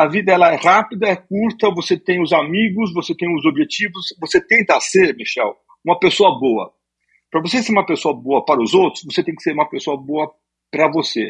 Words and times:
A 0.00 0.08
vida 0.08 0.32
ela 0.32 0.50
é 0.50 0.56
rápida, 0.56 1.08
é 1.08 1.14
curta, 1.14 1.70
você 1.74 1.94
tem 1.94 2.22
os 2.22 2.32
amigos, 2.32 2.90
você 2.94 3.14
tem 3.14 3.28
os 3.36 3.44
objetivos, 3.44 4.06
você 4.18 4.40
tenta 4.40 4.80
ser, 4.80 5.14
Michel, 5.14 5.54
uma 5.84 5.98
pessoa 5.98 6.40
boa. 6.40 6.72
Para 7.30 7.42
você 7.42 7.62
ser 7.62 7.70
uma 7.72 7.84
pessoa 7.84 8.14
boa 8.14 8.42
para 8.42 8.62
os 8.62 8.72
outros, 8.72 9.04
você 9.04 9.22
tem 9.22 9.34
que 9.34 9.42
ser 9.42 9.52
uma 9.52 9.68
pessoa 9.68 9.98
boa 9.98 10.32
para 10.70 10.90
você. 10.90 11.28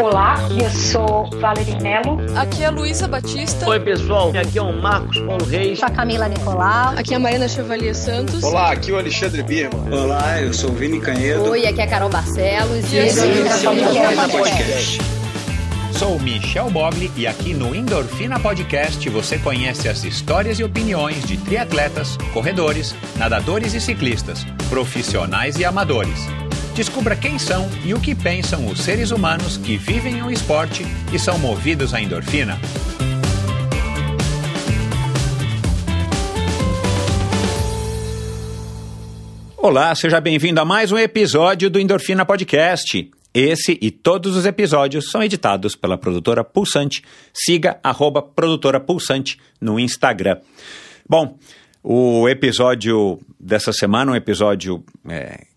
Olá, 0.00 0.36
eu 0.50 0.70
sou 0.70 1.28
Valerie 1.40 1.74
Melo. 1.82 2.18
Aqui 2.36 2.62
é 2.62 2.70
Luísa 2.70 3.08
Batista. 3.08 3.68
Oi, 3.68 3.80
pessoal. 3.80 4.30
Aqui 4.30 4.56
é 4.56 4.62
o 4.62 4.72
Marcos 4.72 5.18
Paulo 5.18 5.44
Reis. 5.44 5.82
A 5.82 5.90
Camila 5.90 6.28
Nicolau. 6.28 6.94
Aqui 6.96 7.14
é 7.14 7.16
a 7.16 7.20
Marina 7.20 7.48
Chevalier 7.48 7.96
Santos. 7.96 8.44
Olá, 8.44 8.70
aqui 8.70 8.92
é 8.92 8.94
o 8.94 8.98
Alexandre 8.98 9.42
Birman. 9.42 9.92
Olá, 9.92 10.40
eu 10.40 10.52
sou 10.52 10.70
o 10.70 10.72
Vini 10.72 11.00
Canhedo. 11.00 11.50
Oi, 11.50 11.66
aqui 11.66 11.80
é 11.80 11.84
a 11.84 11.88
Carol 11.88 12.08
Barcelos. 12.08 12.92
E, 12.92 12.96
e 12.96 12.98
esse 13.00 13.18
é 13.18 13.70
o 13.70 14.30
Podcast. 14.30 15.00
Sou 15.98 16.20
Michel 16.20 16.70
Bogli 16.70 17.10
e 17.16 17.26
aqui 17.26 17.52
no 17.52 17.74
Endorfina 17.74 18.38
Podcast 18.38 19.08
você 19.08 19.36
conhece 19.36 19.88
as 19.88 20.04
histórias 20.04 20.60
e 20.60 20.64
opiniões 20.64 21.26
de 21.26 21.36
triatletas, 21.38 22.16
corredores, 22.32 22.94
nadadores 23.16 23.74
e 23.74 23.80
ciclistas, 23.80 24.44
profissionais 24.70 25.58
e 25.58 25.64
amadores. 25.64 26.28
Descubra 26.78 27.16
quem 27.16 27.40
são 27.40 27.68
e 27.84 27.92
o 27.92 28.00
que 28.00 28.14
pensam 28.14 28.68
os 28.68 28.82
seres 28.82 29.10
humanos 29.10 29.56
que 29.56 29.76
vivem 29.76 30.22
o 30.22 30.30
esporte 30.30 30.84
e 31.12 31.18
são 31.18 31.36
movidos 31.36 31.92
à 31.92 32.00
endorfina. 32.00 32.56
Olá, 39.56 39.92
seja 39.96 40.20
bem-vindo 40.20 40.60
a 40.60 40.64
mais 40.64 40.92
um 40.92 40.98
episódio 40.98 41.68
do 41.68 41.80
Endorfina 41.80 42.24
Podcast. 42.24 43.10
Esse 43.34 43.76
e 43.82 43.90
todos 43.90 44.36
os 44.36 44.46
episódios 44.46 45.10
são 45.10 45.20
editados 45.20 45.74
pela 45.74 45.98
produtora 45.98 46.44
Pulsante. 46.44 47.02
Siga 47.34 47.80
arroba 47.82 48.22
produtora 48.22 48.78
Pulsante 48.78 49.36
no 49.60 49.80
Instagram. 49.80 50.38
Bom, 51.08 51.36
o 51.82 52.28
episódio 52.28 53.18
dessa 53.40 53.72
semana, 53.72 54.12
um 54.12 54.14
episódio 54.14 54.84
é, 55.08 55.47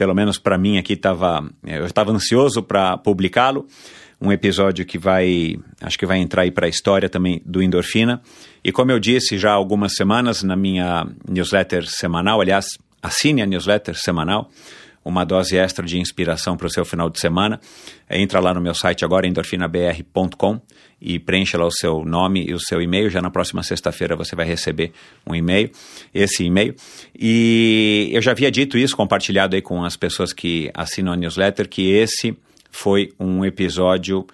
pelo 0.00 0.14
menos 0.14 0.38
para 0.38 0.56
mim 0.56 0.78
aqui 0.78 0.94
estava, 0.94 1.46
eu 1.62 1.84
estava 1.84 2.10
ansioso 2.10 2.62
para 2.62 2.96
publicá-lo. 2.96 3.66
Um 4.18 4.32
episódio 4.32 4.86
que 4.86 4.96
vai, 4.96 5.58
acho 5.78 5.98
que 5.98 6.06
vai 6.06 6.16
entrar 6.16 6.40
aí 6.40 6.50
para 6.50 6.64
a 6.64 6.70
história 6.70 7.06
também 7.06 7.42
do 7.44 7.62
Endorfina. 7.62 8.22
E 8.64 8.72
como 8.72 8.90
eu 8.90 8.98
disse 8.98 9.36
já 9.36 9.50
há 9.50 9.52
algumas 9.52 9.92
semanas 9.94 10.42
na 10.42 10.56
minha 10.56 11.06
newsletter 11.28 11.86
semanal, 11.86 12.40
aliás, 12.40 12.64
assine 13.02 13.42
a 13.42 13.46
newsletter 13.46 13.94
semanal 13.94 14.50
uma 15.04 15.24
dose 15.24 15.56
extra 15.56 15.84
de 15.84 15.98
inspiração 15.98 16.56
para 16.56 16.66
o 16.66 16.70
seu 16.70 16.84
final 16.84 17.08
de 17.08 17.18
semana. 17.18 17.60
Entra 18.08 18.40
lá 18.40 18.52
no 18.52 18.60
meu 18.60 18.74
site 18.74 19.04
agora, 19.04 19.26
endorfinabr.com 19.26 20.60
e 21.00 21.18
preencha 21.18 21.56
lá 21.56 21.66
o 21.66 21.70
seu 21.70 22.04
nome 22.04 22.44
e 22.46 22.52
o 22.52 22.60
seu 22.60 22.82
e-mail. 22.82 23.08
Já 23.08 23.22
na 23.22 23.30
próxima 23.30 23.62
sexta-feira 23.62 24.14
você 24.14 24.36
vai 24.36 24.46
receber 24.46 24.92
um 25.26 25.34
e-mail, 25.34 25.70
esse 26.12 26.44
e-mail. 26.44 26.74
E 27.18 28.10
eu 28.12 28.20
já 28.20 28.32
havia 28.32 28.50
dito 28.50 28.76
isso, 28.76 28.96
compartilhado 28.96 29.56
aí 29.56 29.62
com 29.62 29.82
as 29.84 29.96
pessoas 29.96 30.32
que 30.32 30.70
assinam 30.74 31.12
a 31.12 31.16
newsletter, 31.16 31.68
que 31.68 31.90
esse 31.90 32.36
foi 32.70 33.12
um 33.18 33.44
episódio, 33.44 34.26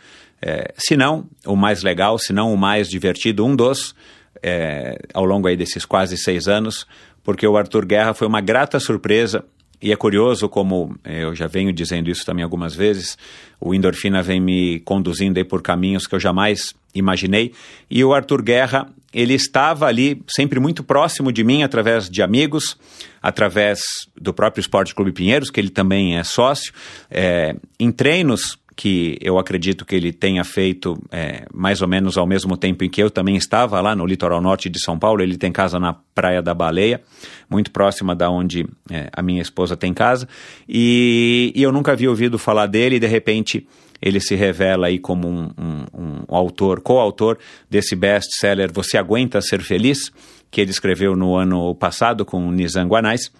é, 0.42 0.74
se 0.76 0.96
não 0.96 1.26
o 1.46 1.54
mais 1.54 1.82
legal, 1.82 2.18
se 2.18 2.32
não 2.32 2.52
o 2.52 2.56
mais 2.56 2.90
divertido, 2.90 3.46
um 3.46 3.54
dos, 3.54 3.94
é, 4.42 4.98
ao 5.14 5.24
longo 5.24 5.46
aí 5.46 5.56
desses 5.56 5.84
quase 5.84 6.18
seis 6.18 6.48
anos, 6.48 6.86
porque 7.22 7.46
o 7.46 7.56
Arthur 7.56 7.86
Guerra 7.86 8.14
foi 8.14 8.26
uma 8.26 8.40
grata 8.40 8.78
surpresa 8.78 9.44
e 9.80 9.92
é 9.92 9.96
curioso 9.96 10.48
como 10.48 10.96
eh, 11.04 11.24
eu 11.24 11.34
já 11.34 11.46
venho 11.46 11.72
dizendo 11.72 12.10
isso 12.10 12.24
também 12.24 12.42
algumas 12.42 12.74
vezes, 12.74 13.16
o 13.60 13.74
endorfina 13.74 14.22
vem 14.22 14.40
me 14.40 14.80
conduzindo 14.80 15.38
aí 15.38 15.44
por 15.44 15.62
caminhos 15.62 16.06
que 16.06 16.14
eu 16.14 16.20
jamais 16.20 16.74
imaginei. 16.94 17.52
E 17.90 18.02
o 18.02 18.14
Arthur 18.14 18.42
Guerra, 18.42 18.88
ele 19.12 19.34
estava 19.34 19.86
ali 19.86 20.22
sempre 20.28 20.58
muito 20.58 20.82
próximo 20.82 21.30
de 21.30 21.44
mim 21.44 21.62
através 21.62 22.08
de 22.08 22.22
amigos, 22.22 22.76
através 23.22 23.80
do 24.18 24.32
próprio 24.32 24.60
Esporte 24.60 24.94
Clube 24.94 25.12
Pinheiros, 25.12 25.50
que 25.50 25.60
ele 25.60 25.70
também 25.70 26.16
é 26.16 26.24
sócio, 26.24 26.72
é, 27.10 27.54
em 27.78 27.90
treinos 27.90 28.58
que 28.76 29.16
eu 29.22 29.38
acredito 29.38 29.86
que 29.86 29.96
ele 29.96 30.12
tenha 30.12 30.44
feito 30.44 31.02
é, 31.10 31.46
mais 31.52 31.80
ou 31.80 31.88
menos 31.88 32.18
ao 32.18 32.26
mesmo 32.26 32.58
tempo 32.58 32.84
em 32.84 32.90
que 32.90 33.02
eu 33.02 33.10
também 33.10 33.34
estava 33.34 33.80
lá 33.80 33.96
no 33.96 34.04
litoral 34.04 34.38
norte 34.42 34.68
de 34.68 34.78
São 34.78 34.98
Paulo. 34.98 35.22
Ele 35.22 35.38
tem 35.38 35.50
casa 35.50 35.80
na 35.80 35.94
Praia 36.14 36.42
da 36.42 36.52
Baleia, 36.52 37.00
muito 37.48 37.70
próxima 37.70 38.14
da 38.14 38.28
onde 38.28 38.66
é, 38.90 39.08
a 39.10 39.22
minha 39.22 39.40
esposa 39.40 39.78
tem 39.78 39.94
casa. 39.94 40.28
E, 40.68 41.52
e, 41.56 41.62
eu 41.62 41.72
nunca 41.72 41.92
havia 41.92 42.10
ouvido 42.10 42.38
falar 42.38 42.66
dele 42.66 42.96
e 42.96 43.00
de 43.00 43.06
repente 43.06 43.66
ele 44.00 44.20
se 44.20 44.34
revela 44.34 44.88
aí 44.88 44.98
como 44.98 45.26
um, 45.26 45.50
um, 45.56 45.84
um 45.98 46.34
autor, 46.36 46.82
coautor 46.82 47.38
desse 47.70 47.96
best-seller 47.96 48.70
Você 48.74 48.98
Aguenta 48.98 49.40
Ser 49.40 49.62
Feliz, 49.62 50.12
que 50.50 50.60
ele 50.60 50.70
escreveu 50.70 51.16
no 51.16 51.34
ano 51.34 51.74
passado 51.74 52.26
com 52.26 52.52
Nizam 52.52 52.86
Guanais. 52.86 53.32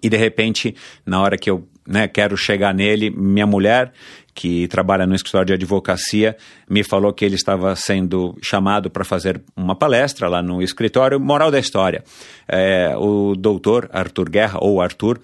E 0.00 0.08
de 0.08 0.16
repente, 0.16 0.72
na 1.04 1.20
hora 1.20 1.36
que 1.36 1.50
eu 1.50 1.66
né, 1.86 2.06
quero 2.06 2.36
chegar 2.36 2.74
nele, 2.74 3.10
minha 3.10 3.46
mulher 3.46 3.92
que 4.36 4.68
trabalha 4.68 5.06
no 5.06 5.14
escritório 5.14 5.46
de 5.46 5.54
advocacia, 5.54 6.36
me 6.68 6.84
falou 6.84 7.10
que 7.12 7.24
ele 7.24 7.34
estava 7.34 7.74
sendo 7.74 8.36
chamado 8.42 8.90
para 8.90 9.02
fazer 9.02 9.40
uma 9.56 9.74
palestra 9.74 10.28
lá 10.28 10.42
no 10.42 10.62
escritório. 10.62 11.18
Moral 11.18 11.50
da 11.50 11.58
história: 11.58 12.04
é, 12.46 12.94
o 12.98 13.34
doutor 13.34 13.88
Arthur 13.90 14.28
Guerra, 14.28 14.58
ou 14.60 14.80
Arthur, 14.82 15.18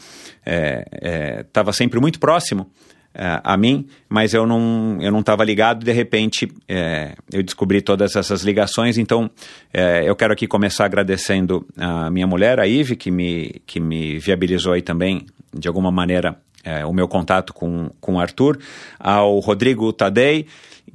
estava 1.45 1.69
é, 1.69 1.71
é, 1.71 1.73
sempre 1.73 2.01
muito 2.01 2.19
próximo 2.19 2.71
é, 3.15 3.39
a 3.45 3.55
mim, 3.55 3.87
mas 4.09 4.33
eu 4.33 4.47
não 4.47 4.97
eu 5.03 5.13
não 5.13 5.21
estava 5.21 5.45
ligado. 5.45 5.85
De 5.85 5.93
repente, 5.93 6.51
é, 6.67 7.15
eu 7.31 7.43
descobri 7.43 7.83
todas 7.83 8.17
essas 8.17 8.43
ligações. 8.43 8.97
Então, 8.97 9.31
é, 9.75 10.09
eu 10.09 10.17
quero 10.17 10.33
aqui 10.33 10.47
começar 10.47 10.87
agradecendo 10.87 11.67
a 11.77 12.11
minha 12.11 12.27
mulher, 12.27 12.59
a 12.59 12.67
Ive, 12.67 12.97
que 12.97 13.11
me 13.11 13.61
que 13.67 13.79
me 13.79 14.19
viabilizou 14.19 14.73
aí 14.73 14.81
também 14.81 15.27
de 15.55 15.69
alguma 15.69 15.93
maneira 15.93 16.39
é, 16.65 16.85
o 16.85 16.93
meu 16.93 17.09
contato 17.09 17.53
com, 17.53 17.91
com 18.01 18.15
o 18.15 18.21
Arthur, 18.21 18.59
ao 18.99 19.39
Rodrigo 19.39 19.93
Tadei, 19.93 20.47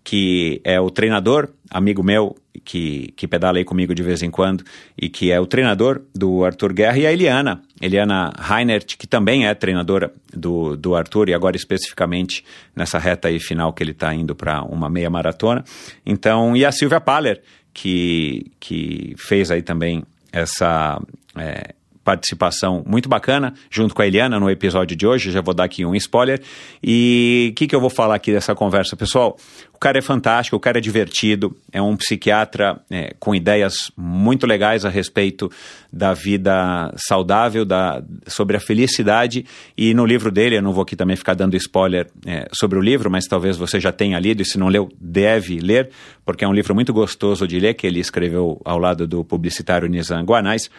que 0.04 0.62
é 0.64 0.80
o 0.80 0.90
treinador, 0.90 1.50
amigo 1.70 2.02
meu, 2.02 2.36
que, 2.64 3.14
que 3.16 3.28
pedala 3.28 3.58
aí 3.58 3.66
comigo 3.66 3.94
de 3.94 4.02
vez 4.02 4.22
em 4.22 4.32
quando, 4.32 4.64
e 4.98 5.10
que 5.10 5.32
é 5.32 5.40
o 5.40 5.46
treinador 5.46 6.02
do 6.14 6.46
Arthur 6.46 6.74
Guerra, 6.74 6.98
e 6.98 7.06
a 7.06 7.12
Eliana, 7.12 7.62
Eliana 7.82 8.32
Reinert, 8.40 8.98
que 8.98 9.06
também 9.06 9.48
é 9.48 9.54
treinadora 9.54 10.14
do, 10.34 10.76
do 10.76 10.96
Arthur, 10.96 11.30
e 11.30 11.34
agora 11.34 11.56
especificamente 11.56 12.44
nessa 12.76 12.98
reta 12.98 13.28
aí 13.28 13.40
final 13.40 13.74
que 13.74 13.84
ele 13.84 13.92
está 13.92 14.14
indo 14.14 14.36
para 14.36 14.64
uma 14.64 14.90
meia 14.90 15.10
maratona. 15.10 15.64
Então, 16.06 16.56
e 16.56 16.66
a 16.66 16.72
Silvia 16.72 17.02
Paller, 17.02 17.42
que, 17.74 18.52
que 18.60 19.14
fez 19.18 19.52
aí 19.52 19.62
também 19.62 20.04
essa, 20.32 21.02
é, 21.38 21.74
participação 22.08 22.86
muito 22.88 23.10
bacana, 23.10 23.54
junto 23.70 23.94
com 23.94 24.02
a 24.02 24.08
Eliana 24.08 24.40
no 24.40 24.50
episódio 24.50 24.96
de 24.96 25.06
hoje. 25.06 25.30
Já 25.30 25.42
vou 25.42 25.54
dar 25.54 25.66
aqui 25.66 25.86
um 25.86 25.94
spoiler. 25.94 26.42
E 26.82 27.50
o 27.52 27.56
que, 27.56 27.68
que 27.68 27.76
eu 27.76 27.82
vou 27.82 27.90
falar 27.90 28.16
aqui 28.16 28.32
dessa 28.32 28.56
conversa, 28.56 28.96
pessoal? 28.96 29.36
O 29.78 29.80
cara 29.80 30.00
é 30.00 30.02
fantástico, 30.02 30.58
o 30.58 30.60
cara 30.60 30.80
é 30.80 30.82
divertido, 30.82 31.56
é 31.72 31.80
um 31.80 31.96
psiquiatra 31.96 32.82
é, 32.90 33.14
com 33.20 33.36
ideias 33.36 33.92
muito 33.96 34.48
legais 34.48 34.84
a 34.84 34.90
respeito 34.90 35.52
da 35.94 36.16
vida 36.16 36.92
saudável, 36.98 37.64
da, 37.64 38.02
sobre 38.26 38.58
a 38.58 38.60
felicidade. 38.60 39.46
E 39.78 39.94
no 39.94 40.04
livro 40.04 40.32
dele, 40.32 40.58
eu 40.58 40.64
não 40.64 40.74
vou 40.74 40.82
aqui 40.82 40.96
também 40.96 41.16
ficar 41.16 41.36
dando 41.36 41.56
spoiler 41.56 42.08
é, 42.26 42.48
sobre 42.52 42.80
o 42.80 42.82
livro, 42.82 43.12
mas 43.12 43.28
talvez 43.28 43.56
você 43.56 43.80
já 43.80 43.92
tenha 43.92 44.18
lido, 44.20 44.42
e 44.42 44.46
se 44.46 44.58
não 44.58 44.68
leu, 44.68 44.90
deve 45.00 45.60
ler, 45.60 45.92
porque 46.26 46.44
é 46.44 46.48
um 46.48 46.54
livro 46.54 46.74
muito 46.74 46.92
gostoso 46.92 47.48
de 47.48 47.60
ler, 47.60 47.76
que 47.76 47.86
ele 47.86 48.00
escreveu 48.00 48.60
ao 48.66 48.80
lado 48.80 49.06
do 49.06 49.24
publicitário 49.24 49.88
Nizam 49.88 50.24
Guanais, 50.24 50.72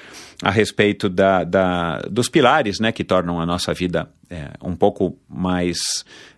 a 0.42 0.50
respeito 0.50 1.08
da, 1.08 1.44
da, 1.44 2.00
dos 2.10 2.28
pilares 2.28 2.80
né, 2.80 2.90
que 2.90 3.04
tornam 3.04 3.40
a 3.40 3.46
nossa 3.46 3.72
vida 3.72 4.08
é, 4.30 4.50
um 4.62 4.74
pouco 4.74 5.16
mais 5.28 5.78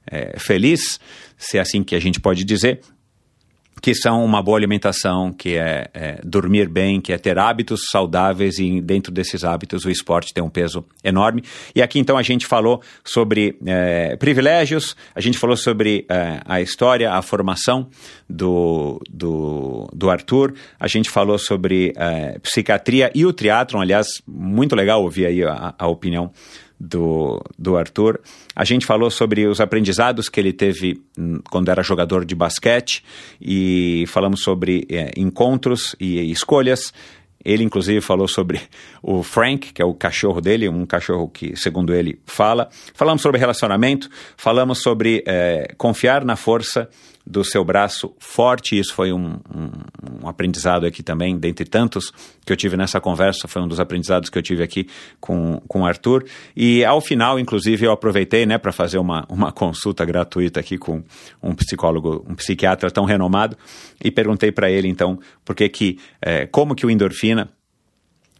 é, 0.07 0.39
feliz 0.39 1.01
se 1.41 1.57
é 1.57 1.61
assim 1.61 1.83
que 1.83 1.95
a 1.95 2.01
gente 2.01 2.21
pode 2.21 2.45
dizer, 2.45 2.81
que 3.81 3.95
são 3.95 4.23
uma 4.23 4.43
boa 4.43 4.59
alimentação, 4.59 5.33
que 5.33 5.57
é, 5.57 5.89
é, 5.95 6.21
dormir 6.23 6.69
bem, 6.69 7.01
que 7.01 7.15
é 7.15 7.19
ter 7.19 7.39
hábitos 7.39 7.87
saudáveis 7.91 8.59
e 8.59 8.79
dentro 8.81 9.11
desses 9.11 9.43
hábitos 9.43 9.87
o 9.87 9.91
esporte 9.91 10.35
tem 10.35 10.45
um 10.45 10.51
peso 10.51 10.85
enorme. 11.03 11.43
E 11.75 11.81
aqui 11.81 11.99
então 11.99 12.19
a 12.19 12.23
gente 12.23 12.47
falou 12.47 12.83
sobre 13.03 13.57
é, 13.65 14.17
privilégios, 14.17 14.95
a 15.15 15.21
gente 15.21 15.39
falou 15.39 15.57
sobre 15.57 16.05
é, 16.11 16.41
a 16.45 16.61
história, 16.61 17.11
a 17.11 17.23
formação 17.23 17.89
do, 18.29 19.01
do, 19.09 19.89
do, 19.95 20.11
Arthur, 20.11 20.53
a 20.79 20.87
gente 20.87 21.09
falou 21.09 21.39
sobre 21.39 21.95
é, 21.97 22.39
psiquiatria 22.41 23.11
e 23.15 23.25
o 23.25 23.33
triatlon, 23.33 23.81
aliás, 23.81 24.09
muito 24.27 24.77
legal 24.77 25.03
ouvir 25.03 25.25
aí 25.25 25.43
a, 25.43 25.75
a 25.79 25.89
opinião 25.89 26.31
do, 26.81 27.43
do 27.59 27.77
Arthur. 27.77 28.21
A 28.57 28.65
gente 28.65 28.87
falou 28.87 29.11
sobre 29.11 29.47
os 29.47 29.61
aprendizados 29.61 30.31
que 30.31 30.41
ele 30.41 30.53
teve 30.53 31.03
hum, 31.19 31.41
quando 31.51 31.71
era 31.71 31.83
jogador 31.83 32.25
de 32.25 32.35
basquete 32.35 33.05
e 33.39 34.05
falamos 34.09 34.43
sobre 34.43 34.87
é, 34.91 35.13
encontros 35.17 35.95
e 36.01 36.31
escolhas. 36.31 36.95
Ele, 37.43 37.65
inclusive, 37.65 38.01
falou 38.03 38.29
sobre 38.29 38.61
o 39.03 39.23
Frank, 39.23 39.73
que 39.73 39.81
é 39.81 39.85
o 39.85 39.95
cachorro 39.95 40.41
dele, 40.41 40.69
um 40.69 40.85
cachorro 40.85 41.27
que, 41.29 41.57
segundo 41.57 41.95
ele, 41.95 42.21
fala. 42.27 42.69
Falamos 42.95 43.23
sobre 43.23 43.39
relacionamento, 43.39 44.11
falamos 44.37 44.79
sobre 44.83 45.23
é, 45.27 45.73
confiar 45.79 46.23
na 46.23 46.37
força 46.37 46.89
do 47.27 47.45
seu 47.45 47.65
braço 47.65 48.15
forte. 48.19 48.79
Isso 48.79 48.95
foi 48.95 49.13
um, 49.13 49.39
um, 49.55 49.71
um, 50.23 50.29
aprendizado 50.29 50.87
aqui 50.87 51.03
também, 51.03 51.39
dentre 51.39 51.65
tantos 51.65 52.13
que 52.45 52.53
eu 52.53 52.57
tive 52.57 52.77
nessa 52.77 53.01
conversa, 53.01 53.47
foi 53.47 53.63
um 53.63 53.69
dos 53.69 53.79
aprendizados 53.79 54.31
que 54.31 54.39
eu 54.39 54.43
tive 54.43 54.63
aqui 54.63 54.89
com, 55.21 55.61
com 55.69 55.83
o 55.83 55.87
Arthur. 55.87 56.25
E 56.57 56.85
ao 56.85 57.01
final, 57.01 57.39
inclusive, 57.39 57.87
eu 57.87 57.93
aproveitei 57.93 58.47
né, 58.47 58.59
para 58.59 58.73
fazer 58.73 58.99
uma, 58.99 59.25
uma 59.29 59.53
consulta 59.53 60.05
gratuita 60.05 60.61
aqui 60.61 60.79
com 60.79 61.03
um 61.43 61.55
psicólogo, 61.55 62.25
um 62.29 62.35
psiquiatra 62.35 62.91
tão 62.91 63.05
renomado, 63.05 63.57
e 64.03 64.11
perguntei 64.11 64.51
para 64.51 64.71
ele, 64.71 64.89
então, 64.89 65.19
por 65.45 65.55
que 65.55 65.69
que, 65.69 65.99
é, 66.21 66.47
como 66.47 66.75
que 66.75 66.87
o 66.87 66.91
endorfina 66.91 67.49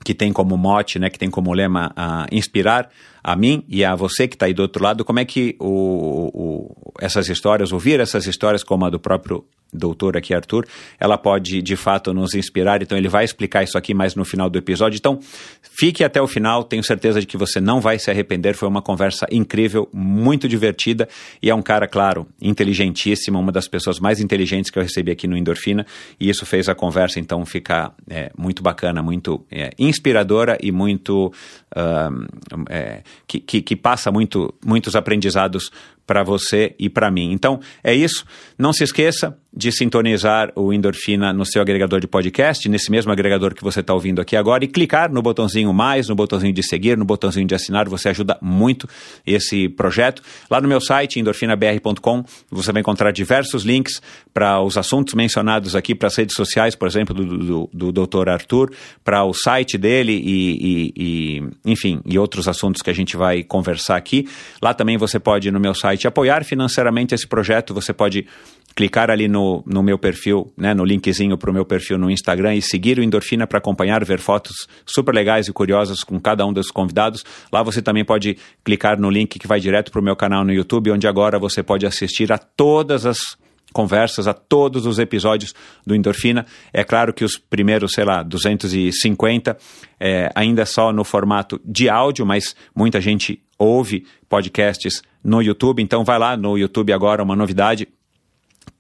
que 0.03 0.15
tem 0.15 0.33
como 0.33 0.57
mote, 0.57 0.99
né, 0.99 1.11
que 1.11 1.19
tem 1.19 1.31
como 1.31 1.53
lema 1.53 1.93
a 1.95 2.27
inspirar 2.33 2.89
a 3.23 3.37
mim 3.37 3.65
e 3.69 3.85
a 3.85 3.95
você 3.95 4.27
que 4.27 4.35
está 4.35 4.47
aí 4.47 4.55
do 4.55 4.63
outro 4.63 4.83
lado, 4.83 5.05
como 5.05 5.19
é 5.19 5.25
que 5.25 5.57
o, 5.59 6.31
o, 6.33 6.93
essas 7.01 7.29
histórias, 7.29 7.73
ouvir 7.73 8.01
essas 8.01 8.27
histórias 8.27 8.63
como 8.63 8.85
a 8.85 8.91
do 8.91 8.99
próprio 8.99 9.45
doutor 9.73 10.17
aqui, 10.17 10.35
Arthur, 10.35 10.67
ela 10.99 11.17
pode 11.17 11.63
de 11.63 11.77
fato 11.77 12.13
nos 12.13 12.35
inspirar. 12.35 12.83
Então, 12.83 12.97
ele 12.97 13.09
vai 13.09 13.25
explicar 13.25 13.63
isso 13.63 13.79
aqui 13.79 13.95
mais 13.95 14.15
no 14.15 14.25
final 14.25 14.51
do 14.51 14.59
episódio. 14.59 14.97
Então, 14.97 15.19
fique 15.63 16.03
até 16.05 16.21
o 16.21 16.27
final, 16.27 16.65
tenho 16.65 16.83
certeza 16.83 17.21
de 17.21 17.27
que 17.27 17.37
você 17.37 17.61
não 17.61 17.81
vai 17.81 17.99
se 17.99 18.11
arrepender. 18.11 18.55
Foi 18.55 18.69
uma 18.69 18.83
conversa 18.83 19.27
incrível, 19.31 19.89
muito 19.93 20.49
divertida 20.49 21.09
e 21.43 21.51
é 21.51 21.55
um 21.55 21.63
cara, 21.63 21.87
claro, 21.87 22.27
inteligentíssimo, 22.41 23.39
uma 23.39 23.53
das 23.53 23.69
pessoas 23.69 24.01
mais 24.01 24.21
inteligentes 24.21 24.71
que 24.71 24.79
eu 24.79 24.83
recebi 24.83 25.11
aqui 25.11 25.27
no 25.27 25.37
Endorfina. 25.37 25.87
E 26.19 26.29
isso 26.29 26.45
fez 26.45 26.69
a 26.69 26.75
conversa, 26.75 27.21
então, 27.21 27.45
ficar 27.47 27.95
é, 28.09 28.31
muito 28.37 28.63
bacana, 28.63 29.03
muito 29.03 29.45
é, 29.51 29.71
inspiradora 29.79 30.59
e 30.61 30.73
muito. 30.73 31.33
Uh, 31.71 32.27
é, 32.69 33.03
que, 33.27 33.41
que, 33.41 33.63
que, 33.63 33.77
passa 33.77 34.11
muito, 34.11 34.55
muitos 34.65 34.95
aprendizados 34.97 35.71
para 36.11 36.25
você 36.25 36.75
e 36.77 36.91
para 36.91 37.09
mim. 37.09 37.31
Então, 37.31 37.61
é 37.85 37.95
isso. 37.95 38.25
Não 38.59 38.73
se 38.73 38.83
esqueça 38.83 39.39
de 39.53 39.73
sintonizar 39.73 40.53
o 40.55 40.73
Endorfina 40.73 41.33
no 41.33 41.45
seu 41.45 41.61
agregador 41.61 42.01
de 42.01 42.07
podcast, 42.07 42.69
nesse 42.69 42.91
mesmo 42.91 43.11
agregador 43.11 43.53
que 43.55 43.65
você 43.65 43.81
está 43.81 43.93
ouvindo 43.93 44.21
aqui 44.21 44.37
agora, 44.37 44.65
e 44.65 44.69
clicar 44.69 45.13
no 45.13 45.21
botãozinho 45.21 45.73
mais, 45.73 46.09
no 46.09 46.15
botãozinho 46.15 46.53
de 46.53 46.63
seguir, 46.63 46.97
no 46.97 47.05
botãozinho 47.05 47.47
de 47.47 47.55
assinar. 47.55 47.89
Você 47.89 48.09
ajuda 48.09 48.39
muito 48.41 48.89
esse 49.27 49.69
projeto. 49.69 50.23
Lá 50.49 50.61
no 50.61 50.69
meu 50.69 50.81
site, 50.81 51.19
endorfinabr.com, 51.19 52.25
você 52.51 52.73
vai 52.73 52.81
encontrar 52.81 53.11
diversos 53.13 53.65
links 53.65 54.01
para 54.33 54.61
os 54.61 54.77
assuntos 54.77 55.15
mencionados 55.15 55.75
aqui, 55.75 55.95
para 55.95 56.07
as 56.07 56.17
redes 56.17 56.37
sociais, 56.37 56.77
por 56.77 56.87
exemplo, 56.87 57.15
do, 57.15 57.69
do, 57.73 57.91
do 57.93 58.07
Dr. 58.07 58.29
Arthur, 58.29 58.73
para 59.05 59.25
o 59.25 59.35
site 59.35 59.77
dele 59.77 60.13
e, 60.13 60.59
e, 60.61 60.93
e, 60.97 61.43
enfim, 61.65 62.01
e 62.05 62.19
outros 62.19 62.47
assuntos 62.47 62.83
que 62.83 62.91
a 62.91 62.95
gente 62.95 63.17
vai 63.17 63.43
conversar 63.43 63.97
aqui. 63.97 64.29
Lá 64.63 64.73
também 64.73 64.97
você 64.97 65.19
pode, 65.19 65.51
no 65.51 65.59
meu 65.59 65.75
site, 65.75 66.00
apoiar 66.07 66.45
financeiramente 66.45 67.15
esse 67.15 67.27
projeto. 67.27 67.75
Você 67.75 67.93
pode 67.93 68.27
clicar 68.75 69.11
ali 69.11 69.29
no, 69.29 69.63
no 69.67 69.83
meu 69.83 69.99
perfil, 69.99 70.53
né, 70.57 70.73
no 70.75 70.85
linkzinho 70.85 71.37
para 71.37 71.51
o 71.51 71.53
meu 71.53 71.65
perfil 71.65 71.99
no 71.99 72.11
Instagram 72.11 72.55
e 72.55 72.63
seguir 72.63 72.99
o 72.99 73.03
Endorfina 73.03 73.47
para 73.47 73.59
acompanhar, 73.59 74.05
ver 74.05 74.19
fotos 74.19 74.69
super 74.87 75.15
legais 75.15 75.49
e 75.49 75.53
curiosas 75.53 76.05
com 76.05 76.21
cada 76.21 76.47
um 76.47 76.53
dos 76.53 76.71
convidados. 76.71 77.25
Lá 77.53 77.63
você 77.63 77.83
também 77.83 78.05
pode 78.05 78.37
clicar 78.65 78.99
no 78.99 79.11
link 79.11 79.39
que 79.39 79.47
vai 79.47 79.61
direto 79.61 79.91
para 79.91 80.01
o 80.01 80.05
meu 80.05 80.17
canal 80.17 80.45
no 80.45 80.53
YouTube, 80.53 80.91
onde 80.91 81.07
agora 81.07 81.39
você 81.39 81.63
pode 81.63 81.87
assistir 81.87 82.33
a 82.33 82.39
todas 82.39 83.07
as 83.07 83.37
conversas, 83.73 84.27
a 84.27 84.35
todos 84.35 84.87
os 84.87 84.99
episódios 84.99 85.55
do 85.87 85.95
Endorfina. 85.95 86.47
É 86.73 86.85
claro 86.85 87.13
que 87.13 87.25
os 87.25 87.39
primeiros, 87.39 87.93
sei 87.93 88.05
lá, 88.05 88.23
250 88.23 89.57
é, 89.99 90.31
ainda 90.35 90.67
só 90.67 90.93
no 90.93 91.05
formato 91.05 91.61
de 91.65 91.89
áudio, 91.89 92.27
mas 92.27 92.57
muita 92.75 93.01
gente 93.01 93.43
ouve 93.59 94.05
podcasts 94.29 95.03
no 95.23 95.43
YouTube, 95.43 95.83
então 95.83 96.05
vai 96.05 96.19
lá 96.19 96.37
no 96.37 96.57
YouTube 96.57 96.93
agora, 96.93 97.23
uma 97.23 97.37
novidade 97.37 97.89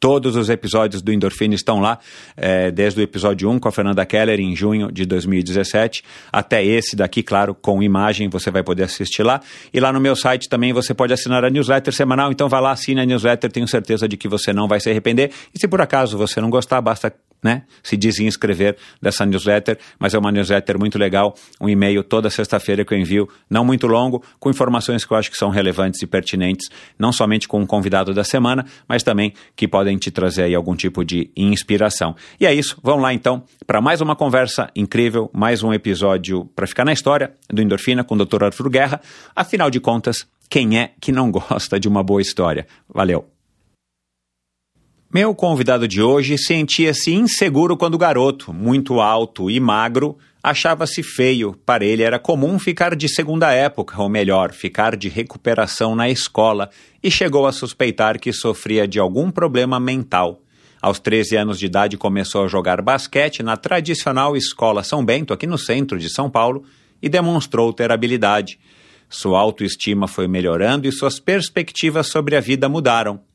Todos 0.00 0.34
os 0.34 0.48
episódios 0.48 1.02
do 1.02 1.12
Endorfina 1.12 1.54
estão 1.54 1.78
lá, 1.78 1.98
é, 2.34 2.70
desde 2.70 2.98
o 2.98 3.02
episódio 3.02 3.50
1 3.50 3.58
com 3.58 3.68
a 3.68 3.72
Fernanda 3.72 4.04
Keller, 4.06 4.40
em 4.40 4.56
junho 4.56 4.90
de 4.90 5.04
2017, 5.04 6.02
até 6.32 6.64
esse 6.64 6.96
daqui, 6.96 7.22
claro, 7.22 7.54
com 7.54 7.82
imagem, 7.82 8.26
você 8.28 8.50
vai 8.50 8.62
poder 8.62 8.84
assistir 8.84 9.22
lá. 9.22 9.42
E 9.72 9.78
lá 9.78 9.92
no 9.92 10.00
meu 10.00 10.16
site 10.16 10.48
também 10.48 10.72
você 10.72 10.94
pode 10.94 11.12
assinar 11.12 11.44
a 11.44 11.50
newsletter 11.50 11.92
semanal, 11.92 12.32
então 12.32 12.48
vai 12.48 12.62
lá, 12.62 12.70
assine 12.70 13.02
a 13.02 13.04
newsletter, 13.04 13.52
tenho 13.52 13.68
certeza 13.68 14.08
de 14.08 14.16
que 14.16 14.26
você 14.26 14.54
não 14.54 14.66
vai 14.66 14.80
se 14.80 14.88
arrepender. 14.88 15.32
E 15.54 15.58
se 15.58 15.68
por 15.68 15.82
acaso 15.82 16.16
você 16.16 16.40
não 16.40 16.48
gostar, 16.48 16.80
basta 16.80 17.14
né, 17.42 17.62
se 17.82 17.96
desinscrever 17.96 18.76
dessa 19.00 19.24
newsletter, 19.24 19.78
mas 19.98 20.14
é 20.14 20.18
uma 20.18 20.30
newsletter 20.30 20.78
muito 20.78 20.98
legal, 20.98 21.34
um 21.60 21.68
e-mail 21.68 22.02
toda 22.02 22.30
sexta-feira 22.30 22.84
que 22.84 22.94
eu 22.94 22.98
envio, 22.98 23.28
não 23.48 23.64
muito 23.64 23.86
longo, 23.86 24.22
com 24.38 24.50
informações 24.50 25.04
que 25.04 25.12
eu 25.12 25.16
acho 25.16 25.30
que 25.30 25.36
são 25.36 25.50
relevantes 25.50 26.02
e 26.02 26.06
pertinentes, 26.06 26.68
não 26.98 27.12
somente 27.12 27.48
com 27.48 27.62
o 27.62 27.66
convidado 27.66 28.12
da 28.12 28.24
semana, 28.24 28.64
mas 28.88 29.02
também 29.02 29.32
que 29.56 29.66
podem 29.66 29.96
te 29.96 30.10
trazer 30.10 30.44
aí 30.44 30.54
algum 30.54 30.74
tipo 30.74 31.04
de 31.04 31.30
inspiração. 31.36 32.14
E 32.38 32.46
é 32.46 32.54
isso, 32.54 32.78
vamos 32.82 33.02
lá 33.02 33.12
então 33.12 33.44
para 33.66 33.80
mais 33.80 34.00
uma 34.00 34.16
conversa 34.16 34.70
incrível, 34.74 35.30
mais 35.32 35.62
um 35.62 35.72
episódio 35.72 36.44
para 36.54 36.66
ficar 36.66 36.84
na 36.84 36.92
história 36.92 37.32
do 37.48 37.62
Endorfina 37.62 38.04
com 38.04 38.14
o 38.14 38.24
Dr. 38.24 38.44
Arthur 38.44 38.68
Guerra. 38.68 39.00
Afinal 39.34 39.70
de 39.70 39.80
contas, 39.80 40.26
quem 40.48 40.78
é 40.78 40.92
que 41.00 41.12
não 41.12 41.30
gosta 41.30 41.78
de 41.78 41.88
uma 41.88 42.02
boa 42.02 42.20
história? 42.20 42.66
Valeu! 42.92 43.39
Meu 45.12 45.34
convidado 45.34 45.88
de 45.88 46.00
hoje 46.00 46.38
sentia-se 46.38 47.12
inseguro 47.12 47.76
quando 47.76 47.98
garoto, 47.98 48.52
muito 48.52 49.00
alto 49.00 49.50
e 49.50 49.58
magro, 49.58 50.16
achava-se 50.40 51.02
feio. 51.02 51.52
Para 51.66 51.84
ele 51.84 52.04
era 52.04 52.16
comum 52.16 52.60
ficar 52.60 52.94
de 52.94 53.08
segunda 53.08 53.50
época, 53.50 54.00
ou 54.00 54.08
melhor, 54.08 54.52
ficar 54.52 54.94
de 54.94 55.08
recuperação 55.08 55.96
na 55.96 56.08
escola, 56.08 56.70
e 57.02 57.10
chegou 57.10 57.44
a 57.44 57.50
suspeitar 57.50 58.20
que 58.20 58.32
sofria 58.32 58.86
de 58.86 59.00
algum 59.00 59.32
problema 59.32 59.80
mental. 59.80 60.42
Aos 60.80 61.00
13 61.00 61.34
anos 61.38 61.58
de 61.58 61.66
idade 61.66 61.96
começou 61.96 62.44
a 62.44 62.48
jogar 62.48 62.80
basquete 62.80 63.42
na 63.42 63.56
tradicional 63.56 64.36
Escola 64.36 64.84
São 64.84 65.04
Bento, 65.04 65.32
aqui 65.32 65.44
no 65.44 65.58
centro 65.58 65.98
de 65.98 66.08
São 66.08 66.30
Paulo, 66.30 66.62
e 67.02 67.08
demonstrou 67.08 67.72
ter 67.72 67.90
habilidade. 67.90 68.60
Sua 69.08 69.40
autoestima 69.40 70.06
foi 70.06 70.28
melhorando 70.28 70.86
e 70.86 70.92
suas 70.92 71.18
perspectivas 71.18 72.06
sobre 72.06 72.36
a 72.36 72.40
vida 72.40 72.68
mudaram. 72.68 73.28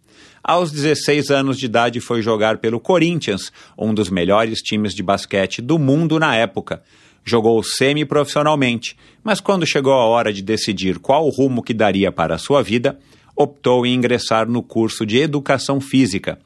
Aos 0.47 0.71
16 0.71 1.31
anos 1.31 1.57
de 1.57 1.65
idade, 1.65 1.99
foi 1.99 2.21
jogar 2.21 2.59
pelo 2.59 2.79
Corinthians, 2.79 3.51
um 3.75 3.91
dos 3.91 4.11
melhores 4.11 4.59
times 4.59 4.93
de 4.93 5.01
basquete 5.01 5.59
do 5.59 5.79
mundo 5.79 6.19
na 6.19 6.35
época. 6.35 6.83
Jogou 7.23 7.63
semi-profissionalmente, 7.63 8.95
mas 9.23 9.39
quando 9.39 9.65
chegou 9.65 9.93
a 9.93 10.05
hora 10.05 10.31
de 10.31 10.43
decidir 10.43 10.99
qual 10.99 11.27
rumo 11.29 11.63
que 11.63 11.73
daria 11.73 12.11
para 12.11 12.35
a 12.35 12.37
sua 12.37 12.61
vida, 12.61 12.99
optou 13.35 13.87
em 13.87 13.95
ingressar 13.95 14.47
no 14.47 14.61
curso 14.61 15.03
de 15.03 15.17
Educação 15.17 15.81
Física. 15.81 16.37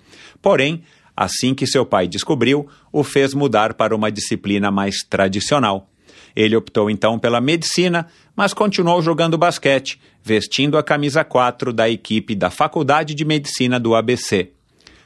Porém, 0.42 0.82
assim 1.14 1.54
que 1.54 1.68
seu 1.68 1.86
pai 1.86 2.08
descobriu, 2.08 2.70
o 2.94 3.04
fez 3.04 3.34
mudar 3.34 3.74
para 3.74 3.94
uma 3.94 4.10
disciplina 4.10 4.72
mais 4.72 5.04
tradicional. 5.04 5.90
Ele 6.34 6.56
optou 6.56 6.90
então 6.90 7.20
pela 7.20 7.42
medicina, 7.42 8.08
mas 8.34 8.54
continuou 8.54 9.02
jogando 9.02 9.38
basquete, 9.38 10.00
vestindo 10.24 10.78
a 10.78 10.84
camisa 10.84 11.24
4 11.24 11.74
da 11.74 11.90
equipe 11.90 12.36
da 12.36 12.50
Faculdade 12.50 13.14
de 13.14 13.26
Medicina 13.26 13.80
do 13.80 13.96
ABC. 13.96 14.50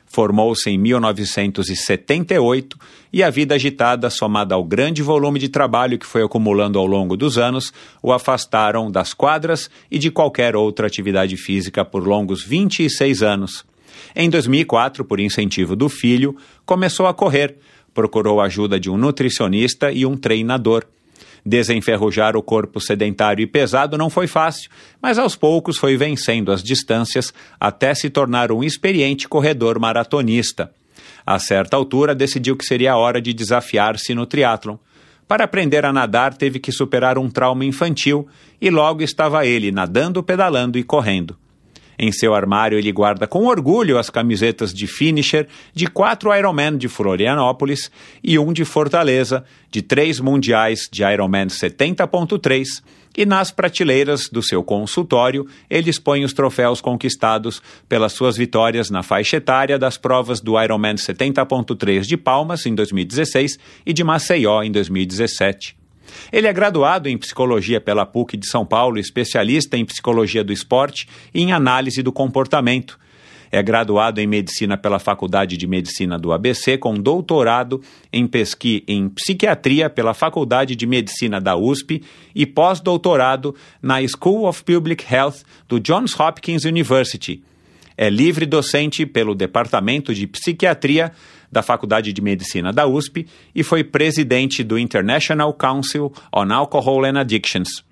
Formou-se 0.05 0.70
em 0.70 0.77
1978 0.77 2.77
e 3.12 3.24
a 3.24 3.32
vida 3.32 3.55
agitada, 3.55 4.12
somada 4.12 4.53
ao 4.53 4.63
grande 4.63 5.01
volume 5.01 5.39
de 5.39 5.50
trabalho 5.50 5.98
que 5.98 6.05
foi 6.05 6.22
acumulando 6.22 6.77
ao 6.77 6.86
longo 6.86 7.17
dos 7.17 7.39
anos, 7.39 7.74
o 8.00 8.13
afastaram 8.13 8.91
das 8.91 9.12
quadras 9.12 9.72
e 9.89 9.98
de 9.98 10.12
qualquer 10.12 10.55
outra 10.55 10.86
atividade 10.86 11.36
física 11.36 11.84
por 11.84 12.05
longos 12.05 12.43
26 12.43 13.24
anos. 13.24 13.65
Em 14.15 14.29
2004, 14.29 15.03
por 15.03 15.20
incentivo 15.20 15.75
do 15.75 15.89
filho, 15.89 16.38
começou 16.63 17.08
a 17.08 17.13
correr, 17.13 17.55
procurou 17.91 18.39
a 18.39 18.46
ajuda 18.46 18.79
de 18.79 18.91
um 18.91 18.98
nutricionista 18.98 19.91
e 19.91 20.05
um 20.05 20.15
treinador. 20.15 20.86
Desenferrujar 21.46 22.38
o 22.38 22.42
corpo 22.42 22.80
sedentário 22.80 23.44
e 23.44 23.48
pesado 23.48 23.98
não 23.98 24.10
foi 24.10 24.28
fácil, 24.28 24.70
mas 25.02 25.20
aos 25.20 25.36
poucos 25.36 25.78
foi 25.78 25.98
vencendo 25.98 26.52
as 26.52 26.64
distâncias 26.64 27.34
até 27.60 27.94
se 27.94 28.10
tornar 28.10 28.52
um 28.52 28.64
experiente 28.64 29.28
corredor 29.28 29.78
maratonista. 29.78 30.72
A 31.26 31.40
certa 31.40 31.76
altura, 31.76 32.16
decidiu 32.16 32.56
que 32.56 32.66
seria 32.66 32.94
a 32.94 32.98
hora 32.98 33.22
de 33.22 33.34
desafiar-se 33.34 34.16
no 34.16 34.26
triatlon. 34.26 34.78
Para 35.28 35.44
aprender 35.44 35.86
a 35.86 35.92
nadar, 35.92 36.34
teve 36.34 36.60
que 36.60 36.72
superar 36.72 37.18
um 37.18 37.30
trauma 37.30 37.66
infantil 37.66 38.28
e 38.62 38.70
logo 38.70 39.02
estava 39.02 39.46
ele 39.46 39.72
nadando, 39.72 40.24
pedalando 40.24 40.78
e 40.78 40.84
correndo. 40.84 41.38
Em 42.03 42.12
seu 42.12 42.36
armário, 42.36 42.77
ele 42.77 42.91
guarda 42.91 43.25
com 43.25 43.45
orgulho 43.45 43.98
as 43.98 44.10
camisetas 44.10 44.74
de 44.74 44.88
finisher 44.88 45.48
de 45.74 45.88
quatro 45.88 46.36
Ironman 46.36 46.77
de 46.77 46.89
Florianópolis 46.89 47.89
e 48.22 48.38
um 48.38 48.51
de 48.51 48.65
Fortaleza, 48.65 49.45
de 49.72 49.81
três 49.81 50.19
mundiais 50.19 50.89
de 50.91 51.01
Ironman 51.01 51.48
70.3 51.48 52.83
e 53.15 53.25
nas 53.25 53.51
prateleiras 53.51 54.27
do 54.27 54.43
seu 54.43 54.62
consultório 54.62 55.48
ele 55.69 55.89
expõe 55.89 56.25
os 56.25 56.33
troféus 56.33 56.81
conquistados 56.81 57.62
pelas 57.88 58.12
suas 58.12 58.36
vitórias 58.36 58.89
na 58.89 59.01
faixa 59.01 59.38
etária 59.38 59.79
das 59.79 59.98
provas 59.98 60.41
do 60.41 60.62
Ironman 60.62 60.95
70.3 60.95 62.01
de 62.01 62.17
Palmas 62.17 62.65
em 62.65 62.75
2016 62.75 63.57
e 63.86 63.93
de 63.93 64.03
Maceió 64.03 64.62
em 64.62 64.74
2017. 64.74 65.83
Ele 66.32 66.48
é 66.48 66.53
graduado 66.53 67.10
em 67.10 67.17
psicologia 67.17 67.79
pela 67.79 68.05
PUC 68.05 68.38
de 68.38 68.48
São 68.48 68.65
Paulo, 68.65 68.98
especialista 68.98 69.77
em 69.77 69.86
psicologia 69.86 70.43
do 70.43 70.53
esporte 70.53 71.08
e 71.34 71.41
em 71.41 71.51
análise 71.51 72.01
do 72.01 72.12
comportamento. 72.12 72.98
É 73.51 73.62
graduado 73.62 74.20
em 74.20 74.25
medicina 74.25 74.75
pela 74.75 74.98
Faculdade 74.98 75.55
de 75.55 75.67
Medicina 75.67 76.17
do 76.17 76.34
ABC, 76.34 76.75
com 76.75 76.96
doutorado 76.96 77.84
em 78.12 78.25
pesquisa 78.25 78.84
em 78.88 79.08
psiquiatria 79.08 79.91
pela 79.91 80.15
Faculdade 80.15 80.75
de 80.75 80.88
Medicina 80.88 81.39
da 81.39 81.55
USP 81.55 82.01
e 82.34 82.48
pós-doutorado 82.48 83.53
na 83.79 84.00
School 84.08 84.48
of 84.48 84.63
Public 84.63 85.05
Health 85.08 85.43
do 85.70 85.79
Johns 85.79 86.20
Hopkins 86.20 86.65
University. 86.65 87.43
É 87.96 88.10
livre 88.10 88.48
docente 88.48 89.05
pelo 89.05 89.36
Departamento 89.36 90.15
de 90.15 90.25
Psiquiatria 90.25 91.12
da 91.53 91.62
Faculdade 91.62 92.12
de 92.12 92.22
Medicina 92.22 92.74
da 92.74 92.86
USP 92.86 93.25
e 93.55 93.63
foi 93.63 93.83
presidente 93.83 94.63
do 94.63 94.77
International 94.77 95.53
Council 95.53 96.12
on 96.36 96.51
Alcohol 96.51 97.05
and 97.05 97.19
Addictions. 97.19 97.83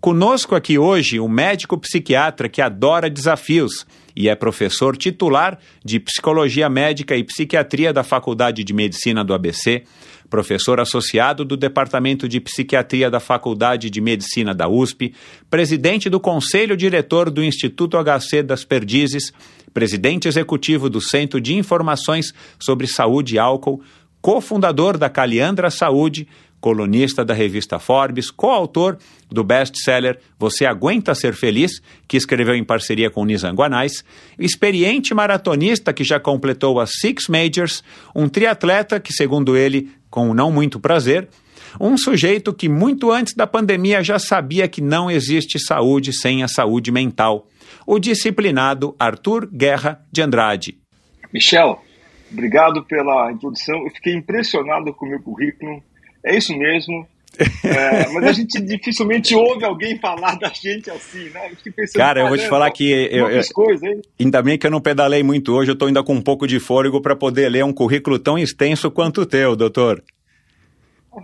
Conosco 0.00 0.56
aqui 0.56 0.76
hoje 0.76 1.20
o 1.20 1.28
médico 1.28 1.78
psiquiatra 1.78 2.48
que 2.48 2.60
adora 2.60 3.08
desafios 3.08 3.86
e 4.16 4.28
é 4.28 4.34
professor 4.34 4.96
titular 4.96 5.58
de 5.84 6.00
Psicologia 6.00 6.68
Médica 6.68 7.16
e 7.16 7.22
Psiquiatria 7.22 7.92
da 7.92 8.02
Faculdade 8.02 8.64
de 8.64 8.72
Medicina 8.72 9.24
do 9.24 9.32
ABC, 9.32 9.84
professor 10.28 10.80
associado 10.80 11.44
do 11.44 11.56
Departamento 11.56 12.28
de 12.28 12.40
Psiquiatria 12.40 13.10
da 13.10 13.20
Faculdade 13.20 13.90
de 13.90 14.00
Medicina 14.00 14.54
da 14.54 14.66
USP, 14.66 15.14
presidente 15.50 16.08
do 16.10 16.18
Conselho 16.18 16.76
Diretor 16.76 17.30
do 17.30 17.44
Instituto 17.44 17.96
HC 17.96 18.42
das 18.42 18.64
Perdizes, 18.64 19.32
presidente 19.72 20.28
executivo 20.28 20.88
do 20.88 21.00
Centro 21.00 21.40
de 21.40 21.54
Informações 21.54 22.32
sobre 22.58 22.86
Saúde 22.86 23.36
e 23.36 23.38
Álcool, 23.38 23.82
cofundador 24.20 24.96
da 24.96 25.08
Caliandra 25.10 25.70
Saúde, 25.70 26.28
colunista 26.60 27.24
da 27.24 27.34
revista 27.34 27.80
Forbes, 27.80 28.30
coautor 28.30 28.96
do 29.28 29.42
best-seller 29.42 30.20
Você 30.38 30.64
Aguenta 30.64 31.12
Ser 31.12 31.34
Feliz, 31.34 31.82
que 32.06 32.16
escreveu 32.16 32.54
em 32.54 32.62
parceria 32.62 33.10
com 33.10 33.24
Nizam 33.24 33.52
Guanais, 33.52 34.04
experiente 34.38 35.12
maratonista 35.12 35.92
que 35.92 36.04
já 36.04 36.20
completou 36.20 36.78
as 36.78 36.92
Six 37.00 37.26
Majors, 37.26 37.82
um 38.14 38.28
triatleta 38.28 39.00
que, 39.00 39.12
segundo 39.12 39.56
ele, 39.56 39.90
com 40.08 40.32
não 40.32 40.52
muito 40.52 40.78
prazer, 40.78 41.28
um 41.80 41.96
sujeito 41.96 42.52
que 42.52 42.68
muito 42.68 43.10
antes 43.10 43.34
da 43.34 43.46
pandemia 43.46 44.04
já 44.04 44.18
sabia 44.18 44.68
que 44.68 44.80
não 44.80 45.10
existe 45.10 45.58
saúde 45.58 46.12
sem 46.12 46.44
a 46.44 46.48
saúde 46.48 46.92
mental, 46.92 47.48
o 47.86 47.98
disciplinado 47.98 48.94
Arthur 48.98 49.48
Guerra 49.52 50.04
de 50.10 50.22
Andrade. 50.22 50.78
Michel, 51.32 51.80
obrigado 52.30 52.84
pela 52.84 53.32
introdução. 53.32 53.84
Eu 53.84 53.90
fiquei 53.90 54.14
impressionado 54.14 54.92
com 54.94 55.06
o 55.06 55.08
meu 55.08 55.22
currículo 55.22 55.82
é 56.24 56.36
isso 56.36 56.56
mesmo. 56.56 57.06
É, 57.64 58.08
mas 58.12 58.24
a 58.24 58.32
gente 58.32 58.60
dificilmente 58.60 59.34
ouve 59.34 59.64
alguém 59.64 59.98
falar 59.98 60.34
da 60.34 60.48
gente 60.48 60.90
assim, 60.90 61.30
né? 61.30 61.50
Eu 61.50 61.72
pensando, 61.72 61.98
Cara, 61.98 62.20
eu 62.20 62.28
vou 62.28 62.36
te 62.36 62.46
falar 62.46 62.70
que 62.70 62.90
eu, 62.90 63.30
eu, 63.30 63.42
coisas, 63.54 64.02
ainda 64.20 64.42
bem 64.42 64.58
que 64.58 64.66
eu 64.66 64.70
não 64.70 64.82
pedalei 64.82 65.22
muito 65.22 65.54
hoje, 65.54 65.70
eu 65.70 65.72
estou 65.72 65.88
ainda 65.88 66.04
com 66.04 66.12
um 66.12 66.20
pouco 66.20 66.46
de 66.46 66.60
fôlego 66.60 67.00
para 67.00 67.16
poder 67.16 67.48
ler 67.48 67.64
um 67.64 67.72
currículo 67.72 68.18
tão 68.18 68.38
extenso 68.38 68.90
quanto 68.90 69.22
o 69.22 69.26
teu, 69.26 69.56
doutor. 69.56 70.04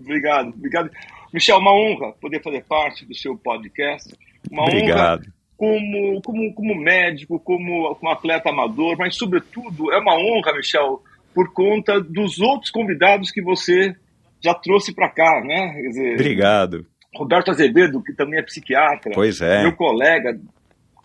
obrigado, 0.00 0.54
obrigado. 0.56 0.90
Michel, 1.34 1.58
uma 1.58 1.74
honra 1.74 2.12
poder 2.18 2.42
fazer 2.42 2.64
parte 2.64 3.04
do 3.04 3.14
seu 3.14 3.36
podcast. 3.36 4.10
Uma 4.50 4.62
obrigado. 4.62 5.20
honra 5.20 5.41
como, 5.56 6.20
como, 6.22 6.54
como 6.54 6.74
médico, 6.74 7.38
como, 7.38 7.94
como 7.94 8.10
atleta 8.10 8.50
amador, 8.50 8.96
mas 8.98 9.16
sobretudo 9.16 9.92
é 9.92 9.98
uma 9.98 10.14
honra, 10.14 10.54
Michel, 10.56 11.02
por 11.34 11.52
conta 11.52 12.00
dos 12.00 12.40
outros 12.40 12.70
convidados 12.70 13.30
que 13.30 13.42
você 13.42 13.94
já 14.42 14.54
trouxe 14.54 14.94
para 14.94 15.08
cá, 15.08 15.40
né? 15.44 15.72
Dizer, 15.88 16.14
Obrigado. 16.14 16.86
Roberto 17.14 17.50
Azevedo, 17.50 18.02
que 18.02 18.12
também 18.14 18.40
é 18.40 18.42
psiquiatra, 18.42 19.12
pois 19.14 19.40
é. 19.40 19.62
meu 19.62 19.74
colega 19.74 20.38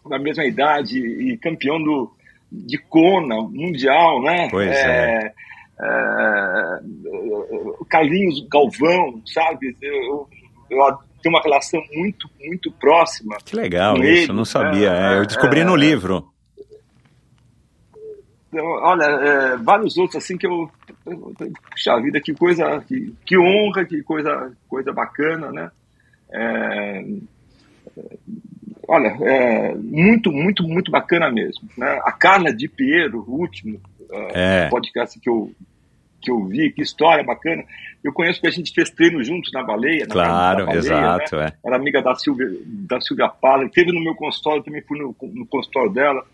da 0.10 0.18
mesma 0.18 0.46
idade 0.46 0.98
e 0.98 1.38
campeão 1.38 1.82
do, 1.84 2.12
de 2.51 2.77
Kona 2.77 3.36
mundial, 3.42 4.22
né? 4.22 4.48
Pois 4.50 4.70
é. 4.70 5.18
é. 5.18 5.34
é 5.82 6.80
Carlinhos 7.89 8.48
Galvão, 8.50 9.22
sabe? 9.25 9.75
Eu, 9.82 10.27
eu 10.70 10.84
tenho 11.22 11.36
uma 11.36 11.42
relação 11.42 11.82
muito, 11.94 12.30
muito 12.40 12.72
próxima. 12.72 13.38
Que 13.44 13.56
legal 13.56 13.98
isso, 13.98 14.32
ele, 14.32 14.34
não 14.34 14.46
sabia. 14.46 14.92
Né? 14.92 15.18
eu 15.20 15.26
descobri 15.26 15.64
no 15.64 15.76
é. 15.76 15.80
livro. 15.80 16.32
Então, 18.50 18.66
olha, 18.66 19.04
é, 19.04 19.58
vários 19.58 19.98
outros 19.98 20.24
assim 20.24 20.38
que 20.38 20.48
eu 20.48 20.70
puxa 21.70 22.00
vida, 22.02 22.20
que 22.22 22.34
coisa, 22.34 22.82
que, 22.88 23.14
que 23.26 23.38
honra, 23.38 23.86
que 23.86 24.02
coisa, 24.04 24.52
coisa 24.68 24.92
bacana, 24.92 25.52
né? 25.52 25.72
É, 26.32 27.06
olha, 28.88 29.18
é, 29.22 29.76
muito, 29.76 30.32
muito, 30.32 30.64
muito 30.64 30.92
bacana 30.92 31.32
mesmo. 31.32 31.70
Né? 31.78 32.00
A 32.04 32.12
Carla 32.12 32.54
de 32.54 32.68
Piero, 32.68 33.24
o 33.28 33.40
último 33.40 33.80
é. 34.34 34.70
podcast 34.70 35.20
que 35.20 35.30
eu, 35.30 35.52
que 36.27 36.31
eu 36.31 36.43
vi, 36.46 36.72
que 36.72 36.81
história 36.81 37.24
bacana. 37.24 37.63
Eu 38.03 38.12
conheço 38.12 38.41
que 38.41 38.48
a 38.48 38.51
gente 38.51 38.74
fez 38.74 38.89
treino 38.89 39.24
juntos 39.24 39.50
na 39.53 39.63
baleia. 39.63 40.05
Na 40.05 40.13
claro, 40.13 40.65
baleia, 40.65 40.77
exato. 40.77 41.38
Né? 41.38 41.46
É. 41.46 41.67
Era 41.67 41.77
amiga 41.77 42.01
da 42.01 42.13
Silvia, 42.15 42.48
da 42.65 43.00
Silvia 43.00 43.29
Pala, 43.29 43.69
teve 43.69 43.93
no 43.93 44.03
meu 44.03 44.13
consultório, 44.13 44.62
também 44.62 44.81
fui 44.81 45.00
no, 45.00 45.15
no 45.22 45.46
consultório 45.46 45.91
dela. 45.91 46.25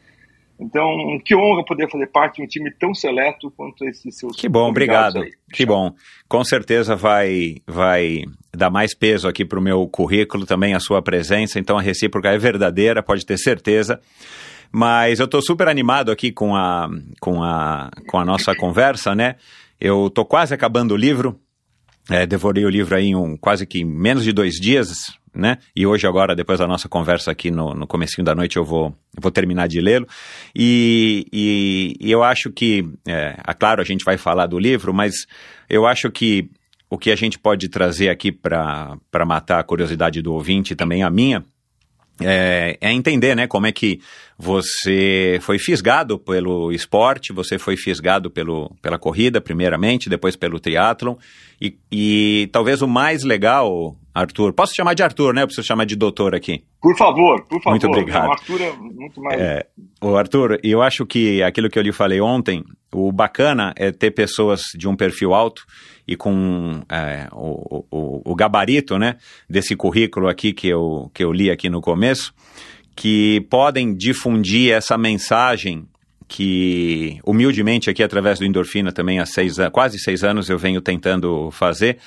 Então, 0.59 1.19
que 1.23 1.35
honra 1.35 1.63
poder 1.63 1.89
fazer 1.89 2.07
parte 2.07 2.37
de 2.37 2.43
um 2.43 2.47
time 2.47 2.71
tão 2.71 2.93
seleto 2.93 3.51
quanto 3.51 3.85
esses 3.85 4.17
seus. 4.17 4.35
Que 4.35 4.47
bom, 4.47 4.69
obrigado. 4.69 5.21
Aí. 5.21 5.31
Que 5.51 5.65
bom. 5.65 5.93
Com 6.27 6.43
certeza 6.43 6.95
vai, 6.95 7.57
vai 7.67 8.21
dar 8.55 8.69
mais 8.69 8.95
peso 8.95 9.27
aqui 9.27 9.45
para 9.45 9.59
o 9.59 9.61
meu 9.61 9.85
currículo, 9.87 10.45
também 10.45 10.73
a 10.73 10.79
sua 10.79 11.01
presença. 11.01 11.59
Então, 11.59 11.77
a 11.77 11.81
recíproca 11.81 12.29
é 12.29 12.37
verdadeira, 12.37 13.03
pode 13.03 13.25
ter 13.25 13.37
certeza. 13.37 13.99
Mas 14.71 15.19
eu 15.19 15.25
estou 15.25 15.41
super 15.41 15.67
animado 15.67 16.11
aqui 16.11 16.31
com 16.31 16.55
a, 16.55 16.89
com, 17.19 17.43
a, 17.43 17.91
com 18.07 18.17
a 18.17 18.25
nossa 18.25 18.55
conversa, 18.55 19.13
né? 19.13 19.35
Eu 19.79 20.07
estou 20.07 20.25
quase 20.25 20.53
acabando 20.53 20.93
o 20.93 20.97
livro. 20.97 21.39
É, 22.09 22.25
devorei 22.25 22.65
o 22.65 22.69
livro 22.69 22.95
aí 22.95 23.07
em 23.07 23.15
um, 23.15 23.37
quase 23.37 23.65
que 23.65 23.85
menos 23.85 24.23
de 24.23 24.33
dois 24.33 24.55
dias, 24.55 25.13
né? 25.33 25.57
E 25.75 25.85
hoje 25.85 26.05
agora, 26.05 26.35
depois 26.35 26.59
da 26.59 26.67
nossa 26.67 26.89
conversa 26.89 27.31
aqui 27.31 27.49
no, 27.49 27.73
no 27.73 27.87
comecinho 27.87 28.25
da 28.25 28.35
noite, 28.35 28.57
eu 28.57 28.65
vou, 28.65 28.95
vou 29.19 29.31
terminar 29.31 29.67
de 29.67 29.79
lê-lo. 29.79 30.07
E, 30.53 31.25
e, 31.31 31.95
e, 31.99 32.11
eu 32.11 32.21
acho 32.23 32.51
que, 32.51 32.85
é, 33.07 33.37
é, 33.45 33.53
claro, 33.53 33.81
a 33.81 33.85
gente 33.85 34.03
vai 34.03 34.17
falar 34.17 34.47
do 34.47 34.59
livro, 34.59 34.93
mas 34.93 35.25
eu 35.69 35.87
acho 35.87 36.11
que 36.11 36.49
o 36.89 36.97
que 36.97 37.09
a 37.09 37.15
gente 37.15 37.39
pode 37.39 37.69
trazer 37.69 38.09
aqui 38.09 38.31
para 38.31 38.99
matar 39.25 39.59
a 39.59 39.63
curiosidade 39.63 40.21
do 40.21 40.33
ouvinte, 40.33 40.75
também 40.75 41.01
a 41.01 41.09
minha, 41.09 41.43
é, 42.21 42.77
é, 42.79 42.91
entender, 42.91 43.35
né, 43.35 43.47
como 43.47 43.65
é 43.65 43.71
que 43.71 43.99
você 44.43 45.39
foi 45.41 45.57
fisgado 45.57 46.19
pelo 46.19 46.69
esporte, 46.73 47.31
você 47.31 47.57
foi 47.57 47.77
fisgado 47.77 48.29
pelo, 48.29 48.75
pela 48.81 48.99
corrida, 48.99 49.39
primeiramente, 49.39 50.09
depois 50.09 50.35
pelo 50.35 50.59
triatlon, 50.59 51.15
e, 51.61 51.77
e 51.89 52.49
talvez 52.51 52.81
o 52.81 52.87
mais 52.87 53.23
legal, 53.23 53.95
Arthur, 54.13 54.51
posso 54.51 54.75
chamar 54.75 54.95
de 54.95 55.01
Arthur, 55.01 55.33
né, 55.33 55.43
eu 55.43 55.47
preciso 55.47 55.65
chamar 55.65 55.85
de 55.85 55.95
doutor 55.95 56.35
aqui. 56.35 56.61
Por 56.81 56.93
favor, 56.97 57.41
por 57.45 57.61
favor. 57.61 57.69
Muito 57.69 57.87
obrigado. 57.87 58.27
O 58.27 58.31
Arthur 58.31 58.61
é 58.61 58.71
muito 58.73 59.21
mais... 59.21 59.39
É, 59.39 59.65
o 60.01 60.17
Arthur, 60.17 60.59
eu 60.61 60.81
acho 60.81 61.05
que 61.05 61.41
aquilo 61.41 61.69
que 61.69 61.79
eu 61.79 61.83
lhe 61.83 61.93
falei 61.93 62.19
ontem, 62.19 62.65
o 62.93 63.13
bacana 63.13 63.73
é 63.77 63.93
ter 63.93 64.11
pessoas 64.11 64.63
de 64.77 64.89
um 64.89 64.95
perfil 64.97 65.33
alto 65.33 65.63
e 66.05 66.17
com 66.17 66.81
é, 66.89 67.29
o, 67.31 67.85
o, 67.89 68.31
o, 68.31 68.35
gabarito 68.35 68.99
né, 68.99 69.15
desse 69.49 69.73
currículo 69.73 70.27
aqui 70.27 70.51
que 70.51 70.67
eu, 70.67 71.09
que 71.13 71.23
eu 71.23 71.31
li 71.31 71.49
aqui 71.49 71.69
no 71.69 71.79
começo, 71.79 72.33
que 72.95 73.45
podem 73.49 73.95
difundir 73.95 74.71
essa 74.71 74.97
mensagem 74.97 75.87
que 76.27 77.19
humildemente 77.25 77.89
aqui 77.89 78.01
através 78.01 78.39
do 78.39 78.45
Endorfina 78.45 78.91
também 78.91 79.19
há 79.19 79.25
seis, 79.25 79.57
quase 79.71 79.99
seis 79.99 80.23
anos 80.23 80.49
eu 80.49 80.57
venho 80.57 80.81
tentando 80.81 81.51
fazer, 81.51 81.99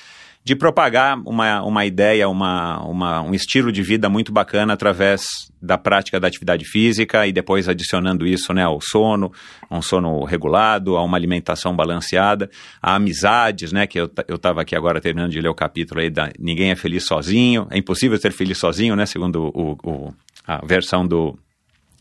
de 0.47 0.55
propagar 0.55 1.19
uma, 1.27 1.61
uma 1.65 1.85
ideia, 1.85 2.29
uma, 2.29 2.81
uma, 2.85 3.21
um 3.21 3.35
estilo 3.35 3.73
de 3.73 3.83
vida 3.83 4.09
muito 4.09 4.33
bacana 4.33 4.75
através 4.75 5.25
da 5.61 5.77
prática 5.77 6.21
da 6.21 6.29
atividade 6.29 6.65
física 6.65 7.27
e 7.27 7.33
depois 7.33 7.69
adicionando 7.69 8.25
isso 8.25 8.53
né, 8.53 8.63
ao 8.63 8.81
sono, 8.81 9.33
a 9.69 9.77
um 9.77 9.83
sono 9.83 10.23
regulado, 10.23 10.97
a 10.97 11.03
uma 11.03 11.17
alimentação 11.17 11.75
balanceada, 11.75 12.49
a 12.81 12.95
amizades, 12.95 13.73
né, 13.73 13.89
que 13.89 13.99
eu 13.99 14.09
estava 14.29 14.63
aqui 14.63 14.77
agora 14.77 15.01
terminando 15.01 15.33
de 15.33 15.41
ler 15.41 15.49
o 15.49 15.55
capítulo 15.55 16.01
aí 16.01 16.11
da 16.11 16.31
Ninguém 16.39 16.71
é 16.71 16.77
Feliz 16.77 17.05
Sozinho, 17.07 17.67
é 17.69 17.77
impossível 17.77 18.17
ser 18.17 18.31
feliz 18.31 18.59
sozinho, 18.59 18.95
né, 18.95 19.05
segundo 19.05 19.51
o, 19.53 19.77
o 19.83 20.15
a 20.47 20.65
versão 20.65 21.07
do, 21.07 21.39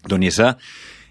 do 0.08 0.18
Nizam. 0.18 0.56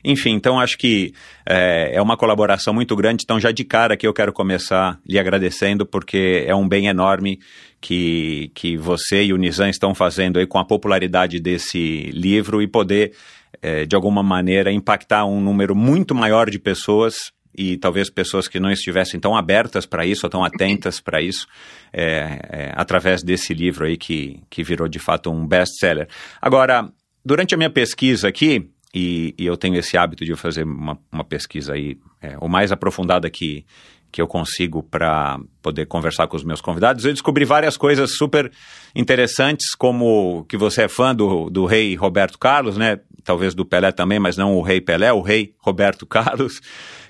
Enfim, 0.05 0.33
então 0.33 0.61
acho 0.61 0.77
que 0.77 1.15
é, 1.49 1.93
é, 1.95 2.03
uma 2.03 2.17
colaboração 2.17 2.75
muito 2.75 2.95
grande. 2.95 3.25
Então, 3.25 3.41
já 3.41 3.51
de 3.51 3.65
cara 3.65 3.97
que 3.97 4.07
eu 4.07 4.13
quero 4.13 4.35
começar 4.35 5.01
lhe 5.09 5.19
agradecendo, 5.19 5.87
porque 5.87 6.45
é 6.47 6.55
um 6.55 6.69
bem 6.69 6.89
enorme 6.89 7.41
que, 7.81 8.51
que 8.55 8.77
você 8.77 9.25
e 9.25 9.33
o 9.33 9.39
Nizam 9.39 9.69
estão 9.69 9.95
fazendo 9.95 10.39
aí 10.39 10.47
com 10.47 10.59
a 10.59 10.65
popularidade 10.65 11.41
desse 11.41 12.11
livro 12.13 12.61
e 12.61 12.69
poder, 12.69 13.15
é, 13.63 13.87
de 13.87 13.97
alguma 13.97 14.23
maneira, 14.23 14.71
impactar 14.71 15.25
um 15.25 15.41
número 15.41 15.75
muito 15.75 16.15
maior 16.15 16.51
de 16.51 16.59
pessoas 16.59 17.33
e 17.57 17.77
talvez 17.79 18.11
pessoas 18.11 18.49
que 18.49 18.61
não 18.61 18.71
estivessem 18.71 19.19
tão 19.19 19.35
abertas 19.35 19.87
para 19.87 20.05
isso, 20.05 20.27
ou 20.27 20.31
tão 20.31 20.45
atentas 20.45 21.01
para 21.01 21.23
isso, 21.23 21.47
é, 21.93 22.41
é, 22.51 22.73
através 22.75 23.23
desse 23.23 23.55
livro 23.55 23.87
aí 23.87 23.97
que, 23.97 24.43
que 24.51 24.63
virou 24.63 24.89
de 24.89 24.99
fato 24.99 25.31
um 25.31 25.47
best-seller. 25.47 26.09
Agora, 26.43 26.91
durante 27.25 27.55
a 27.55 27.59
minha 27.59 27.71
pesquisa 27.71 28.29
aqui, 28.29 28.71
e, 28.95 29.35
e, 29.37 29.45
eu 29.45 29.57
tenho 29.57 29.77
esse 29.77 29.97
hábito 29.97 30.25
de 30.25 30.37
fazer 30.37 30.65
uma, 30.65 30.97
uma 31.11 31.25
pesquisa 31.25 31.73
aí 31.73 31.99
é, 32.23 32.37
o 32.41 32.49
mais 32.49 32.71
aprofundada 32.71 33.29
que, 33.29 33.67
que 34.13 34.23
eu 34.23 34.29
consigo 34.29 34.85
para 34.85 35.41
poder 35.61 35.87
conversar 35.87 36.29
com 36.29 36.37
os 36.37 36.45
meus 36.45 36.61
convidados, 36.61 37.05
eu 37.05 37.13
descobri 37.13 37.45
várias 37.45 37.77
coisas 37.77 38.17
super 38.17 38.53
interessantes, 38.95 39.75
como 39.75 40.45
que 40.49 40.57
você 40.57 40.83
é 40.83 40.89
fã 40.89 41.13
do, 41.13 41.51
do 41.51 41.67
rei 41.67 41.97
Roberto 41.97 42.39
Carlos, 42.39 42.77
né? 42.77 43.01
Talvez 43.25 43.55
do 43.55 43.65
Pelé 43.65 43.91
também, 43.91 44.21
mas 44.21 44.37
não 44.37 44.55
o 44.55 44.63
rei 44.63 44.81
Pelé, 44.81 45.13
o 45.13 45.23
rei 45.23 45.55
Roberto 45.59 46.07
Carlos 46.07 46.61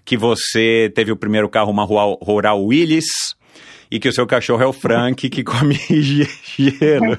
que 0.05 0.17
você 0.17 0.93
teve 0.95 1.11
o 1.11 1.17
primeiro 1.17 1.49
carro, 1.49 1.71
uma 1.71 1.85
Rural 1.85 2.63
Willis, 2.63 3.07
e 3.95 4.01
que 4.01 4.09
o 4.09 4.13
seu 4.13 4.27
cachorro 4.27 4.61
é 4.61 4.67
o 4.67 4.73
Frank, 4.73 5.31
que 5.31 5.45
come 5.45 5.79
gelo. 5.89 7.17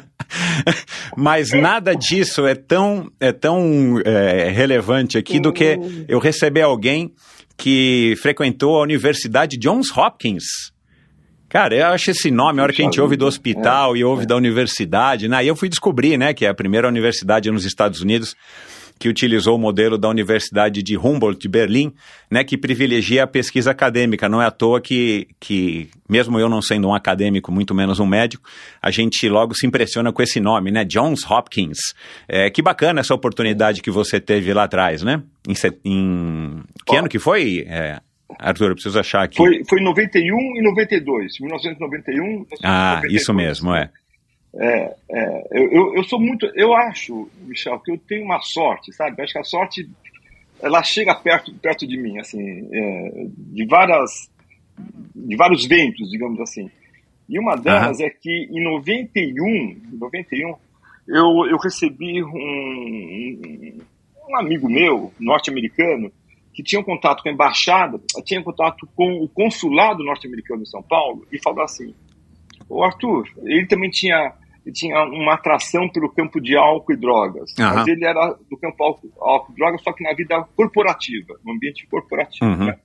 Mas 1.16 1.50
nada 1.50 1.94
disso 1.96 2.46
é 2.46 2.54
tão, 2.54 3.10
é 3.18 3.32
tão 3.32 3.98
é, 4.04 4.50
relevante 4.50 5.16
aqui 5.16 5.40
do 5.40 5.50
que 5.50 5.78
eu 6.06 6.18
receber 6.18 6.60
alguém 6.60 7.10
que 7.56 8.14
frequentou 8.20 8.76
a 8.76 8.82
Universidade 8.82 9.56
Johns 9.56 9.90
Hopkins. 9.96 10.44
Cara, 11.48 11.74
eu 11.74 11.86
acho 11.86 12.10
esse 12.10 12.30
nome, 12.30 12.60
a 12.60 12.64
hora 12.64 12.72
que 12.74 12.82
a 12.82 12.84
gente 12.84 13.00
ouve 13.00 13.16
do 13.16 13.24
hospital 13.24 13.94
é, 13.94 14.00
e 14.00 14.04
ouve 14.04 14.24
é. 14.24 14.26
da 14.26 14.36
universidade, 14.36 15.26
né? 15.26 15.42
E 15.42 15.48
eu 15.48 15.56
fui 15.56 15.70
descobrir, 15.70 16.18
né, 16.18 16.34
que 16.34 16.44
é 16.44 16.50
a 16.50 16.54
primeira 16.54 16.86
universidade 16.86 17.50
nos 17.50 17.64
Estados 17.64 18.02
Unidos 18.02 18.36
que 18.98 19.08
utilizou 19.08 19.56
o 19.56 19.58
modelo 19.58 19.98
da 19.98 20.08
Universidade 20.08 20.82
de 20.82 20.96
Humboldt 20.96 21.40
de 21.40 21.48
Berlim, 21.48 21.92
né, 22.30 22.44
que 22.44 22.56
privilegia 22.56 23.24
a 23.24 23.26
pesquisa 23.26 23.70
acadêmica. 23.70 24.28
Não 24.28 24.40
é 24.40 24.46
à 24.46 24.50
toa 24.50 24.80
que, 24.80 25.28
que, 25.40 25.88
mesmo 26.08 26.38
eu 26.38 26.48
não 26.48 26.62
sendo 26.62 26.88
um 26.88 26.94
acadêmico, 26.94 27.52
muito 27.52 27.74
menos 27.74 28.00
um 28.00 28.06
médico, 28.06 28.48
a 28.80 28.90
gente 28.90 29.28
logo 29.28 29.54
se 29.54 29.66
impressiona 29.66 30.12
com 30.12 30.22
esse 30.22 30.40
nome, 30.40 30.70
né, 30.70 30.84
Johns 30.84 31.28
Hopkins. 31.28 31.78
É, 32.28 32.48
que 32.50 32.62
bacana 32.62 33.00
essa 33.00 33.14
oportunidade 33.14 33.82
que 33.82 33.90
você 33.90 34.20
teve 34.20 34.52
lá 34.52 34.64
atrás, 34.64 35.02
né? 35.02 35.22
Em, 35.46 35.54
em 35.84 36.62
que 36.86 36.96
ano 36.96 37.08
que 37.08 37.18
foi? 37.18 37.64
É, 37.68 38.00
Arthur, 38.38 38.70
eu 38.70 38.74
preciso 38.74 38.98
achar 38.98 39.22
aqui. 39.22 39.36
Foi, 39.36 39.62
foi 39.68 39.80
91 39.80 40.22
e 40.56 40.62
92. 40.62 41.32
1991. 41.40 42.24
1992. 42.24 42.60
Ah, 42.62 43.02
isso 43.08 43.32
mesmo, 43.34 43.74
é. 43.74 43.90
É, 44.56 44.96
é, 45.10 45.48
eu, 45.52 45.94
eu, 45.96 46.04
sou 46.04 46.20
muito. 46.20 46.46
Eu 46.54 46.74
acho, 46.74 47.28
Michel, 47.40 47.78
que 47.80 47.92
eu 47.92 47.98
tenho 47.98 48.24
uma 48.24 48.40
sorte, 48.40 48.92
sabe? 48.92 49.16
Eu 49.18 49.24
acho 49.24 49.32
que 49.32 49.38
a 49.38 49.44
sorte 49.44 49.88
ela 50.62 50.82
chega 50.82 51.14
perto, 51.14 51.52
perto 51.54 51.86
de 51.86 51.96
mim, 51.96 52.18
assim, 52.18 52.68
é, 52.72 53.26
de 53.28 53.66
várias, 53.66 54.30
de 55.14 55.36
vários 55.36 55.66
ventos, 55.66 56.08
digamos 56.10 56.40
assim. 56.40 56.70
E 57.28 57.38
uma 57.38 57.56
delas 57.56 57.98
uhum. 57.98 58.06
é 58.06 58.10
que 58.10 58.48
em 58.50 58.62
91, 58.62 59.82
91 59.92 60.54
eu, 61.08 61.46
eu 61.50 61.58
recebi 61.58 62.22
um, 62.22 62.28
um, 62.28 63.78
um 64.28 64.36
amigo 64.36 64.68
meu, 64.68 65.12
norte-americano, 65.18 66.12
que 66.52 66.62
tinha 66.62 66.80
um 66.80 66.84
contato 66.84 67.22
com 67.22 67.28
a 67.28 67.32
embaixada, 67.32 68.00
tinha 68.24 68.40
um 68.40 68.44
contato 68.44 68.88
com 68.94 69.20
o 69.20 69.28
consulado 69.28 70.04
norte-americano 70.04 70.62
em 70.62 70.66
São 70.66 70.82
Paulo, 70.82 71.26
e 71.32 71.42
falou 71.42 71.64
assim: 71.64 71.92
o 72.68 72.82
Arthur, 72.82 73.28
ele 73.42 73.66
também 73.66 73.90
tinha 73.90 74.32
tinha 74.72 75.02
uma 75.04 75.34
atração 75.34 75.88
pelo 75.88 76.10
campo 76.10 76.40
de 76.40 76.56
álcool 76.56 76.92
e 76.92 76.96
drogas. 76.96 77.54
Uhum. 77.58 77.64
Mas 77.64 77.86
ele 77.86 78.04
era 78.04 78.36
do 78.48 78.56
campo 78.56 78.82
álcool, 78.82 79.12
álcool 79.20 79.52
e 79.52 79.56
drogas, 79.56 79.82
só 79.82 79.92
que 79.92 80.02
na 80.02 80.14
vida 80.14 80.42
corporativa, 80.56 81.34
no 81.44 81.52
ambiente 81.52 81.86
corporativo. 81.86 82.50
Uhum. 82.50 82.66
Né? 82.66 82.78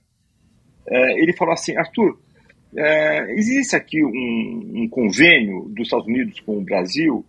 É, 0.88 1.20
ele 1.20 1.32
falou 1.32 1.54
assim, 1.54 1.76
Arthur, 1.76 2.18
é, 2.76 3.32
existe 3.32 3.74
aqui 3.74 4.04
um, 4.04 4.82
um, 4.82 4.88
convênio 4.88 5.68
dos 5.70 5.86
Estados 5.86 6.06
Unidos 6.06 6.38
com 6.40 6.58
o 6.58 6.64
Brasil, 6.64 7.24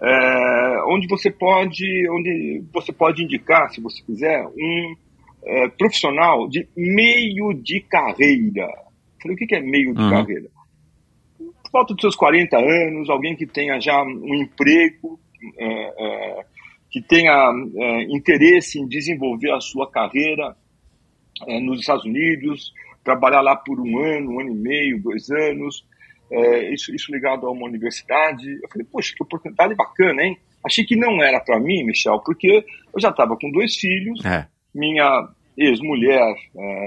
é, 0.00 0.82
onde 0.88 1.06
você 1.06 1.30
pode, 1.30 1.84
onde 2.10 2.62
você 2.72 2.92
pode 2.92 3.22
indicar, 3.22 3.70
se 3.70 3.80
você 3.80 4.02
quiser, 4.02 4.44
um 4.46 4.96
é, 5.44 5.68
profissional 5.68 6.48
de 6.48 6.68
meio 6.76 7.52
de 7.54 7.80
carreira. 7.80 8.64
Eu 8.64 9.22
falei, 9.22 9.34
o 9.34 9.38
que 9.38 9.54
é 9.54 9.60
meio 9.60 9.94
de 9.94 10.02
uhum. 10.02 10.10
carreira? 10.10 10.48
Volta 11.72 11.94
dos 11.94 12.02
seus 12.02 12.16
40 12.16 12.56
anos, 12.56 13.08
alguém 13.08 13.34
que 13.34 13.46
tenha 13.46 13.80
já 13.80 14.02
um 14.02 14.34
emprego, 14.34 15.18
é, 15.58 15.66
é, 15.66 16.44
que 16.90 17.00
tenha 17.00 17.50
é, 17.76 18.02
interesse 18.14 18.78
em 18.78 18.86
desenvolver 18.86 19.50
a 19.52 19.60
sua 19.60 19.90
carreira 19.90 20.54
é, 21.48 21.58
nos 21.60 21.80
Estados 21.80 22.04
Unidos, 22.04 22.72
trabalhar 23.02 23.40
lá 23.40 23.56
por 23.56 23.80
um 23.80 23.98
ano, 23.98 24.32
um 24.32 24.40
ano 24.40 24.50
e 24.50 24.54
meio, 24.54 25.02
dois 25.02 25.30
anos, 25.30 25.84
é, 26.30 26.72
isso, 26.72 26.94
isso 26.94 27.10
ligado 27.10 27.46
a 27.46 27.50
uma 27.50 27.66
universidade. 27.66 28.46
Eu 28.62 28.68
falei, 28.68 28.86
poxa, 28.90 29.14
que 29.16 29.22
oportunidade 29.22 29.74
bacana, 29.74 30.22
hein? 30.22 30.38
Achei 30.64 30.84
que 30.84 30.94
não 30.94 31.22
era 31.22 31.40
para 31.40 31.58
mim, 31.58 31.82
Michel, 31.84 32.20
porque 32.20 32.64
eu 32.94 33.00
já 33.00 33.08
estava 33.08 33.36
com 33.36 33.50
dois 33.50 33.74
filhos, 33.74 34.20
minha 34.72 35.28
ex-mulher, 35.56 36.34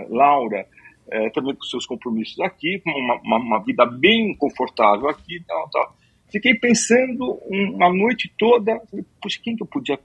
Laura, 0.09 0.65
é, 1.11 1.29
também 1.29 1.55
com 1.55 1.63
seus 1.63 1.85
compromissos 1.85 2.39
aqui, 2.39 2.81
uma, 2.85 3.15
uma, 3.23 3.37
uma, 3.37 3.63
vida 3.63 3.85
bem 3.85 4.35
confortável 4.35 5.07
aqui 5.07 5.43
tal, 5.47 5.69
tal. 5.69 5.95
Fiquei 6.31 6.55
pensando 6.55 7.39
uma 7.49 7.93
noite 7.93 8.31
toda, 8.37 8.79
falei, 8.89 9.05
puxa, 9.21 9.39
quem 9.43 9.55
que 9.55 9.63
eu 9.63 9.67
podia 9.67 9.97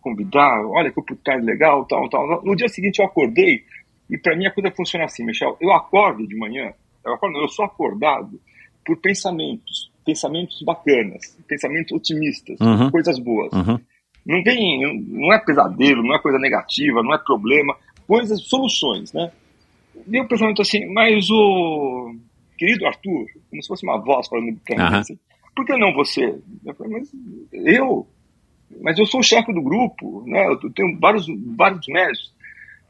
convidar? 0.00 0.64
Olha 0.66 0.90
que 0.90 1.00
oportunidade 1.00 1.44
legal, 1.44 1.84
tal, 1.86 2.08
tal. 2.08 2.42
No 2.44 2.54
dia 2.54 2.68
seguinte 2.68 3.00
eu 3.00 3.06
acordei, 3.06 3.64
e 4.08 4.16
para 4.16 4.36
mim 4.36 4.46
a 4.46 4.52
coisa 4.52 4.70
funciona 4.70 5.04
assim, 5.04 5.24
Michel, 5.24 5.56
eu 5.60 5.72
acordo 5.72 6.26
de 6.26 6.36
manhã, 6.36 6.72
eu, 7.04 7.14
acordo, 7.14 7.38
eu 7.38 7.48
sou 7.48 7.64
acordado 7.64 8.40
por 8.84 8.96
pensamentos, 8.98 9.90
pensamentos 10.04 10.62
bacanas, 10.62 11.36
pensamentos 11.48 11.92
otimistas, 11.92 12.58
uhum. 12.60 12.90
coisas 12.90 13.18
boas. 13.18 13.52
Uhum. 13.52 13.78
Não 14.24 14.42
tem, 14.42 15.04
não 15.08 15.32
é 15.32 15.38
pesadelo, 15.38 16.02
não 16.02 16.14
é 16.14 16.18
coisa 16.20 16.38
negativa, 16.38 17.02
não 17.02 17.14
é 17.14 17.18
problema, 17.18 17.76
coisas, 18.06 18.40
soluções, 18.42 19.12
né? 19.12 19.30
Deu 20.06 20.24
o 20.24 20.28
pensamento 20.28 20.62
assim, 20.62 20.86
mas 20.92 21.30
o 21.30 22.14
querido 22.58 22.86
Arthur, 22.86 23.26
como 23.50 23.62
se 23.62 23.68
fosse 23.68 23.84
uma 23.84 23.98
voz 23.98 24.28
falando 24.28 24.58
para 24.64 24.90
mim, 24.90 24.96
assim, 24.96 25.18
por 25.54 25.64
que 25.64 25.76
não 25.76 25.92
você? 25.94 26.38
Eu 26.64 26.74
falei, 26.74 26.92
mas 26.92 27.10
eu? 27.52 28.06
Mas 28.82 28.98
eu 28.98 29.06
sou 29.06 29.20
o 29.20 29.24
chefe 29.24 29.52
do 29.52 29.62
grupo, 29.62 30.24
né? 30.26 30.46
Eu 30.46 30.70
tenho 30.72 30.98
vários, 30.98 31.26
vários 31.56 31.86
médicos. 31.88 32.34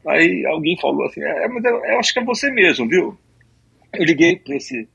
Aí 0.05 0.45
alguém 0.45 0.77
falou 0.79 1.05
assim, 1.05 1.21
é, 1.21 1.47
mas 1.47 1.63
eu, 1.63 1.75
eu 1.83 1.99
acho 1.99 2.13
que 2.13 2.19
é 2.19 2.23
você 2.23 2.49
mesmo, 2.51 2.87
viu? 2.87 3.17
Eu 3.93 4.05
liguei 4.05 4.37
para 4.37 4.55
esse 4.55 4.87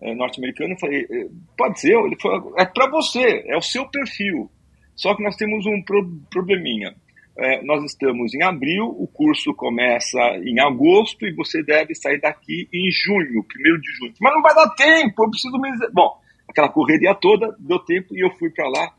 é, 0.00 0.14
norte-americano 0.14 0.74
e 0.74 0.80
falei, 0.80 1.06
é, 1.10 1.26
pode 1.56 1.80
ser? 1.80 1.96
Ele 1.96 2.16
falou, 2.20 2.54
é 2.58 2.64
para 2.64 2.90
você, 2.90 3.44
é 3.46 3.56
o 3.56 3.62
seu 3.62 3.86
perfil. 3.88 4.50
Só 4.94 5.14
que 5.14 5.22
nós 5.22 5.36
temos 5.36 5.66
um 5.66 5.82
pro, 5.82 6.06
probleminha. 6.30 6.94
É, 7.38 7.62
nós 7.62 7.84
estamos 7.84 8.32
em 8.34 8.42
abril, 8.42 8.86
o 8.86 9.06
curso 9.06 9.52
começa 9.54 10.18
em 10.42 10.58
agosto 10.58 11.26
e 11.26 11.34
você 11.34 11.62
deve 11.62 11.94
sair 11.94 12.18
daqui 12.18 12.66
em 12.72 12.90
junho, 12.90 13.44
primeiro 13.44 13.78
de 13.78 13.92
junho. 13.98 14.12
Mas 14.20 14.34
não 14.34 14.40
vai 14.40 14.54
dar 14.54 14.70
tempo, 14.70 15.22
eu 15.22 15.30
preciso 15.30 15.58
me. 15.58 15.70
Bom, 15.92 16.16
aquela 16.48 16.70
correria 16.70 17.14
toda 17.14 17.54
deu 17.58 17.78
tempo 17.80 18.16
e 18.16 18.24
eu 18.24 18.30
fui 18.38 18.48
para 18.50 18.66
lá. 18.68 18.90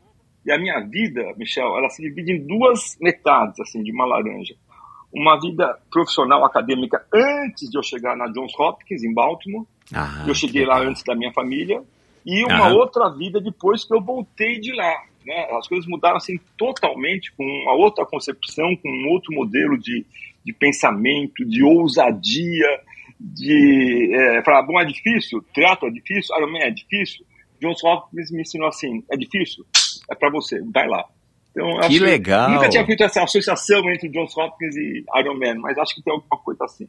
E 0.46 0.52
a 0.52 0.58
minha 0.58 0.78
vida, 0.80 1.34
Michel, 1.36 1.76
ela 1.76 1.90
se 1.90 2.00
divide 2.00 2.32
em 2.32 2.46
duas 2.46 2.96
metades, 3.00 3.58
assim, 3.58 3.82
de 3.82 3.90
uma 3.90 4.06
laranja. 4.06 4.54
Uma 5.12 5.38
vida 5.40 5.76
profissional 5.90 6.44
acadêmica 6.44 7.04
antes 7.12 7.68
de 7.68 7.76
eu 7.76 7.82
chegar 7.82 8.16
na 8.16 8.28
Johns 8.28 8.52
Hopkins, 8.56 9.02
em 9.02 9.12
Baltimore. 9.12 9.66
Ah, 9.92 10.24
eu 10.28 10.34
cheguei 10.34 10.64
lá 10.64 10.78
antes 10.78 11.02
da 11.02 11.16
minha 11.16 11.32
família. 11.32 11.82
E 12.24 12.44
uma 12.44 12.68
outra 12.68 13.08
vida 13.10 13.40
depois 13.40 13.84
que 13.84 13.92
eu 13.92 14.00
voltei 14.00 14.60
de 14.60 14.72
lá 14.74 14.94
né, 15.28 15.46
as 15.52 15.68
coisas 15.68 15.86
mudaram 15.86 16.16
assim 16.16 16.40
totalmente 16.56 17.30
com 17.32 17.44
uma 17.44 17.74
outra 17.74 18.06
concepção, 18.06 18.74
com 18.76 18.88
um 18.88 19.08
outro 19.10 19.34
modelo 19.34 19.76
de, 19.78 20.04
de 20.42 20.52
pensamento, 20.54 21.44
de 21.44 21.62
ousadia, 21.62 22.80
de 23.20 24.10
é, 24.14 24.42
falar, 24.42 24.62
bom, 24.62 24.80
é 24.80 24.86
difícil, 24.86 25.44
teatro 25.52 25.86
é 25.86 25.90
difícil, 25.90 26.34
Ironman 26.36 26.62
é 26.62 26.70
difícil. 26.70 27.26
John 27.60 27.74
Hopkins 27.84 28.30
me 28.30 28.40
ensinou 28.40 28.68
assim, 28.68 29.04
é 29.10 29.16
difícil, 29.16 29.66
é 30.10 30.14
para 30.14 30.30
você, 30.30 30.60
vai 30.72 30.88
lá. 30.88 31.04
Então, 31.50 31.80
que 31.88 31.98
legal! 31.98 32.50
nunca 32.50 32.68
tinha 32.68 32.86
feito 32.86 33.02
essa 33.02 33.22
associação 33.22 33.80
entre 33.90 34.08
Johns 34.08 34.34
Hopkins 34.36 34.76
e 34.76 35.04
Iron 35.20 35.34
Man, 35.34 35.56
mas 35.60 35.76
acho 35.76 35.94
que 35.94 36.02
tem 36.02 36.12
alguma 36.12 36.38
coisa 36.38 36.64
assim. 36.64 36.88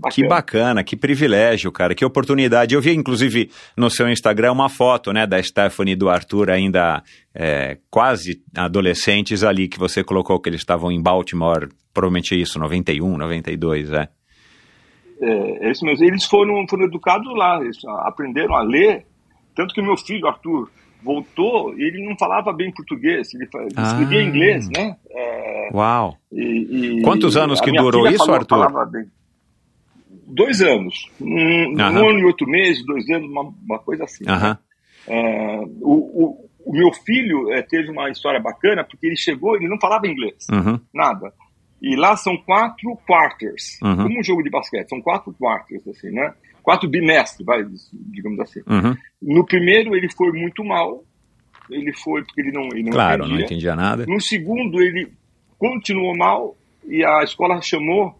Bacana. 0.00 0.14
Que 0.14 0.28
bacana, 0.28 0.84
que 0.84 0.96
privilégio, 0.96 1.72
cara, 1.72 1.92
que 1.94 2.04
oportunidade. 2.04 2.72
Eu 2.74 2.80
vi, 2.80 2.94
inclusive, 2.94 3.50
no 3.76 3.90
seu 3.90 4.08
Instagram 4.08 4.52
uma 4.52 4.68
foto, 4.68 5.12
né, 5.12 5.26
da 5.26 5.42
Stephanie 5.42 5.94
e 5.94 5.96
do 5.96 6.08
Arthur 6.08 6.50
ainda 6.50 7.02
é, 7.34 7.78
quase 7.90 8.40
adolescentes 8.56 9.42
ali, 9.42 9.66
que 9.66 9.78
você 9.78 10.04
colocou 10.04 10.38
que 10.38 10.48
eles 10.48 10.60
estavam 10.60 10.92
em 10.92 11.02
Baltimore, 11.02 11.68
provavelmente 11.92 12.40
isso, 12.40 12.60
91, 12.60 13.16
92, 13.18 13.90
é. 13.92 14.08
É, 15.20 15.66
é 15.66 15.70
isso 15.72 15.84
mesmo. 15.84 16.04
Eles 16.04 16.24
foram, 16.24 16.64
foram 16.68 16.84
educados 16.84 17.26
lá, 17.36 17.60
eles 17.60 17.78
aprenderam 18.04 18.54
a 18.54 18.62
ler, 18.62 19.04
tanto 19.56 19.74
que 19.74 19.82
meu 19.82 19.96
filho, 19.96 20.28
Arthur, 20.28 20.70
voltou 21.02 21.74
e 21.76 21.82
ele 21.82 22.08
não 22.08 22.16
falava 22.16 22.52
bem 22.52 22.72
português, 22.72 23.34
ele, 23.34 23.48
ele 23.52 23.68
Ah. 23.76 23.82
escrevia 23.82 24.22
inglês, 24.22 24.68
né? 24.68 24.94
É, 25.10 25.70
Uau. 25.74 26.16
e- 26.32 26.98
e- 26.98 27.02
Quantos 27.02 27.36
anos 27.36 27.60
que 27.60 27.72
durou 27.72 28.06
isso, 28.06 28.18
falou- 28.18 28.34
Arthur? 28.36 28.48
falava 28.70 28.84
bem. 28.90 29.04
Dois 30.30 30.60
anos. 30.60 31.10
Um, 31.20 31.74
um 31.74 31.80
ano 32.08 32.18
e 32.20 32.24
oito 32.26 32.46
meses, 32.46 32.84
dois 32.84 33.08
anos, 33.10 33.30
uma, 33.30 33.42
uma 33.42 33.78
coisa 33.78 34.04
assim. 34.04 34.24
né? 34.24 34.58
É, 35.06 35.60
o, 35.80 35.94
o, 36.24 36.50
o 36.66 36.72
meu 36.72 36.92
filho 36.92 37.50
é, 37.52 37.62
teve 37.62 37.90
uma 37.90 38.10
história 38.10 38.38
bacana, 38.38 38.84
porque 38.84 39.06
ele 39.06 39.16
chegou, 39.16 39.56
ele 39.56 39.68
não 39.68 39.78
falava 39.80 40.06
inglês, 40.06 40.46
Uhum. 40.52 40.78
nada. 40.92 41.32
E 41.80 41.94
lá 41.96 42.16
são 42.16 42.36
quatro 42.36 42.94
quarters, 43.06 43.78
Uhum. 43.82 43.96
como 43.96 44.20
um 44.20 44.22
jogo 44.22 44.42
de 44.42 44.50
basquete, 44.50 44.88
são 44.88 45.00
quatro 45.00 45.32
quarters, 45.32 45.86
assim, 45.88 46.10
né? 46.10 46.34
Quatro 46.62 46.88
bimestres, 46.90 47.46
vai, 47.46 47.64
digamos 48.12 48.38
assim. 48.40 48.60
Uhum. 48.66 48.94
No 49.22 49.46
primeiro 49.46 49.96
ele 49.96 50.10
foi 50.12 50.30
muito 50.32 50.62
mal, 50.62 51.02
ele 51.70 51.92
foi 51.94 52.22
porque 52.24 52.42
ele 52.42 52.52
não, 52.52 52.64
ele 52.72 52.82
não 52.82 52.92
Claro, 52.92 53.22
entendia. 53.22 53.36
não 53.38 53.44
entendia 53.44 53.76
nada. 53.76 54.04
No 54.06 54.20
segundo 54.20 54.82
ele 54.82 55.10
continuou 55.56 56.14
mal 56.16 56.54
e 56.86 57.02
a 57.04 57.22
escola 57.22 57.60
chamou, 57.62 58.14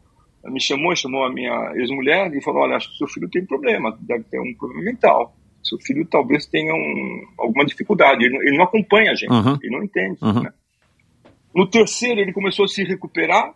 me 0.50 0.61
chamou, 0.61 0.94
chamou 0.96 1.24
a 1.24 1.32
minha 1.32 1.72
ex-mulher 1.76 2.32
e 2.34 2.42
falou, 2.42 2.62
olha, 2.62 2.76
acho 2.76 2.90
que 2.90 2.98
seu 2.98 3.08
filho 3.08 3.28
tem 3.30 3.44
problema, 3.44 3.96
deve 4.00 4.24
ter 4.24 4.40
um 4.40 4.54
problema 4.54 4.84
mental. 4.84 5.34
Seu 5.62 5.78
filho 5.80 6.04
talvez 6.06 6.46
tenha 6.46 6.72
um, 6.72 7.26
alguma 7.38 7.64
dificuldade, 7.64 8.24
ele 8.24 8.34
não, 8.34 8.42
ele 8.42 8.56
não 8.56 8.64
acompanha 8.64 9.11
a 9.12 9.14
gente, 9.14 9.30
Uhum. 9.32 9.58
ele 9.62 9.76
não 9.76 9.84
entende. 9.84 10.18
Uhum. 10.22 10.42
né? 10.42 10.52
No 11.54 11.66
terceiro 11.68 12.20
ele 12.20 12.32
começou 12.32 12.64
a 12.64 12.68
se 12.68 12.84
recuperar 12.84 13.52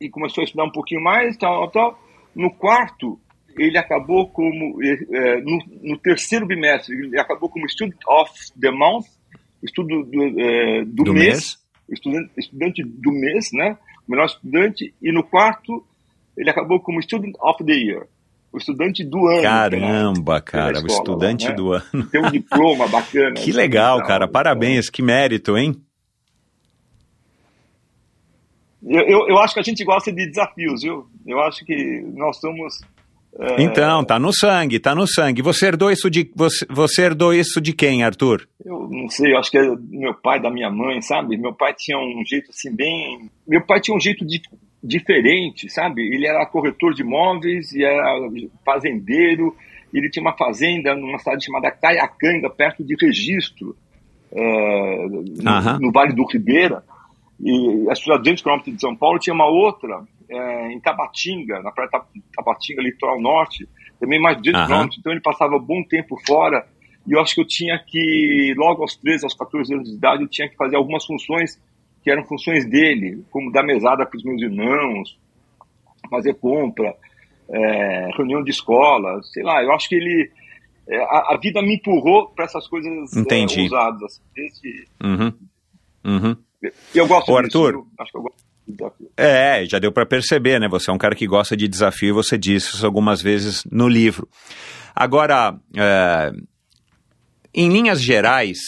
e 0.00 0.08
começou 0.10 0.42
a 0.42 0.44
estudar 0.44 0.64
um 0.64 0.72
pouquinho 0.72 1.02
mais, 1.02 1.36
tal, 1.36 1.70
tal. 1.70 1.98
No 2.34 2.50
quarto 2.52 3.18
ele 3.58 3.78
acabou 3.78 4.28
como 4.28 4.78
eh, 4.82 5.40
no, 5.40 5.58
no 5.82 5.98
terceiro 5.98 6.46
bimestre 6.46 6.94
ele 6.94 7.18
acabou 7.18 7.48
como 7.48 7.68
student 7.70 7.96
of 8.06 8.30
the 8.60 8.70
month, 8.70 9.06
estudo 9.62 10.04
do, 10.04 10.40
eh, 10.40 10.84
do, 10.84 11.04
Do 11.04 11.14
mês, 11.14 11.24
mês. 11.24 11.58
Estudante, 11.88 12.30
estudante 12.36 12.82
do 12.82 13.12
mês, 13.12 13.50
né? 13.52 13.78
O 14.06 14.10
melhor 14.10 14.26
estudante 14.26 14.94
e 15.02 15.12
no 15.12 15.24
quarto 15.24 15.84
ele 16.36 16.50
acabou 16.50 16.80
como 16.80 17.02
student 17.02 17.34
of 17.40 17.64
the 17.64 17.72
year, 17.72 18.06
o 18.52 18.58
estudante 18.58 19.02
do 19.02 19.26
ano. 19.26 19.42
Caramba, 19.42 20.40
cara, 20.40 20.74
o 20.74 20.86
escola 20.86 20.92
lá, 20.92 20.98
estudante 20.98 21.48
né? 21.48 21.54
do 21.54 21.72
ano. 21.72 22.06
Tem 22.10 22.20
um 22.24 22.30
diploma 22.30 22.86
bacana. 22.88 23.34
Que 23.34 23.52
legal, 23.52 23.96
Então, 23.96 24.08
cara, 24.08 24.28
parabéns, 24.28 24.90
que 24.90 25.02
mérito, 25.02 25.56
hein? 25.56 25.74
Eu, 28.88 29.00
eu, 29.00 29.28
eu 29.28 29.38
acho 29.38 29.54
que 29.54 29.60
a 29.60 29.64
gente 29.64 29.84
gosta 29.84 30.12
de 30.12 30.26
desafios, 30.28 30.82
viu? 30.82 31.08
Eu 31.26 31.40
acho 31.40 31.64
que 31.64 32.02
nós 32.14 32.38
somos. 32.38 32.80
É, 33.38 33.62
Então, 33.62 34.04
tá 34.04 34.18
no 34.18 34.32
sangue, 34.32 34.78
tá 34.78 34.94
no 34.94 35.06
sangue. 35.06 35.42
Você 35.42 35.66
herdou 35.66 35.90
isso 35.90 36.10
de 36.10 36.30
você, 36.34 36.64
você 36.70 37.02
herdou 37.02 37.34
isso 37.34 37.60
de 37.60 37.72
quem, 37.72 38.02
Arthur? 38.02 38.46
Eu 38.64 38.88
não 38.90 39.08
sei, 39.08 39.32
eu 39.32 39.38
acho 39.38 39.50
que 39.50 39.58
é 39.58 39.62
meu 39.90 40.14
pai, 40.14 40.40
da 40.40 40.50
minha 40.50 40.70
mãe, 40.70 41.00
sabe? 41.02 41.36
Meu 41.36 41.52
pai 41.52 41.74
tinha 41.76 41.98
um 41.98 42.22
jeito 42.26 42.50
assim 42.50 42.74
bem. 42.74 43.30
Meu 43.46 43.60
pai 43.64 43.80
tinha 43.80 43.96
um 43.96 44.00
jeito 44.00 44.24
di- 44.26 44.42
diferente, 44.82 45.68
sabe? 45.70 46.02
Ele 46.02 46.26
era 46.26 46.46
corretor 46.46 46.94
de 46.94 47.02
imóveis 47.02 47.72
e 47.72 47.84
era 47.84 48.18
fazendeiro. 48.64 49.54
Ele 49.92 50.10
tinha 50.10 50.22
uma 50.22 50.36
fazenda 50.36 50.94
numa 50.94 51.18
cidade 51.18 51.44
chamada 51.44 51.70
Caiacanga, 51.70 52.50
perto 52.50 52.84
de 52.84 52.94
Registro, 53.00 53.76
é, 54.32 55.06
no, 55.08 55.48
Aham. 55.50 55.78
no 55.80 55.92
Vale 55.92 56.12
do 56.12 56.24
Ribeira. 56.26 56.82
E 57.40 57.86
a 57.90 57.94
cidade 57.94 58.20
200 58.22 58.42
quilômetros 58.42 58.74
de 58.74 58.80
São 58.80 58.96
Paulo 58.96 59.18
tinha 59.18 59.34
uma 59.34 59.46
outra 59.46 60.02
é, 60.28 60.72
em 60.72 60.80
Tabatinga, 60.80 61.60
na 61.62 61.70
praia 61.72 61.90
Tabatinga, 62.34 62.82
litoral 62.82 63.20
norte, 63.20 63.68
também 64.00 64.20
mais 64.20 64.36
de 64.36 64.42
200 64.42 64.60
Aham. 64.60 64.66
quilômetros. 64.68 64.98
Então 64.98 65.12
ele 65.12 65.20
passava 65.20 65.58
bom 65.58 65.82
tempo 65.84 66.16
fora 66.26 66.66
e 67.06 67.12
eu 67.12 67.20
acho 67.20 67.34
que 67.34 67.40
eu 67.40 67.46
tinha 67.46 67.78
que, 67.78 68.52
logo 68.56 68.82
aos 68.82 68.96
13, 68.96 69.24
aos 69.24 69.34
14 69.34 69.72
anos 69.72 69.88
de 69.88 69.96
idade, 69.96 70.22
eu 70.22 70.28
tinha 70.28 70.48
que 70.48 70.56
fazer 70.56 70.76
algumas 70.76 71.04
funções 71.06 71.60
que 72.02 72.10
eram 72.10 72.24
funções 72.24 72.64
dele, 72.68 73.24
como 73.30 73.50
dar 73.52 73.62
mesada 73.62 74.04
para 74.06 74.16
os 74.16 74.24
meus 74.24 74.40
irmãos, 74.42 75.18
fazer 76.10 76.34
compra, 76.34 76.94
é, 77.48 78.08
reunião 78.16 78.42
de 78.42 78.50
escola, 78.50 79.20
sei 79.24 79.42
lá. 79.42 79.62
Eu 79.62 79.72
acho 79.72 79.88
que 79.88 79.94
ele. 79.96 80.30
é, 80.88 80.98
a, 80.98 81.34
a 81.34 81.38
vida 81.40 81.60
me 81.62 81.74
empurrou 81.76 82.28
para 82.28 82.44
essas 82.44 82.66
coisas 82.68 83.16
é, 83.16 83.20
Entendi. 83.20 83.62
ousadas. 83.62 84.02
assim, 84.02 84.22
desde- 84.34 84.88
Uhum. 85.02 85.32
Uhum. 86.04 86.36
e 86.94 86.98
eu 86.98 87.06
gosto 87.08 87.32
Ô, 87.32 87.42
disso, 87.42 87.64
Arthur. 87.66 87.74
eu 87.74 87.86
acho 87.98 88.12
que 88.12 88.18
eu 88.18 88.22
gosto 88.22 88.36
É, 89.16 89.64
já 89.66 89.78
deu 89.78 89.92
para 89.92 90.04
perceber, 90.04 90.58
né? 90.58 90.68
Você 90.68 90.90
é 90.90 90.92
um 90.92 90.98
cara 90.98 91.14
que 91.14 91.26
gosta 91.26 91.56
de 91.56 91.68
desafio 91.68 92.08
e 92.08 92.12
você 92.12 92.36
disse 92.36 92.74
isso 92.74 92.84
algumas 92.84 93.22
vezes 93.22 93.64
no 93.70 93.88
livro. 93.88 94.28
Agora, 94.94 95.56
é, 95.76 96.32
em 97.54 97.70
linhas 97.70 98.00
gerais, 98.00 98.58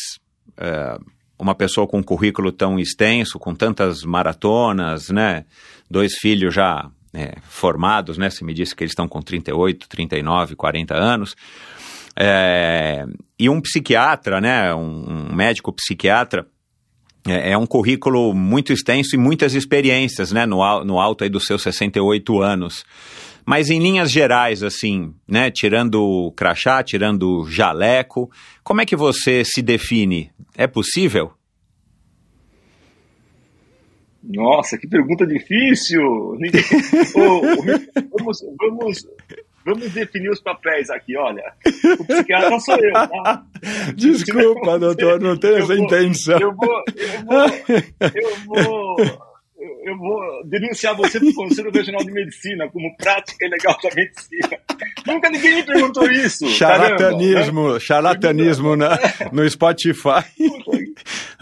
é, 0.56 0.98
uma 1.38 1.54
pessoa 1.54 1.86
com 1.86 1.98
um 1.98 2.02
currículo 2.02 2.50
tão 2.50 2.78
extenso, 2.78 3.38
com 3.38 3.54
tantas 3.54 4.02
maratonas, 4.02 5.10
né? 5.10 5.44
Dois 5.90 6.14
filhos 6.14 6.54
já 6.54 6.90
é, 7.14 7.34
formados, 7.48 8.18
né? 8.18 8.28
Você 8.28 8.44
me 8.44 8.52
disse 8.52 8.74
que 8.74 8.82
eles 8.82 8.92
estão 8.92 9.08
com 9.08 9.22
38, 9.22 9.88
39, 9.88 10.56
40 10.56 10.94
anos. 10.94 11.36
É, 12.16 13.04
e 13.38 13.48
um 13.48 13.60
psiquiatra, 13.60 14.40
né? 14.40 14.74
Um, 14.74 15.30
um 15.30 15.34
médico 15.34 15.72
psiquiatra. 15.72 16.46
É, 17.30 17.52
é 17.52 17.58
um 17.58 17.66
currículo 17.66 18.34
muito 18.34 18.72
extenso 18.72 19.14
e 19.14 19.18
muitas 19.18 19.54
experiências, 19.54 20.32
né, 20.32 20.46
no, 20.46 20.84
no 20.84 20.98
alto 21.00 21.24
aí 21.24 21.30
dos 21.30 21.44
seus 21.44 21.62
68 21.62 22.40
anos. 22.40 22.84
Mas 23.44 23.70
em 23.70 23.80
linhas 23.80 24.10
gerais, 24.10 24.62
assim, 24.62 25.14
né, 25.26 25.50
tirando 25.50 26.02
o 26.02 26.32
crachá, 26.32 26.82
tirando 26.82 27.40
o 27.40 27.50
jaleco, 27.50 28.30
como 28.62 28.82
é 28.82 28.84
que 28.84 28.94
você 28.94 29.42
se 29.44 29.62
define? 29.62 30.30
É 30.54 30.66
possível? 30.66 31.32
Nossa, 34.22 34.76
que 34.76 34.86
pergunta 34.86 35.26
difícil! 35.26 36.02
Vamos, 38.18 38.44
vamos, 38.58 39.06
vamos 39.74 39.90
definir 39.92 40.30
os 40.30 40.40
papéis 40.40 40.90
aqui, 40.90 41.16
olha. 41.16 41.52
O 41.98 42.04
psiquiatra 42.04 42.58
sou 42.60 42.76
eu, 42.76 42.92
tá? 42.92 43.42
Desculpa, 43.96 44.78
doutor, 44.78 45.20
não 45.20 45.36
tenho 45.36 45.54
Eu 45.54 45.58
essa 45.64 45.74
vou- 45.76 45.84
intenção. 45.84 46.38
Eu 46.38 46.54
vou, 46.54 46.82
eu 46.96 47.24
vou, 47.26 47.46
eu 48.14 48.36
vou, 48.64 48.96
eu- 49.88 49.98
vou 49.98 50.20
denunciar 50.46 50.94
você 50.96 51.18
para 51.18 51.28
o 51.28 51.34
Conselho 51.34 51.70
Regional 51.70 52.04
de 52.04 52.12
Medicina 52.12 52.68
como 52.70 52.94
prática 52.96 53.46
ilegal 53.46 53.76
da 53.82 53.90
medicina. 53.94 54.58
Nunca 55.06 55.30
ninguém 55.30 55.56
me 55.56 55.62
perguntou 55.62 56.10
isso. 56.10 56.46
Charlatanismo, 56.48 57.54
caramba, 57.62 57.74
né? 57.74 57.80
charlatanismo 57.80 58.76
na, 58.76 58.98
no 59.32 59.48
Spotify. 59.48 60.24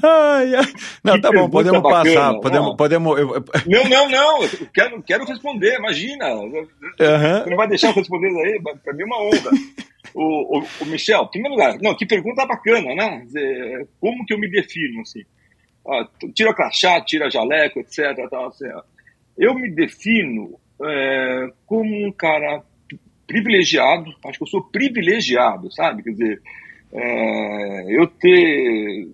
Ai, 0.03 0.55
ai. 0.55 0.65
Não, 1.03 1.21
tá 1.21 1.31
bom, 1.33 1.49
podemos 1.49 1.83
bacana, 1.83 2.05
passar. 2.05 2.33
não. 2.33 2.41
Podemos, 2.41 2.77
podemos, 2.77 3.19
eu- 3.19 3.45
Não, 3.67 3.85
não, 3.89 4.09
não. 4.09 4.43
Eu 4.43 4.51
quero, 4.73 5.03
quero 5.03 5.25
responder, 5.25 5.77
imagina. 5.79 6.27
Aham. 7.01 7.43
Você 7.45 7.51
não 7.51 7.57
vai 7.57 7.69
deixar 7.69 7.89
eu 7.89 7.95
responder 7.95 8.29
isso 8.29 8.39
aí? 8.41 8.61
Para 8.85 8.93
mim 8.95 9.03
é 9.03 9.07
uma 9.07 9.23
honra. 9.23 9.51
O, 10.15 10.59
o, 10.59 10.67
o 10.81 10.87
Michel, 10.87 11.23
em 11.25 11.31
primeiro 11.31 11.57
lugar, 11.57 11.77
não, 11.83 11.95
que 11.95 12.07
pergunta 12.07 12.47
bacana, 12.47 12.95
né? 12.95 13.27
Como 14.01 14.25
que 14.25 14.33
eu 14.35 14.39
me 14.39 14.49
defino, 14.51 15.01
assim? 15.03 15.21
Ah, 15.89 16.09
tira 16.35 16.55
crachá, 16.55 17.01
tira 17.01 17.31
jaleco, 17.31 17.79
etc. 17.81 18.29
Tal, 18.31 18.49
assim, 18.49 18.67
ó. 18.69 18.83
eu 19.39 19.55
me 19.55 19.71
defino 19.71 20.59
é, 20.83 21.51
como 21.67 22.07
um 22.07 22.13
cara 22.13 22.63
privilegiado, 23.27 24.11
acho 24.27 24.39
que 24.39 24.45
eu 24.45 24.49
sou 24.49 24.63
privilegiado, 24.65 25.71
sabe? 25.73 26.03
Quer 26.03 26.11
dizer, 26.11 26.43
é, 26.93 27.85
eu 28.01 28.07
ter 28.07 29.09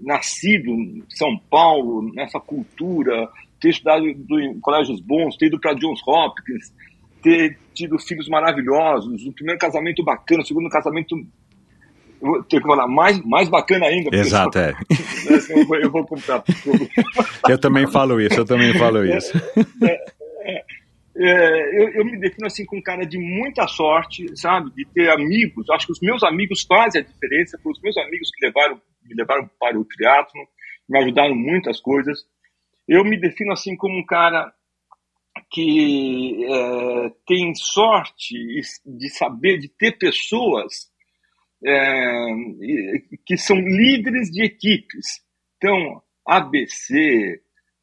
nascido 0.00 0.70
em 0.70 1.04
São 1.08 1.38
Paulo, 1.50 2.12
nessa 2.14 2.40
cultura, 2.40 3.28
ter 3.60 3.70
estudado 3.70 4.02
do- 4.14 4.40
em 4.40 4.58
colégios 4.58 5.00
bons, 5.00 5.36
ter 5.36 5.46
ido 5.46 5.60
para 5.60 5.74
Johns 5.74 6.00
Hopkins, 6.06 6.74
ter 7.22 7.56
tido 7.72 7.96
filhos 8.00 8.28
maravilhosos, 8.28 9.24
um 9.24 9.32
primeiro 9.32 9.60
casamento 9.60 10.02
bacana, 10.02 10.42
o 10.42 10.46
segundo 10.46 10.68
casamento 10.68 11.16
eu 12.22 12.42
ter 12.44 12.60
que 12.60 12.66
falar 12.66 12.86
mais, 12.86 13.20
mais 13.24 13.48
bacana 13.48 13.86
ainda. 13.86 14.14
Exato, 14.16 14.58
é. 14.58 14.74
senão 15.40 15.60
Eu 15.60 15.66
vou, 15.66 15.76
eu 15.76 15.90
vou 15.90 16.06
comprar. 16.06 16.44
Eu 17.48 17.58
também 17.58 17.90
falo 17.90 18.20
isso, 18.20 18.38
eu 18.38 18.44
também 18.44 18.72
falo 18.78 19.04
isso. 19.04 19.32
É, 21.14 21.82
eu, 21.82 21.88
eu 21.90 22.04
me 22.04 22.18
defino 22.18 22.46
assim 22.46 22.64
com 22.64 22.78
um 22.78 22.82
cara 22.82 23.04
de 23.04 23.18
muita 23.18 23.66
sorte, 23.66 24.26
sabe? 24.36 24.70
De 24.74 24.84
ter 24.86 25.10
amigos. 25.10 25.68
Acho 25.70 25.86
que 25.86 25.92
os 25.92 26.00
meus 26.00 26.22
amigos 26.22 26.62
fazem 26.62 27.02
a 27.02 27.04
diferença. 27.04 27.58
Para 27.62 27.72
os 27.72 27.80
meus 27.82 27.96
amigos 27.98 28.30
que 28.30 28.46
levaram, 28.46 28.80
me 29.04 29.14
levaram 29.14 29.50
para 29.60 29.78
o 29.78 29.84
triatlo, 29.84 30.40
me 30.88 30.98
ajudaram 30.98 31.34
muitas 31.34 31.80
coisas. 31.80 32.20
Eu 32.88 33.04
me 33.04 33.20
defino 33.20 33.52
assim 33.52 33.76
como 33.76 33.98
um 33.98 34.06
cara 34.06 34.52
que 35.50 36.44
é, 36.44 37.10
tem 37.26 37.54
sorte 37.54 38.34
de 38.84 39.08
saber, 39.10 39.58
de 39.58 39.68
ter 39.68 39.98
pessoas 39.98 40.91
é, 41.64 42.34
que 43.26 43.36
são 43.36 43.56
líderes 43.56 44.30
de 44.30 44.44
equipes. 44.44 45.20
Então, 45.56 46.02
ABC, 46.26 47.40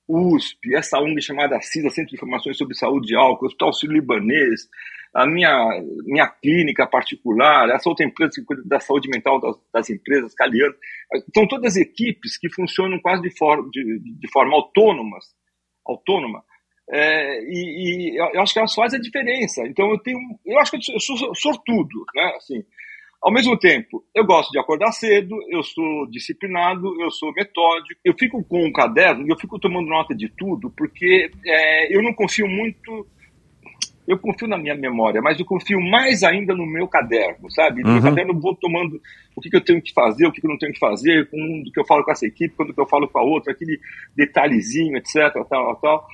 USP, 0.07 0.75
essa 0.75 0.99
ONG 0.99 1.21
chamada 1.21 1.61
CISA, 1.61 1.89
Centro 1.89 2.09
de 2.09 2.15
Informações 2.15 2.57
sobre 2.57 2.75
Saúde 2.75 3.13
e 3.13 3.15
Álcool, 3.15 3.45
Hospital 3.45 3.73
Sírio-Libanês, 3.73 4.67
a 5.13 5.25
minha, 5.25 5.81
minha 6.05 6.27
clínica 6.27 6.85
particular, 6.85 7.69
essa 7.69 7.89
outra 7.89 8.05
empresa 8.05 8.33
que 8.35 8.45
cuida 8.45 8.61
da 8.65 8.79
saúde 8.79 9.09
mental 9.09 9.39
das, 9.39 9.55
das 9.73 9.89
empresas, 9.89 10.33
Caliano, 10.35 10.75
são 11.33 11.47
todas 11.47 11.75
equipes 11.77 12.37
que 12.37 12.51
funcionam 12.53 12.99
quase 12.99 13.21
de 13.21 13.35
forma, 13.35 13.67
de, 13.71 13.99
de 13.99 14.31
forma 14.31 14.55
autônomas, 14.55 15.25
autônoma, 15.85 16.43
é, 16.91 17.43
e, 17.43 18.15
e, 18.15 18.17
eu 18.17 18.41
acho 18.41 18.53
que 18.53 18.59
elas 18.59 18.73
fazem 18.73 18.99
a 18.99 19.01
diferença. 19.01 19.61
Então 19.67 19.91
eu 19.91 19.99
tenho, 19.99 20.17
eu 20.45 20.59
acho 20.59 20.71
que 20.71 20.77
eu 20.91 20.99
sou 20.99 21.35
sortudo, 21.35 22.03
né? 22.15 22.33
Assim, 22.35 22.63
ao 23.21 23.33
mesmo 23.33 23.57
tempo, 23.57 24.03
eu 24.15 24.25
gosto 24.25 24.49
de 24.51 24.59
acordar 24.59 24.91
cedo, 24.93 25.35
eu 25.49 25.61
sou 25.61 26.09
disciplinado, 26.09 27.01
eu 27.01 27.11
sou 27.11 27.33
metódico, 27.33 27.99
eu 28.03 28.13
fico 28.17 28.41
com 28.43 28.65
um 28.65 28.71
caderno 28.71 29.27
e 29.27 29.29
eu 29.29 29.37
fico 29.37 29.59
tomando 29.59 29.89
nota 29.89 30.15
de 30.15 30.29
tudo, 30.29 30.69
porque 30.71 31.29
é, 31.45 31.95
eu 31.95 32.01
não 32.01 32.13
confio 32.13 32.47
muito. 32.47 33.05
Eu 34.07 34.17
confio 34.17 34.47
na 34.47 34.57
minha 34.57 34.73
memória, 34.73 35.21
mas 35.21 35.39
eu 35.39 35.45
confio 35.45 35.79
mais 35.79 36.23
ainda 36.23 36.55
no 36.55 36.65
meu 36.65 36.87
caderno, 36.87 37.51
sabe? 37.51 37.83
No 37.83 37.91
uhum. 37.91 38.01
caderno 38.01 38.33
eu 38.33 38.39
vou 38.39 38.55
tomando 38.55 38.99
o 39.35 39.41
que, 39.41 39.51
que, 39.51 39.55
eu 39.55 39.63
tenho 39.63 39.79
que 39.79 39.93
fazer, 39.93 40.25
o 40.25 40.31
que, 40.31 40.41
que 40.41 40.47
eu 40.47 40.49
não 40.49 40.57
tenho 40.57 40.73
que 40.73 40.79
fazer, 40.79 41.29
quando 41.29 41.71
que 41.71 41.79
eu 41.79 41.85
falo 41.85 42.03
com 42.03 42.11
essa 42.11 42.25
equipe, 42.25 42.55
quando 42.55 42.73
que 42.73 42.81
eu 42.81 42.87
falo 42.87 43.07
com 43.07 43.19
a 43.19 43.21
outra, 43.21 43.53
aquele 43.53 43.79
detalhezinho, 44.15 44.97
etc, 44.97 45.31
tal, 45.47 45.75
tal. 45.75 46.07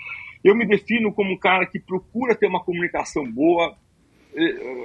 Eu 0.44 0.54
me 0.56 0.66
defino 0.66 1.14
como 1.14 1.32
um 1.32 1.40
cara 1.40 1.66
que 1.66 1.80
procura 1.80 2.36
ter 2.36 2.48
uma 2.48 2.62
comunicação 2.62 3.24
boa, 3.32 3.78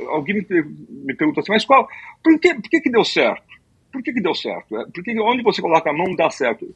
alguém 0.08 0.36
me, 0.36 0.46
me 1.06 1.14
perguntou 1.14 1.40
assim, 1.42 1.52
mas 1.52 1.64
qual, 1.64 1.88
por 2.22 2.38
que, 2.38 2.54
por 2.54 2.70
que, 2.70 2.80
que 2.80 2.90
deu 2.90 3.04
certo? 3.04 3.42
Por 3.92 4.02
que, 4.02 4.12
que 4.12 4.20
deu 4.20 4.34
certo? 4.34 4.76
É, 4.76 4.84
por 4.86 5.02
que, 5.02 5.18
onde 5.20 5.42
você 5.42 5.60
coloca 5.60 5.90
a 5.90 5.92
mão 5.92 6.14
dá 6.14 6.30
certo? 6.30 6.72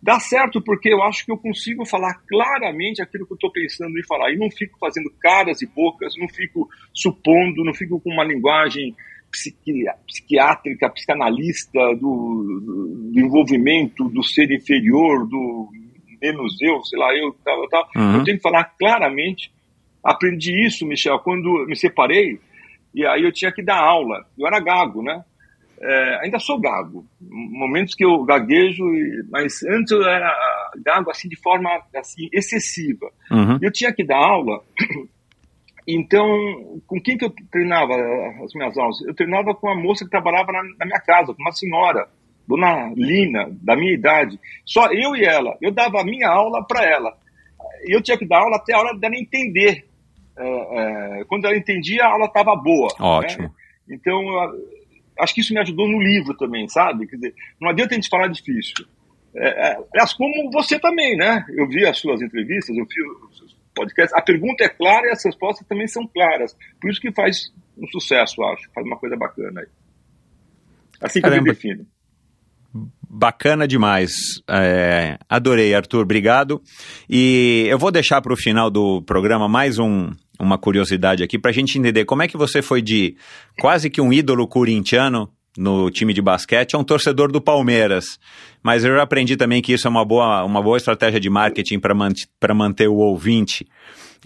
Dá 0.00 0.20
certo 0.20 0.62
porque 0.62 0.92
eu 0.92 1.02
acho 1.02 1.24
que 1.24 1.32
eu 1.32 1.38
consigo 1.38 1.86
falar 1.86 2.14
claramente 2.28 3.02
aquilo 3.02 3.26
que 3.26 3.32
eu 3.32 3.36
estou 3.36 3.50
pensando 3.50 3.98
em 3.98 4.04
falar. 4.04 4.30
E 4.30 4.36
não 4.36 4.50
fico 4.50 4.78
fazendo 4.78 5.10
caras 5.18 5.62
e 5.62 5.66
bocas, 5.66 6.14
não 6.18 6.28
fico 6.28 6.68
supondo, 6.92 7.64
não 7.64 7.72
fico 7.72 7.98
com 8.00 8.10
uma 8.10 8.22
linguagem 8.22 8.94
psiqui, 9.30 9.84
psiquiátrica, 10.06 10.90
psicanalista 10.90 11.80
do, 11.96 13.10
do, 13.12 13.18
envolvimento 13.18 14.08
do 14.10 14.22
ser 14.22 14.50
inferior, 14.52 15.26
do 15.26 15.70
menos 16.20 16.56
eu, 16.60 16.82
sei 16.84 16.98
lá, 16.98 17.16
eu, 17.16 17.34
tal, 17.44 17.68
tal. 17.68 17.88
Uhum. 17.96 18.18
Eu 18.18 18.24
tenho 18.24 18.36
que 18.36 18.42
falar 18.42 18.64
claramente 18.78 19.50
Aprendi 20.04 20.66
isso, 20.66 20.86
Michel, 20.86 21.18
quando 21.20 21.64
me 21.66 21.74
separei, 21.74 22.38
e 22.94 23.06
aí 23.06 23.22
eu 23.22 23.32
tinha 23.32 23.50
que 23.50 23.62
dar 23.62 23.78
aula. 23.78 24.24
Eu 24.38 24.46
era 24.46 24.60
gago, 24.60 25.02
né? 25.02 25.24
É, 25.80 26.20
ainda 26.22 26.38
sou 26.38 26.60
gago. 26.60 27.04
Momentos 27.20 27.94
que 27.94 28.04
eu 28.04 28.22
gaguejo, 28.24 28.84
mas 29.30 29.62
antes 29.64 29.90
eu 29.90 30.02
era 30.02 30.32
gago 30.84 31.10
assim 31.10 31.28
de 31.28 31.36
forma 31.36 31.68
assim 31.96 32.28
excessiva. 32.32 33.10
Uhum. 33.30 33.58
Eu 33.60 33.72
tinha 33.72 33.92
que 33.92 34.04
dar 34.04 34.18
aula. 34.18 34.62
Então, 35.86 36.26
com 36.86 36.98
quem 36.98 37.18
que 37.18 37.26
eu 37.26 37.34
treinava 37.52 37.92
as 38.42 38.54
minhas 38.54 38.74
aulas? 38.78 39.02
Eu 39.02 39.14
treinava 39.14 39.54
com 39.54 39.66
uma 39.66 39.78
moça 39.78 40.02
que 40.02 40.10
trabalhava 40.10 40.50
na, 40.50 40.62
na 40.78 40.86
minha 40.86 40.98
casa, 40.98 41.34
com 41.34 41.42
uma 41.42 41.52
senhora, 41.52 42.08
dona 42.48 42.90
Lina, 42.96 43.50
da 43.60 43.76
minha 43.76 43.92
idade. 43.92 44.40
Só 44.64 44.86
eu 44.86 45.14
e 45.14 45.26
ela. 45.26 45.58
Eu 45.60 45.70
dava 45.70 46.00
a 46.00 46.04
minha 46.04 46.26
aula 46.30 46.66
para 46.66 46.86
ela. 46.86 47.14
Eu 47.86 48.00
tinha 48.00 48.16
que 48.16 48.26
dar 48.26 48.38
aula 48.38 48.56
até 48.56 48.72
a 48.72 48.78
hora 48.78 48.98
dela 48.98 49.14
entender 49.14 49.84
é, 50.36 51.20
é, 51.20 51.24
quando 51.24 51.46
ela 51.46 51.56
entendia, 51.56 52.04
a 52.04 52.12
aula 52.12 52.26
estava 52.26 52.56
boa. 52.56 52.88
Né? 52.98 53.06
Ótimo. 53.06 53.44
Né? 53.44 53.50
Então, 53.90 54.18
acho 55.18 55.34
que 55.34 55.40
isso 55.40 55.54
me 55.54 55.60
ajudou 55.60 55.88
no 55.88 56.00
livro 56.00 56.36
também, 56.36 56.68
sabe? 56.68 57.06
Quer 57.06 57.16
dizer, 57.16 57.34
não 57.60 57.70
adianta 57.70 57.94
a 57.94 57.96
gente 57.96 58.08
falar 58.08 58.28
difícil. 58.28 58.86
É, 59.36 59.48
é, 59.48 59.78
aliás, 59.92 60.12
como 60.12 60.50
você 60.50 60.78
também, 60.78 61.16
né? 61.16 61.44
Eu 61.50 61.68
vi 61.68 61.86
as 61.86 61.98
suas 61.98 62.22
entrevistas, 62.22 62.76
eu 62.76 62.84
vi 62.84 63.26
os 63.26 63.38
seus 63.38 63.56
podcasts. 63.74 64.16
A 64.16 64.22
pergunta 64.22 64.64
é 64.64 64.68
clara 64.68 65.06
e 65.08 65.10
as 65.10 65.24
respostas 65.24 65.66
também 65.66 65.86
são 65.86 66.06
claras. 66.06 66.56
Por 66.80 66.90
isso 66.90 67.00
que 67.00 67.12
faz 67.12 67.52
um 67.76 67.86
sucesso, 67.88 68.42
acho. 68.44 68.70
Faz 68.72 68.86
uma 68.86 68.96
coisa 68.96 69.16
bacana 69.16 69.60
aí. 69.60 69.66
Assim 71.00 71.20
que 71.20 71.22
Caramba. 71.22 71.40
eu 71.40 71.42
me 71.42 71.50
defino. 71.50 71.86
Bacana 73.08 73.66
demais. 73.66 74.12
É, 74.48 75.18
adorei, 75.28 75.74
Arthur. 75.74 76.02
Obrigado. 76.02 76.62
E 77.08 77.66
eu 77.68 77.78
vou 77.78 77.90
deixar 77.90 78.20
para 78.20 78.32
o 78.32 78.36
final 78.36 78.70
do 78.70 79.02
programa 79.02 79.48
mais 79.48 79.78
um, 79.78 80.10
uma 80.38 80.58
curiosidade 80.58 81.22
aqui 81.22 81.38
para 81.38 81.50
a 81.50 81.54
gente 81.54 81.78
entender 81.78 82.04
como 82.04 82.22
é 82.22 82.28
que 82.28 82.36
você 82.36 82.62
foi 82.62 82.82
de 82.82 83.16
quase 83.58 83.88
que 83.90 84.00
um 84.00 84.12
ídolo 84.12 84.46
corintiano 84.46 85.30
no 85.56 85.90
time 85.90 86.12
de 86.12 86.20
basquete 86.20 86.74
a 86.74 86.78
um 86.78 86.84
torcedor 86.84 87.30
do 87.30 87.40
Palmeiras. 87.40 88.18
Mas 88.62 88.84
eu 88.84 89.00
aprendi 89.00 89.36
também 89.36 89.62
que 89.62 89.72
isso 89.72 89.86
é 89.86 89.90
uma 89.90 90.04
boa, 90.04 90.44
uma 90.44 90.62
boa 90.62 90.76
estratégia 90.76 91.20
de 91.20 91.30
marketing 91.30 91.78
para 91.78 91.94
man 91.94 92.12
manter 92.54 92.88
o 92.88 92.96
ouvinte 92.96 93.66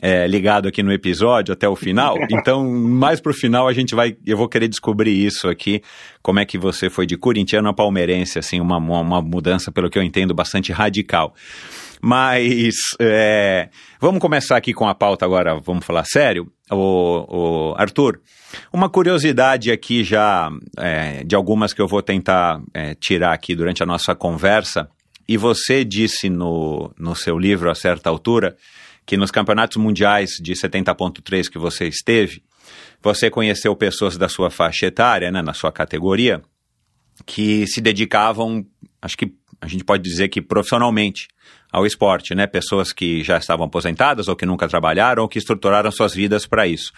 é, 0.01 0.27
ligado 0.27 0.69
aqui 0.69 0.83
no 0.83 0.93
episódio 0.93 1.53
até 1.53 1.69
o 1.69 1.77
final. 1.77 2.17
Então, 2.31 2.65
mais 2.71 3.21
pro 3.21 3.35
final 3.35 3.67
a 3.67 3.73
gente 3.73 3.95
vai, 3.95 4.17
eu 4.25 4.37
vou 4.37 4.49
querer 4.49 4.69
descobrir 4.69 5.13
isso 5.13 5.49
aqui, 5.49 5.83
como 6.23 6.39
é 6.39 6.45
que 6.45 6.57
você 6.57 6.89
foi 6.89 7.05
de 7.05 7.17
corintiano 7.17 7.69
a 7.69 7.75
palmeirense, 7.75 8.39
assim, 8.39 8.61
uma, 8.61 8.77
uma 8.77 9.21
mudança, 9.21 9.73
pelo 9.73 9.91
que 9.91 9.99
eu 9.99 10.03
entendo, 10.03 10.33
bastante 10.33 10.73
radical. 10.73 11.35
Mas 12.01 12.77
é, 13.01 13.69
vamos 14.01 14.21
começar 14.21 14.57
aqui 14.57 14.73
com 14.73 14.87
a 14.89 14.95
pauta 14.95 15.25
agora, 15.25 15.59
vamos 15.59 15.85
falar 15.85 16.05
sério. 16.05 16.51
O, 16.71 17.73
o 17.73 17.75
Arthur, 17.77 18.21
uma 18.73 18.89
curiosidade 18.89 19.73
aqui 19.73 20.05
já 20.05 20.51
é, 20.79 21.25
de 21.25 21.35
algumas 21.35 21.73
que 21.73 21.83
eu 21.83 21.89
vou 21.89 22.03
tentar 22.03 22.61
é, 22.73 22.95
tirar 22.95 23.33
aqui 23.33 23.55
durante 23.55 23.83
a 23.83 23.87
nossa 23.87 24.15
conversa. 24.15 24.89
E 25.29 25.37
você 25.37 25.85
disse 25.85 26.31
no, 26.31 26.91
no 26.99 27.15
seu 27.15 27.39
livro, 27.39 27.71
a 27.71 27.75
certa 27.75 28.09
altura, 28.09 28.57
que 29.09 29.17
nos 29.17 29.31
campeonatos 29.31 29.79
mundiais 29.79 30.33
de 30.39 30.53
70.3 30.53 31.49
que 31.49 31.57
você 31.57 31.89
esteve, 31.89 32.43
você 33.03 33.31
conheceu 33.31 33.75
pessoas 33.75 34.19
da 34.19 34.29
sua 34.29 34.51
faixa 34.51 34.85
etária, 34.85 35.31
né, 35.31 35.41
na 35.41 35.55
sua 35.55 35.73
categoria, 35.73 36.43
que 37.25 37.67
se 37.67 37.81
dedicavam, 37.81 38.67
acho 39.01 39.17
que 39.17 39.33
a 39.63 39.67
gente 39.67 39.83
pode 39.83 40.03
dizer 40.03 40.29
que 40.29 40.43
profissionalmente 40.43 41.27
ao 41.73 41.87
esporte, 41.87 42.35
né? 42.35 42.47
Pessoas 42.47 42.93
que 42.93 43.25
já 43.25 43.39
estavam 43.39 43.65
aposentadas 43.65 44.29
ou 44.29 44.37
que 44.37 44.45
nunca 44.45 44.69
trabalharam 44.69 45.23
ou 45.23 45.29
que 45.29 45.39
estruturaram 45.39 45.91
suas 45.91 46.13
vidas 46.13 46.47
para 46.47 46.67
isso. 46.67 46.93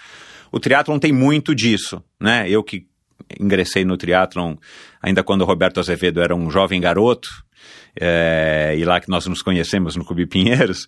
O 0.50 0.58
triatlon 0.58 0.98
tem 0.98 1.12
muito 1.12 1.54
disso, 1.54 2.02
né? 2.20 2.50
Eu 2.50 2.64
que 2.64 2.88
ingressei 3.38 3.84
no 3.84 3.96
triatlon 3.96 4.56
ainda 5.00 5.22
quando 5.22 5.42
o 5.42 5.44
Roberto 5.44 5.78
Azevedo 5.78 6.20
era 6.20 6.34
um 6.34 6.50
jovem 6.50 6.80
garoto, 6.80 7.28
é, 7.98 8.74
e 8.76 8.84
lá 8.84 9.00
que 9.00 9.08
nós 9.08 9.26
nos 9.26 9.42
conhecemos 9.42 9.96
no 9.96 10.04
Clube 10.04 10.26
Pinheiros, 10.26 10.86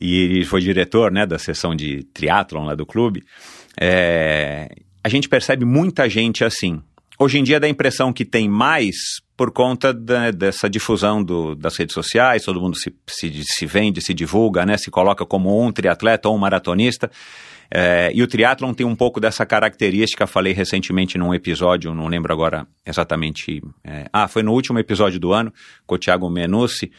e 0.00 0.22
ele 0.22 0.44
foi 0.44 0.60
diretor, 0.60 1.10
né, 1.10 1.26
da 1.26 1.38
seção 1.38 1.74
de 1.74 2.04
triatlon 2.12 2.64
lá 2.64 2.74
do 2.74 2.86
clube, 2.86 3.24
é, 3.80 4.68
a 5.02 5.08
gente 5.08 5.28
percebe 5.28 5.64
muita 5.64 6.08
gente 6.08 6.44
assim, 6.44 6.82
Hoje 7.16 7.38
em 7.38 7.44
dia 7.44 7.60
dá 7.60 7.66
a 7.68 7.70
impressão 7.70 8.12
que 8.12 8.24
tem 8.24 8.48
mais 8.48 8.96
por 9.36 9.52
conta 9.52 9.94
da, 9.94 10.32
dessa 10.32 10.68
difusão 10.68 11.22
do, 11.22 11.54
das 11.54 11.76
redes 11.76 11.94
sociais, 11.94 12.44
todo 12.44 12.60
mundo 12.60 12.76
se, 12.76 12.92
se, 13.06 13.32
se, 13.44 13.66
vende, 13.66 14.00
se 14.00 14.12
divulga, 14.12 14.66
né, 14.66 14.76
se 14.76 14.90
coloca 14.90 15.24
como 15.24 15.64
um 15.64 15.70
triatleta 15.70 16.28
ou 16.28 16.34
um 16.34 16.38
maratonista. 16.38 17.10
É, 17.70 18.10
e 18.14 18.22
o 18.22 18.26
triatlon 18.26 18.72
tem 18.72 18.86
um 18.86 18.94
pouco 18.94 19.20
dessa 19.20 19.44
característica, 19.44 20.26
falei 20.26 20.52
recentemente 20.52 21.18
num 21.18 21.34
episódio, 21.34 21.94
não 21.94 22.06
lembro 22.06 22.32
agora 22.32 22.66
exatamente. 22.86 23.62
É, 23.82 24.06
ah, 24.12 24.28
foi 24.28 24.42
no 24.42 24.52
último 24.52 24.78
episódio 24.78 25.18
do 25.18 25.32
ano, 25.32 25.52
com 25.86 25.94
o 25.94 25.98
Thiago 25.98 26.28
Menucci 26.28 26.90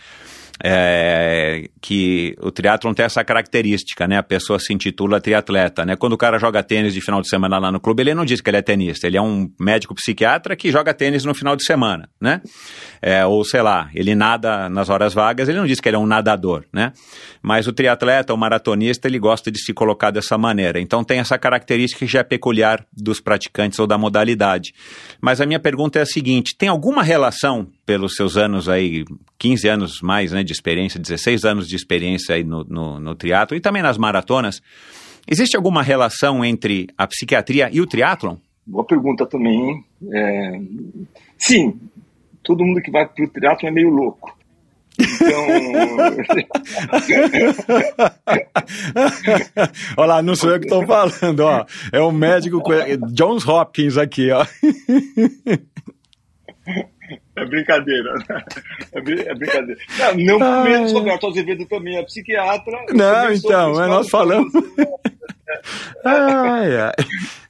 é, 0.63 1.70
que 1.82 2.36
o 2.41 2.52
triatlon 2.52 2.94
tem 2.94 3.06
essa 3.06 3.24
característica, 3.24 4.08
né? 4.08 4.18
A 4.18 4.24
pessoa 4.24 4.60
se 4.60 4.74
intitula 4.74 5.20
triatleta, 5.20 5.86
né? 5.86 5.96
Quando 5.96 6.13
o 6.13 6.18
cara 6.18 6.38
joga 6.38 6.63
tênis 6.63 6.94
de 6.94 7.02
final 7.02 7.22
de 7.22 7.28
semana 7.28 7.58
lá 7.58 7.72
no 7.72 7.80
clube, 7.80 8.02
ele 8.02 8.13
não 8.13 8.24
diz 8.24 8.41
que 8.41 8.50
ele 8.50 8.58
é 8.58 8.62
tenista, 8.62 9.08
ele 9.08 9.18
é 9.18 9.22
um 9.22 9.50
médico 9.60 9.94
psiquiatra 9.94 10.56
que 10.56 10.72
joga 10.72 10.94
tênis 10.94 11.26
no 11.26 11.34
final 11.34 11.56
de 11.56 11.63
semana, 11.63 12.10
né? 12.20 12.41
É, 13.02 13.26
ou 13.26 13.44
sei 13.44 13.62
lá, 13.62 13.89
ele 13.94 14.15
nada 14.15 14.70
nas 14.70 14.89
horas 14.89 15.13
vagas, 15.13 15.50
ele 15.50 15.58
não 15.58 15.65
diz 15.65 15.80
que 15.80 15.89
ele 15.89 15.98
é 15.98 16.00
um 16.00 16.06
nadador, 16.06 16.65
né? 16.74 16.94
Mas 17.41 17.68
o 17.68 17.74
triatleta, 17.74 18.34
o 18.34 18.38
maratonista, 18.38 19.08
ele 19.08 19.20
gosta 19.20 19.52
de 19.52 19.60
se 19.60 19.74
colocar 19.74 20.12
dessa 20.12 20.38
maneira. 20.38 20.80
Então 20.80 21.04
tem 21.04 21.20
essa 21.20 21.38
característica 21.38 22.06
que 22.06 22.12
já 22.12 22.20
é 22.20 22.24
peculiar 22.24 22.86
dos 22.91 23.20
praticantes 23.20 23.78
ou 23.80 23.86
da 23.86 23.98
modalidade. 23.98 24.74
Mas 25.22 25.41
a 25.41 25.46
minha 25.46 25.60
pergunta 25.60 26.00
é 26.00 26.02
a 26.02 26.06
seguinte: 26.06 26.56
tem 26.56 26.70
alguma 26.70 27.04
relação 27.04 27.68
pelos 27.86 28.15
seus 28.15 28.36
anos 28.36 28.67
aí, 28.67 29.06
15 29.38 29.67
anos 29.67 30.02
mais 30.02 30.32
né, 30.32 30.43
de 30.43 30.52
experiência, 30.52 31.00
16 31.00 31.45
anos 31.45 31.67
de 31.67 31.76
experiência 31.76 32.36
aí 32.36 32.43
no, 32.43 32.63
no, 32.63 33.00
no 33.00 33.15
triatlo 33.15 33.56
e 33.56 33.62
também 33.62 33.82
nas 33.82 33.98
maratonas, 33.98 34.62
existe 35.28 35.56
alguma 35.56 35.84
relação 35.84 36.43
entre 36.43 36.88
a 36.98 37.08
psiquiatria 37.08 37.69
e 37.71 37.80
o 37.80 37.86
triatlon? 37.86 38.38
Boa 38.65 38.84
pergunta 38.84 39.26
também. 39.26 39.84
É... 40.12 40.60
Sim, 41.38 41.80
todo 42.43 42.65
mundo 42.65 42.82
que 42.82 42.89
vai 42.89 43.08
para 43.08 43.24
o 43.24 43.30
triatlo 43.30 43.67
é 43.67 43.71
meio 43.71 43.89
louco. 43.89 44.36
Então, 44.98 44.98
Então. 44.98 45.36
Olha 49.98 50.08
lá, 50.08 50.21
não 50.21 50.36
sou 50.36 50.52
eu 50.52 50.60
que 50.60 50.67
estou 50.67 50.86
falando, 50.86 51.39
ó. 51.41 51.65
É 51.91 52.00
o 52.00 52.12
médico 52.12 52.62
Johns 53.12 53.45
Hopkins 53.45 53.98
aqui, 53.98 54.32
ó. 54.32 54.45
É 57.36 57.46
brincadeira, 57.46 58.13
né? 58.13 58.44
É, 58.94 59.00
é 59.00 59.36
brincadeira. 59.36 59.80
Não, 60.18 60.39
não 60.39 60.63
menos 60.63 60.91
Roberto 60.91 61.28
Azevedo 61.28 61.65
também 61.65 61.98
é 61.98 62.04
psiquiatra. 62.04 62.78
Não, 62.94 63.32
então, 63.32 63.84
é 63.84 63.88
nós 63.88 64.10
falamos. 64.10 64.52
ai, 66.04 66.78
ai. 66.78 66.94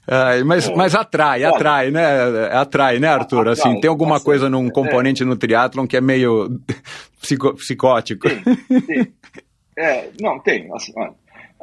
ai, 0.08 0.44
mas, 0.44 0.70
mas 0.70 0.96
atrai, 0.96 1.44
atrai, 1.44 1.91
né? 1.91 2.50
Atrai, 2.52 3.00
né, 3.00 3.08
Arthur? 3.08 3.50
Assim, 3.50 3.80
tem 3.80 3.89
alguma 3.89 4.20
coisa 4.20 4.50
num 4.50 4.70
componente 4.70 5.24
no 5.24 5.36
triatlon 5.36 5.88
que 5.88 5.98
é 5.98 6.02
meio 6.02 6.60
psico, 7.22 7.54
psicótico. 7.56 8.28
Tem, 8.28 8.82
tem. 8.82 9.13
É, 9.78 10.10
não, 10.20 10.39
tem. 10.39 10.70
Assim, 10.74 10.94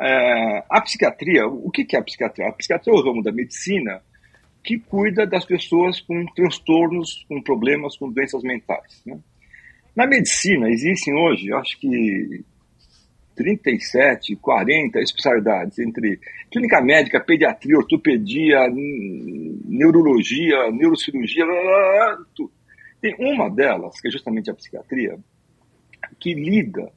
é, 0.01 0.65
a 0.71 0.81
psiquiatria, 0.81 1.47
o 1.47 1.71
que 1.71 1.97
é 1.97 1.99
a 1.99 2.03
psiquiatria? 2.03 2.49
A 2.49 2.53
psiquiatria 2.53 2.93
é 2.93 2.97
o 2.97 3.03
ramo 3.03 3.23
da 3.23 3.33
medicina 3.33 4.01
que 4.63 4.79
cuida 4.79 5.27
das 5.27 5.45
pessoas 5.45 6.01
com 6.01 6.25
transtornos, 6.35 7.25
com 7.29 7.43
problemas, 7.43 7.97
com 7.97 8.11
doenças 8.11 8.43
mentais. 8.43 9.03
Né? 9.05 9.19
Na 9.95 10.07
medicina, 10.07 10.71
existem 10.71 11.15
hoje, 11.15 11.53
acho 11.53 11.79
que 11.81 12.45
37, 13.35 14.37
40 14.37 15.01
especialidades 15.01 15.79
entre 15.79 16.21
clínica 16.51 16.81
médica, 16.81 17.21
pediatria, 17.21 17.77
ortopedia, 17.77 18.59
neurologia, 19.65 20.71
neurocirurgia, 20.71 21.45
tudo. 22.35 22.53
Tem 23.01 23.17
uma 23.19 23.51
delas, 23.51 24.01
que 24.01 24.09
é 24.09 24.11
justamente 24.11 24.49
a 24.49 24.55
psiquiatria, 24.55 25.19
que 26.21 26.35
lida 26.35 26.93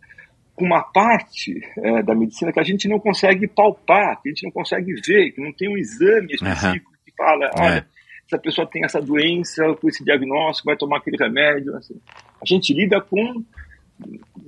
com 0.54 0.65
uma 0.65 0.84
parte 0.84 1.60
é, 1.80 2.04
da 2.04 2.13
medicina 2.15 2.54
que 2.54 2.60
a 2.60 2.63
gente 2.63 2.88
não 2.88 2.99
consegue 2.99 3.47
palpar, 3.47 4.21
que 4.21 4.30
a 4.30 4.32
gente 4.32 4.43
não 4.43 4.51
consegue 4.51 4.93
ver, 5.06 5.32
que 5.32 5.41
não 5.41 5.51
tem 5.51 5.67
um 5.67 5.78
exame 5.78 6.34
específico 6.34 6.91
uhum. 6.91 6.95
Fala, 7.17 7.45
é. 7.45 7.51
olha, 7.62 7.88
essa 8.28 8.38
pessoa 8.39 8.67
tem 8.67 8.84
essa 8.84 9.01
doença, 9.01 9.63
com 9.75 9.88
esse 9.88 10.04
diagnóstico, 10.04 10.67
vai 10.67 10.78
tomar 10.78 10.97
aquele 10.97 11.17
remédio. 11.17 11.75
Assim. 11.75 11.99
A 12.41 12.45
gente 12.45 12.73
lida 12.73 12.99
com 13.01 13.43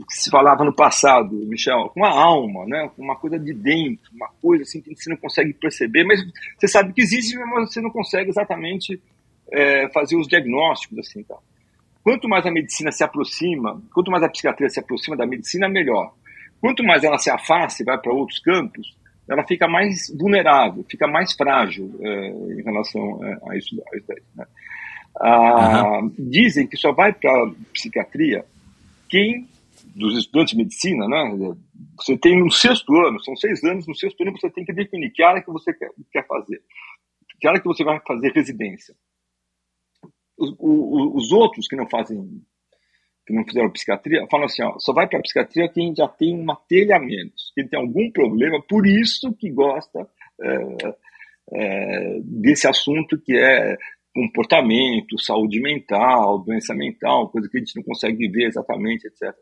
que 0.07 0.15
se 0.15 0.29
falava 0.29 0.63
no 0.63 0.73
passado, 0.73 1.33
Michel, 1.47 1.89
com 1.93 2.03
a 2.03 2.09
alma, 2.09 2.65
né? 2.65 2.89
com 2.95 3.01
uma 3.01 3.15
coisa 3.15 3.39
de 3.39 3.53
dentro, 3.53 4.11
uma 4.13 4.29
coisa 4.41 4.63
assim 4.63 4.81
que 4.81 4.95
você 4.95 5.09
não 5.09 5.17
consegue 5.17 5.53
perceber, 5.53 6.03
mas 6.03 6.19
você 6.57 6.67
sabe 6.67 6.93
que 6.93 7.01
existe, 7.01 7.37
mas 7.37 7.71
você 7.71 7.81
não 7.81 7.89
consegue 7.89 8.29
exatamente 8.29 9.01
é, 9.51 9.89
fazer 9.89 10.17
os 10.17 10.27
diagnósticos 10.27 10.99
assim, 10.99 11.23
tá? 11.23 11.37
Quanto 12.03 12.29
mais 12.29 12.45
a 12.45 12.51
medicina 12.51 12.91
se 12.91 13.03
aproxima, 13.03 13.81
quanto 13.93 14.09
mais 14.09 14.23
a 14.23 14.29
psiquiatria 14.29 14.69
se 14.69 14.79
aproxima 14.79 15.17
da 15.17 15.25
medicina, 15.25 15.67
melhor. 15.67 16.13
Quanto 16.61 16.83
mais 16.83 17.03
ela 17.03 17.17
se 17.17 17.29
afasta 17.29 17.83
e 17.83 17.85
vai 17.85 17.97
para 17.97 18.13
outros 18.13 18.39
campos, 18.39 18.95
ela 19.29 19.45
fica 19.45 19.67
mais 19.67 20.09
vulnerável, 20.17 20.85
fica 20.89 21.07
mais 21.07 21.33
frágil 21.33 21.93
é, 22.01 22.29
em 22.29 22.63
relação 22.63 23.23
é, 23.23 23.37
a 23.49 23.57
isso, 23.57 23.81
a 23.91 23.97
isso 23.97 24.05
daí, 24.07 24.23
né? 24.35 24.45
ah, 25.19 25.99
uhum. 25.99 26.13
Dizem 26.17 26.67
que 26.67 26.77
só 26.77 26.91
vai 26.91 27.11
para 27.13 27.51
psiquiatria 27.73 28.45
quem, 29.09 29.47
dos 29.95 30.17
estudantes 30.17 30.51
de 30.51 30.57
medicina, 30.57 31.07
né, 31.07 31.55
você 31.95 32.17
tem 32.17 32.39
no 32.39 32.51
sexto 32.51 32.93
ano, 32.95 33.21
são 33.23 33.35
seis 33.35 33.63
anos, 33.63 33.87
no 33.87 33.95
sexto 33.95 34.21
ano 34.21 34.31
você 34.37 34.49
tem 34.49 34.65
que 34.65 34.73
definir 34.73 35.11
que 35.11 35.23
área 35.23 35.41
que 35.41 35.51
você 35.51 35.73
quer, 35.73 35.89
quer 36.11 36.25
fazer, 36.27 36.61
que 37.39 37.47
área 37.47 37.59
que 37.59 37.67
você 37.67 37.83
vai 37.83 37.99
fazer 38.05 38.31
residência. 38.31 38.95
Os, 40.37 40.53
os, 40.59 41.15
os 41.15 41.31
outros 41.31 41.67
que 41.67 41.75
não 41.75 41.89
fazem, 41.89 42.43
que 43.27 43.33
não 43.33 43.43
fizeram 43.43 43.69
psiquiatria, 43.69 44.25
falam 44.31 44.45
assim, 44.45 44.63
ó, 44.63 44.79
só 44.79 44.93
vai 44.93 45.05
para 45.05 45.19
a 45.19 45.21
psiquiatria 45.21 45.67
quem 45.67 45.93
já 45.93 46.07
tem 46.07 46.33
uma 46.33 46.55
telha 46.55 46.95
a 46.95 46.99
menos, 46.99 47.51
quem 47.53 47.67
tem 47.67 47.77
algum 47.77 48.09
problema, 48.09 48.63
por 48.67 48.87
isso 48.87 49.35
que 49.37 49.51
gosta 49.51 50.07
é, 50.41 50.95
é, 51.53 52.19
desse 52.23 52.69
assunto 52.69 53.19
que 53.21 53.37
é 53.37 53.75
comportamento, 54.15 55.19
saúde 55.19 55.59
mental, 55.61 56.39
doença 56.39 56.73
mental, 56.73 57.29
coisa 57.29 57.49
que 57.49 57.57
a 57.57 57.59
gente 57.59 57.75
não 57.75 57.83
consegue 57.83 58.29
ver 58.29 58.47
exatamente, 58.47 59.05
etc. 59.07 59.35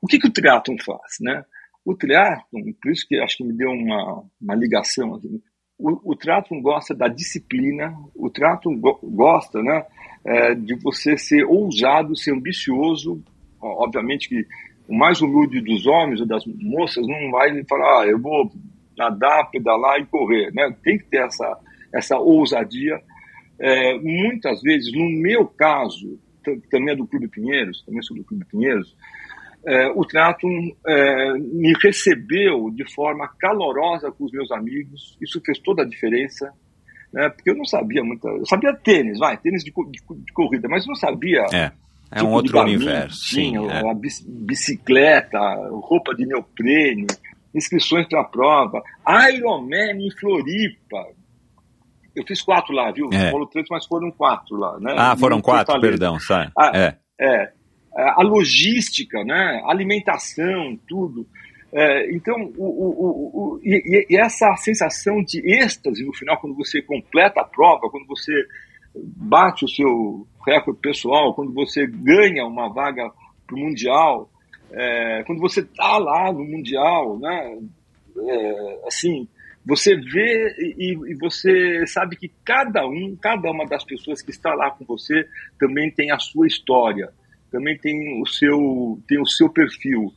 O 0.00 0.06
que, 0.06 0.18
que 0.18 0.26
o 0.26 0.32
triatlon 0.32 0.76
faz, 0.84 1.18
né? 1.20 1.44
O 1.84 1.94
triatlon, 1.94 2.72
por 2.82 2.90
isso 2.90 3.06
que 3.06 3.20
acho 3.20 3.36
que 3.36 3.44
me 3.44 3.52
deu 3.52 3.70
uma, 3.70 4.24
uma 4.40 4.54
ligação, 4.54 5.14
assim, 5.14 5.40
o, 5.78 6.12
o 6.12 6.16
triatlon 6.16 6.60
gosta 6.62 6.94
da 6.94 7.06
disciplina, 7.06 7.94
o 8.14 8.30
triatlon 8.30 8.80
go, 8.80 8.98
gosta, 9.02 9.62
né, 9.62 9.84
é, 10.26 10.54
de 10.54 10.74
você 10.76 11.16
ser 11.16 11.44
ousado, 11.44 12.16
ser 12.16 12.32
ambicioso, 12.32 13.22
obviamente 13.60 14.28
que 14.28 14.46
o 14.88 14.94
mais 14.94 15.20
humilde 15.20 15.60
dos 15.60 15.86
homens 15.86 16.20
ou 16.20 16.26
das 16.26 16.44
moças 16.46 17.06
não 17.06 17.30
vai 17.30 17.64
falar, 17.64 18.02
ah, 18.02 18.06
eu 18.06 18.18
vou 18.18 18.50
nadar, 18.96 19.50
pedalar 19.50 19.98
e 19.98 20.06
correr, 20.06 20.52
né? 20.52 20.74
Tem 20.82 20.98
que 20.98 21.04
ter 21.04 21.24
essa, 21.24 21.58
essa 21.92 22.18
ousadia, 22.18 23.00
é, 23.58 23.98
muitas 23.98 24.60
vezes, 24.62 24.92
no 24.92 25.08
meu 25.08 25.46
caso, 25.46 26.18
também 26.70 26.92
é 26.92 26.96
do 26.96 27.06
Clube 27.06 27.28
Pinheiros, 27.28 27.82
também 27.84 28.02
sou 28.02 28.16
do 28.16 28.24
Clube 28.24 28.44
Pinheiros, 28.44 28.94
é, 29.66 29.88
o 29.88 30.04
triatlon 30.04 30.70
é, 30.86 31.32
me 31.38 31.72
recebeu 31.82 32.70
de 32.70 32.84
forma 32.92 33.26
calorosa 33.38 34.12
com 34.12 34.24
os 34.24 34.32
meus 34.32 34.50
amigos, 34.52 35.16
isso 35.22 35.40
fez 35.44 35.58
toda 35.58 35.82
a 35.82 35.88
diferença, 35.88 36.52
né, 37.14 37.28
porque 37.30 37.50
eu 37.50 37.56
não 37.56 37.64
sabia 37.64 38.02
muito, 38.02 38.26
eu 38.26 38.44
sabia 38.44 38.74
tênis, 38.74 39.18
vai, 39.18 39.36
tênis 39.38 39.62
de, 39.62 39.72
de, 39.72 40.00
de 40.00 40.32
corrida, 40.32 40.68
mas 40.68 40.86
não 40.86 40.94
sabia... 40.94 41.46
É. 41.52 41.72
É 42.10 42.18
tipo 42.18 42.28
um 42.28 42.34
outro 42.34 42.60
universo. 42.60 43.16
Sim, 43.16 43.56
é. 43.66 43.90
a 43.90 43.94
bicicleta, 43.94 45.38
roupa 45.70 46.14
de 46.14 46.24
neoprene, 46.26 47.06
inscrições 47.52 48.06
para 48.06 48.20
a 48.20 48.24
prova, 48.24 48.82
Ironman 49.32 50.06
em 50.06 50.10
Floripa, 50.20 51.08
eu 52.14 52.24
fiz 52.24 52.40
quatro 52.40 52.72
lá, 52.72 52.92
viu? 52.92 53.08
É. 53.12 53.30
Paulo 53.30 53.46
três, 53.46 53.66
mas 53.68 53.86
foram 53.86 54.10
quatro 54.12 54.56
lá, 54.56 54.78
né? 54.78 54.94
Ah, 54.96 55.16
foram 55.16 55.40
quatro, 55.40 55.80
perdão, 55.80 56.20
sai. 56.20 56.50
Ah, 56.56 56.70
é. 56.72 56.96
é. 57.20 57.52
A 57.96 58.22
logística, 58.22 59.24
né? 59.24 59.62
A 59.64 59.70
alimentação, 59.70 60.78
tudo. 60.86 61.26
É, 61.74 62.14
então, 62.14 62.36
o, 62.56 62.64
o, 62.64 63.56
o, 63.56 63.60
e, 63.64 64.06
e, 64.08 64.16
essa 64.16 64.54
sensação 64.56 65.20
de 65.24 65.40
êxtase 65.60 66.04
no 66.04 66.14
final, 66.14 66.38
quando 66.40 66.54
você 66.54 66.80
completa 66.80 67.40
a 67.40 67.44
prova, 67.44 67.90
quando 67.90 68.06
você 68.06 68.32
bate 68.94 69.64
o 69.64 69.68
seu 69.68 70.24
recorde 70.46 70.78
pessoal, 70.80 71.34
quando 71.34 71.52
você 71.52 71.84
ganha 71.84 72.46
uma 72.46 72.72
vaga 72.72 73.10
para 73.44 73.56
o 73.56 73.58
Mundial, 73.58 74.30
é, 74.70 75.24
quando 75.26 75.40
você 75.40 75.60
está 75.60 75.98
lá 75.98 76.32
no 76.32 76.44
Mundial, 76.44 77.18
né? 77.18 77.58
É, 78.16 78.80
assim, 78.86 79.26
você 79.66 79.96
vê 79.96 80.54
e, 80.78 80.92
e, 80.92 81.14
você 81.16 81.84
sabe 81.88 82.14
que 82.14 82.30
cada 82.44 82.86
um, 82.86 83.16
cada 83.20 83.50
uma 83.50 83.66
das 83.66 83.82
pessoas 83.82 84.22
que 84.22 84.30
está 84.30 84.54
lá 84.54 84.70
com 84.70 84.84
você 84.84 85.26
também 85.58 85.90
tem 85.90 86.12
a 86.12 86.18
sua 86.20 86.46
história, 86.46 87.10
também 87.50 87.76
tem 87.78 88.22
o 88.22 88.26
seu, 88.26 89.00
tem 89.08 89.20
o 89.20 89.26
seu 89.26 89.48
perfil, 89.50 90.12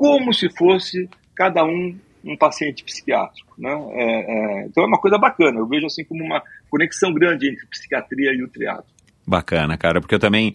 como 0.00 0.32
se 0.32 0.48
fosse 0.56 1.10
cada 1.34 1.62
um 1.62 1.94
um 2.22 2.36
paciente 2.36 2.84
psiquiátrico, 2.84 3.54
né? 3.58 3.70
É, 3.92 4.04
é, 4.04 4.66
então 4.66 4.84
é 4.84 4.86
uma 4.86 4.98
coisa 4.98 5.16
bacana. 5.16 5.58
Eu 5.58 5.66
vejo 5.66 5.86
assim 5.86 6.04
como 6.04 6.22
uma 6.22 6.42
conexão 6.68 7.14
grande 7.14 7.48
entre 7.48 7.66
psiquiatria 7.66 8.32
e 8.32 8.42
o 8.42 8.48
triatlo. 8.48 8.84
Bacana, 9.26 9.78
cara, 9.78 10.00
porque 10.00 10.14
eu 10.14 10.18
também, 10.18 10.54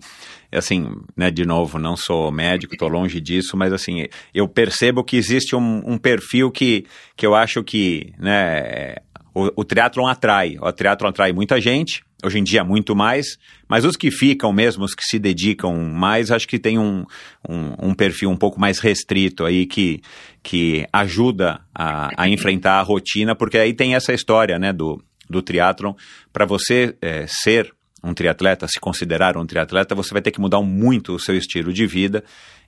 assim, 0.51 0.88
né, 1.17 1.31
de 1.31 1.43
novo, 1.43 1.79
não 1.79 1.95
sou 1.95 2.31
médico, 2.31 2.73
estou 2.73 2.88
longe 2.88 3.19
disso, 3.19 3.58
mas 3.58 3.73
assim, 3.73 4.05
eu 4.31 4.47
percebo 4.47 5.03
que 5.03 5.17
existe 5.17 5.55
um, 5.55 5.81
um 5.86 5.97
perfil 5.97 6.51
que, 6.51 6.86
que 7.15 7.25
eu 7.25 7.34
acho 7.34 7.63
que, 7.63 8.13
né, 8.19 8.97
o, 9.34 9.49
o 9.55 9.63
triatlon 9.63 10.08
atrai, 10.08 10.55
o 10.62 10.71
triatlon 10.71 11.10
atrai 11.10 11.34
muita 11.34 11.60
gente, 11.60 12.03
hoje 12.23 12.39
em 12.39 12.43
dia 12.43 12.63
muito 12.63 12.95
mais, 12.95 13.38
mas 13.67 13.86
os 13.86 13.95
que 13.95 14.10
ficam 14.10 14.51
mesmo, 14.54 14.84
os 14.84 14.95
que 14.95 15.04
se 15.04 15.19
dedicam 15.19 15.75
mais, 15.75 16.32
acho 16.32 16.47
que 16.47 16.58
tem 16.58 16.80
um, 16.80 17.06
um, 17.47 17.89
um 17.89 17.93
perfil 17.93 18.30
um 18.30 18.38
pouco 18.38 18.60
mais 18.60 18.80
restrito 18.80 19.45
aí 19.45 19.65
que, 19.65 20.01
que 20.41 20.88
ajuda 20.91 21.62
a, 21.73 22.10
a 22.23 22.30
enfrentar 22.30 22.80
a 22.80 22.82
rotina, 22.82 23.36
porque 23.36 23.58
aí 23.58 23.73
tem 23.73 23.95
essa 23.95 24.13
história, 24.13 24.58
né, 24.58 24.71
do, 24.71 25.04
do 25.30 25.41
triatlon, 25.41 25.93
para 26.32 26.45
você 26.45 26.95
é, 27.01 27.25
ser 27.28 27.73
um 28.04 28.13
triatleta, 28.13 28.67
se 28.67 28.80
considerar 28.80 29.36
um 29.36 29.45
triatleta, 29.45 29.95
você 29.95 30.13
vai 30.13 30.21
ter 30.21 30.32
que 30.32 30.39
mudar 30.39 30.62
muito 30.62 31.15
o 31.15 31.19
seu 31.19 31.36
estilo 31.36 31.73
de 31.73 31.88
vida 31.88 32.23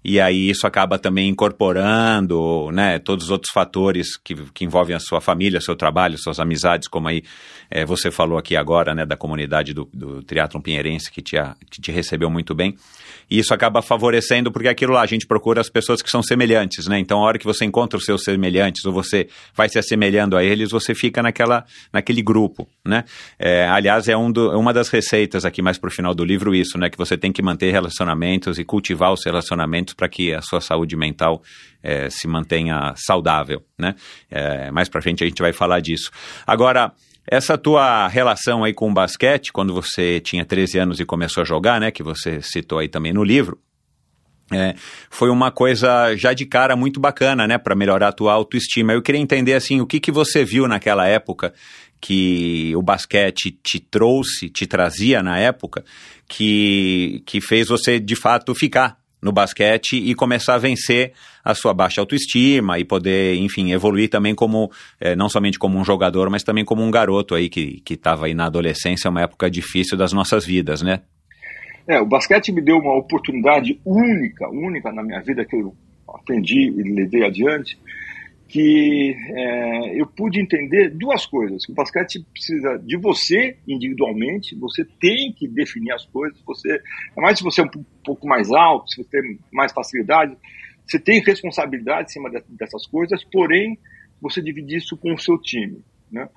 e 0.10 0.22
aí 0.22 0.50
isso 0.50 0.66
acaba 0.66 0.98
também 0.98 1.28
incorporando, 1.28 2.72
né, 2.72 2.98
todos 2.98 3.26
os 3.26 3.30
outros 3.30 3.52
fatores 3.52 4.16
que, 4.16 4.36
que 4.54 4.64
envolvem 4.64 4.96
a 4.96 5.00
sua 5.02 5.20
família, 5.20 5.60
seu 5.60 5.76
trabalho, 5.76 6.18
suas 6.18 6.40
amizades, 6.40 6.88
como 6.88 7.10
aí 7.10 7.24
é, 7.70 7.84
você 7.84 8.10
falou 8.10 8.38
aqui 8.38 8.56
agora, 8.56 8.96
né, 8.96 9.06
da 9.06 9.18
comunidade 9.18 9.74
do, 9.74 9.84
do 9.94 10.24
triatlon 10.24 10.62
pinheirense 10.62 11.12
que 11.12 11.22
te, 11.22 11.36
que 11.70 11.82
te 11.82 11.92
recebeu 11.92 12.30
muito 12.30 12.56
bem. 12.56 12.78
E 13.30 13.40
isso 13.40 13.54
acaba 13.54 13.82
favorecendo, 13.82 14.52
porque 14.52 14.70
aquilo 14.70 14.94
lá, 14.94 15.02
a 15.02 15.06
gente 15.06 15.28
procura 15.28 15.60
as 15.60 15.70
pessoas 15.70 16.02
que 16.02 16.10
são 16.10 16.24
semelhantes, 16.24 16.88
né? 16.88 16.98
Então, 16.98 17.20
a 17.20 17.24
hora 17.24 17.38
que 17.38 17.46
você 17.46 17.66
encontra 17.66 17.98
os 17.98 18.06
seus 18.06 18.24
semelhantes, 18.24 18.86
ou 18.86 18.94
você 18.94 19.28
vai 19.54 19.68
se 19.68 19.78
assemelhando 19.78 20.38
a 20.38 20.44
eles, 20.44 20.72
você 20.72 20.96
fica 20.96 21.22
naquela, 21.22 21.66
naquele 21.92 22.22
grupo, 22.22 22.70
né? 22.86 23.04
É, 23.38 23.68
aliás, 23.68 24.08
é 24.08 24.16
um 24.16 24.32
do, 24.32 24.58
uma 24.58 24.74
das 24.74 24.88
receitas 24.88 25.44
aqui 25.44 25.62
mais 25.62 25.78
pro 25.78 25.92
final 25.92 26.16
do 26.16 26.24
livro 26.24 26.56
isso, 26.56 26.78
né? 26.78 26.90
Que 26.90 26.98
você 26.98 27.18
tem 27.18 27.34
que 27.34 27.42
manter 27.42 27.72
relacionamentos 27.72 28.58
e 28.58 28.64
cultivar 28.64 29.12
os 29.12 29.26
relacionamentos 29.26 29.94
para 29.98 30.08
que 30.08 30.34
a 30.34 30.42
sua 30.42 30.62
saúde 30.62 30.96
mental 30.96 31.42
é, 31.84 32.10
se 32.10 32.28
mantenha 32.28 32.94
saudável, 32.96 33.66
né? 33.78 33.96
É, 34.30 34.72
mais 34.72 34.88
para 34.88 35.02
frente 35.02 35.24
a 35.24 35.28
gente 35.28 35.42
vai 35.42 35.52
falar 35.52 35.80
disso. 35.80 36.12
Agora, 36.46 36.94
essa 37.30 37.58
tua 37.58 38.08
relação 38.08 38.64
aí 38.64 38.74
com 38.74 38.90
o 38.90 38.94
basquete, 38.94 39.52
quando 39.52 39.74
você 39.74 40.22
tinha 40.22 40.46
13 40.46 40.80
anos 40.80 41.00
e 41.00 41.06
começou 41.06 41.42
a 41.42 41.46
jogar, 41.46 41.80
né, 41.82 41.92
que 41.92 42.02
você 42.02 42.42
citou 42.42 42.80
aí 42.80 42.88
também 42.88 43.12
no 43.12 43.24
livro, 43.24 43.60
é, 44.50 44.76
foi 45.10 45.30
uma 45.30 45.52
coisa 45.52 46.16
já 46.16 46.32
de 46.32 46.46
cara 46.46 46.74
muito 46.76 47.02
bacana, 47.02 47.46
né, 47.46 47.58
para 47.58 47.76
melhorar 47.76 48.08
a 48.08 48.14
tua 48.14 48.32
autoestima. 48.32 48.94
Eu 48.94 49.02
queria 49.02 49.20
entender 49.20 49.54
assim, 49.54 49.82
o 49.82 49.86
que 49.86 50.00
que 50.00 50.12
você 50.12 50.46
viu 50.46 50.70
naquela 50.70 51.06
época 51.06 51.54
que 52.00 52.74
o 52.76 52.82
basquete 52.82 53.52
te 53.52 53.80
trouxe, 53.80 54.50
te 54.50 54.66
trazia 54.66 55.22
na 55.22 55.38
época, 55.38 55.84
que, 56.30 57.24
que 57.26 57.42
fez 57.42 57.68
você 57.68 58.00
de 58.00 58.16
fato 58.16 58.56
ficar 58.56 58.98
no 59.22 59.32
basquete 59.32 59.98
e 59.98 60.14
começar 60.14 60.56
a 60.56 60.60
vencer 60.60 61.14
a 61.44 61.54
sua 61.54 61.74
baixa 61.74 62.02
autoestima 62.02 62.80
e 62.80 62.86
poder, 62.86 63.36
enfim, 63.36 63.72
evoluir 63.72 64.10
também 64.10 64.36
como, 64.36 64.72
é, 65.00 65.16
não 65.16 65.30
somente 65.30 65.58
como 65.58 65.78
um 65.78 65.84
jogador, 65.84 66.30
mas 66.30 66.44
também 66.44 66.64
como 66.64 66.84
um 66.84 66.92
garoto 66.92 67.34
aí 67.36 67.50
que 67.50 67.82
estava 67.90 68.28
aí 68.28 68.34
na 68.34 68.46
adolescência, 68.46 69.10
uma 69.10 69.22
época 69.22 69.50
difícil 69.50 69.98
das 69.98 70.14
nossas 70.14 70.46
vidas, 70.46 70.82
né? 70.82 71.02
É, 71.88 72.00
o 72.02 72.06
basquete 72.06 72.52
me 72.52 72.62
deu 72.62 72.78
uma 72.78 72.98
oportunidade 72.98 73.80
única, 73.86 74.50
única 74.50 74.92
na 74.92 75.02
minha 75.02 75.22
vida 75.22 75.46
que 75.46 75.56
eu 75.56 75.74
aprendi 76.08 76.70
e 76.70 76.94
levei 76.94 77.24
adiante, 77.24 77.80
que 78.48 79.16
é, 79.36 80.00
eu 80.02 80.08
pude 80.08 80.40
entender 80.40 80.90
duas 80.90 81.26
coisas. 81.26 81.66
Que 81.66 81.72
o 81.72 81.76
basquete 81.76 82.26
precisa 82.32 82.78
de 82.78 82.98
você 82.98 83.58
individualmente, 83.68 84.56
você 84.56 84.86
tem 85.00 85.34
que 85.34 85.48
definir 85.48 85.92
as 85.92 86.06
coisas. 86.06 86.40
Você, 86.46 86.82
mais 87.16 87.38
se 87.38 87.44
você 87.44 87.62
é 87.62 87.66
um 87.66 87.86
pouco 88.04 88.28
mais 88.28 88.52
alto, 88.52 88.90
se 88.90 89.04
você 89.04 89.10
tem 89.10 89.40
mais 89.52 89.72
facilidade, 89.74 90.38
você 90.86 91.00
tem 91.00 91.22
responsabilidade 91.22 92.10
em 92.10 92.14
cima 92.14 92.30
dessas 92.50 92.88
coisas, 92.88 93.24
porém 93.26 93.78
você 94.22 94.42
divide 94.42 94.78
isso 94.78 94.96
com 94.96 95.14
o 95.14 95.20
seu 95.20 95.38
time. 95.38 95.84
Né? 96.10 96.30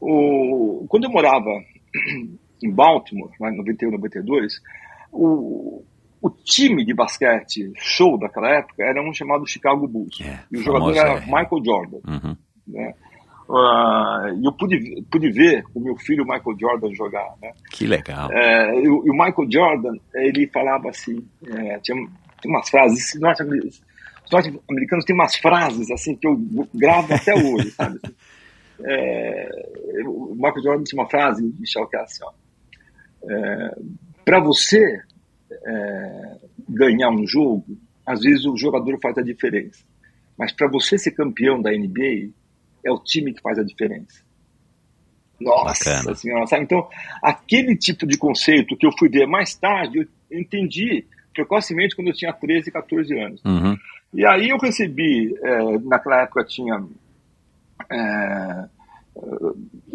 O, 0.00 0.84
quando 0.88 1.04
eu 1.04 1.10
morava 1.10 1.50
em 2.62 2.70
Baltimore, 2.70 3.30
em 3.40 3.56
91, 3.56 3.90
92, 3.92 4.60
o, 5.10 5.82
o 6.24 6.30
time 6.30 6.86
de 6.86 6.94
basquete 6.94 7.70
show 7.76 8.18
daquela 8.18 8.48
época 8.48 8.82
era 8.82 9.02
um 9.02 9.12
chamado 9.12 9.46
Chicago 9.46 9.86
Bulls. 9.86 10.22
É, 10.22 10.40
e 10.50 10.56
o 10.56 10.62
jogador 10.62 10.96
era 10.96 11.18
é. 11.18 11.20
Michael 11.20 11.62
Jordan. 11.62 11.98
Uhum. 12.08 12.36
Né? 12.66 12.94
Uh, 13.46 14.40
e 14.40 14.46
eu 14.46 14.52
pude, 14.54 15.04
pude 15.10 15.30
ver 15.30 15.62
o 15.74 15.80
meu 15.80 15.94
filho 15.96 16.24
Michael 16.24 16.56
Jordan 16.58 16.94
jogar. 16.94 17.34
Né? 17.42 17.52
Que 17.70 17.86
legal. 17.86 18.32
É, 18.32 18.74
e, 18.74 18.88
o 18.88 19.12
Michael 19.12 19.50
Jordan, 19.52 19.92
ele 20.14 20.46
falava 20.46 20.88
assim, 20.88 21.22
é, 21.46 21.78
tinha, 21.80 22.08
tinha 22.40 22.54
umas 22.54 22.70
frases, 22.70 23.14
os 23.14 23.20
norte-americanos 24.30 25.04
têm 25.04 25.14
umas 25.14 25.36
frases 25.36 25.90
assim 25.90 26.16
que 26.16 26.26
eu 26.26 26.40
gravo 26.74 27.12
até 27.12 27.34
hoje, 27.34 27.70
sabe? 27.72 28.00
É, 28.86 29.48
o 30.04 30.34
Michael 30.34 30.62
Jordan 30.64 30.82
tinha 30.82 31.00
uma 31.00 31.08
frase, 31.08 31.44
Michel, 31.60 31.86
que 31.86 31.96
é 31.96 32.00
assim, 32.00 32.24
ó, 32.24 32.32
é, 33.30 33.76
para 34.24 34.40
você 34.40 35.00
é, 35.66 36.36
ganhar 36.68 37.10
um 37.10 37.26
jogo, 37.26 37.78
às 38.06 38.20
vezes 38.20 38.44
o 38.44 38.56
jogador 38.56 38.98
faz 39.00 39.18
a 39.18 39.22
diferença. 39.22 39.84
Mas 40.36 40.52
para 40.52 40.68
você 40.68 40.98
ser 40.98 41.12
campeão 41.12 41.60
da 41.60 41.70
NBA, 41.70 42.30
é 42.84 42.90
o 42.90 42.98
time 42.98 43.32
que 43.32 43.40
faz 43.40 43.58
a 43.58 43.64
diferença. 43.64 44.22
Nossa 45.40 45.90
Bacana. 45.90 46.14
senhora, 46.14 46.46
sabe? 46.46 46.64
Então, 46.64 46.88
aquele 47.22 47.76
tipo 47.76 48.06
de 48.06 48.16
conceito 48.16 48.76
que 48.76 48.86
eu 48.86 48.92
fui 48.98 49.08
ver 49.08 49.26
mais 49.26 49.54
tarde, 49.54 50.08
eu 50.30 50.40
entendi 50.40 51.04
precocemente 51.32 51.96
quando 51.96 52.08
eu 52.08 52.14
tinha 52.14 52.32
13, 52.32 52.70
14 52.70 53.18
anos. 53.18 53.42
Uhum. 53.44 53.76
E 54.12 54.24
aí 54.24 54.48
eu 54.48 54.58
recebi, 54.58 55.34
é, 55.42 55.78
naquela 55.80 56.22
época 56.22 56.44
tinha 56.44 56.84
é, 57.90 58.64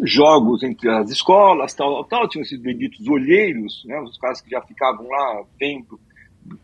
jogos 0.02 0.62
entre 0.62 0.88
as 0.90 1.10
escolas, 1.10 1.74
tal, 1.74 2.04
tal, 2.04 2.28
tinham 2.28 2.42
esses 2.42 2.58
benditos 2.60 3.06
olheiros, 3.06 3.84
né, 3.86 4.00
os 4.00 4.16
caras 4.18 4.40
que 4.40 4.50
já 4.50 4.60
ficavam 4.62 5.06
lá 5.08 5.44
vendo 5.58 6.00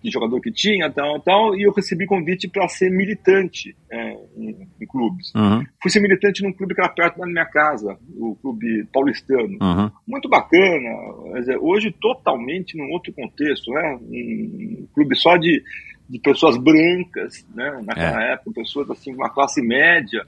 que 0.01 0.11
jogador 0.11 0.41
que 0.41 0.51
tinha, 0.51 0.91
tal, 0.91 1.21
tal, 1.21 1.55
e 1.55 1.63
eu 1.63 1.73
recebi 1.73 2.07
convite 2.07 2.49
para 2.49 2.67
ser 2.67 2.91
militante 2.91 3.77
é, 3.93 4.13
em, 4.37 4.69
em, 4.81 4.87
clubes. 4.87 5.33
Uhum. 5.35 5.63
Fui 5.83 5.91
ser 5.91 6.01
militante 6.01 6.43
num 6.43 6.53
clube 6.53 6.75
que 6.75 6.81
era 6.81 6.91
perto 6.91 7.19
da 7.19 7.27
minha 7.27 7.45
casa, 7.45 7.97
o 8.17 8.35
clube 8.37 8.87
paulistano. 8.93 9.59
Uhum. 9.61 9.91
Muito 10.09 10.29
bacana, 10.29 10.91
hoje 11.61 11.95
totalmente 12.01 12.77
num 12.77 12.91
outro 12.91 13.13
contexto, 13.13 13.71
né, 13.71 13.99
um 14.01 14.89
clube 14.95 15.15
só 15.15 15.37
de, 15.37 15.63
de 16.09 16.19
pessoas 16.19 16.57
brancas, 16.57 17.47
né, 17.55 17.81
naquela 17.85 18.25
é. 18.25 18.33
época, 18.33 18.63
pessoas 18.63 18.91
assim, 18.91 19.15
uma 19.15 19.31
classe 19.31 19.61
média, 19.63 20.27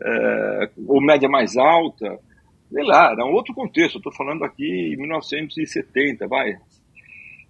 é, 0.00 0.70
ou 0.86 1.00
média 1.00 1.28
mais 1.28 1.56
alta, 1.56 2.18
sei 2.70 2.84
lá, 2.84 3.12
era 3.12 3.24
um 3.24 3.32
outro 3.32 3.54
contexto, 3.54 3.96
estou 3.96 4.12
falando 4.12 4.44
aqui 4.44 4.92
em 4.94 4.96
1970, 4.96 6.26
vai. 6.26 6.56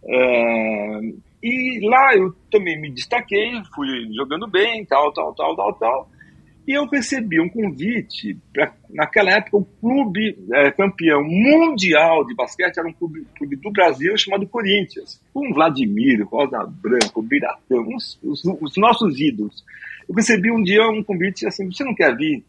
É, 0.04 1.00
e 1.42 1.80
lá 1.88 2.14
eu 2.16 2.34
também 2.50 2.80
me 2.80 2.90
destaquei, 2.90 3.52
fui 3.74 4.12
jogando 4.14 4.46
bem, 4.46 4.84
tal, 4.84 5.12
tal, 5.12 5.34
tal, 5.34 5.56
tal, 5.56 5.72
tal. 5.74 6.10
E 6.68 6.72
eu 6.72 6.84
recebi 6.86 7.40
um 7.40 7.48
convite, 7.48 8.36
pra, 8.52 8.74
naquela 8.90 9.30
época, 9.30 9.56
o 9.56 9.64
clube 9.64 10.36
é, 10.52 10.70
campeão 10.70 11.24
mundial 11.24 12.26
de 12.26 12.34
basquete 12.34 12.76
era 12.76 12.86
um 12.86 12.92
clube, 12.92 13.26
clube, 13.38 13.56
do 13.56 13.70
Brasil 13.70 14.12
chamado 14.18 14.46
Corinthians. 14.46 15.18
Com 15.32 15.54
Vladimir, 15.54 16.26
Rosa 16.28 16.66
Branco, 16.66 17.22
Biratão, 17.22 17.88
os, 17.96 18.18
os, 18.22 18.44
os 18.44 18.76
nossos 18.76 19.18
ídolos. 19.18 19.64
Eu 20.08 20.14
recebi 20.14 20.50
um 20.50 20.62
dia 20.62 20.88
um 20.88 21.02
convite 21.02 21.46
assim: 21.46 21.70
você 21.70 21.84
não 21.84 21.94
quer 21.94 22.16
vir 22.16 22.44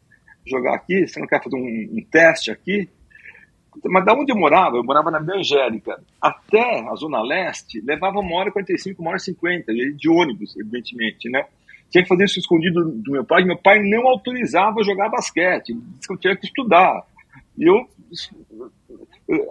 jogar 0.46 0.76
aqui? 0.76 1.06
Você 1.06 1.20
não 1.20 1.28
quer 1.28 1.44
fazer 1.44 1.56
um, 1.56 1.98
um 1.98 2.04
teste 2.10 2.52
aqui? 2.52 2.90
Mas 3.86 4.06
da 4.06 4.14
onde 4.14 4.32
eu 4.32 4.38
morava? 4.38 4.78
Eu 4.78 4.84
morava 4.84 5.12
na 5.12 5.20
Angélica. 5.20 6.02
Até 6.22 6.82
a 6.88 6.96
Zona 6.96 7.22
Leste 7.22 7.82
levava 7.82 8.20
uma 8.20 8.36
hora 8.38 8.50
e 8.50 8.52
45, 8.52 9.02
uma 9.02 9.12
hora 9.12 9.18
e 9.18 9.22
50, 9.22 9.74
de 9.74 10.10
ônibus, 10.10 10.56
evidentemente, 10.58 11.30
né? 11.30 11.46
Tinha 11.90 12.04
que 12.04 12.10
fazer 12.10 12.26
isso 12.26 12.40
escondido 12.40 12.84
do 12.86 13.12
meu 13.12 13.24
pai. 13.24 13.44
Meu 13.44 13.58
pai 13.58 13.80
não 13.80 14.08
autorizava 14.08 14.84
jogar 14.84 15.10
basquete, 15.10 15.74
disse 15.74 16.08
que 16.08 16.14
eu 16.14 16.18
tinha 16.18 16.36
que 16.36 16.46
estudar. 16.46 17.04
E 17.58 17.68
eu, 17.68 17.88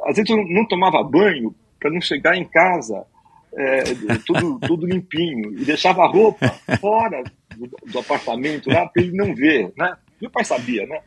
às 0.04 0.16
vezes, 0.16 0.30
eu 0.30 0.44
não 0.48 0.66
tomava 0.66 1.02
banho 1.02 1.54
para 1.78 1.90
não 1.90 2.00
chegar 2.00 2.36
em 2.36 2.44
casa 2.44 3.04
é, 3.56 3.82
tudo, 4.26 4.58
tudo 4.60 4.86
limpinho 4.86 5.52
e 5.52 5.64
deixava 5.64 6.02
a 6.02 6.06
roupa 6.06 6.48
fora 6.80 7.22
do, 7.66 7.92
do 7.92 7.98
apartamento 7.98 8.70
lá 8.70 8.86
para 8.86 9.02
ele 9.02 9.16
não 9.16 9.34
ver, 9.34 9.72
né? 9.76 9.96
Meu 10.20 10.30
pai 10.30 10.44
sabia, 10.44 10.86
né? 10.86 11.00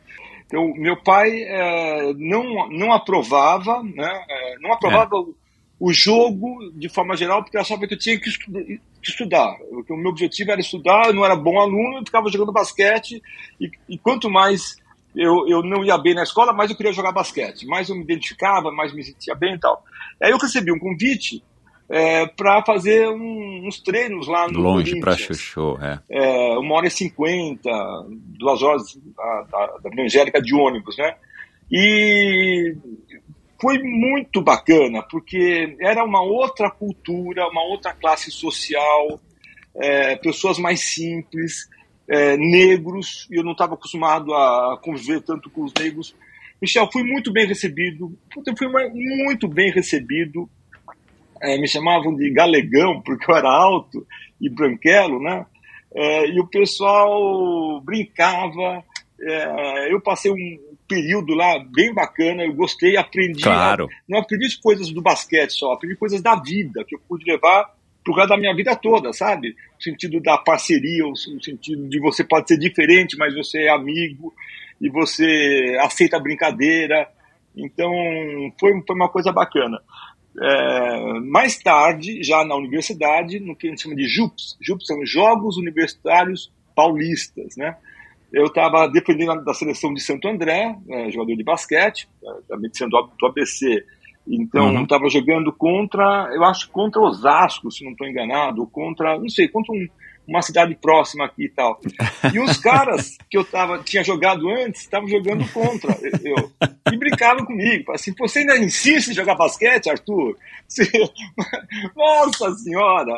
Então, 0.46 0.72
meu 0.74 0.96
pai 1.02 1.30
é, 1.44 2.12
não, 2.14 2.68
não 2.68 2.92
aprovava, 2.92 3.82
né? 3.82 4.24
É, 4.28 4.58
não 4.58 4.72
aprovava 4.72 5.16
é. 5.16 5.18
o, 5.18 5.34
o, 5.80 5.92
jogo 5.92 6.70
de 6.74 6.88
forma 6.88 7.16
geral 7.16 7.42
porque 7.42 7.56
achava 7.56 7.86
que 7.86 7.94
eu 7.94 7.98
tinha 7.98 8.20
que, 8.20 8.28
estu 8.28 8.52
que 8.52 8.80
estudar. 9.02 9.56
O 9.88 9.96
meu 9.96 10.10
objetivo 10.10 10.50
era 10.50 10.60
estudar, 10.60 11.06
eu 11.06 11.14
não 11.14 11.24
era 11.24 11.34
bom 11.34 11.58
aluno, 11.58 11.98
eu 11.98 12.04
ficava 12.04 12.30
jogando 12.30 12.52
basquete 12.52 13.22
e, 13.60 13.70
e 13.88 13.98
quanto 13.98 14.28
mais 14.28 14.76
eu, 15.14 15.46
eu 15.48 15.62
não 15.62 15.84
ia 15.84 15.96
bem 15.98 16.14
na 16.14 16.22
escola, 16.22 16.52
mais 16.52 16.70
eu 16.70 16.76
queria 16.76 16.92
jogar 16.92 17.12
basquete. 17.12 17.66
Mais 17.66 17.88
eu 17.88 17.96
me 17.96 18.02
identificava, 18.02 18.70
mais 18.70 18.92
me 18.94 19.02
sentia 19.02 19.34
bem 19.34 19.54
e 19.54 19.58
tal. 19.58 19.82
Aí 20.22 20.30
eu 20.30 20.38
recebi 20.38 20.72
um 20.72 20.78
convite 20.78 21.42
é, 21.88 22.26
para 22.26 22.64
fazer 22.64 23.08
um, 23.08 23.66
uns 23.66 23.80
treinos 23.80 24.26
lá 24.26 24.48
no 24.48 24.60
Longe 24.60 24.98
para 25.00 25.16
Chuchu, 25.16 25.78
é. 25.82 25.98
é. 26.08 26.58
Uma 26.58 26.76
hora 26.76 26.86
e 26.86 26.90
cinquenta, 26.90 27.70
duas 28.38 28.62
horas 28.62 28.82
da, 29.16 29.42
da, 29.50 29.90
da 29.90 30.02
Angélica 30.02 30.40
de 30.40 30.54
ônibus, 30.54 30.96
né? 30.96 31.14
E 31.70 32.74
foi 33.60 33.78
muito 33.78 34.42
bacana, 34.42 35.02
porque 35.02 35.76
era 35.80 36.04
uma 36.04 36.22
outra 36.22 36.70
cultura, 36.70 37.48
uma 37.48 37.62
outra 37.62 37.94
classe 37.94 38.30
social, 38.30 39.20
é, 39.76 40.16
pessoas 40.16 40.58
mais 40.58 40.80
simples, 40.80 41.68
é, 42.08 42.36
negros, 42.36 43.28
e 43.30 43.38
eu 43.38 43.44
não 43.44 43.52
estava 43.52 43.74
acostumado 43.74 44.34
a 44.34 44.78
conviver 44.82 45.22
tanto 45.22 45.48
com 45.48 45.64
os 45.64 45.72
negros. 45.78 46.14
Michel, 46.60 46.88
fui 46.92 47.02
muito 47.02 47.32
bem 47.32 47.46
recebido, 47.46 48.16
fui 48.56 48.68
muito 48.68 49.48
bem 49.48 49.70
recebido, 49.70 50.48
é, 51.42 51.58
me 51.58 51.66
chamavam 51.66 52.14
de 52.14 52.30
galegão, 52.30 53.00
porque 53.00 53.30
eu 53.30 53.36
era 53.36 53.50
alto 53.50 54.06
e 54.40 54.48
branquelo, 54.48 55.20
né? 55.20 55.44
É, 55.94 56.28
e 56.28 56.40
o 56.40 56.46
pessoal 56.46 57.80
brincava. 57.80 58.84
É, 59.20 59.92
eu 59.92 60.00
passei 60.00 60.30
um 60.30 60.58
período 60.88 61.34
lá 61.34 61.58
bem 61.74 61.92
bacana, 61.92 62.44
eu 62.44 62.54
gostei, 62.54 62.96
aprendi. 62.96 63.42
Claro. 63.42 63.88
Não 64.08 64.18
aprendi 64.18 64.46
coisas 64.60 64.90
do 64.90 65.02
basquete 65.02 65.50
só, 65.50 65.72
aprendi 65.72 65.96
coisas 65.96 66.20
da 66.20 66.36
vida, 66.36 66.84
que 66.84 66.94
eu 66.94 67.00
pude 67.08 67.30
levar 67.30 67.70
pro 68.04 68.14
resto 68.14 68.30
da 68.30 68.36
minha 68.36 68.54
vida 68.54 68.74
toda, 68.74 69.12
sabe? 69.12 69.54
O 69.78 69.82
sentido 69.82 70.20
da 70.20 70.36
parceria, 70.38 71.06
o 71.06 71.14
sentido 71.16 71.88
de 71.88 72.00
você 72.00 72.24
pode 72.24 72.48
ser 72.48 72.58
diferente, 72.58 73.16
mas 73.16 73.34
você 73.34 73.64
é 73.64 73.70
amigo 73.70 74.32
e 74.80 74.88
você 74.90 75.76
aceita 75.80 76.16
a 76.16 76.20
brincadeira. 76.20 77.08
Então, 77.56 77.90
foi, 78.58 78.72
foi 78.86 78.96
uma 78.96 79.08
coisa 79.08 79.30
bacana. 79.30 79.80
É, 80.40 81.20
mais 81.20 81.58
tarde, 81.58 82.22
já 82.22 82.44
na 82.44 82.56
universidade, 82.56 83.38
no 83.38 83.54
que 83.54 83.66
a 83.66 83.70
gente 83.70 83.82
chama 83.82 83.94
de 83.94 84.06
JUPS. 84.06 84.56
JUPS 84.60 84.86
são 84.86 85.04
Jogos 85.04 85.56
Universitários 85.58 86.50
Paulistas, 86.74 87.56
né? 87.56 87.76
Eu 88.32 88.46
estava 88.46 88.88
dependendo 88.88 89.44
da 89.44 89.52
seleção 89.52 89.92
de 89.92 90.00
Santo 90.00 90.26
André, 90.26 90.74
é, 90.88 91.10
jogador 91.10 91.36
de 91.36 91.44
basquete, 91.44 92.08
também 92.48 92.70
sendo 92.72 92.90
do 92.90 93.26
ABC. 93.26 93.84
Então, 94.26 94.82
estava 94.82 95.04
uhum. 95.04 95.10
jogando 95.10 95.52
contra, 95.52 96.30
eu 96.32 96.42
acho 96.44 96.70
contra 96.70 97.02
Osasco, 97.02 97.70
se 97.70 97.84
não 97.84 97.92
estou 97.92 98.06
enganado, 98.06 98.62
ou 98.62 98.66
contra, 98.66 99.18
não 99.18 99.28
sei, 99.28 99.48
contra 99.48 99.74
um, 99.74 99.86
uma 100.26 100.42
cidade 100.42 100.74
próxima 100.80 101.24
aqui 101.24 101.44
e 101.44 101.48
tal. 101.48 101.80
E 102.32 102.38
os 102.38 102.56
caras 102.62 103.16
que 103.30 103.36
eu 103.36 103.44
tava, 103.44 103.78
tinha 103.82 104.04
jogado 104.04 104.48
antes 104.48 104.82
estavam 104.82 105.08
jogando 105.08 105.46
contra 105.52 105.96
eu. 106.24 106.52
E 106.92 106.96
brincavam 106.96 107.44
comigo. 107.44 107.92
Assim, 107.92 108.12
você 108.18 108.40
ainda 108.40 108.58
insiste 108.58 109.08
em 109.08 109.14
jogar 109.14 109.34
basquete, 109.34 109.90
Arthur? 109.90 110.36
Você... 110.68 110.90
Nossa 111.96 112.52
senhora! 112.54 113.12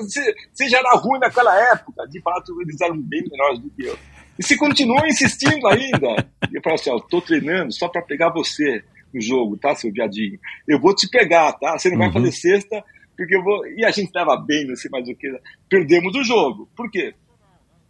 Você, 0.00 0.34
você 0.52 0.68
já 0.68 0.78
era 0.78 0.96
ruim 0.96 1.18
naquela 1.20 1.54
época. 1.72 2.06
De 2.08 2.20
fato, 2.20 2.60
eles 2.62 2.80
eram 2.80 2.98
bem 2.98 3.22
menores 3.28 3.58
do 3.58 3.70
que 3.70 3.84
eu. 3.84 3.98
E 4.38 4.42
se 4.44 4.56
continua 4.56 5.06
insistindo 5.06 5.66
ainda. 5.68 6.26
E 6.50 6.56
eu 6.56 6.62
falo 6.62 6.74
assim, 6.74 6.90
ó, 6.90 6.98
tô 6.98 7.20
treinando 7.20 7.72
só 7.72 7.88
para 7.88 8.02
pegar 8.02 8.30
você 8.30 8.82
no 9.12 9.20
jogo, 9.20 9.58
tá, 9.58 9.74
seu 9.74 9.92
viadinho? 9.92 10.38
Eu 10.66 10.80
vou 10.80 10.94
te 10.94 11.06
pegar, 11.08 11.52
tá? 11.52 11.78
Você 11.78 11.90
não 11.90 11.98
uhum. 11.98 12.04
vai 12.04 12.12
fazer 12.12 12.32
sexta 12.32 12.82
porque 13.22 13.36
eu 13.36 13.42
vou. 13.42 13.66
E 13.66 13.84
a 13.84 13.90
gente 13.90 14.06
estava 14.06 14.36
bem, 14.36 14.66
não 14.66 14.76
sei 14.76 14.90
mais 14.90 15.08
o 15.08 15.14
que. 15.14 15.28
Perdemos 15.68 16.14
o 16.16 16.24
jogo. 16.24 16.68
Por 16.76 16.90
quê? 16.90 17.14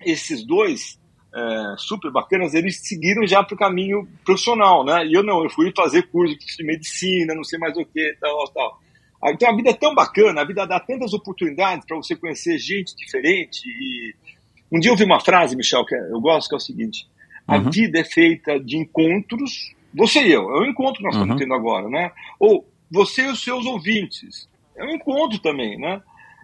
Esses 0.04 0.44
dois 0.44 1.00
é, 1.34 1.74
super 1.78 2.10
bacanas, 2.10 2.54
eles 2.54 2.80
seguiram 2.86 3.26
já 3.26 3.42
para 3.42 3.54
o 3.54 3.58
caminho 3.58 4.06
profissional, 4.24 4.84
né? 4.84 5.06
E 5.06 5.14
eu 5.14 5.22
não, 5.22 5.42
eu 5.42 5.50
fui 5.50 5.72
fazer 5.74 6.02
curso 6.08 6.36
de 6.36 6.64
medicina, 6.64 7.34
não 7.34 7.44
sei 7.44 7.58
mais 7.58 7.76
o 7.76 7.84
que, 7.84 8.16
tal, 8.20 8.44
tal. 8.52 8.78
Então 9.26 9.48
a 9.48 9.56
vida 9.56 9.70
é 9.70 9.74
tão 9.74 9.94
bacana, 9.94 10.40
a 10.40 10.44
vida 10.44 10.66
dá 10.66 10.80
tantas 10.80 11.14
oportunidades 11.14 11.86
para 11.86 11.96
você 11.96 12.16
conhecer 12.16 12.58
gente 12.58 12.94
diferente. 12.96 13.62
E 13.66 14.14
um 14.70 14.78
dia 14.78 14.90
eu 14.90 14.92
ouvi 14.92 15.04
uma 15.04 15.20
frase, 15.20 15.56
Michel, 15.56 15.86
que 15.86 15.94
é, 15.94 16.10
eu 16.10 16.20
gosto, 16.20 16.48
que 16.48 16.54
é 16.54 16.58
o 16.58 16.60
seguinte: 16.60 17.08
a 17.46 17.56
uhum. 17.56 17.70
vida 17.70 18.00
é 18.00 18.04
feita 18.04 18.60
de 18.60 18.76
encontros. 18.76 19.72
Você 19.94 20.22
e 20.22 20.32
eu, 20.32 20.50
é 20.50 20.60
o 20.60 20.66
encontro 20.66 20.98
que 20.98 21.04
nós 21.04 21.14
uhum. 21.14 21.22
estamos 21.22 21.40
tendo 21.40 21.54
agora, 21.54 21.88
né? 21.88 22.10
Ou 22.38 22.68
você 22.90 23.22
e 23.22 23.30
os 23.30 23.42
seus 23.42 23.64
ouvintes 23.64 24.48
é 24.76 24.84
um 24.84 24.90
encontro 24.90 25.38
também, 25.38 25.78
né? 25.78 26.00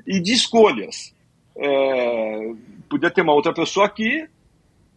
E 0.07 0.20
de 0.20 0.33
escolhas. 0.33 1.14
É, 1.57 2.53
podia 2.89 3.11
ter 3.11 3.22
uma 3.22 3.33
outra 3.33 3.53
pessoa 3.53 3.87
aqui, 3.87 4.26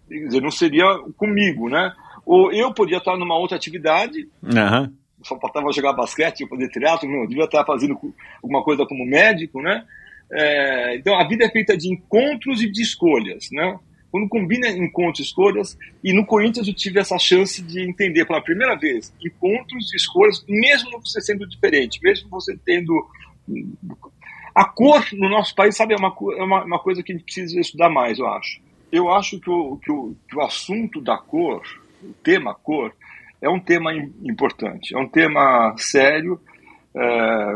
dizer, 0.07 0.41
não 0.41 0.51
seria 0.51 0.85
comigo, 1.17 1.69
né? 1.69 1.93
Ou 2.25 2.51
eu 2.51 2.73
podia 2.73 2.97
estar 2.97 3.17
numa 3.17 3.37
outra 3.37 3.57
atividade, 3.57 4.27
uhum. 4.43 4.93
só 5.23 5.39
faltava 5.39 5.71
jogar 5.71 5.93
basquete, 5.93 6.47
fazer 6.47 6.69
teatro, 6.69 7.09
não, 7.09 7.23
eu 7.23 7.27
devia 7.27 7.45
estar 7.45 7.65
fazendo 7.65 7.97
alguma 8.41 8.63
coisa 8.63 8.85
como 8.85 9.05
médico, 9.05 9.61
né? 9.61 9.85
É, 10.31 10.95
então 10.95 11.19
a 11.19 11.27
vida 11.27 11.45
é 11.45 11.49
feita 11.49 11.75
de 11.75 11.91
encontros 11.91 12.61
e 12.61 12.71
de 12.71 12.81
escolhas, 12.81 13.49
né? 13.51 13.77
Quando 14.11 14.27
combina 14.27 14.67
encontros 14.67 15.19
e 15.19 15.23
escolhas, 15.23 15.77
e 16.03 16.13
no 16.13 16.25
Corinthians 16.25 16.67
eu 16.67 16.73
tive 16.73 16.99
essa 16.99 17.17
chance 17.17 17.61
de 17.61 17.81
entender 17.81 18.25
pela 18.25 18.41
primeira 18.41 18.75
vez 18.75 19.13
encontros 19.23 19.93
e 19.93 19.95
escolhas, 19.95 20.43
mesmo 20.47 20.99
você 20.99 21.21
sendo 21.21 21.47
diferente, 21.47 21.99
mesmo 22.03 22.29
você 22.29 22.57
tendo 22.65 23.07
a 24.53 24.65
cor 24.65 25.05
no 25.13 25.29
nosso 25.29 25.55
país, 25.55 25.75
sabe, 25.77 25.93
é 25.93 25.97
uma, 25.97 26.13
é 26.37 26.43
uma, 26.43 26.63
uma 26.65 26.79
coisa 26.79 27.01
que 27.01 27.11
a 27.11 27.15
gente 27.15 27.23
precisa 27.23 27.59
estudar 27.59 27.89
mais, 27.89 28.19
eu 28.19 28.27
acho. 28.27 28.61
Eu 28.91 29.09
acho 29.09 29.39
que 29.39 29.49
o, 29.49 29.77
que 29.77 29.91
o, 29.91 30.15
que 30.27 30.35
o 30.35 30.41
assunto 30.41 30.99
da 30.99 31.17
cor, 31.17 31.61
o 32.03 32.13
tema 32.21 32.53
cor, 32.53 32.93
é 33.41 33.49
um 33.49 33.59
tema 33.59 33.93
importante, 33.93 34.93
é 34.93 34.99
um 34.99 35.07
tema 35.07 35.73
sério. 35.77 36.39
É, 36.93 37.53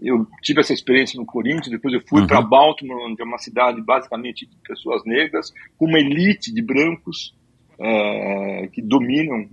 eu 0.00 0.26
tive 0.42 0.60
essa 0.60 0.72
experiência 0.72 1.18
no 1.18 1.26
Corinthians, 1.26 1.68
depois 1.68 1.92
eu 1.92 2.00
fui 2.06 2.20
uhum. 2.20 2.26
para 2.26 2.40
Baltimore, 2.40 3.10
onde 3.10 3.20
é 3.20 3.24
uma 3.24 3.38
cidade 3.38 3.80
basicamente 3.82 4.46
de 4.46 4.56
pessoas 4.66 5.02
negras, 5.04 5.52
com 5.76 5.86
uma 5.86 5.98
elite 5.98 6.54
de 6.54 6.62
brancos 6.62 7.34
uh, 7.80 8.70
que 8.70 8.80
dominam 8.80 9.48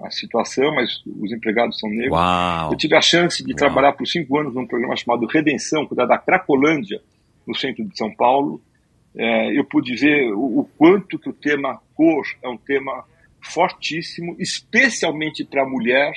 a, 0.00 0.06
a, 0.06 0.10
situação, 0.10 0.74
mas 0.74 1.02
os 1.06 1.32
empregados 1.32 1.78
são 1.78 1.88
negros. 1.88 2.12
Uau. 2.12 2.72
Eu 2.72 2.76
tive 2.76 2.96
a 2.96 3.00
chance 3.00 3.42
de 3.42 3.52
Uau. 3.52 3.56
trabalhar 3.58 3.92
por 3.94 4.06
cinco 4.06 4.38
anos 4.38 4.54
num 4.54 4.66
programa 4.66 4.96
chamado 4.96 5.26
Redenção, 5.26 5.86
cuidar 5.86 6.06
da 6.06 6.18
Cracolândia, 6.18 7.00
no 7.46 7.54
centro 7.54 7.84
de 7.84 7.96
São 7.96 8.14
Paulo. 8.14 8.60
Uh, 9.14 9.52
eu 9.52 9.64
pude 9.64 9.94
ver 9.96 10.32
o, 10.32 10.60
o 10.60 10.64
quanto 10.76 11.18
que 11.18 11.30
o 11.30 11.32
tema 11.32 11.80
cor 11.94 12.24
é 12.42 12.48
um 12.48 12.58
tema 12.58 13.04
fortíssimo, 13.40 14.36
especialmente 14.38 15.44
para 15.44 15.62
a 15.62 15.68
mulher, 15.68 16.12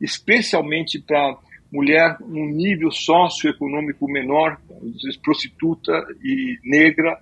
especialmente 0.00 0.98
para 0.98 1.36
mulher 1.72 2.16
num 2.20 2.50
nível 2.50 2.90
socioeconômico 2.90 4.06
menor, 4.06 4.60
prostituta 5.22 5.92
e 6.22 6.58
negra, 6.62 7.18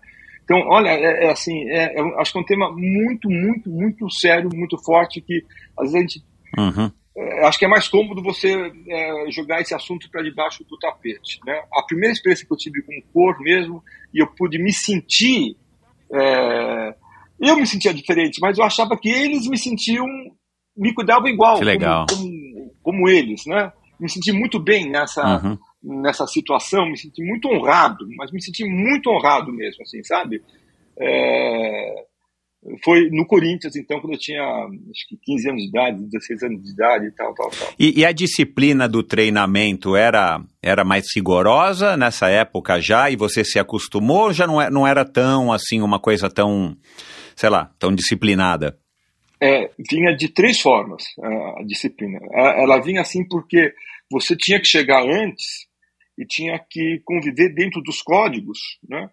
então, 0.51 0.67
olha, 0.67 0.89
é, 0.89 1.27
é 1.27 1.31
assim, 1.31 1.63
é, 1.71 1.95
é, 1.97 2.21
acho 2.21 2.33
que 2.33 2.39
é 2.39 2.41
um 2.41 2.45
tema 2.45 2.73
muito, 2.73 3.31
muito, 3.31 3.71
muito 3.71 4.11
sério, 4.11 4.51
muito 4.53 4.77
forte, 4.79 5.21
que 5.21 5.45
às 5.79 5.93
vezes 5.93 5.95
a 5.95 6.01
gente. 6.01 6.25
Uhum. 6.59 6.91
É, 7.17 7.47
acho 7.47 7.57
que 7.57 7.65
é 7.65 7.69
mais 7.69 7.87
cômodo 7.87 8.21
você 8.21 8.73
é, 8.89 9.31
jogar 9.31 9.61
esse 9.61 9.73
assunto 9.77 10.11
para 10.11 10.25
debaixo 10.25 10.65
do 10.65 10.77
tapete. 10.77 11.39
Né? 11.47 11.57
A 11.73 11.85
primeira 11.85 12.13
experiência 12.13 12.45
que 12.45 12.53
eu 12.53 12.57
tive 12.57 12.83
com 12.83 13.01
cor 13.13 13.39
mesmo, 13.39 13.81
e 14.13 14.21
eu 14.21 14.27
pude 14.27 14.61
me 14.61 14.73
sentir. 14.73 15.57
É, 16.13 16.95
eu 17.39 17.57
me 17.57 17.65
sentia 17.65 17.95
diferente, 17.95 18.41
mas 18.41 18.59
eu 18.59 18.65
achava 18.65 18.99
que 18.99 19.09
eles 19.09 19.47
me 19.47 19.57
sentiam. 19.57 20.05
me 20.77 20.93
cuidavam 20.93 21.29
igual. 21.29 21.59
Que 21.59 21.65
legal. 21.65 22.07
Como, 22.11 22.23
como, 22.25 22.75
como 22.83 23.09
eles, 23.09 23.47
né? 23.47 23.73
Me 24.01 24.09
senti 24.09 24.33
muito 24.33 24.59
bem 24.59 24.91
nessa. 24.91 25.23
Uhum 25.43 25.59
nessa 25.83 26.27
situação, 26.27 26.91
me 26.91 26.97
senti 26.97 27.23
muito 27.23 27.49
honrado, 27.49 28.07
mas 28.17 28.31
me 28.31 28.43
senti 28.43 28.65
muito 28.65 29.11
honrado 29.11 29.53
mesmo, 29.53 29.83
assim, 29.83 30.03
sabe? 30.05 30.43
É, 30.99 32.05
foi 32.85 33.09
no 33.11 33.27
Corinthians, 33.27 33.75
então, 33.75 33.99
quando 34.01 34.13
eu 34.13 34.19
tinha 34.19 34.43
acho 34.43 35.09
que 35.09 35.17
15 35.23 35.49
anos 35.49 35.63
de 35.63 35.69
idade, 35.69 36.05
16 36.11 36.43
anos 36.43 36.63
de 36.63 36.71
idade 36.71 37.07
e 37.07 37.11
tal, 37.13 37.35
tal, 37.35 37.51
tal. 37.51 37.69
E, 37.79 38.01
e, 38.01 38.05
a 38.05 38.13
disciplina 38.13 38.87
do 38.87 39.03
treinamento 39.03 39.97
era, 39.97 40.43
era 40.63 40.85
mais 40.85 41.07
rigorosa 41.15 41.97
nessa 41.97 42.29
época 42.29 42.79
já, 42.81 43.11
e 43.11 43.17
você 43.17 43.43
se 43.43 43.59
acostumou, 43.59 44.25
ou 44.25 44.33
já 44.33 44.47
não, 44.47 44.61
é, 44.61 44.69
não 44.69 44.87
era 44.87 45.05
tão, 45.05 45.51
assim, 45.51 45.81
uma 45.81 45.99
coisa 45.99 46.29
tão, 46.29 46.77
sei 47.35 47.49
lá, 47.49 47.73
tão 47.79 47.95
disciplinada? 47.95 48.79
É, 49.43 49.71
vinha 49.91 50.15
de 50.15 50.29
três 50.29 50.61
formas 50.61 51.03
a 51.57 51.63
disciplina. 51.65 52.19
Ela 52.31 52.79
vinha 52.79 53.01
assim 53.01 53.27
porque 53.27 53.73
você 54.11 54.37
tinha 54.37 54.61
que 54.61 54.67
chegar 54.67 55.03
antes 55.03 55.67
e 56.19 56.25
tinha 56.27 56.59
que 56.59 57.01
conviver 57.05 57.55
dentro 57.55 57.81
dos 57.83 58.03
códigos, 58.03 58.79
né? 58.89 59.09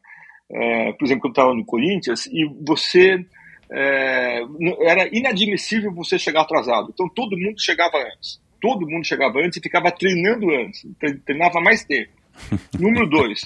É, 0.49 0.93
por 0.93 1.05
exemplo, 1.05 1.23
quando 1.23 1.33
estava 1.33 1.53
no 1.53 1.65
Corinthians, 1.65 2.25
e 2.27 2.45
você 2.65 3.25
é, 3.71 4.41
era 4.81 5.09
inadmissível 5.15 5.93
você 5.93 6.17
chegar 6.17 6.41
atrasado. 6.41 6.89
Então 6.93 7.07
todo 7.09 7.37
mundo 7.37 7.61
chegava 7.61 7.97
antes. 7.97 8.41
Todo 8.61 8.87
mundo 8.87 9.05
chegava 9.05 9.39
antes 9.39 9.57
e 9.57 9.61
ficava 9.61 9.91
treinando 9.91 10.49
antes. 10.51 10.85
Treinava 11.25 11.59
mais 11.61 11.83
tempo. 11.83 12.11
Número 12.79 13.07
dois, 13.07 13.41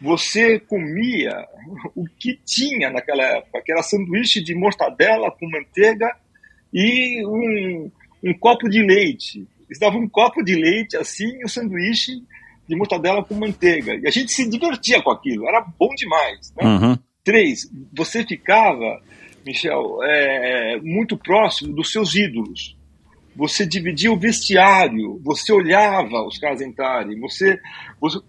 você 0.00 0.58
comia 0.60 1.46
o 1.94 2.04
que 2.18 2.38
tinha 2.44 2.90
naquela 2.90 3.24
época, 3.24 3.62
que 3.62 3.72
era 3.72 3.82
sanduíche 3.82 4.42
de 4.42 4.54
mortadela 4.54 5.30
com 5.30 5.48
manteiga 5.48 6.14
e 6.72 7.24
um, 7.26 7.90
um 8.22 8.34
copo 8.34 8.68
de 8.68 8.82
leite. 8.82 9.46
Eles 9.74 9.80
davam 9.80 10.02
um 10.02 10.08
copo 10.08 10.40
de 10.44 10.54
leite 10.54 10.96
assim 10.96 11.26
e 11.40 11.44
o 11.44 11.48
sanduíche 11.48 12.22
de 12.68 12.76
mortadela 12.76 13.24
com 13.24 13.34
manteiga. 13.34 13.94
E 13.96 14.06
a 14.06 14.10
gente 14.10 14.30
se 14.30 14.48
divertia 14.48 15.02
com 15.02 15.10
aquilo, 15.10 15.48
era 15.48 15.66
bom 15.78 15.88
demais. 15.96 16.54
Né? 16.56 16.64
Uhum. 16.64 16.98
Três, 17.24 17.68
você 17.92 18.24
ficava, 18.24 19.00
Michel, 19.44 19.98
é, 20.04 20.78
muito 20.80 21.16
próximo 21.16 21.74
dos 21.74 21.90
seus 21.90 22.14
ídolos. 22.14 22.76
Você 23.34 23.66
dividia 23.66 24.12
o 24.12 24.18
vestiário, 24.18 25.20
você 25.24 25.52
olhava 25.52 26.24
os 26.24 26.38
caras 26.38 26.60
entrarem, 26.60 27.18
você, 27.18 27.58
você 28.00 28.20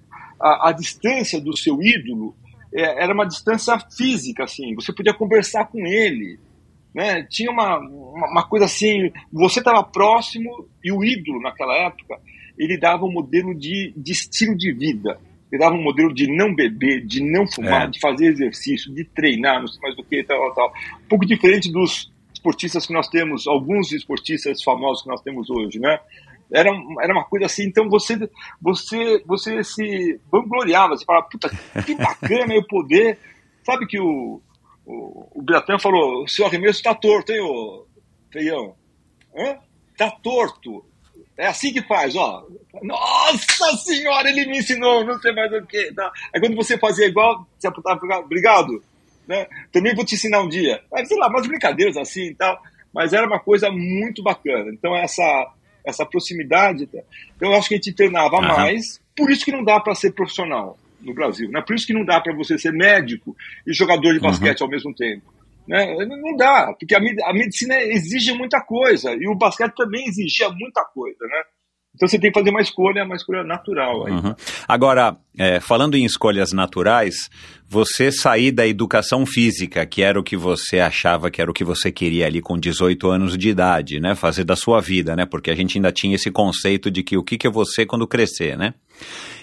a, 0.41 0.69
a, 0.69 0.71
distância 0.71 1.39
do 1.39 1.55
seu 1.55 1.79
ídolo 1.79 2.35
é, 2.73 3.03
era 3.03 3.13
uma 3.13 3.27
distância 3.27 3.79
física, 3.95 4.45
assim. 4.45 4.73
Você 4.73 4.91
podia 4.91 5.13
conversar 5.13 5.65
com 5.65 5.85
ele, 5.85 6.39
né? 6.95 7.23
Tinha 7.29 7.51
uma, 7.51 7.77
uma, 7.77 8.31
uma 8.31 8.47
coisa 8.47 8.63
assim, 8.63 9.11
você 9.31 9.59
estava 9.59 9.83
próximo 9.83 10.69
e 10.81 10.93
o 10.93 11.03
ídolo 11.03 11.41
naquela 11.41 11.75
época 11.75 12.17
ele 12.57 12.79
dava 12.79 13.03
um 13.03 13.11
modelo 13.11 13.53
de, 13.53 13.93
de 13.97 14.13
estilo 14.13 14.55
de 14.55 14.71
vida. 14.71 15.19
Ele 15.51 15.59
dava 15.59 15.75
um 15.75 15.83
modelo 15.83 16.13
de 16.13 16.25
não 16.33 16.55
beber, 16.55 17.05
de 17.05 17.21
não 17.21 17.45
fumar, 17.45 17.83
é. 17.83 17.87
de 17.87 17.99
fazer 17.99 18.27
exercício, 18.27 18.93
de 18.93 19.03
treinar, 19.03 19.59
não 19.59 19.67
sei 19.67 19.81
mais 19.81 19.95
do 19.97 20.03
que, 20.05 20.23
tal, 20.23 20.53
tal. 20.53 20.73
Um 21.03 21.07
pouco 21.09 21.25
diferente 21.25 21.69
dos 21.69 22.09
esportistas 22.33 22.87
que 22.87 22.93
nós 22.93 23.09
temos, 23.09 23.45
alguns 23.45 23.91
esportistas 23.91 24.63
famosos 24.63 25.03
que 25.03 25.09
nós 25.09 25.21
temos 25.21 25.49
hoje, 25.49 25.79
né? 25.79 25.99
Era, 26.51 26.69
era 27.01 27.13
uma 27.13 27.25
coisa 27.25 27.47
assim, 27.47 27.63
então 27.65 27.89
você, 27.89 28.17
você, 28.61 29.21
você 29.25 29.63
se 29.63 30.19
vangloriava, 30.31 30.95
você 30.95 31.03
falava, 31.03 31.27
puta, 31.29 31.49
que 31.85 31.95
bacana 31.95 32.53
eu 32.53 32.63
poder. 32.65 33.17
Sabe 33.63 33.85
que 33.85 33.99
o, 33.99 34.39
o, 34.85 35.39
o 35.39 35.41
Biratã 35.41 35.77
falou: 35.79 36.23
o 36.23 36.27
seu 36.27 36.45
arremesso 36.45 36.79
está 36.79 36.93
torto, 36.93 37.31
hein, 37.31 37.41
ô 37.41 37.85
feião? 38.31 38.75
Hã? 39.35 39.57
Tá 39.97 40.11
torto 40.11 40.85
É 41.37 41.47
assim 41.47 41.71
que 41.71 41.81
faz, 41.81 42.15
ó. 42.15 42.45
Nossa 42.83 43.77
senhora, 43.77 44.29
ele 44.29 44.45
me 44.45 44.59
ensinou, 44.59 45.05
não 45.05 45.19
sei 45.19 45.31
mais 45.33 45.51
o 45.53 45.65
que. 45.65 45.93
Tá? 45.93 46.11
Aí 46.33 46.41
quando 46.41 46.55
você 46.55 46.77
fazia 46.77 47.07
igual, 47.07 47.47
você 47.57 47.67
apontava, 47.67 47.99
obrigado, 48.19 48.83
né? 49.27 49.47
Também 49.71 49.95
vou 49.95 50.05
te 50.05 50.15
ensinar 50.15 50.41
um 50.41 50.49
dia. 50.49 50.81
Mas, 50.91 51.07
sei 51.07 51.17
lá, 51.17 51.27
umas 51.27 51.47
brincadeiras 51.47 51.97
assim 51.97 52.27
e 52.27 52.35
tal. 52.35 52.61
Mas 52.93 53.13
era 53.13 53.25
uma 53.25 53.39
coisa 53.39 53.69
muito 53.71 54.21
bacana. 54.21 54.71
Então, 54.71 54.95
essa, 54.95 55.23
essa 55.85 56.05
proximidade. 56.05 56.83
Então, 56.83 57.51
eu 57.51 57.53
acho 57.53 57.67
que 57.67 57.75
a 57.75 57.77
gente 57.77 57.93
treinava 57.93 58.37
uhum. 58.37 58.47
mais. 58.47 59.01
Por 59.15 59.31
isso 59.31 59.45
que 59.45 59.51
não 59.51 59.63
dá 59.63 59.79
para 59.79 59.95
ser 59.95 60.11
profissional 60.11 60.77
no 61.05 61.13
Brasil. 61.13 61.49
Né? 61.49 61.61
Por 61.61 61.75
isso 61.75 61.87
que 61.87 61.93
não 61.93 62.03
dá 62.03 62.19
para 62.19 62.35
você 62.35 62.57
ser 62.57 62.71
médico 62.71 63.35
e 63.65 63.73
jogador 63.73 64.11
de 64.11 64.19
uhum. 64.19 64.29
basquete 64.29 64.61
uhum. 64.61 64.65
ao 64.65 64.71
mesmo 64.71 64.95
tempo. 64.95 65.33
Né? 65.67 65.95
Não 66.05 66.35
dá, 66.35 66.73
porque 66.79 66.95
a, 66.95 66.99
a 66.99 67.33
medicina 67.33 67.75
exige 67.79 68.33
muita 68.33 68.61
coisa 68.61 69.13
e 69.13 69.27
o 69.27 69.35
basquete 69.35 69.73
também 69.75 70.07
exigia 70.07 70.49
muita 70.49 70.83
coisa, 70.93 71.25
né? 71.25 71.43
Então 71.95 72.09
você 72.09 72.19
tem 72.19 72.29
que 72.29 72.37
fazer 72.37 72.49
uma 72.49 72.61
escolha, 72.61 73.05
uma 73.05 73.15
escolha 73.15 73.43
natural. 73.43 74.03
Uhum. 74.03 74.35
Agora, 74.67 75.15
é, 75.37 75.61
falando 75.61 75.95
em 75.95 76.03
escolhas 76.03 76.51
naturais, 76.51 77.29
você 77.67 78.11
sair 78.11 78.51
da 78.51 78.67
educação 78.67 79.25
física, 79.25 79.85
que 79.85 80.01
era 80.01 80.19
o 80.19 80.23
que 80.23 80.35
você 80.35 80.79
achava 80.79 81.31
que 81.31 81.41
era 81.41 81.49
o 81.49 81.53
que 81.53 81.63
você 81.63 81.91
queria 81.91 82.25
ali 82.25 82.41
com 82.41 82.59
18 82.59 83.09
anos 83.09 83.37
de 83.37 83.49
idade, 83.49 83.99
né? 84.01 84.13
Fazer 84.13 84.43
da 84.43 84.57
sua 84.57 84.81
vida, 84.81 85.15
né? 85.15 85.25
Porque 85.25 85.49
a 85.49 85.55
gente 85.55 85.77
ainda 85.77 85.91
tinha 85.91 86.15
esse 86.15 86.29
conceito 86.29 86.91
de 86.91 87.01
que 87.01 87.17
o 87.17 87.23
que, 87.23 87.37
que 87.37 87.47
é 87.47 87.49
você 87.49 87.85
quando 87.85 88.05
crescer, 88.05 88.57
né? 88.57 88.73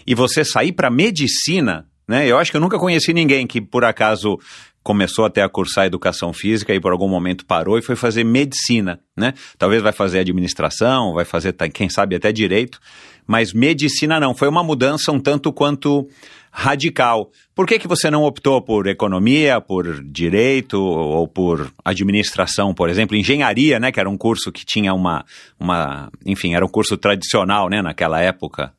E 0.07 0.15
você 0.15 0.45
sair 0.45 0.73
para 0.73 0.91
medicina, 0.91 1.87
né? 2.09 2.27
Eu 2.27 2.39
acho 2.39 2.51
que 2.51 2.57
eu 2.57 2.61
nunca 2.61 2.79
conheci 2.79 3.13
ninguém 3.13 3.47
que 3.47 3.61
por 3.61 3.85
acaso 3.85 4.39
começou 4.83 5.25
até 5.25 5.43
a 5.43 5.49
cursar 5.49 5.87
educação 5.87 6.33
física 6.33 6.75
e 6.75 6.81
por 6.81 6.93
algum 6.93 7.09
momento 7.09 7.47
parou 7.47 7.79
e 7.79 7.83
foi 7.83 7.95
fazer 7.95 8.25
medicina, 8.25 9.01
né? 9.17 9.33
Talvez 9.57 9.83
vai 9.83 9.93
fazer 9.93 10.19
administração, 10.19 11.15
vai 11.15 11.25
fazer, 11.25 11.55
quem 11.73 11.89
sabe, 11.89 12.17
até 12.17 12.33
direito, 12.33 12.81
mas 13.27 13.53
medicina 13.53 14.19
não. 14.19 14.35
Foi 14.35 14.49
uma 14.49 14.65
mudança 14.65 15.13
um 15.13 15.21
tanto 15.21 15.53
quanto 15.53 16.09
radical. 16.51 17.31
Por 17.55 17.67
que, 17.67 17.79
que 17.79 17.89
você 17.89 18.11
não 18.11 18.25
optou 18.25 18.61
por 18.61 18.87
economia, 18.87 19.61
por 19.61 20.03
direito 20.03 20.83
ou 20.83 21.29
por 21.29 21.73
administração, 21.85 22.75
por 22.75 22.91
exemplo? 22.91 23.17
Engenharia, 23.17 23.79
né? 23.79 23.93
Que 23.93 24.01
era 24.01 24.11
um 24.11 24.19
curso 24.19 24.51
que 24.51 24.65
tinha 24.65 24.93
uma, 24.93 25.25
uma 25.59 26.11
enfim, 26.27 26.55
era 26.55 26.65
um 26.65 26.69
curso 26.69 26.97
tradicional, 26.97 27.69
né? 27.69 27.81
Naquela 27.81 28.21
época. 28.21 28.73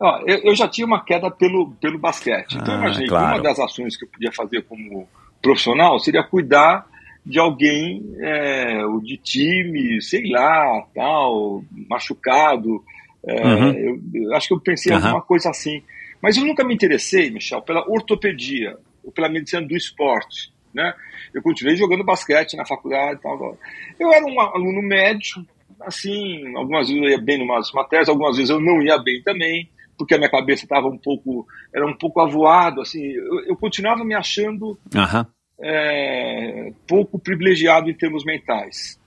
Ó, 0.00 0.20
eu, 0.26 0.38
eu, 0.44 0.54
já 0.54 0.68
tinha 0.68 0.86
uma 0.86 1.04
queda 1.04 1.30
pelo, 1.30 1.72
pelo 1.80 1.98
basquete. 1.98 2.56
Então, 2.56 2.74
ah, 2.74 2.76
eu 2.76 2.80
imaginei 2.82 3.08
claro. 3.08 3.26
que 3.26 3.32
uma 3.32 3.42
das 3.42 3.58
ações 3.58 3.96
que 3.96 4.04
eu 4.04 4.08
podia 4.08 4.32
fazer 4.32 4.62
como 4.62 5.08
profissional 5.42 5.98
seria 5.98 6.22
cuidar 6.22 6.86
de 7.26 7.38
alguém 7.38 8.14
é, 8.20 8.80
de 9.02 9.16
time, 9.16 10.00
sei 10.00 10.30
lá, 10.30 10.84
tal, 10.94 11.64
machucado. 11.90 12.82
É, 13.26 13.44
uhum. 13.44 13.72
eu, 13.72 14.00
eu, 14.14 14.34
acho 14.34 14.48
que 14.48 14.54
eu 14.54 14.60
pensei 14.60 14.92
uhum. 14.92 14.98
em 14.98 15.02
alguma 15.02 15.22
coisa 15.22 15.50
assim. 15.50 15.82
Mas 16.22 16.36
eu 16.36 16.44
nunca 16.44 16.64
me 16.64 16.74
interessei, 16.74 17.30
Michel, 17.30 17.60
pela 17.62 17.84
ortopedia 17.88 18.76
ou 19.02 19.10
pela 19.10 19.28
medicina 19.28 19.62
do 19.62 19.76
esporte. 19.76 20.52
Né? 20.72 20.94
Eu 21.34 21.42
continuei 21.42 21.76
jogando 21.76 22.04
basquete 22.04 22.56
na 22.56 22.64
faculdade. 22.64 23.20
Tal, 23.20 23.36
tal. 23.36 23.58
Eu 23.98 24.12
era 24.12 24.24
um 24.24 24.40
aluno 24.40 24.80
médio, 24.80 25.44
assim, 25.80 26.54
algumas 26.56 26.88
vezes 26.88 27.02
eu 27.02 27.08
ia 27.10 27.20
bem 27.20 27.40
em 27.40 27.44
umas 27.44 27.72
matérias, 27.72 28.08
algumas 28.08 28.36
vezes 28.36 28.50
eu 28.50 28.60
não 28.60 28.80
ia 28.80 28.96
bem 28.96 29.20
também 29.22 29.68
porque 29.98 30.14
a 30.14 30.18
minha 30.18 30.30
cabeça 30.30 30.64
estava 30.64 30.86
um 30.86 30.96
pouco, 30.96 31.46
era 31.74 31.86
um 31.86 31.96
pouco 31.96 32.20
avoado, 32.20 32.80
assim, 32.80 33.04
eu, 33.04 33.40
eu 33.46 33.56
continuava 33.56 34.04
me 34.04 34.14
achando 34.14 34.78
uhum. 34.94 35.26
é, 35.60 36.72
pouco 36.86 37.18
privilegiado 37.18 37.90
em 37.90 37.94
termos 37.94 38.24
mentais. 38.24 38.98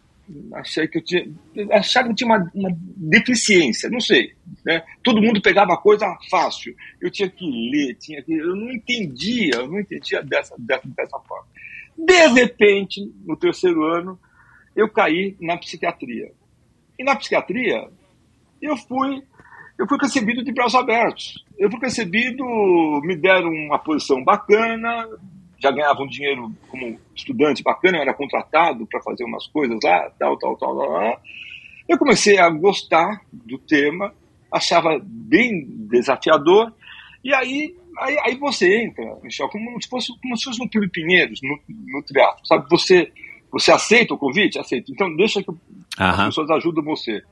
Achei 0.54 0.88
que 0.88 1.00
eu 1.00 1.04
tinha, 1.04 1.26
achava 1.72 2.06
que 2.06 2.12
eu 2.12 2.16
tinha 2.16 2.30
uma, 2.30 2.52
uma 2.54 2.70
deficiência, 2.78 3.90
não 3.90 4.00
sei. 4.00 4.34
Né? 4.66 4.82
Todo 5.04 5.22
mundo 5.22 5.42
pegava 5.42 5.76
coisa 5.78 6.06
fácil. 6.30 6.76
Eu 7.02 7.12
tinha 7.12 7.30
que 7.30 7.46
ler, 7.46 7.96
tinha 7.96 8.22
que, 8.22 8.34
eu 8.34 8.56
não 8.56 8.72
entendia, 8.72 9.56
eu 9.56 9.68
não 9.68 9.80
entendia 9.80 10.22
dessa, 10.24 10.56
dessa, 10.58 10.88
dessa 10.88 11.20
forma. 11.20 11.48
De 11.98 12.28
repente, 12.28 13.02
no 13.26 13.36
terceiro 13.36 13.84
ano, 13.84 14.18
eu 14.76 14.90
caí 14.90 15.36
na 15.40 15.58
psiquiatria. 15.58 16.32
E 16.98 17.04
na 17.04 17.16
psiquiatria, 17.16 17.90
eu 18.62 18.78
fui 18.78 19.22
eu 19.82 19.88
fui 19.88 19.98
recebido 20.00 20.44
de 20.44 20.54
braços 20.54 20.76
abertos. 20.76 21.44
Eu 21.58 21.72
fui 21.72 21.80
recebido, 21.80 22.46
me 23.04 23.16
deram 23.16 23.50
uma 23.50 23.80
posição 23.80 24.24
bacana, 24.24 25.10
já 25.60 25.72
ganhava 25.72 26.04
um 26.04 26.08
dinheiro 26.08 26.54
como 26.70 27.00
estudante 27.16 27.64
bacana, 27.64 27.98
eu 27.98 28.02
era 28.04 28.14
contratado 28.14 28.86
para 28.86 29.02
fazer 29.02 29.24
umas 29.24 29.48
coisas 29.48 29.80
lá, 29.84 30.12
tal, 30.20 30.38
tal, 30.38 30.56
tal, 30.56 30.78
tal, 30.78 30.88
tal. 30.88 31.22
Eu 31.90 31.98
comecei 31.98 32.38
a 32.38 32.48
gostar 32.52 33.22
do 33.34 33.58
tema, 33.58 34.14
achava 34.52 35.02
bem 35.04 35.66
desafiador, 35.90 36.72
e 37.24 37.34
aí, 37.34 37.76
aí, 38.02 38.18
aí 38.24 38.36
você 38.36 38.84
entra, 38.84 39.18
Michel, 39.24 39.50
como 39.50 39.82
se 39.82 39.90
fosse, 39.90 40.12
como 40.22 40.38
se 40.38 40.44
fosse 40.44 40.60
no 40.60 40.70
Clube 40.70 40.90
Pinheiros, 40.90 41.40
no, 41.42 41.60
no 41.68 42.04
teatro, 42.04 42.46
sabe? 42.46 42.68
Você, 42.70 43.12
você 43.52 43.72
aceita 43.72 44.14
o 44.14 44.18
convite? 44.18 44.60
Aceita. 44.60 44.92
Então 44.92 45.16
deixa 45.16 45.42
que 45.42 45.50
uhum. 45.50 45.58
as 45.98 46.26
pessoas 46.28 46.52
ajudam 46.52 46.84
você. 46.84 47.24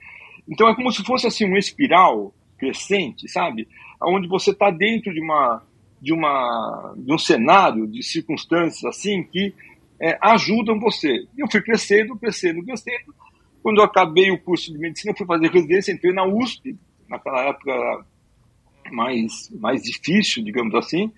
Então 0.50 0.68
é 0.68 0.76
como 0.76 0.92
se 0.92 1.04
fosse 1.04 1.28
assim 1.28 1.46
uma 1.46 1.60
espiral 1.60 2.34
crescente, 2.60 3.28
sabe? 3.28 3.68
Onde 4.02 4.28
você 4.28 4.52
está 4.52 4.70
dentro 4.70 5.14
de 5.14 5.22
uma 5.22 5.64
de 6.02 6.14
uma 6.14 6.94
de 6.98 7.14
um 7.14 7.18
cenário 7.18 7.88
de 7.88 8.02
circunstâncias 8.04 8.84
assim 8.86 9.24
que 9.24 9.54
é, 10.02 10.18
ajudam 10.22 10.80
você. 10.80 11.26
Eu 11.38 11.50
fui 11.52 11.62
crescendo, 11.62 12.16
crescendo, 12.18 12.64
crescendo. 12.64 13.14
Quando 13.62 13.80
eu 13.80 13.84
acabei 13.84 14.32
o 14.32 14.40
curso 14.40 14.72
de 14.72 14.78
medicina, 14.78 15.14
fui 15.18 15.26
fazer 15.26 15.52
residência, 15.52 15.92
entrei 15.92 16.14
na 16.14 16.26
USP, 16.26 16.78
naquela 17.10 17.50
época 17.50 18.06
mais 18.92 19.50
mais 19.60 19.84
difícil, 19.84 20.44
digamos 20.44 20.74
assim. 20.76 21.12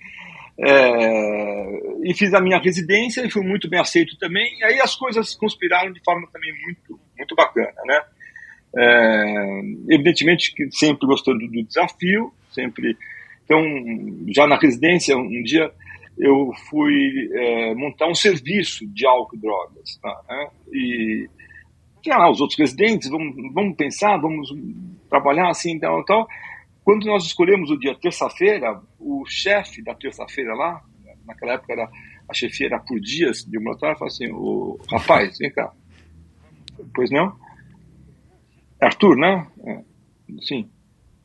É, 0.58 2.00
e 2.04 2.14
fiz 2.14 2.34
a 2.34 2.42
minha 2.42 2.60
residência 2.60 3.26
e 3.26 3.30
fui 3.30 3.44
muito 3.44 3.70
bem 3.70 3.80
aceito 3.80 4.18
também. 4.18 4.58
E 4.60 4.64
aí 4.64 4.80
as 4.80 4.96
coisas 4.96 5.36
conspiraram 5.36 5.92
de 5.92 6.02
forma 6.04 6.28
também 6.32 6.52
muito 6.64 7.00
muito 7.18 7.36
bacana, 7.36 7.74
né? 7.86 8.02
É, 8.78 9.61
evidentemente 9.89 10.53
que 10.55 10.69
sempre 10.72 11.05
gostando 11.07 11.39
do 11.39 11.63
desafio, 11.63 12.32
sempre. 12.51 12.97
Então, 13.43 13.61
já 14.30 14.47
na 14.47 14.57
residência, 14.57 15.17
um 15.17 15.43
dia 15.43 15.72
eu 16.17 16.51
fui 16.69 17.30
é, 17.34 17.76
montar 17.76 18.07
um 18.07 18.15
serviço 18.15 18.86
de 18.88 19.05
álcool 19.05 19.36
e 19.36 19.39
drogas. 19.39 19.99
Tá, 20.01 20.22
né? 20.30 20.47
E 20.72 21.30
tinha 22.01 22.17
lá 22.17 22.30
os 22.30 22.41
outros 22.41 22.57
residentes, 22.57 23.09
vamos, 23.09 23.36
vamos 23.53 23.76
pensar, 23.76 24.17
vamos 24.17 24.49
trabalhar 25.09 25.49
assim, 25.49 25.78
tal, 25.80 26.03
tal. 26.05 26.28
Quando 26.84 27.05
nós 27.05 27.26
escolhemos 27.26 27.69
o 27.69 27.78
dia 27.78 27.95
terça-feira, 27.95 28.82
o 28.99 29.24
chefe 29.28 29.84
da 29.84 29.93
terça-feira 29.93 30.53
lá, 30.55 30.82
naquela 31.26 31.53
época 31.53 31.74
era, 31.74 31.89
a 32.28 32.34
chefia 32.34 32.67
era 32.67 32.80
por 32.80 32.99
dias 32.99 33.45
de 33.45 33.57
ambulatório, 33.57 33.97
falou 33.97 34.11
assim, 34.11 34.32
o 34.32 34.80
rapaz, 34.89 35.38
vem 35.38 35.51
cá. 35.51 35.72
Pois 36.95 37.11
não? 37.11 37.36
Arthur, 38.82 39.16
né? 39.16 39.48
É, 39.66 39.84
sim. 40.42 40.70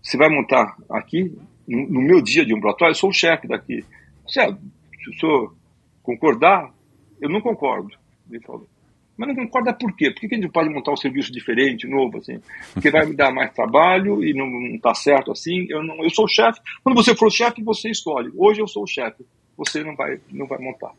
Você 0.03 0.17
vai 0.17 0.29
montar 0.29 0.77
aqui, 0.91 1.37
no, 1.67 2.01
meu 2.01 2.23
dia 2.23 2.45
de 2.45 2.55
ambulatório, 2.55 2.93
eu 2.93 2.97
sou 2.97 3.11
o 3.11 3.15
chefe 3.15 3.49
daqui. 3.49 3.85
Se, 4.27 4.41
se 4.41 5.11
o 5.11 5.15
senhor 5.19 5.57
concordar, 6.03 6.73
eu 7.21 7.29
não 7.29 7.41
concordo. 7.41 7.97
Ele 8.31 8.41
falou. 8.41 8.69
Mas 9.17 9.29
não 9.29 9.35
concorda 9.35 9.73
por 9.73 9.97
quê? 9.97 10.11
Por 10.11 10.21
que 10.21 10.35
a 10.35 10.39
gente 10.39 10.53
pode 10.53 10.69
montar 10.69 10.93
um 10.93 10.97
serviço 10.97 11.33
diferente, 11.33 11.89
novo, 11.89 12.19
assim? 12.19 12.39
Porque 12.75 12.91
vai 12.91 13.07
me 13.07 13.17
dar 13.17 13.33
mais 13.33 13.53
trabalho 13.53 14.23
e 14.23 14.35
não 14.35 14.47
está 14.75 14.95
certo 14.95 15.33
assim. 15.33 15.67
Eu, 15.71 15.83
não, 15.83 16.05
eu 16.05 16.11
sou 16.11 16.27
o 16.27 16.29
chefe. 16.29 16.61
Quando 16.85 16.97
você 16.97 17.15
for 17.15 17.33
chefe, 17.33 17.63
você 17.63 17.91
escolhe. 17.91 18.31
Hoje 18.37 18.61
eu 18.61 18.69
sou 18.69 18.83
o 18.83 18.87
chefe. 18.87 19.25
Você 19.57 19.83
não 19.83 19.97
vai, 19.97 20.21
não 20.31 20.47
vai 20.47 20.59
montar. 20.59 20.93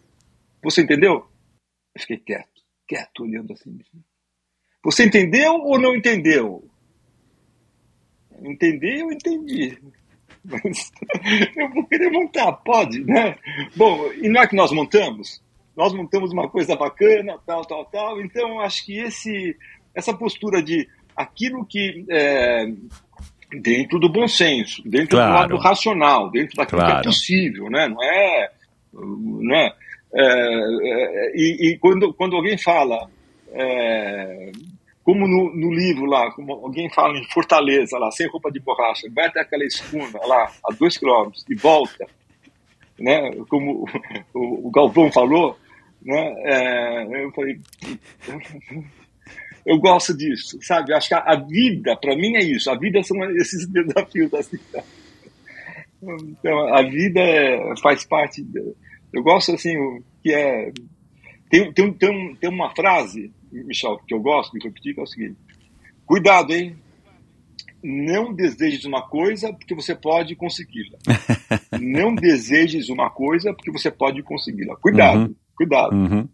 Você 0.63 0.81
entendeu? 0.81 1.27
Eu 1.93 2.01
fiquei 2.01 2.17
quieto, 2.17 2.61
quieto, 2.87 3.23
olhando 3.23 3.53
assim. 3.53 3.77
Você 4.87 5.03
entendeu 5.03 5.55
ou 5.55 5.77
não 5.77 5.93
entendeu? 5.93 6.63
Entendi, 8.41 9.01
eu 9.01 9.11
entendi. 9.11 9.77
Mas 10.45 10.93
eu 11.57 11.69
vou 11.73 11.85
querer 11.87 12.09
montar, 12.09 12.53
pode, 12.53 13.03
né? 13.03 13.35
Bom, 13.75 14.09
e 14.13 14.29
não 14.29 14.41
é 14.41 14.47
que 14.47 14.55
nós 14.55 14.71
montamos? 14.71 15.43
Nós 15.75 15.91
montamos 15.93 16.31
uma 16.31 16.47
coisa 16.47 16.73
bacana, 16.77 17.37
tal, 17.45 17.65
tal, 17.65 17.83
tal. 17.87 18.21
Então, 18.21 18.61
acho 18.61 18.85
que 18.85 18.97
esse, 18.97 19.57
essa 19.93 20.13
postura 20.13 20.63
de 20.63 20.87
aquilo 21.13 21.65
que 21.65 22.05
é, 22.09 22.71
dentro 23.61 23.99
do 23.99 24.07
bom 24.07 24.25
senso, 24.25 24.81
dentro 24.85 25.17
claro. 25.17 25.31
do 25.31 25.35
lado 25.35 25.57
racional, 25.57 26.31
dentro 26.31 26.55
daquilo 26.55 26.79
claro. 26.79 26.93
que 26.93 26.99
é 27.01 27.11
possível, 27.11 27.69
né? 27.69 27.89
Não 27.89 28.01
é, 28.01 28.51
não 28.93 29.53
é, 29.53 29.73
é, 30.13 30.23
é 30.23 31.31
e, 31.35 31.71
e, 31.71 31.77
quando, 31.77 32.13
quando 32.13 32.37
alguém 32.37 32.57
fala 32.57 33.09
é, 33.51 34.51
como 35.07 35.25
no, 35.25 35.55
no, 35.55 35.73
livro 35.73 36.03
lá, 36.03 36.29
como 36.31 36.51
alguém 36.51 36.89
fala 36.89 37.17
em 37.17 37.23
Fortaleza, 37.31 37.97
lá, 37.97 38.11
sem 38.11 38.27
roupa 38.27 38.51
de 38.51 38.59
borracha, 38.59 39.07
vai 39.15 39.27
até 39.27 39.39
aquela 39.39 39.63
escuna 39.63 40.19
lá, 40.25 40.51
a 40.69 40.73
dois 40.73 40.97
quilômetros, 40.97 41.45
e 41.49 41.55
volta, 41.55 42.05
né, 42.99 43.31
como 43.47 43.85
o, 44.33 44.67
o 44.67 44.69
Galvão 44.69 45.09
falou, 45.09 45.57
né, 46.01 46.35
é, 46.43 47.23
eu 47.23 47.31
falei, 47.31 47.57
eu 49.65 49.79
gosto 49.79 50.13
disso, 50.13 50.59
sabe? 50.61 50.93
Acho 50.93 51.07
que 51.07 51.13
a, 51.13 51.19
a 51.19 51.35
vida, 51.37 51.95
para 51.95 52.13
mim, 52.13 52.35
é 52.35 52.43
isso. 52.43 52.69
A 52.69 52.77
vida 52.77 53.01
são 53.01 53.17
esses 53.31 53.65
desafios 53.71 54.33
assim. 54.33 54.59
Então, 56.03 56.73
a 56.75 56.81
vida 56.83 57.21
é, 57.21 57.73
faz 57.81 58.05
parte. 58.05 58.43
De, 58.43 58.59
eu 59.13 59.23
gosto 59.23 59.53
assim, 59.53 59.73
que 60.21 60.33
é. 60.33 60.69
Tem, 61.49 61.71
tem, 61.71 61.93
tem, 61.93 62.35
tem 62.35 62.49
uma 62.49 62.75
frase, 62.75 63.31
Michel, 63.51 63.99
que 64.07 64.13
eu 64.13 64.19
gosto 64.19 64.57
de 64.57 64.65
repetir, 64.65 64.93
que 64.93 64.99
é 64.99 65.03
o 65.03 65.07
seguinte: 65.07 65.37
Cuidado, 66.05 66.53
hein? 66.53 66.75
Não 67.83 68.33
desejes 68.33 68.85
uma 68.85 69.07
coisa 69.07 69.53
porque 69.53 69.75
você 69.75 69.93
pode 69.93 70.35
consegui-la. 70.35 70.97
não 71.79 72.15
desejes 72.15 72.89
uma 72.89 73.09
coisa 73.09 73.53
porque 73.53 73.71
você 73.71 73.91
pode 73.91 74.23
consegui-la. 74.23 74.75
Cuidado. 74.77 75.19
Uhum. 75.19 75.35
Cuidado. 75.57 75.95
Uhum. 75.95 76.29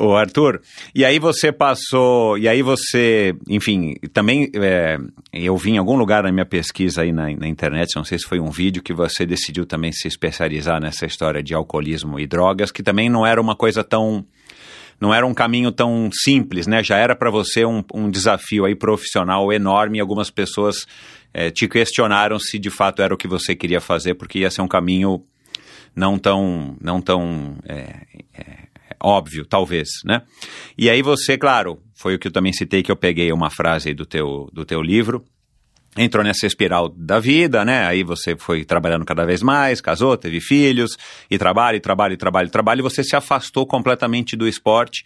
Ô 0.00 0.16
Arthur, 0.16 0.62
e 0.94 1.04
aí 1.04 1.18
você 1.18 1.52
passou, 1.52 2.38
e 2.38 2.48
aí 2.48 2.62
você, 2.62 3.36
enfim, 3.46 3.94
também 4.10 4.50
é, 4.54 4.96
eu 5.34 5.54
vi 5.58 5.72
em 5.72 5.78
algum 5.78 5.96
lugar 5.96 6.22
na 6.22 6.32
minha 6.32 6.46
pesquisa 6.46 7.02
aí 7.02 7.12
na, 7.12 7.24
na, 7.36 7.46
internet, 7.46 7.94
não 7.94 8.04
sei 8.04 8.18
se 8.18 8.24
foi 8.24 8.40
um 8.40 8.50
vídeo, 8.50 8.82
que 8.82 8.94
você 8.94 9.26
decidiu 9.26 9.66
também 9.66 9.92
se 9.92 10.08
especializar 10.08 10.80
nessa 10.80 11.04
história 11.04 11.42
de 11.42 11.52
alcoolismo 11.52 12.18
e 12.18 12.26
drogas, 12.26 12.72
que 12.72 12.82
também 12.82 13.10
não 13.10 13.26
era 13.26 13.38
uma 13.38 13.54
coisa 13.54 13.84
tão 13.84 14.24
não 15.04 15.12
era 15.12 15.26
um 15.26 15.34
caminho 15.34 15.70
tão 15.70 16.08
simples, 16.10 16.66
né? 16.66 16.82
Já 16.82 16.96
era 16.96 17.14
para 17.14 17.30
você 17.30 17.62
um, 17.66 17.84
um, 17.92 18.08
desafio 18.08 18.64
aí 18.64 18.74
profissional 18.74 19.52
enorme 19.52 19.98
e 19.98 20.00
algumas 20.00 20.30
pessoas 20.30 20.86
é, 21.34 21.50
te 21.50 21.68
questionaram 21.68 22.38
se 22.38 22.58
de 22.58 22.70
fato 22.70 23.02
era 23.02 23.12
o 23.12 23.16
que 23.18 23.28
você 23.28 23.54
queria 23.54 23.82
fazer, 23.82 24.14
porque 24.14 24.38
ia 24.38 24.50
ser 24.50 24.62
um 24.62 24.66
caminho 24.66 25.22
não 25.94 26.18
tão, 26.18 26.74
não 26.80 27.02
tão 27.02 27.58
é, 27.68 28.06
é, 28.32 28.66
óbvio, 28.98 29.44
talvez, 29.44 29.88
né? 30.06 30.22
E 30.78 30.88
aí 30.88 31.02
você, 31.02 31.36
claro, 31.36 31.78
foi 31.94 32.14
o 32.14 32.18
que 32.18 32.28
eu 32.28 32.32
também 32.32 32.54
citei 32.54 32.82
que 32.82 32.90
eu 32.90 32.96
peguei 32.96 33.30
uma 33.30 33.50
frase 33.50 33.92
do 33.92 34.06
teu, 34.06 34.48
do 34.54 34.64
teu 34.64 34.80
livro, 34.80 35.22
entrou 35.96 36.24
nessa 36.24 36.46
espiral 36.46 36.88
da 36.88 37.20
vida, 37.20 37.64
né? 37.64 37.86
Aí 37.86 38.02
você 38.02 38.36
foi 38.36 38.64
trabalhando 38.64 39.04
cada 39.04 39.24
vez 39.24 39.42
mais, 39.42 39.80
casou, 39.80 40.16
teve 40.16 40.40
filhos, 40.40 40.96
e 41.30 41.38
trabalho, 41.38 41.76
e 41.76 41.80
trabalho, 41.80 42.14
e 42.14 42.16
trabalho, 42.16 42.48
e 42.48 42.50
trabalho, 42.50 42.80
e 42.80 42.82
você 42.82 43.04
se 43.04 43.14
afastou 43.14 43.66
completamente 43.66 44.36
do 44.36 44.48
esporte. 44.48 45.04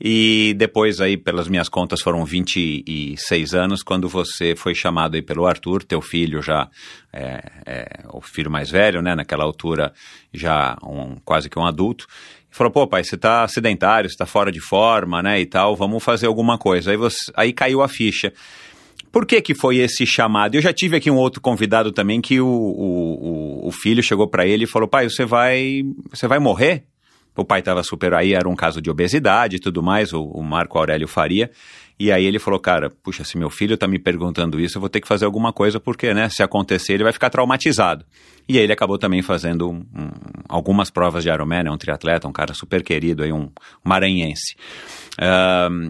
E 0.00 0.54
depois 0.56 1.00
aí, 1.00 1.16
pelas 1.16 1.48
minhas 1.48 1.68
contas, 1.68 2.00
foram 2.00 2.24
26 2.24 3.54
anos, 3.54 3.82
quando 3.82 4.08
você 4.08 4.54
foi 4.56 4.74
chamado 4.74 5.14
aí 5.14 5.22
pelo 5.22 5.46
Arthur, 5.46 5.82
teu 5.82 6.00
filho 6.00 6.40
já, 6.40 6.68
é, 7.12 7.42
é, 7.66 7.86
o 8.12 8.20
filho 8.20 8.50
mais 8.50 8.70
velho, 8.70 9.02
né? 9.02 9.14
Naquela 9.14 9.44
altura, 9.44 9.92
já 10.32 10.76
um, 10.82 11.16
quase 11.24 11.50
que 11.50 11.58
um 11.58 11.66
adulto. 11.66 12.06
Falou, 12.52 12.72
pô, 12.72 12.86
pai, 12.86 13.04
você 13.04 13.16
tá 13.16 13.46
sedentário, 13.46 14.10
você 14.10 14.16
tá 14.16 14.26
fora 14.26 14.50
de 14.50 14.58
forma, 14.58 15.22
né, 15.22 15.40
e 15.40 15.46
tal, 15.46 15.76
vamos 15.76 16.02
fazer 16.02 16.26
alguma 16.26 16.58
coisa. 16.58 16.90
Aí, 16.90 16.96
você, 16.96 17.30
aí 17.36 17.52
caiu 17.52 17.80
a 17.80 17.88
ficha. 17.88 18.32
Por 19.12 19.26
que, 19.26 19.40
que 19.40 19.54
foi 19.54 19.78
esse 19.78 20.06
chamado? 20.06 20.54
Eu 20.54 20.62
já 20.62 20.72
tive 20.72 20.96
aqui 20.96 21.10
um 21.10 21.16
outro 21.16 21.40
convidado 21.40 21.90
também 21.90 22.20
que 22.20 22.40
o, 22.40 22.46
o, 22.46 23.68
o 23.68 23.72
filho 23.72 24.02
chegou 24.02 24.28
para 24.28 24.46
ele 24.46 24.64
e 24.64 24.68
falou: 24.68 24.88
pai, 24.88 25.08
você 25.08 25.24
vai, 25.24 25.82
você 26.10 26.28
vai 26.28 26.38
morrer? 26.38 26.84
O 27.36 27.44
pai 27.44 27.60
estava 27.60 27.82
super. 27.82 28.14
Aí 28.14 28.34
era 28.34 28.48
um 28.48 28.54
caso 28.54 28.80
de 28.80 28.90
obesidade 28.90 29.56
e 29.56 29.58
tudo 29.58 29.82
mais, 29.82 30.12
o, 30.12 30.22
o, 30.22 30.42
Marco 30.42 30.78
Aurélio 30.78 31.08
Faria. 31.08 31.50
E 31.98 32.12
aí 32.12 32.24
ele 32.24 32.38
falou: 32.38 32.60
cara, 32.60 32.88
puxa, 33.02 33.24
se 33.24 33.36
meu 33.36 33.50
filho 33.50 33.74
está 33.74 33.88
me 33.88 33.98
perguntando 33.98 34.60
isso, 34.60 34.78
eu 34.78 34.80
vou 34.80 34.88
ter 34.88 35.00
que 35.00 35.08
fazer 35.08 35.24
alguma 35.24 35.52
coisa, 35.52 35.80
porque, 35.80 36.14
né, 36.14 36.28
se 36.28 36.42
acontecer, 36.42 36.92
ele 36.92 37.04
vai 37.04 37.12
ficar 37.12 37.30
traumatizado. 37.30 38.04
E 38.48 38.58
aí 38.58 38.64
ele 38.64 38.72
acabou 38.72 38.98
também 38.98 39.22
fazendo 39.22 39.70
um, 39.70 39.76
um, 39.76 40.10
algumas 40.48 40.90
provas 40.90 41.24
de 41.24 41.30
Ironman, 41.30 41.64
é 41.66 41.70
um 41.70 41.78
triatleta, 41.78 42.28
um 42.28 42.32
cara 42.32 42.54
super 42.54 42.82
querido, 42.82 43.22
aí, 43.22 43.32
um 43.32 43.48
maranhense. 43.84 44.54
Um, 45.20 45.88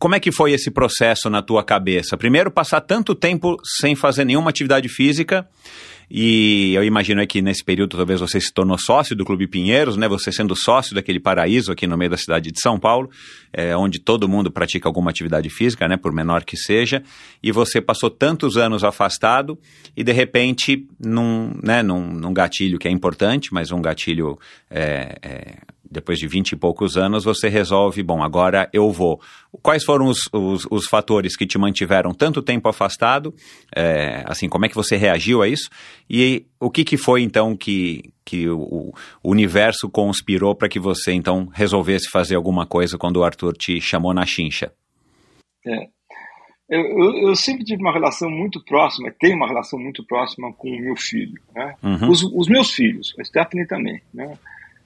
como 0.00 0.14
é 0.14 0.20
que 0.20 0.32
foi 0.32 0.52
esse 0.52 0.70
processo 0.70 1.28
na 1.28 1.42
tua 1.42 1.62
cabeça? 1.62 2.16
Primeiro, 2.16 2.50
passar 2.50 2.80
tanto 2.80 3.14
tempo 3.14 3.58
sem 3.78 3.94
fazer 3.94 4.24
nenhuma 4.24 4.48
atividade 4.48 4.88
física, 4.88 5.46
e 6.10 6.72
eu 6.74 6.82
imagino 6.82 7.24
que 7.24 7.42
nesse 7.42 7.62
período 7.62 7.96
talvez 7.98 8.18
você 8.18 8.40
se 8.40 8.52
tornou 8.52 8.76
sócio 8.78 9.14
do 9.14 9.26
Clube 9.26 9.46
Pinheiros, 9.46 9.98
né? 9.98 10.08
Você 10.08 10.32
sendo 10.32 10.56
sócio 10.56 10.94
daquele 10.94 11.20
paraíso 11.20 11.70
aqui 11.70 11.86
no 11.86 11.98
meio 11.98 12.10
da 12.10 12.16
cidade 12.16 12.50
de 12.50 12.58
São 12.60 12.80
Paulo, 12.80 13.10
é, 13.52 13.76
onde 13.76 14.00
todo 14.00 14.28
mundo 14.28 14.50
pratica 14.50 14.88
alguma 14.88 15.10
atividade 15.10 15.50
física, 15.50 15.86
né? 15.86 15.98
Por 15.98 16.12
menor 16.12 16.44
que 16.44 16.56
seja, 16.56 17.02
e 17.42 17.52
você 17.52 17.80
passou 17.80 18.08
tantos 18.08 18.56
anos 18.56 18.82
afastado 18.82 19.56
e 19.94 20.02
de 20.02 20.12
repente 20.12 20.88
num, 20.98 21.52
né, 21.62 21.82
num, 21.82 22.10
num 22.10 22.32
gatilho 22.32 22.78
que 22.78 22.88
é 22.88 22.90
importante, 22.90 23.52
mas 23.52 23.70
um 23.70 23.82
gatilho 23.82 24.38
é, 24.70 25.18
é, 25.22 25.56
depois 25.90 26.18
de 26.18 26.28
vinte 26.28 26.52
e 26.52 26.56
poucos 26.56 26.96
anos, 26.96 27.24
você 27.24 27.48
resolve, 27.48 28.02
bom, 28.02 28.22
agora 28.22 28.68
eu 28.72 28.90
vou. 28.90 29.20
Quais 29.62 29.84
foram 29.84 30.06
os, 30.06 30.28
os, 30.32 30.66
os 30.70 30.86
fatores 30.86 31.36
que 31.36 31.46
te 31.46 31.58
mantiveram 31.58 32.12
tanto 32.12 32.40
tempo 32.40 32.68
afastado? 32.68 33.34
É, 33.74 34.22
assim, 34.26 34.48
como 34.48 34.66
é 34.66 34.68
que 34.68 34.74
você 34.74 34.96
reagiu 34.96 35.42
a 35.42 35.48
isso? 35.48 35.68
E 36.08 36.46
o 36.60 36.70
que, 36.70 36.84
que 36.84 36.96
foi, 36.96 37.22
então, 37.22 37.56
que, 37.56 38.12
que 38.24 38.48
o, 38.48 38.92
o 39.22 39.30
universo 39.30 39.88
conspirou 39.88 40.54
para 40.54 40.68
que 40.68 40.78
você, 40.78 41.12
então, 41.12 41.48
resolvesse 41.52 42.08
fazer 42.08 42.36
alguma 42.36 42.66
coisa 42.66 42.96
quando 42.96 43.16
o 43.16 43.24
Arthur 43.24 43.56
te 43.56 43.80
chamou 43.80 44.14
na 44.14 44.24
chincha? 44.24 44.72
É. 45.66 45.88
Eu, 46.70 46.82
eu, 46.82 47.28
eu, 47.28 47.34
sempre 47.34 47.64
tive 47.64 47.82
uma 47.82 47.92
relação 47.92 48.30
muito 48.30 48.64
próxima, 48.64 49.12
tenho 49.18 49.34
uma 49.34 49.48
relação 49.48 49.76
muito 49.76 50.06
próxima 50.06 50.52
com 50.52 50.68
o 50.68 50.80
meu 50.80 50.94
filho. 50.94 51.34
Né? 51.52 51.74
Uhum. 51.82 52.08
Os, 52.08 52.22
os, 52.22 52.46
meus 52.46 52.70
filhos, 52.72 53.12
a 53.18 53.24
Stephanie 53.24 53.66
também. 53.66 54.00
Né? 54.14 54.38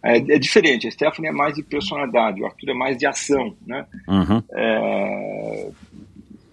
É, 0.05 0.19
é, 0.19 0.39
diferente. 0.39 0.87
A 0.87 0.91
Stephanie 0.91 1.31
é 1.31 1.33
mais 1.33 1.55
de 1.55 1.63
personalidade, 1.63 2.43
o 2.43 2.47
Arthur 2.47 2.71
é 2.71 2.75
mais 2.75 2.99
de 2.99 3.07
ação, 3.07 3.57
né? 3.67 3.87
Uhum. 4.07 4.43
É, 4.53 5.71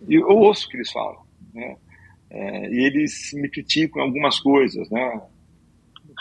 eu 0.09 0.27
ouço 0.29 0.67
o 0.67 0.69
que 0.69 0.77
eles 0.77 0.91
falam, 0.91 1.19
né? 1.53 1.75
É, 2.29 2.69
e 2.69 2.85
eles 2.85 3.31
me 3.33 3.49
criticam 3.49 4.01
em 4.01 4.05
algumas 4.05 4.39
coisas, 4.39 4.89
né? 4.89 5.21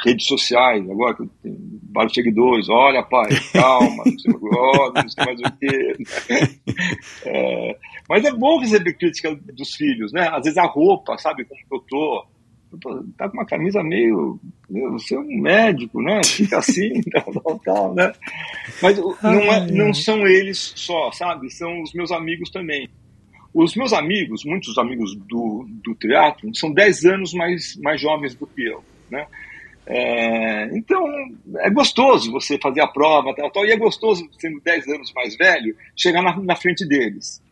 Redes 0.05 0.27
sociais, 0.27 0.89
agora 0.91 1.15
que 1.15 1.23
eu 1.23 1.31
tenho 1.43 1.81
vários 1.93 2.15
seguidores, 2.15 2.69
olha 2.69 3.03
pai, 3.03 3.29
calma, 3.53 4.05
não 4.05 4.19
sei, 4.19 4.35
oh, 4.35 4.93
não 4.93 5.09
sei 5.09 5.25
mais 5.25 5.41
o 5.41 5.59
quê. 5.59 5.97
É, 7.27 7.77
mas 8.09 8.25
é 8.25 8.33
bom 8.33 8.59
receber 8.59 8.95
crítica 8.95 9.37
dos 9.55 9.75
filhos, 9.77 10.13
né? 10.13 10.29
Às 10.33 10.43
vezes 10.45 10.59
a 10.59 10.67
roupa, 10.67 11.17
sabe, 11.17 11.45
como 11.45 11.61
eu 11.73 11.81
tô, 11.89 12.27
tá 13.17 13.29
com 13.29 13.37
uma 13.37 13.47
camisa 13.47 13.83
meio, 13.83 14.39
meu, 14.69 14.93
você 14.93 15.15
é 15.15 15.19
um 15.19 15.41
médico, 15.41 16.01
né? 16.01 16.21
Fica 16.25 16.59
assim, 16.59 17.01
tal, 17.11 17.33
tal, 17.33 17.59
tal, 17.59 17.95
né? 17.95 18.13
Mas 18.83 18.99
não, 18.99 19.41
é, 19.41 19.71
não 19.71 19.95
são 19.95 20.27
eles 20.27 20.73
só, 20.77 21.11
sabe? 21.13 21.51
São 21.51 21.83
os 21.83 21.93
meus 21.93 22.13
amigos 22.13 22.51
também. 22.51 22.89
Os 23.53 23.75
meus 23.75 23.93
amigos, 23.93 24.45
muitos 24.45 24.79
amigos 24.79 25.17
do, 25.17 25.67
do 25.85 25.95
teatro, 25.97 26.55
são 26.55 26.73
10 26.73 27.05
anos 27.07 27.35
mais, 27.35 27.77
mais 27.83 28.01
jovens 28.01 28.35
do 28.35 28.47
que 28.47 28.65
eu, 28.65 28.85
né? 29.11 29.27
É, 29.87 30.67
então, 30.77 31.05
é 31.59 31.71
gostoso 31.71 32.31
você 32.31 32.57
fazer 32.59 32.81
a 32.81 32.87
prova, 32.87 33.35
tal, 33.35 33.51
tal, 33.51 33.67
e 33.67 33.73
é 33.73 33.77
gostoso, 33.77 34.29
sendo 34.39 34.61
10 34.61 34.87
anos 34.87 35.13
mais 35.13 35.37
velho, 35.37 35.75
chegar 35.97 36.23
na, 36.23 36.37
na 36.37 36.55
frente 36.55 36.87
deles. 36.87 37.43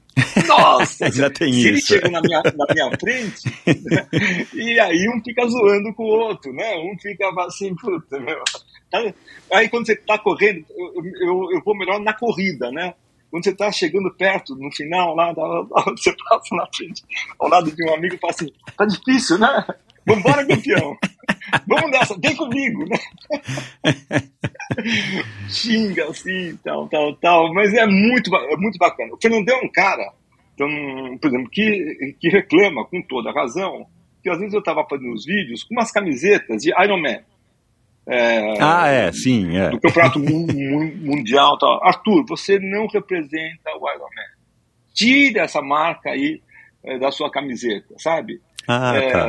Nossa, 0.46 1.06
Ainda 1.06 1.30
tem 1.30 1.52
se 1.52 1.58
isso. 1.60 1.68
ele 1.68 1.80
chega 1.80 2.10
na 2.10 2.20
minha, 2.20 2.42
na 2.42 2.66
minha 2.74 2.98
frente, 2.98 3.48
né? 3.66 4.08
e 4.54 4.80
aí 4.80 5.08
um 5.08 5.22
fica 5.22 5.46
zoando 5.46 5.92
com 5.94 6.04
o 6.04 6.18
outro, 6.18 6.52
né? 6.52 6.76
Um 6.78 6.96
fica 6.98 7.28
assim, 7.42 7.74
puta, 7.74 8.18
meu. 8.20 8.42
Tá? 8.90 9.14
Aí 9.52 9.68
quando 9.68 9.86
você 9.86 9.96
tá 9.96 10.18
correndo, 10.18 10.64
eu, 10.70 11.04
eu, 11.20 11.52
eu 11.52 11.62
vou 11.64 11.76
melhor 11.76 12.00
na 12.00 12.12
corrida, 12.12 12.70
né? 12.70 12.94
Quando 13.30 13.44
você 13.44 13.54
tá 13.54 13.70
chegando 13.70 14.10
perto, 14.14 14.56
no 14.56 14.72
final, 14.72 15.14
lá, 15.14 15.32
você 15.96 16.14
passa 16.28 16.56
na 16.56 16.66
frente, 16.74 17.04
ao 17.38 17.48
lado 17.48 17.70
de 17.70 17.84
um 17.84 17.94
amigo 17.94 18.14
e 18.14 18.18
fala 18.18 18.32
assim, 18.32 18.50
tá 18.76 18.86
difícil, 18.86 19.38
né? 19.38 19.66
Vambora, 20.08 20.46
campeão. 20.46 20.96
Vamos 21.66 21.90
nessa, 21.90 22.16
vem 22.18 22.36
comigo, 22.36 22.84
né? 22.88 22.98
Xinga 25.48 26.10
assim, 26.10 26.58
tal, 26.64 26.88
tal, 26.88 27.14
tal. 27.16 27.54
Mas 27.54 27.72
é 27.74 27.86
muito, 27.86 28.34
é 28.34 28.56
muito 28.56 28.78
bacana. 28.78 29.12
O 29.14 29.18
Fernandão 29.20 29.56
é 29.56 29.64
um 29.64 29.72
cara, 29.72 30.12
então, 30.54 30.68
por 31.20 31.28
exemplo, 31.28 31.50
que, 31.50 32.16
que 32.20 32.28
reclama 32.28 32.84
com 32.84 33.00
toda 33.02 33.32
razão 33.32 33.86
que 34.22 34.28
às 34.28 34.38
vezes 34.38 34.52
eu 34.52 34.60
estava 34.60 34.84
fazendo 34.88 35.12
os 35.12 35.24
vídeos 35.24 35.62
com 35.64 35.74
umas 35.74 35.90
camisetas 35.90 36.62
de 36.62 36.70
Iron 36.82 37.00
Man. 37.00 37.20
É, 38.06 38.54
ah, 38.60 38.88
é, 38.88 39.12
sim. 39.12 39.56
É. 39.56 39.70
Do 39.70 39.80
campeonato 39.80 40.18
mundial. 40.18 41.58
Tal. 41.58 41.84
Arthur, 41.84 42.24
você 42.26 42.58
não 42.58 42.86
representa 42.86 43.70
o 43.78 43.90
Iron 43.90 44.04
Man. 44.04 44.38
Tire 44.94 45.38
essa 45.38 45.60
marca 45.62 46.10
aí 46.10 46.42
é, 46.82 46.98
da 46.98 47.10
sua 47.10 47.30
camiseta, 47.30 47.94
sabe? 47.98 48.40
Ah, 48.70 48.94
é, 48.96 49.10
tá. 49.10 49.28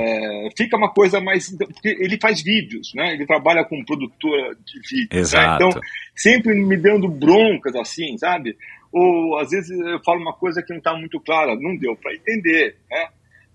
Fica 0.58 0.76
uma 0.76 0.92
coisa 0.92 1.22
mais. 1.22 1.50
Porque 1.56 1.88
ele 1.88 2.20
faz 2.20 2.44
vídeos, 2.44 2.92
né? 2.94 3.14
Ele 3.14 3.26
trabalha 3.26 3.64
com 3.64 3.86
produtora 3.86 4.54
de 4.66 4.82
vídeos. 4.82 5.32
Né? 5.32 5.56
Então, 5.56 5.70
sempre 6.14 6.54
me 6.54 6.76
dando 6.76 7.08
broncas 7.08 7.74
assim, 7.78 8.18
sabe? 8.18 8.58
Ou 8.92 9.38
às 9.40 9.52
vezes 9.52 9.70
eu 9.70 10.04
falo 10.04 10.20
uma 10.20 10.34
coisa 10.34 10.62
que 10.62 10.74
não 10.74 10.80
está 10.80 10.94
muito 10.94 11.22
clara, 11.22 11.56
não 11.56 11.78
deu 11.78 11.96
para 11.96 12.14
entender, 12.14 12.76
né? 12.92 13.08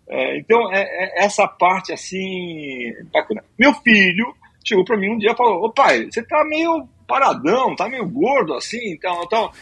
É, 0.09 0.39
então, 0.39 0.73
é, 0.73 0.81
é, 0.81 1.25
essa 1.25 1.47
parte 1.47 1.93
assim. 1.93 2.91
bacana. 3.13 3.45
Meu 3.59 3.75
filho 3.75 4.35
chegou 4.65 4.87
para 4.87 4.97
mim 4.97 5.11
um 5.11 5.19
dia 5.19 5.33
e 5.33 5.37
falou: 5.37 5.65
Ô 5.65 5.71
pai, 5.71 6.07
você 6.07 6.23
tá 6.23 6.43
meio 6.47 6.89
paradão, 7.07 7.77
tá 7.77 7.91
meio 7.91 8.09
gordo 8.09 8.55
assim, 8.55 8.91
então. 8.91 9.21
então 9.23 9.53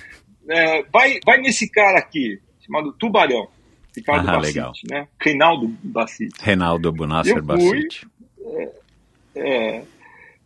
é, 0.49 0.85
vai, 0.85 1.19
vai 1.25 1.39
nesse 1.39 1.69
cara 1.69 1.99
aqui 1.99 2.41
chamado 2.65 2.93
Tubarão. 2.93 3.49
Ricardo 3.97 4.29
Ah, 4.29 4.37
Bacite, 4.37 4.57
legal. 4.59 4.73
né? 4.91 5.09
Reinaldo 5.21 5.69
Bacite. 5.83 6.35
Reinaldo 6.43 6.95
fui. 6.97 7.43
Bacite. 7.43 8.07
É, 9.35 9.83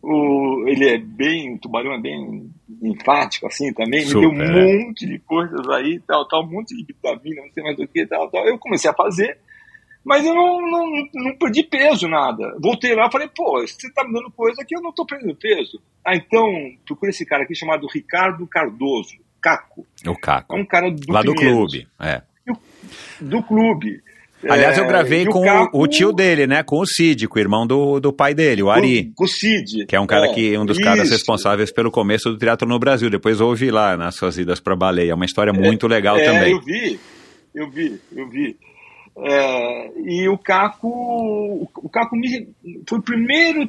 o, 0.01 0.63
ele 0.67 0.87
é 0.87 0.97
bem, 0.97 1.53
o 1.53 1.57
tubarão 1.57 1.93
é 1.93 1.99
bem 1.99 2.49
enfático, 2.81 3.47
assim, 3.47 3.73
também. 3.73 4.01
Me 4.01 4.11
Super, 4.11 4.21
deu 4.21 4.29
um 4.29 4.41
é. 4.41 4.85
monte 4.85 5.05
de 5.05 5.19
coisas 5.19 5.67
aí, 5.69 5.99
tal, 6.07 6.27
tal, 6.27 6.43
um 6.43 6.51
monte 6.51 6.75
de 6.75 6.83
vitamina, 6.85 7.41
não 7.41 7.51
sei 7.51 7.63
mais 7.63 7.75
do 7.77 7.87
que, 7.87 8.05
tal, 8.05 8.29
tal. 8.29 8.47
Eu 8.47 8.57
comecei 8.57 8.89
a 8.89 8.93
fazer, 8.93 9.37
mas 10.05 10.25
eu 10.25 10.33
não, 10.33 10.61
não, 10.61 10.85
não 11.13 11.35
perdi 11.37 11.63
peso, 11.63 12.07
nada. 12.07 12.55
Voltei 12.61 12.95
lá 12.95 13.07
e 13.07 13.11
falei, 13.11 13.27
pô, 13.35 13.59
você 13.61 13.91
tá 13.91 14.05
me 14.05 14.13
dando 14.13 14.31
coisa 14.31 14.63
que 14.65 14.75
eu 14.75 14.81
não 14.81 14.93
tô 14.93 15.05
perdendo 15.05 15.35
peso. 15.35 15.81
Ah, 16.05 16.15
então, 16.15 16.45
procura 16.85 17.09
esse 17.09 17.25
cara 17.25 17.43
aqui 17.43 17.53
chamado 17.55 17.87
Ricardo 17.93 18.47
Cardoso, 18.47 19.15
Caco. 19.41 19.85
O 20.05 20.17
Caco. 20.17 20.55
É 20.55 20.59
um 20.59 20.65
cara 20.65 20.89
do 20.91 21.11
Lá 21.11 21.21
do 21.21 21.33
Pinheiros, 21.35 21.57
clube. 21.71 21.87
É. 21.99 22.21
Do 23.21 23.41
clube. 23.43 24.01
Aliás, 24.47 24.77
É, 24.77 24.81
eu 24.81 24.87
gravei 24.87 25.23
e 25.23 25.27
o 25.27 25.31
com 25.31 25.39
o- 25.41 25.43
Caco- 25.43 25.79
o 25.81 25.87
tio 25.87 26.13
dele, 26.13 26.45
né? 26.45 26.61
Com 26.61 26.77
o 26.79 26.85
Cid, 26.85 27.27
com 27.27 27.37
o 27.37 27.41
irmão 27.41 27.65
do, 27.65 27.99
do 27.99 28.13
pai 28.13 28.35
dele, 28.35 28.61
o 28.61 28.69
Ari. 28.69 29.11
Com, 29.15 29.23
o 29.23 29.27
Cid. 29.27 29.87
Que 29.87 29.95
é 29.95 29.99
um 29.99 30.05
cara 30.05 30.27
É, 30.27 30.33
que 30.33 30.55
um 30.57 30.65
dos 30.65 30.77
caras 30.77 31.05
isso. 31.05 31.13
responsáveis 31.13 31.71
pelo 31.71 31.89
começo 31.89 32.29
do 32.29 32.37
teatro 32.37 32.67
no 32.67 32.77
Brasil. 32.77 33.09
Depois 33.09 33.41
ouvi 33.41 33.71
lá 33.71 33.97
nas 33.97 34.15
suas 34.15 34.37
idas 34.37 34.59
para 34.59 34.75
baleia. 34.75 35.11
É 35.11 35.15
uma 35.15 35.25
história 35.25 35.51
muito 35.51 35.87
legal 35.87 36.17
é, 36.17 36.23
também. 36.23 36.51
eu 36.51 36.61
vi, 36.61 36.99
eu 37.55 37.69
vi, 37.71 37.99
eu 38.15 38.29
vi. 38.29 38.55
É, 39.17 39.91
e 40.05 40.29
o 40.29 40.37
Caco, 40.37 40.87
o 41.75 41.89
Caco 41.89 42.15
me, 42.15 42.47
foi 42.87 42.99
o 42.99 43.01
primeiro 43.01 43.67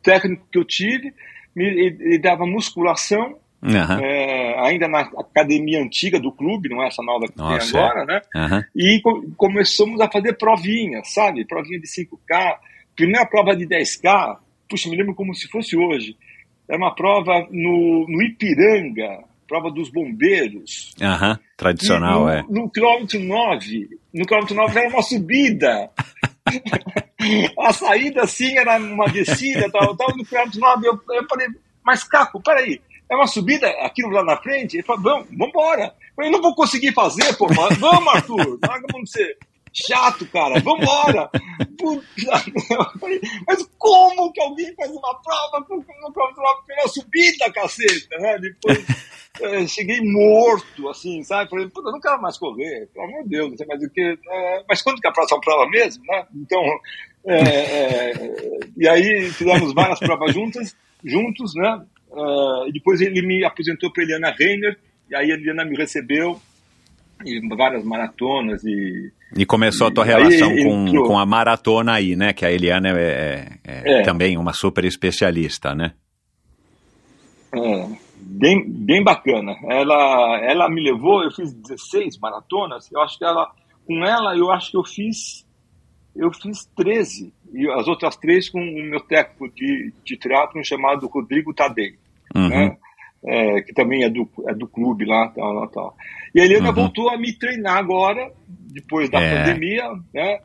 técnico 0.00 0.46
que 0.52 0.58
eu 0.58 0.64
tive, 0.64 1.12
me, 1.56 1.64
ele, 1.64 1.96
ele 2.00 2.18
dava 2.18 2.46
musculação, 2.46 3.34
Aham, 3.64 4.00
é, 4.00 4.60
ainda 4.68 4.86
na 4.86 5.00
academia 5.00 5.80
antiga 5.82 6.20
do 6.20 6.30
clube, 6.30 6.68
não 6.68 6.82
é 6.82 6.88
essa 6.88 7.02
nova 7.02 7.26
que 7.26 7.38
Nossa, 7.38 7.72
tem 7.72 7.80
agora, 7.80 8.04
né? 8.04 8.20
aham. 8.36 8.64
E 8.76 9.00
co- 9.02 9.24
começamos 9.36 10.00
a 10.00 10.10
fazer 10.10 10.34
provinhas, 10.34 11.12
sabe? 11.12 11.46
Provinha 11.46 11.80
de 11.80 11.86
5K, 11.86 12.56
primeira 12.94 13.24
prova 13.26 13.56
de 13.56 13.66
10K, 13.66 14.36
puxa, 14.68 14.88
me 14.90 14.96
lembro 14.96 15.14
como 15.14 15.34
se 15.34 15.48
fosse 15.48 15.76
hoje. 15.76 16.16
Era 16.68 16.78
uma 16.78 16.94
prova 16.94 17.46
no, 17.50 18.06
no 18.08 18.22
Ipiranga, 18.22 19.24
prova 19.48 19.70
dos 19.70 19.90
bombeiros. 19.90 20.94
Aham, 21.00 21.38
tradicional, 21.56 22.22
E 22.22 22.24
no, 22.24 22.30
é. 22.30 22.44
No 22.64 22.70
quilômetro 22.70 23.20
9, 23.20 23.88
no 24.12 24.26
quilômetro 24.26 24.54
9 24.56 24.78
era 24.78 24.88
uma 24.88 25.02
subida. 25.02 25.90
a 27.60 27.72
saída, 27.72 28.22
assim, 28.22 28.56
era 28.58 28.76
uma 28.78 29.06
descida, 29.08 29.70
tal, 29.70 29.96
tal. 29.96 30.16
No 30.16 30.24
quilômetro 30.24 30.60
9, 30.60 30.86
eu, 30.86 31.00
eu 31.14 31.26
falei, 31.28 31.48
mas 31.84 32.04
Caco, 32.04 32.42
peraí, 32.42 32.80
é 33.08 33.14
uma 33.14 33.26
subida 33.26 33.68
aquilo 33.82 34.10
lá 34.10 34.24
na 34.24 34.36
frente? 34.36 34.76
Ele 34.76 34.82
falou, 34.82 35.02
vamos, 35.02 35.26
vamos 35.30 35.48
embora. 35.48 35.94
Eu 36.18 36.30
não 36.30 36.40
vou 36.40 36.54
conseguir 36.54 36.92
fazer, 36.92 37.36
pô, 37.36 37.46
mas 37.48 37.76
vamos, 37.78 38.14
Arthur, 38.14 38.58
larga 38.62 38.86
mão 38.92 39.02
de 39.02 39.10
ser 39.10 39.36
chato, 39.74 40.24
cara, 40.26 40.54
eu 40.62 40.62
falei, 43.00 43.20
mas 43.46 43.68
como 43.76 44.32
que 44.32 44.40
alguém 44.40 44.72
faz 44.76 44.88
uma 44.90 45.20
prova 45.20 45.64
com 45.66 45.76
no 45.76 46.12
quilômetro 46.12 46.42
9 46.42 46.60
tem 46.66 46.76
uma 46.78 46.88
subida, 46.88 47.52
caceta, 47.52 48.18
né? 48.18 48.38
Depois 48.38 48.84
eh, 49.42 49.66
cheguei 49.66 50.00
morto, 50.00 50.88
assim, 50.88 51.24
sabe? 51.24 51.50
Falei, 51.50 51.68
puta, 51.68 51.90
não 51.90 52.00
quero 52.00 52.22
mais 52.22 52.38
correr, 52.38 52.88
pelo 52.94 53.06
amor 53.06 53.24
de 53.24 53.30
Deus, 53.30 53.50
não 53.50 53.56
sei 53.56 53.66
mais 53.66 53.82
o 53.82 53.90
que. 53.90 54.00
eh, 54.00 54.64
mas 54.68 54.80
quando 54.80 55.00
que 55.00 55.08
é 55.08 55.10
a 55.10 55.14
próxima 55.14 55.40
prova 55.40 55.68
mesmo, 55.68 56.04
né? 56.06 56.24
Então, 56.36 56.62
eh, 57.26 58.12
e 58.76 58.88
aí 58.88 59.28
fizemos 59.30 59.74
várias 59.74 59.98
provas 59.98 60.32
juntas, 60.32 60.76
juntos, 61.02 61.52
né? 61.56 61.84
E 62.66 62.72
depois 62.72 63.00
ele 63.00 63.20
me 63.22 63.44
apresentou 63.44 63.92
para 63.92 64.02
Eliana 64.04 64.30
Reiner, 64.38 64.78
e 65.10 65.14
aí 65.14 65.30
a 65.30 65.34
Eliana 65.34 65.64
me 65.64 65.76
recebeu 65.76 66.40
em 67.24 67.48
várias 67.56 67.84
maratonas 67.84 68.62
e 68.64 69.10
E 69.36 69.46
começou 69.46 69.86
a 69.86 69.90
tua 69.90 70.04
Aí 70.04 70.10
relação 70.10 70.50
entrou. 70.52 71.02
com, 71.02 71.08
com 71.08 71.18
a 71.18 71.24
maratona 71.26 71.92
aí, 71.94 72.14
né? 72.16 72.32
Que 72.32 72.44
a 72.44 72.50
Eliana 72.52 72.88
é, 72.90 73.58
é- 73.64 73.82
é 73.82 74.00
É. 74.00 74.02
também 74.02 74.36
uma 74.36 74.52
super 74.52 74.84
especialista, 74.84 75.74
né? 75.74 75.92
É, 77.54 77.88
bem, 78.20 78.64
bem 78.68 79.02
bacana. 79.02 79.54
Ela, 79.68 80.40
ela 80.42 80.68
me 80.68 80.82
levou, 80.82 81.22
eu 81.22 81.30
fiz 81.30 81.52
16 81.52 82.18
maratonas, 82.18 82.90
eu 82.92 83.00
acho 83.00 83.16
que 83.18 83.24
ela, 83.24 83.50
com 83.86 84.04
ela, 84.04 84.36
eu 84.36 84.50
acho 84.50 84.72
que 84.72 84.76
eu 84.76 84.84
fiz, 84.84 85.46
eu 86.16 86.32
fiz 86.32 86.64
13, 86.76 87.32
e 87.52 87.68
as 87.70 87.86
outras 87.86 88.16
três 88.16 88.48
com 88.50 88.58
o 88.60 88.82
meu 88.90 89.00
técnico 89.00 89.48
de, 89.54 89.92
de 90.04 90.16
teatro 90.16 90.62
chamado 90.64 91.06
Rodrigo 91.06 91.54
Tadei, 91.54 91.94
Uhum. 92.34 92.48
né? 92.48 92.76
É, 93.26 93.62
que 93.62 93.72
também 93.72 94.04
é 94.04 94.10
do, 94.10 94.28
é 94.46 94.54
do 94.54 94.66
clube 94.66 95.04
lá, 95.06 95.28
tal, 95.28 95.54
tal, 95.54 95.68
tal. 95.68 95.96
E 96.34 96.40
a 96.40 96.44
Helena 96.44 96.68
Uhum. 96.68 96.74
voltou 96.74 97.08
a 97.08 97.16
me 97.16 97.32
treinar 97.38 97.78
agora, 97.78 98.30
depois 98.48 99.08
da 99.08 99.18
É. 99.20 99.44
pandemia, 99.44 99.84
né? 100.12 100.38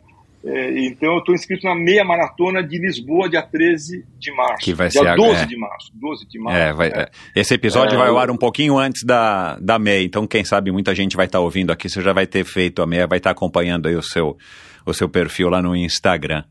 É, 0.45 0.85
então 0.85 1.11
eu 1.15 1.19
estou 1.19 1.35
inscrito 1.35 1.67
na 1.67 1.75
meia 1.75 2.05
maratona 2.05 2.63
de 2.63 2.79
Lisboa, 2.79 3.27
dia 3.29 3.41
13 3.41 4.05
de 4.17 4.31
março. 4.33 4.63
Que 4.63 4.73
vai 4.73 4.87
dia 4.87 5.01
ser 5.01 5.07
a- 5.09 5.15
12 5.17 5.43
é. 5.43 5.45
de 5.45 5.57
março. 5.57 5.91
12 5.93 6.25
de 6.29 6.39
março. 6.39 6.57
É, 6.57 6.71
vai- 6.71 6.87
é. 6.87 7.09
Esse 7.35 7.53
episódio 7.55 7.97
vai 7.97 8.07
ao 8.07 8.17
ar 8.17 8.31
um 8.31 8.37
pouquinho 8.37 8.77
antes 8.77 9.03
da, 9.03 9.57
da 9.59 9.77
MEI, 9.77 10.05
então 10.05 10.25
quem 10.25 10.45
sabe 10.45 10.71
muita 10.71 10.95
gente 10.95 11.17
vai 11.17 11.25
estar 11.25 11.41
ouvindo 11.41 11.71
aqui, 11.73 11.89
você 11.89 12.01
já 12.01 12.13
vai 12.13 12.25
ter 12.25 12.45
feito 12.45 12.81
a 12.81 12.87
MEI, 12.87 13.05
vai 13.05 13.17
estar 13.17 13.31
acompanhando 13.31 13.89
aí 13.89 13.95
o 13.97 14.01
seu, 14.01 14.37
o 14.85 14.93
seu 14.93 15.09
perfil 15.09 15.49
lá 15.49 15.61
no 15.61 15.75
Instagram. 15.75 16.45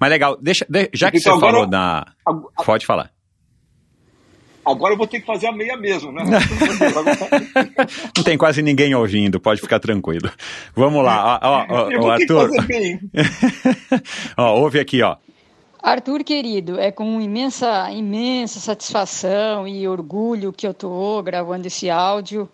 Mas 0.00 0.08
legal, 0.08 0.38
deixa, 0.40 0.64
de- 0.66 0.88
já 0.94 1.10
que 1.10 1.18
Então, 1.18 1.38
você 1.38 1.44
agora- 1.46 1.52
falou 1.52 1.68
na... 1.68 2.06
Ag- 2.26 2.64
Pode 2.64 2.86
falar. 2.86 3.10
Agora 4.64 4.94
eu 4.94 4.98
vou 4.98 5.06
ter 5.08 5.20
que 5.20 5.26
fazer 5.26 5.48
a 5.48 5.52
meia 5.52 5.76
mesmo, 5.76 6.12
né? 6.12 6.22
Não 8.16 8.22
tem 8.24 8.38
quase 8.38 8.62
ninguém 8.62 8.94
ouvindo, 8.94 9.40
pode 9.40 9.60
ficar 9.60 9.78
tranquilo. 9.80 10.30
Vamos 10.74 11.04
lá, 11.04 11.40
ó, 11.42 11.66
ó, 11.68 11.88
ó, 12.00 12.10
Arthur. 12.10 12.48
ó, 14.36 14.54
ouve 14.60 14.78
aqui, 14.78 15.02
ó. 15.02 15.16
Arthur, 15.82 16.22
querido, 16.22 16.78
é 16.78 16.92
com 16.92 17.20
imensa, 17.20 17.90
imensa 17.90 18.60
satisfação 18.60 19.66
e 19.66 19.88
orgulho 19.88 20.52
que 20.52 20.64
eu 20.66 20.70
estou 20.70 21.20
gravando 21.24 21.66
esse 21.66 21.90
áudio 21.90 22.48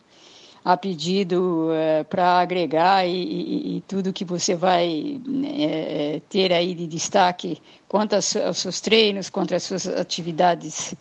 a 0.65 0.77
pedido 0.77 1.69
para 2.09 2.41
agregar 2.41 3.07
e, 3.07 3.11
e- 3.13 3.77
e 3.77 3.81
tudo 3.83 4.13
que 4.15 4.25
você 4.25 4.55
vai 4.55 5.21
né, 5.27 6.21
ter 6.29 6.53
aí 6.53 6.75
de 6.75 6.87
destaque 6.87 7.59
quanto 7.87 8.15
aos, 8.17 8.35
aos 8.37 8.59
seus 8.59 8.81
treinos, 8.81 9.29
quanto 9.31 9.55
às 9.55 9.63
suas 9.63 9.87
atividades 9.87 10.95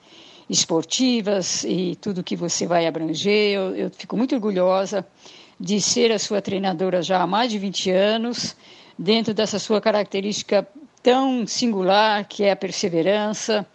esportivas 0.49 1.63
e 1.63 1.97
tudo 1.99 2.23
que 2.23 2.35
você 2.35 2.65
vai 2.65 2.87
abranger. 2.87 3.53
Eu, 3.53 3.75
eu 3.75 3.91
fico 3.91 4.15
muito 4.15 4.35
orgulhosa 4.35 5.05
de 5.59 5.81
ser 5.81 6.11
a 6.11 6.19
sua 6.19 6.41
treinadora 6.41 7.01
já 7.01 7.21
há 7.21 7.27
mais 7.27 7.51
de 7.51 7.57
20 7.57 7.91
anos, 7.91 8.55
dentro 8.97 9.33
dessa 9.33 9.59
sua 9.59 9.81
característica 9.81 10.67
tão 11.01 11.45
singular 11.47 12.25
que 12.25 12.43
é 12.43 12.51
a 12.51 12.55
perseverança, 12.55 13.65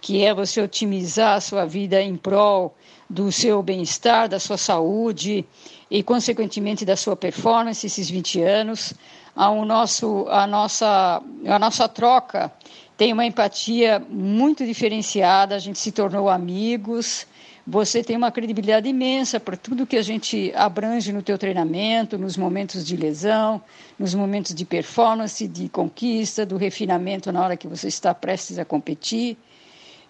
que 0.00 0.24
é 0.24 0.32
você 0.34 0.60
otimizar 0.60 1.36
a 1.36 1.40
sua 1.40 1.64
vida 1.64 2.00
em 2.00 2.16
prol 2.16 2.76
do 3.08 3.30
seu 3.30 3.62
bem-estar, 3.62 4.28
da 4.28 4.38
sua 4.38 4.56
saúde 4.56 5.44
e, 5.90 6.02
consequentemente, 6.02 6.84
da 6.84 6.96
sua 6.96 7.16
performance 7.16 7.86
esses 7.86 8.10
20 8.10 8.42
anos. 8.42 8.94
A, 9.34 9.50
o 9.50 9.64
nosso, 9.64 10.26
a, 10.28 10.46
nossa, 10.46 11.22
a 11.46 11.58
nossa 11.58 11.88
troca 11.88 12.52
tem 12.96 13.12
uma 13.12 13.26
empatia 13.26 13.98
muito 14.08 14.64
diferenciada, 14.64 15.54
a 15.54 15.58
gente 15.58 15.78
se 15.78 15.92
tornou 15.92 16.28
amigos, 16.28 17.26
você 17.66 18.02
tem 18.02 18.16
uma 18.16 18.30
credibilidade 18.30 18.88
imensa 18.88 19.40
por 19.40 19.56
tudo 19.56 19.86
que 19.86 19.96
a 19.96 20.02
gente 20.02 20.52
abrange 20.54 21.12
no 21.12 21.20
teu 21.20 21.36
treinamento, 21.36 22.16
nos 22.16 22.36
momentos 22.36 22.86
de 22.86 22.96
lesão, 22.96 23.60
nos 23.98 24.14
momentos 24.14 24.54
de 24.54 24.64
performance, 24.64 25.46
de 25.48 25.68
conquista, 25.68 26.46
do 26.46 26.56
refinamento 26.56 27.32
na 27.32 27.42
hora 27.42 27.56
que 27.56 27.66
você 27.66 27.88
está 27.88 28.14
prestes 28.14 28.58
a 28.58 28.64
competir. 28.64 29.36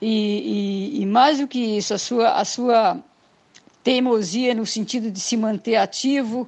E, 0.01 0.97
e, 0.99 1.03
e 1.03 1.07
mais 1.07 1.39
do 1.39 1.49
que 1.49 1.59
isso, 1.59 1.95
a 1.95 1.99
sua, 1.99 2.32
a 2.32 2.45
sua 2.45 2.99
teimosia 3.82 4.55
no 4.55 4.66
sentido 4.66 5.11
de 5.11 5.18
se 5.18 5.37
manter 5.37 5.76
ativo, 5.76 6.47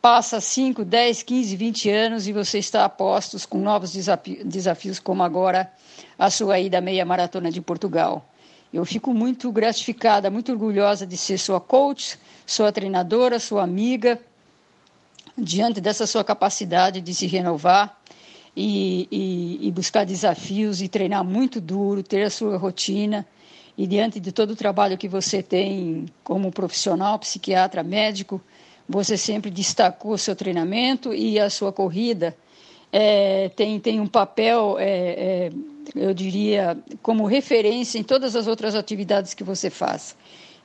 passa 0.00 0.40
5, 0.40 0.84
10, 0.84 1.22
15, 1.22 1.56
20 1.56 1.90
anos 1.90 2.28
e 2.28 2.32
você 2.32 2.58
está 2.58 2.84
a 2.84 2.88
postos 2.88 3.44
com 3.44 3.58
novos 3.58 3.92
desafios, 3.92 4.44
desafios, 4.44 4.98
como 4.98 5.22
agora 5.22 5.70
a 6.18 6.30
sua 6.30 6.58
ida 6.58 6.78
à 6.78 6.80
meia 6.80 7.04
maratona 7.04 7.50
de 7.50 7.60
Portugal. 7.60 8.28
Eu 8.72 8.84
fico 8.84 9.12
muito 9.12 9.50
gratificada, 9.50 10.30
muito 10.30 10.52
orgulhosa 10.52 11.06
de 11.06 11.16
ser 11.16 11.38
sua 11.38 11.60
coach, 11.60 12.18
sua 12.46 12.70
treinadora, 12.70 13.40
sua 13.40 13.62
amiga, 13.62 14.20
diante 15.36 15.80
dessa 15.80 16.06
sua 16.06 16.22
capacidade 16.22 17.00
de 17.00 17.14
se 17.14 17.26
renovar 17.26 17.98
e, 18.54 19.08
e, 19.10 19.68
e 19.68 19.70
buscar 19.70 20.04
desafios 20.04 20.82
e 20.82 20.88
treinar 20.88 21.24
muito 21.24 21.60
duro, 21.60 22.02
ter 22.02 22.24
a 22.24 22.30
sua 22.30 22.56
rotina. 22.56 23.26
E 23.76 23.86
diante 23.86 24.18
de 24.18 24.32
todo 24.32 24.50
o 24.50 24.56
trabalho 24.56 24.98
que 24.98 25.08
você 25.08 25.42
tem 25.42 26.06
como 26.24 26.50
profissional, 26.50 27.18
psiquiatra, 27.18 27.82
médico, 27.82 28.40
você 28.88 29.16
sempre 29.16 29.50
destacou 29.50 30.16
seu 30.16 30.34
treinamento 30.34 31.12
e 31.12 31.38
a 31.38 31.50
sua 31.50 31.72
corrida 31.72 32.34
é, 32.92 33.50
tem, 33.50 33.78
tem 33.78 34.00
um 34.00 34.06
papel, 34.06 34.76
é, 34.78 34.88
é, 34.88 35.52
eu 35.94 36.14
diria, 36.14 36.78
como 37.02 37.26
referência 37.26 37.98
em 37.98 38.02
todas 38.02 38.34
as 38.34 38.46
outras 38.46 38.74
atividades 38.74 39.34
que 39.34 39.44
você 39.44 39.68
faz. 39.68 40.16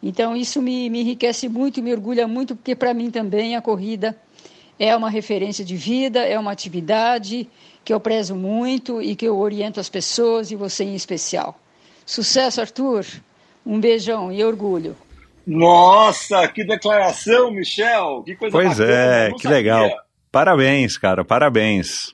Então, 0.02 0.36
isso 0.36 0.62
me, 0.62 0.90
me 0.90 1.02
enriquece 1.02 1.48
muito, 1.50 1.82
me 1.82 1.92
orgulha 1.92 2.28
muito, 2.28 2.56
porque 2.56 2.76
para 2.76 2.94
mim 2.94 3.10
também 3.10 3.56
a 3.56 3.62
corrida 3.62 4.18
é 4.80 4.96
uma 4.96 5.10
referência 5.10 5.64
de 5.64 5.76
vida, 5.76 6.20
é 6.20 6.38
uma 6.38 6.52
atividade 6.52 7.48
que 7.86 7.94
eu 7.94 8.00
prezo 8.00 8.36
muito 8.36 9.02
e 9.02 9.16
que 9.16 9.26
eu 9.26 9.38
oriento 9.38 9.80
as 9.80 9.90
pessoas 9.90 10.52
e 10.52 10.56
você 10.56 10.84
em 10.84 10.96
especial. 10.96 11.60
Sucesso, 12.06 12.62
Arthur. 12.62 13.06
Um 13.66 13.80
beijão 13.80 14.32
e 14.32 14.44
orgulho. 14.44 14.96
Nossa, 15.46 16.48
que 16.48 16.64
declaração, 16.64 17.52
Michel! 17.52 18.24
Que 18.26 18.36
coisa 18.36 18.52
Pois 18.52 18.78
bacana, 18.80 18.94
é, 18.94 19.32
que 19.32 19.44
sabia. 19.44 19.58
legal. 19.58 19.90
Parabéns, 20.32 20.98
cara, 20.98 21.24
parabéns. 21.26 22.12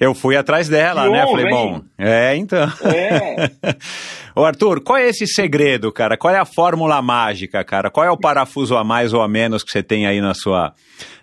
Eu 0.00 0.14
fui 0.14 0.36
atrás 0.36 0.68
dela, 0.68 1.04
Que 1.04 1.10
né? 1.10 1.24
honra, 1.24 1.30
Falei, 1.30 1.44
hein? 1.46 1.50
bom, 1.50 1.80
é, 1.98 2.36
então. 2.36 2.72
É. 2.84 3.50
Ô, 4.34 4.44
Arthur, 4.44 4.80
qual 4.80 4.96
é 4.96 5.08
esse 5.08 5.26
segredo, 5.26 5.90
cara? 5.92 6.16
Qual 6.16 6.32
é 6.32 6.38
a 6.38 6.44
fórmula 6.44 7.02
mágica, 7.02 7.64
cara? 7.64 7.90
Qual 7.90 8.06
é 8.06 8.10
o 8.10 8.16
parafuso 8.16 8.76
a 8.76 8.84
mais 8.84 9.12
ou 9.12 9.20
a 9.20 9.28
menos 9.28 9.64
que 9.64 9.72
você 9.72 9.82
tem 9.82 10.06
aí 10.06 10.20
na 10.20 10.34
sua, 10.34 10.72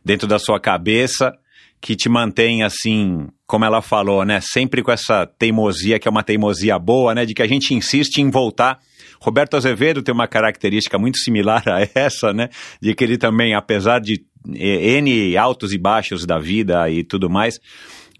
dentro 0.03 0.27
da 0.27 0.37
sua 0.37 0.59
cabeça 0.59 1.33
que 1.81 1.95
te 1.95 2.09
mantém 2.09 2.63
assim, 2.63 3.27
como 3.47 3.63
ela 3.63 3.81
falou, 3.81 4.25
né? 4.25 4.41
Sempre 4.41 4.81
com 4.81 4.91
essa 4.91 5.25
teimosia, 5.25 5.97
que 5.99 6.07
é 6.07 6.11
uma 6.11 6.23
teimosia 6.23 6.77
boa, 6.77 7.13
né? 7.15 7.25
De 7.25 7.33
que 7.33 7.41
a 7.43 7.47
gente 7.47 7.73
insiste 7.73 8.17
em 8.17 8.29
voltar. 8.29 8.79
Roberto 9.25 9.57
Azevedo 9.57 10.03
tem 10.03 10.13
uma 10.13 10.27
característica 10.27 10.99
muito 10.99 11.17
similar 11.17 11.63
a 11.67 11.87
essa, 11.95 12.31
né? 12.31 12.49
De 12.79 12.93
que 12.93 13.03
ele 13.03 13.17
também, 13.17 13.55
apesar 13.55 13.99
de 13.99 14.23
eh, 14.53 14.97
N 14.99 15.35
altos 15.35 15.73
e 15.73 15.79
baixos 15.79 16.27
da 16.27 16.37
vida 16.37 16.87
e 16.91 17.03
tudo 17.03 17.27
mais, 17.27 17.59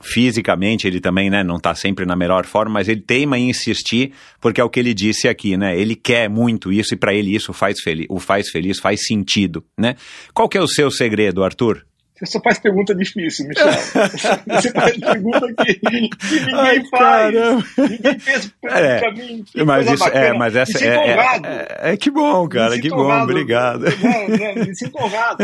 fisicamente 0.02 0.88
ele 0.88 1.00
também, 1.00 1.30
né, 1.30 1.44
não 1.44 1.58
está 1.58 1.76
sempre 1.76 2.06
na 2.06 2.16
melhor 2.16 2.46
forma, 2.46 2.74
mas 2.74 2.88
ele 2.88 3.02
teima 3.02 3.38
em 3.38 3.50
insistir, 3.50 4.14
porque 4.42 4.60
é 4.60 4.64
o 4.64 4.70
que 4.70 4.80
ele 4.80 4.96
disse 4.96 5.28
aqui, 5.28 5.56
né? 5.56 5.80
Ele 5.80 5.96
quer 5.96 6.28
muito 6.28 6.74
isso 6.74 6.96
e 6.96 6.98
para 6.98 7.14
ele 7.14 7.36
isso 7.36 7.54
faz 7.54 7.78
o 8.10 8.20
faz 8.20 8.50
feliz, 8.50 8.80
faz 8.80 9.06
sentido, 9.06 9.64
né? 9.78 9.96
Qual 10.34 10.50
que 10.50 10.58
é 10.58 10.62
o 10.62 10.68
seu 10.68 10.90
segredo, 10.90 11.44
Arthur? 11.44 11.86
Você 12.18 12.26
só 12.28 12.40
faz 12.40 12.58
pergunta 12.60 12.96
difícil, 12.96 13.46
Michel. 13.46 13.68
Você 14.48 14.72
faz 14.72 14.98
pergunta 14.98 15.54
que, 15.66 15.74
que 15.74 15.90
ninguém 15.92 16.10
Ai, 16.54 16.84
faz. 16.86 16.92
caramba. 17.34 17.64
Ninguém 17.78 18.20
fez 18.20 18.54
É, 18.64 19.00
pra 19.00 19.12
mim. 19.12 19.44
Que 19.46 19.64
Mas 19.66 19.92
isso 19.92 20.08
é, 20.08 20.32
mas 20.34 20.56
essa 20.56 20.80
Me 20.80 20.86
é, 20.88 20.98
honrado. 20.98 21.46
é, 21.48 21.68
é, 21.82 21.94
é 21.94 21.98
que 21.98 22.10
bom, 22.10 22.48
cara, 22.48 22.76
que 22.78 22.84
sinto 22.84 22.96
bom, 22.96 23.04
honrado. 23.04 23.24
obrigado. 23.24 23.82
Não, 23.84 24.56
não, 24.56 24.66
me 24.66 24.76
sinto 24.76 24.98
honrado. 24.98 25.44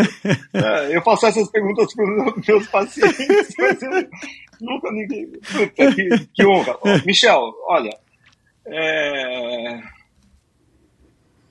É, 0.54 0.96
eu 0.96 1.02
faço 1.02 1.26
essas 1.26 1.50
perguntas 1.52 1.94
para 1.94 2.06
os 2.40 2.48
meus 2.48 2.68
pacientes, 2.68 3.54
mas 3.60 3.82
eu 3.82 4.08
nunca 4.62 4.92
ninguém. 4.94 5.28
Puta, 5.28 5.94
que, 5.94 6.28
que 6.34 6.46
honra. 6.46 6.78
Michel, 7.06 7.52
olha. 7.68 7.92
é, 8.66 9.82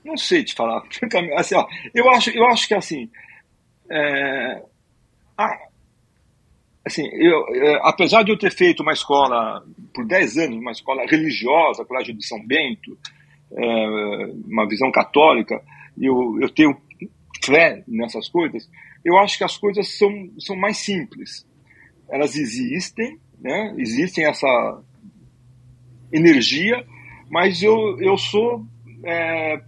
Não 0.03 0.17
sei 0.17 0.43
te 0.43 0.55
falar. 0.55 0.81
Assim, 1.37 1.53
ó, 1.55 1.67
eu, 1.93 2.09
acho, 2.09 2.31
eu 2.31 2.45
acho 2.47 2.67
que 2.67 2.73
assim. 2.73 3.07
é, 3.89 4.63
ah, 5.45 5.59
assim, 6.85 7.07
eu, 7.13 7.45
é, 7.55 7.79
apesar 7.83 8.23
de 8.23 8.31
eu 8.31 8.37
ter 8.37 8.51
feito 8.51 8.81
uma 8.81 8.93
escola 8.93 9.63
por 9.93 10.05
10 10.05 10.37
anos, 10.37 10.57
uma 10.57 10.71
escola 10.71 11.05
religiosa, 11.05 11.85
Colégio 11.85 12.13
de 12.13 12.25
São 12.25 12.45
Bento, 12.45 12.97
é, 13.53 14.25
uma 14.45 14.67
visão 14.67 14.91
católica, 14.91 15.61
eu, 15.99 16.39
eu 16.41 16.49
tenho 16.49 16.75
fé 17.43 17.83
nessas 17.87 18.29
coisas, 18.29 18.69
eu 19.03 19.17
acho 19.17 19.37
que 19.37 19.43
as 19.43 19.57
coisas 19.57 19.97
são, 19.97 20.11
são 20.39 20.55
mais 20.55 20.77
simples. 20.77 21.45
Elas 22.09 22.35
existem, 22.35 23.17
né? 23.39 23.73
existem 23.77 24.25
essa 24.25 24.81
energia, 26.11 26.85
mas 27.29 27.63
eu, 27.63 27.99
eu 27.99 28.17
sou 28.17 28.65
é, 29.03 29.61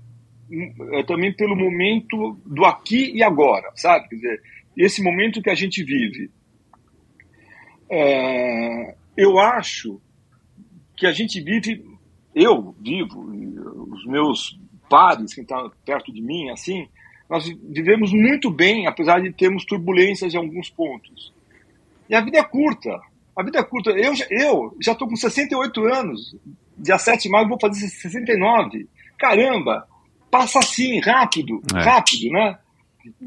é, 0.91 1.03
também 1.03 1.34
pelo 1.34 1.55
momento 1.55 2.38
do 2.45 2.65
aqui 2.65 3.11
e 3.15 3.24
agora, 3.24 3.71
sabe? 3.76 4.09
Quer 4.09 4.15
dizer, 4.15 4.41
esse 4.78 5.01
momento 5.03 5.41
que 5.41 5.49
a 5.49 5.55
gente 5.55 5.84
vive. 5.84 6.30
É, 7.89 8.95
eu 9.15 9.38
acho 9.39 10.01
que 10.95 11.05
a 11.05 11.11
gente 11.11 11.39
vive, 11.41 11.84
eu 12.34 12.76
vivo, 12.80 13.21
os 13.91 14.05
meus 14.05 14.59
pares 14.89 15.34
que 15.34 15.41
estão 15.41 15.71
perto 15.86 16.11
de 16.11 16.21
mim, 16.21 16.49
assim, 16.49 16.88
nós 17.30 17.45
vivemos 17.69 18.11
muito 18.11 18.49
bem, 18.51 18.88
apesar 18.88 19.19
de 19.21 19.32
termos 19.32 19.65
turbulências 19.65 20.34
em 20.34 20.38
alguns 20.38 20.69
pontos. 20.69 21.34
E 22.09 22.15
a 22.15 22.21
vida 22.21 22.38
é 22.38 22.43
curta. 22.43 22.99
A 23.36 23.43
vida 23.43 23.59
é 23.59 23.63
curta. 23.63 23.89
Eu, 23.91 24.13
já- 24.15 24.28
eu 24.30 24.76
já 24.80 24.91
estou 24.91 25.07
com 25.07 25.15
68 25.15 25.82
anos. 25.86 26.36
Dia 26.78 26.97
7 26.97 27.24
de 27.24 27.30
maio 27.30 27.47
vou 27.47 27.57
fazer 27.59 27.88
69. 27.88 28.88
Caramba! 29.17 29.88
Passa 30.30 30.59
assim, 30.59 30.99
rápido, 30.99 31.61
É. 31.76 31.80
rápido, 31.80 32.30
né? 32.32 32.57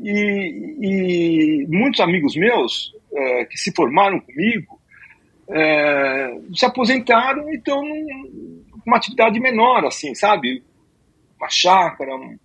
E, 0.03 0.77
e 0.81 1.67
muitos 1.69 2.01
amigos 2.01 2.35
meus 2.37 2.93
é, 3.13 3.45
que 3.47 3.57
se 3.59 3.73
formaram 3.75 4.21
comigo 4.21 4.81
é, 5.49 6.39
se 6.55 6.65
aposentaram 6.67 7.49
e 7.53 7.61
num- 7.67 8.63
uma 8.87 8.97
atividade 8.97 9.39
menor, 9.41 9.85
assim, 9.85 10.15
sabe? 10.15 10.63
Uma 11.39 11.49
chácara, 11.49 12.15
um- 12.17 12.39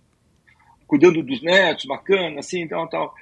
cuidando 0.86 1.22
dos 1.22 1.42
netos, 1.42 1.84
bacana, 1.86 2.40
assim, 2.40 2.66
tal, 2.68 2.88
tal. 2.88 3.14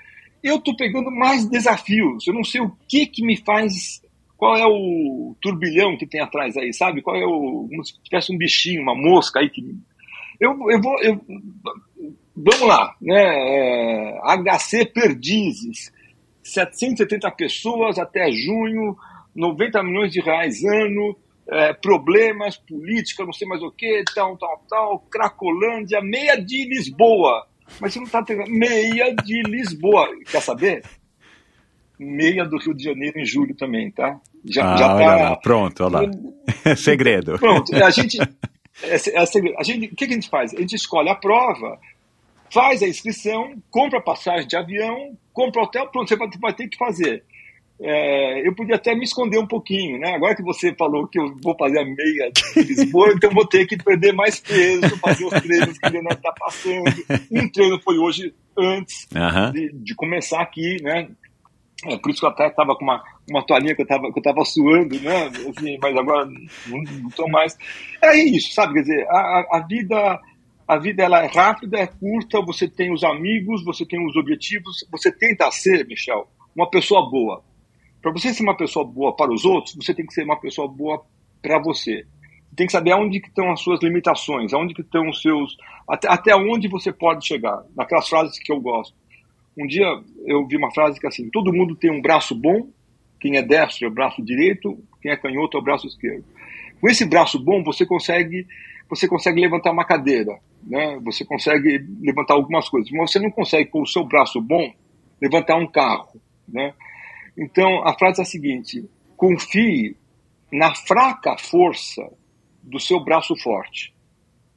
Eu 0.42 0.56
estou 0.56 0.74
pegando 0.76 1.10
mais 1.10 1.46
desafios. 1.48 2.26
Eu 2.26 2.34
não 2.34 2.44
sei 2.44 2.60
o 2.60 2.72
que 2.88 3.06
que 3.06 3.24
me 3.24 3.36
faz. 3.36 4.02
Qual 4.36 4.56
é 4.56 4.66
o 4.66 5.36
turbilhão 5.40 5.96
que 5.98 6.06
tem 6.06 6.20
atrás 6.20 6.56
aí, 6.56 6.72
sabe? 6.72 7.02
Qual 7.02 7.14
é 7.16 7.24
o. 7.26 7.66
Como 7.68 7.84
se 7.84 7.92
tivesse 8.02 8.34
um 8.34 8.38
bichinho, 8.38 8.82
uma 8.82 8.94
mosca 8.94 9.38
aí 9.40 9.50
que. 9.50 9.62
Eu, 10.40 10.52
eu 10.70 10.80
vou. 10.80 10.98
eu- 11.02 11.20
vamos 12.44 12.68
lá, 12.68 12.94
né? 13.00 13.22
É, 13.22 14.18
HC 14.22 14.86
Perdizes. 14.86 15.92
770 16.42 17.30
pessoas 17.32 17.98
até 17.98 18.30
junho, 18.30 18.96
90 19.34 19.82
milhões 19.82 20.12
de 20.12 20.20
reais 20.20 20.64
ano, 20.64 21.16
é, 21.48 21.72
problemas, 21.72 22.56
política, 22.56 23.24
não 23.24 23.32
sei 23.32 23.46
mais 23.46 23.62
o 23.62 23.70
que, 23.70 24.02
tal, 24.14 24.36
tal, 24.36 24.64
tal, 24.68 24.98
Cracolândia, 25.10 26.00
meia 26.00 26.36
de 26.36 26.68
Lisboa. 26.68 27.46
Mas 27.80 27.92
você 27.92 27.98
não 28.00 28.06
está 28.06 28.22
pegando. 28.22 28.50
Meia 28.50 29.14
de 29.14 29.42
Lisboa. 29.42 30.08
Quer 30.28 30.40
saber? 30.40 30.82
Meia 31.98 32.44
do 32.44 32.58
Rio 32.58 32.74
de 32.74 32.82
Janeiro 32.84 33.18
em 33.18 33.24
julho 33.24 33.54
também, 33.54 33.90
tá? 33.90 34.18
Já, 34.44 34.72
ah, 34.72 34.76
já 34.76 34.94
olha 34.94 35.06
tá. 35.06 35.16
lá, 35.16 35.36
pronto, 35.36 35.84
olha 35.84 36.00
lá. 36.00 36.74
Segredo. 36.74 37.38
Pronto, 37.38 37.74
a 37.76 37.90
gente, 37.90 38.18
é 38.82 39.26
segredo. 39.26 39.56
a 39.58 39.62
gente. 39.62 39.86
O 39.86 39.96
que, 39.96 40.06
que 40.06 40.12
a 40.12 40.14
gente 40.14 40.30
faz? 40.30 40.54
A 40.54 40.60
gente 40.60 40.74
escolhe 40.74 41.10
a 41.10 41.14
prova, 41.14 41.78
faz 42.52 42.82
a 42.82 42.88
inscrição, 42.88 43.54
compra 43.70 43.98
a 43.98 44.02
passagem 44.02 44.46
de 44.48 44.56
avião, 44.56 45.16
compra 45.32 45.62
hotel, 45.62 45.86
pronto, 45.88 46.08
você 46.08 46.16
vai, 46.16 46.28
vai 46.40 46.54
ter 46.54 46.68
que 46.68 46.76
fazer. 46.76 47.22
É, 47.82 48.46
eu 48.46 48.54
podia 48.54 48.74
até 48.76 48.94
me 48.94 49.04
esconder 49.04 49.38
um 49.38 49.46
pouquinho, 49.46 49.98
né? 49.98 50.14
Agora 50.14 50.36
que 50.36 50.42
você 50.42 50.74
falou 50.74 51.06
que 51.08 51.18
eu 51.18 51.34
vou 51.42 51.56
fazer 51.58 51.78
a 51.78 51.84
meia 51.84 52.30
de 52.54 52.62
Lisboa, 52.62 53.10
então 53.14 53.30
vou 53.30 53.46
ter 53.46 53.66
que 53.66 53.74
perder 53.78 54.12
mais 54.12 54.38
peso, 54.38 54.98
fazer 55.00 55.24
os 55.24 55.32
treinos 55.40 55.78
que 55.78 55.86
ainda 55.86 56.02
não 56.02 56.12
está 56.12 56.30
passando. 56.32 56.92
Um 57.30 57.48
treino 57.50 57.80
foi 57.80 57.96
hoje 57.96 58.34
antes 58.58 59.06
Aham. 59.16 59.52
de, 59.52 59.72
de 59.72 59.94
começar 59.94 60.42
aqui, 60.42 60.76
né? 60.82 61.08
É, 61.86 61.96
por 61.96 62.10
isso 62.10 62.20
que 62.20 62.26
eu 62.26 62.30
até 62.30 62.48
estava 62.48 62.76
com 62.76 62.84
uma, 62.84 63.02
uma 63.30 63.46
toalhinha 63.46 63.74
que 63.74 63.80
eu 63.80 63.84
estava 63.84 64.12
que 64.12 64.18
eu 64.18 64.22
tava 64.22 64.44
suando, 64.44 65.00
né? 65.00 65.32
Assim, 65.48 65.78
mas 65.80 65.96
agora 65.96 66.26
não 66.66 67.08
estou 67.08 67.30
mais. 67.30 67.56
É 68.02 68.14
isso, 68.18 68.52
sabe? 68.52 68.74
Quer 68.74 68.80
dizer, 68.82 69.06
a- 69.08 69.46
a 69.52 69.60
vida 69.66 70.20
a 70.70 70.78
vida 70.78 71.02
ela 71.02 71.20
é 71.24 71.26
rápida, 71.26 71.80
é 71.80 71.86
curta, 71.88 72.40
você 72.40 72.68
tem 72.68 72.92
os 72.92 73.02
amigos, 73.02 73.64
você 73.64 73.84
tem 73.84 74.06
os 74.06 74.14
objetivos, 74.14 74.86
você 74.88 75.10
tenta 75.10 75.50
ser, 75.50 75.84
Michel, 75.84 76.28
uma 76.54 76.70
pessoa 76.70 77.10
boa. 77.10 77.42
Para 78.00 78.12
você 78.12 78.32
ser 78.32 78.44
uma 78.44 78.56
pessoa 78.56 78.84
boa 78.84 79.16
para 79.16 79.32
os 79.32 79.44
outros, 79.44 79.74
você 79.74 79.92
tem 79.92 80.06
que 80.06 80.14
ser 80.14 80.22
uma 80.22 80.38
pessoa 80.38 80.68
boa 80.68 81.04
para 81.42 81.58
você. 81.58 82.06
Você 82.50 82.54
tem 82.54 82.66
que 82.66 82.72
saber 82.72 82.92
aonde 82.92 83.18
que 83.18 83.26
estão 83.26 83.50
as 83.50 83.60
suas 83.60 83.82
limitações, 83.82 84.54
aonde 84.54 84.72
que 84.72 84.82
estão 84.82 85.08
os 85.08 85.20
seus 85.20 85.56
até, 85.88 86.06
até 86.08 86.36
onde 86.36 86.68
você 86.68 86.92
pode 86.92 87.26
chegar. 87.26 87.64
Naquelas 87.76 88.08
frases 88.08 88.38
que 88.38 88.52
eu 88.52 88.60
gosto. 88.60 88.94
Um 89.58 89.66
dia 89.66 89.88
eu 90.24 90.46
vi 90.46 90.56
uma 90.56 90.72
frase 90.72 91.00
que 91.00 91.06
é 91.06 91.08
assim: 91.08 91.28
todo 91.30 91.52
mundo 91.52 91.74
tem 91.74 91.90
um 91.90 92.00
braço 92.00 92.32
bom, 92.32 92.68
quem 93.18 93.36
é 93.36 93.42
destro 93.42 93.86
é 93.86 93.90
o 93.90 93.92
braço 93.92 94.22
direito, 94.22 94.78
quem 95.02 95.10
é 95.10 95.16
canhoto 95.16 95.56
é 95.56 95.60
o 95.60 95.64
braço 95.64 95.88
esquerdo. 95.88 96.24
Com 96.80 96.88
esse 96.88 97.04
braço 97.04 97.42
bom 97.42 97.60
você 97.64 97.84
consegue 97.84 98.46
você 98.90 99.06
consegue 99.06 99.40
levantar 99.40 99.70
uma 99.70 99.84
cadeira, 99.84 100.38
né? 100.62 100.98
Você 101.04 101.24
consegue 101.24 101.78
levantar 102.00 102.34
algumas 102.34 102.68
coisas, 102.68 102.90
mas 102.90 103.12
você 103.12 103.20
não 103.20 103.30
consegue 103.30 103.70
com 103.70 103.80
o 103.82 103.86
seu 103.86 104.04
braço 104.04 104.40
bom 104.40 104.70
levantar 105.22 105.56
um 105.56 105.66
carro, 105.66 106.20
né? 106.48 106.74
Então 107.38 107.86
a 107.86 107.96
frase 107.96 108.20
é 108.20 108.22
a 108.22 108.26
seguinte: 108.26 108.84
confie 109.16 109.96
na 110.52 110.74
fraca 110.74 111.38
força 111.38 112.02
do 112.62 112.80
seu 112.80 113.02
braço 113.02 113.36
forte. 113.36 113.94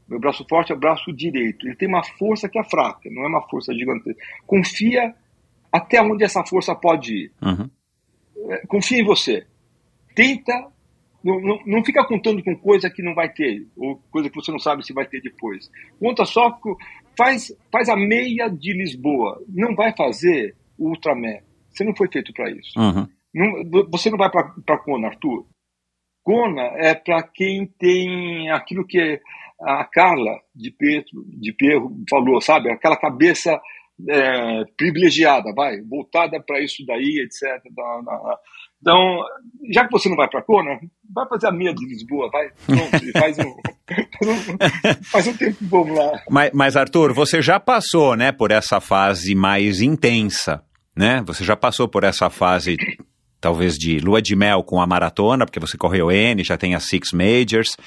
Meu 0.08 0.20
braço 0.20 0.46
forte 0.50 0.72
é 0.72 0.76
o 0.76 0.80
braço 0.80 1.14
direito. 1.14 1.66
Ele 1.68 1.76
tem 1.76 1.88
uma 1.88 2.04
força 2.04 2.50
que 2.50 2.60
é 2.60 2.64
fraca, 2.64 3.10
não 3.12 3.24
é 3.24 3.28
uma 3.28 3.48
força 3.48 3.74
gigantesca. 3.74 4.20
Confia 4.46 5.16
até 5.72 6.02
onde 6.02 6.24
essa 6.24 6.44
força 6.44 6.76
pode 6.76 7.14
ir. 7.14 7.32
Uhum. 7.42 7.70
É, 8.50 8.68
Confia 8.68 9.00
em 9.00 9.06
você. 9.06 9.46
Tenta. 10.16 10.73
Não, 11.24 11.40
não, 11.40 11.60
não 11.66 11.86
fica 11.86 12.06
contando 12.06 12.44
com 12.44 12.56
coisa 12.58 12.90
que 12.90 13.02
não 13.02 13.16
vai 13.16 13.32
ter, 13.32 13.66
ou 13.78 13.96
coisa 14.12 14.30
que 14.30 14.36
você 14.36 14.52
não 14.52 14.60
sabe 14.60 14.86
se 14.86 14.94
vai 14.94 15.06
ter 15.06 15.22
depois. 15.22 15.70
Conta 16.00 16.26
só. 16.26 16.58
Faz, 17.18 17.56
faz 17.72 17.90
a 17.90 17.96
meia 17.96 18.50
de 18.50 18.74
Lisboa. 18.74 19.42
Não 19.48 19.76
vai 19.76 19.96
fazer 19.96 20.56
o 20.78 20.90
Ultraman. 20.90 21.40
Você 21.70 21.84
não 21.84 21.96
foi 21.96 22.08
feito 22.12 22.34
para 22.34 22.52
isso. 22.52 22.78
Uhum. 22.78 23.08
Não, 23.34 23.90
você 23.90 24.10
não 24.10 24.18
vai 24.18 24.30
para 24.30 24.78
Kona, 24.80 25.08
Arthur. 25.08 25.46
Kona 26.24 26.62
é 26.76 26.94
para 26.94 27.24
quem 27.24 27.66
tem 27.66 28.50
aquilo 28.52 28.86
que 28.86 29.20
a 29.62 29.84
Carla 29.86 30.40
de 30.56 30.72
Pedro, 30.72 31.24
de 31.28 31.54
Perro 31.54 31.92
falou, 32.10 32.42
sabe? 32.42 32.70
Aquela 32.72 32.98
cabeça 32.98 33.60
é, 34.10 34.66
privilegiada, 34.78 35.54
vai, 35.54 35.82
voltada 35.82 36.40
para 36.42 36.62
isso 36.62 36.86
daí, 36.86 37.20
etc. 37.20 37.64
Então, 38.84 39.24
já 39.72 39.86
que 39.86 39.92
você 39.94 40.10
não 40.10 40.18
vai 40.18 40.28
para 40.28 40.42
Kona, 40.42 40.78
vai 41.16 41.26
fazer 41.30 41.48
a 41.48 41.52
meia 41.54 41.74
de 41.74 41.86
Lisboa, 41.86 42.30
vai, 42.30 42.50
pronto, 42.66 43.12
faz 43.18 43.38
um, 43.40 45.04
faz 45.10 45.28
um 45.28 45.38
tempo 45.38 45.58
bom 45.62 45.94
lá. 45.94 46.22
Mas, 46.30 46.52
mas, 46.54 46.76
Arthur, 46.76 47.14
você 47.14 47.42
já 47.42 47.62
passou, 47.62 48.18
né, 48.18 48.34
por 48.34 48.52
essa 48.52 48.82
fase 48.82 49.34
mais 49.34 49.82
intensa, 49.82 50.62
né? 50.94 51.24
Você 51.26 51.46
já 51.46 51.56
passou 51.56 51.88
por 51.88 52.04
essa 52.04 52.30
fase 52.30 52.76
talvez 53.40 53.78
de 53.78 54.00
lua 54.00 54.22
de 54.22 54.36
mel 54.36 54.64
com 54.64 54.82
a 54.82 54.88
maratona, 54.88 55.46
porque 55.46 55.62
você 55.62 55.78
correu 55.78 56.12
N, 56.12 56.44
já 56.44 56.58
tem 56.58 56.76
as 56.76 56.84
Six 56.84 57.14
Majors. 57.14 57.78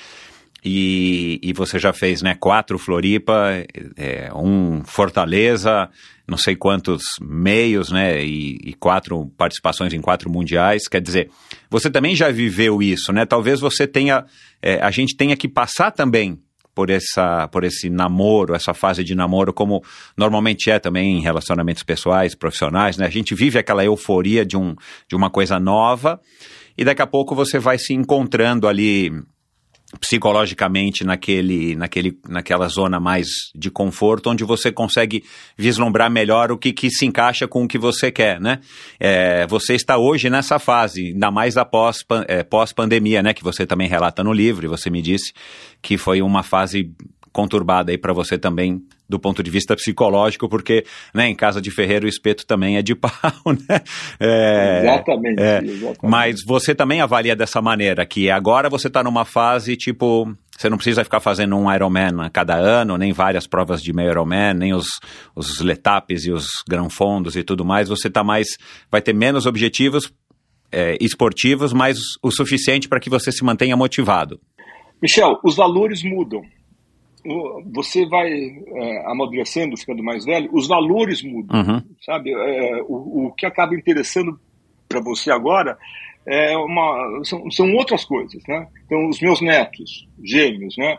E, 0.68 1.38
e 1.44 1.52
você 1.52 1.78
já 1.78 1.92
fez, 1.92 2.22
né, 2.22 2.34
quatro 2.34 2.76
Floripa, 2.76 3.64
é, 3.96 4.32
um 4.34 4.82
Fortaleza, 4.84 5.88
não 6.26 6.36
sei 6.36 6.56
quantos 6.56 7.04
meios, 7.20 7.92
né, 7.92 8.20
e, 8.24 8.58
e, 8.64 8.74
quatro 8.74 9.30
participações 9.38 9.92
em 9.92 10.00
quatro 10.00 10.28
mundiais. 10.28 10.88
Quer 10.88 11.00
dizer, 11.00 11.30
você 11.70 11.88
também 11.88 12.16
já 12.16 12.32
viveu 12.32 12.82
isso, 12.82 13.12
né? 13.12 13.24
Talvez 13.24 13.60
você 13.60 13.86
tenha, 13.86 14.24
é, 14.60 14.80
a 14.82 14.90
gente 14.90 15.16
tenha 15.16 15.36
que 15.36 15.48
passar 15.48 15.92
também 15.92 16.36
por, 16.74 16.90
essa, 16.90 17.46
por 17.46 17.62
esse 17.62 17.88
namoro, 17.88 18.52
essa 18.52 18.74
fase 18.74 19.04
de 19.04 19.14
namoro, 19.14 19.52
como 19.52 19.84
normalmente 20.16 20.68
é 20.68 20.80
também 20.80 21.18
em 21.18 21.22
relacionamentos 21.22 21.84
pessoais, 21.84 22.34
profissionais, 22.34 22.96
né? 22.96 23.06
A 23.06 23.10
gente 23.10 23.36
vive 23.36 23.56
aquela 23.56 23.84
euforia 23.84 24.44
de, 24.44 24.56
um, 24.56 24.74
de 25.08 25.14
uma 25.14 25.30
coisa 25.30 25.60
nova 25.60 26.20
e 26.76 26.84
daqui 26.84 27.02
a 27.02 27.06
pouco 27.06 27.36
você 27.36 27.60
vai 27.60 27.78
se 27.78 27.94
encontrando 27.94 28.66
ali 28.66 29.12
psicologicamente 30.00 31.04
naquele, 31.04 31.76
naquele, 31.76 32.18
naquela 32.28 32.68
zona 32.68 32.98
mais 32.98 33.26
de 33.54 33.70
conforto, 33.70 34.30
onde 34.30 34.44
você 34.44 34.72
consegue 34.72 35.24
vislumbrar 35.56 36.10
melhor 36.10 36.50
o 36.50 36.58
que, 36.58 36.72
que 36.72 36.90
se 36.90 37.06
encaixa 37.06 37.46
com 37.46 37.64
o 37.64 37.68
que 37.68 37.78
você 37.78 38.10
quer, 38.10 38.40
né? 38.40 38.60
É, 38.98 39.46
você 39.46 39.74
está 39.74 39.96
hoje 39.96 40.28
nessa 40.28 40.58
fase, 40.58 41.12
ainda 41.12 41.30
mais 41.30 41.56
após 41.56 42.04
é, 42.26 42.42
pós-pandemia, 42.42 43.22
né? 43.22 43.32
Que 43.32 43.44
você 43.44 43.64
também 43.64 43.88
relata 43.88 44.24
no 44.24 44.32
livro, 44.32 44.66
e 44.66 44.68
você 44.68 44.90
me 44.90 45.00
disse 45.00 45.32
que 45.80 45.96
foi 45.96 46.20
uma 46.20 46.42
fase 46.42 46.90
conturbada 47.36 47.92
aí 47.92 47.98
para 47.98 48.14
você 48.14 48.38
também 48.38 48.80
do 49.06 49.20
ponto 49.20 49.42
de 49.42 49.50
vista 49.50 49.76
psicológico, 49.76 50.48
porque 50.48 50.86
né, 51.12 51.28
em 51.28 51.34
casa 51.34 51.60
de 51.60 51.70
ferreiro 51.70 52.06
o 52.06 52.08
espeto 52.08 52.46
também 52.46 52.78
é 52.78 52.82
de 52.82 52.94
pau, 52.96 53.12
né? 53.46 53.82
É, 54.18 54.80
exatamente, 54.82 55.42
é, 55.42 55.58
exatamente, 55.62 55.98
Mas 56.02 56.42
você 56.42 56.74
também 56.74 57.02
avalia 57.02 57.36
dessa 57.36 57.60
maneira, 57.60 58.06
que 58.06 58.30
agora 58.30 58.70
você 58.70 58.88
está 58.88 59.04
numa 59.04 59.26
fase 59.26 59.76
tipo. 59.76 60.34
Você 60.56 60.70
não 60.70 60.78
precisa 60.78 61.04
ficar 61.04 61.20
fazendo 61.20 61.54
um 61.54 61.70
Ironman 61.70 62.22
a 62.22 62.30
cada 62.30 62.54
ano, 62.54 62.96
nem 62.96 63.12
várias 63.12 63.46
provas 63.46 63.82
de 63.82 63.92
meio 63.92 64.08
Ironman, 64.08 64.54
nem 64.54 64.72
os, 64.72 64.86
os 65.34 65.60
letapes 65.60 66.24
e 66.24 66.32
os 66.32 66.46
granfondos 66.66 67.36
e 67.36 67.44
tudo 67.44 67.62
mais. 67.62 67.90
Você 67.90 68.08
tá 68.08 68.24
mais. 68.24 68.46
vai 68.90 69.02
ter 69.02 69.12
menos 69.12 69.44
objetivos 69.44 70.10
é, 70.72 70.96
esportivos, 70.98 71.74
mas 71.74 71.98
o 72.22 72.30
suficiente 72.30 72.88
para 72.88 72.98
que 72.98 73.10
você 73.10 73.30
se 73.30 73.44
mantenha 73.44 73.76
motivado. 73.76 74.40
Michel, 75.02 75.38
os 75.44 75.54
valores 75.54 76.02
mudam 76.02 76.40
você 77.72 78.06
vai 78.06 78.30
é, 78.30 79.10
amadurecendo, 79.10 79.76
ficando 79.76 80.02
mais 80.02 80.24
velho, 80.24 80.50
os 80.52 80.68
valores 80.68 81.22
mudam, 81.22 81.60
uhum. 81.60 81.82
sabe? 82.04 82.32
É, 82.32 82.82
o, 82.82 83.26
o, 83.26 83.32
que 83.32 83.46
acaba 83.46 83.74
interessando 83.74 84.38
para 84.88 85.00
você 85.00 85.30
agora 85.30 85.76
é 86.26 86.56
uma, 86.56 87.20
são, 87.24 87.50
são, 87.50 87.72
outras 87.74 88.04
coisas, 88.04 88.42
né? 88.48 88.66
Então, 88.84 89.08
os 89.08 89.20
meus 89.20 89.40
netos, 89.40 90.08
gêmeos, 90.24 90.76
né? 90.76 90.98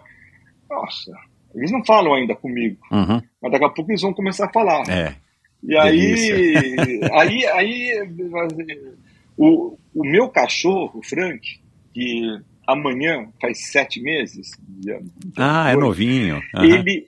Nossa, 0.70 1.12
eles 1.56 1.72
não 1.72 1.84
falam 1.84 2.14
ainda 2.14 2.36
comigo, 2.36 2.78
uhum. 2.92 3.22
mas 3.42 3.52
daqui 3.52 3.66
a 3.66 3.70
pouco 3.70 3.92
eles 3.92 4.02
vão 4.02 4.14
começar 4.14 4.46
a 4.46 4.54
falar. 4.54 4.84
É. 4.90 5.16
E 5.64 5.78
aí, 5.78 7.02
aí, 7.14 7.46
aí, 7.48 8.10
o, 9.38 9.78
o 9.94 10.04
meu 10.04 10.30
cachorro, 10.30 11.02
Frank, 11.04 11.42
que 11.94 12.40
amanhã 12.68 13.28
faz 13.42 13.72
sete 13.72 14.02
meses. 14.02 14.52
ah, 15.38 15.72
é 15.72 15.76
novinho. 15.76 16.42
Uhum. 16.54 16.64
Ele 16.64 17.08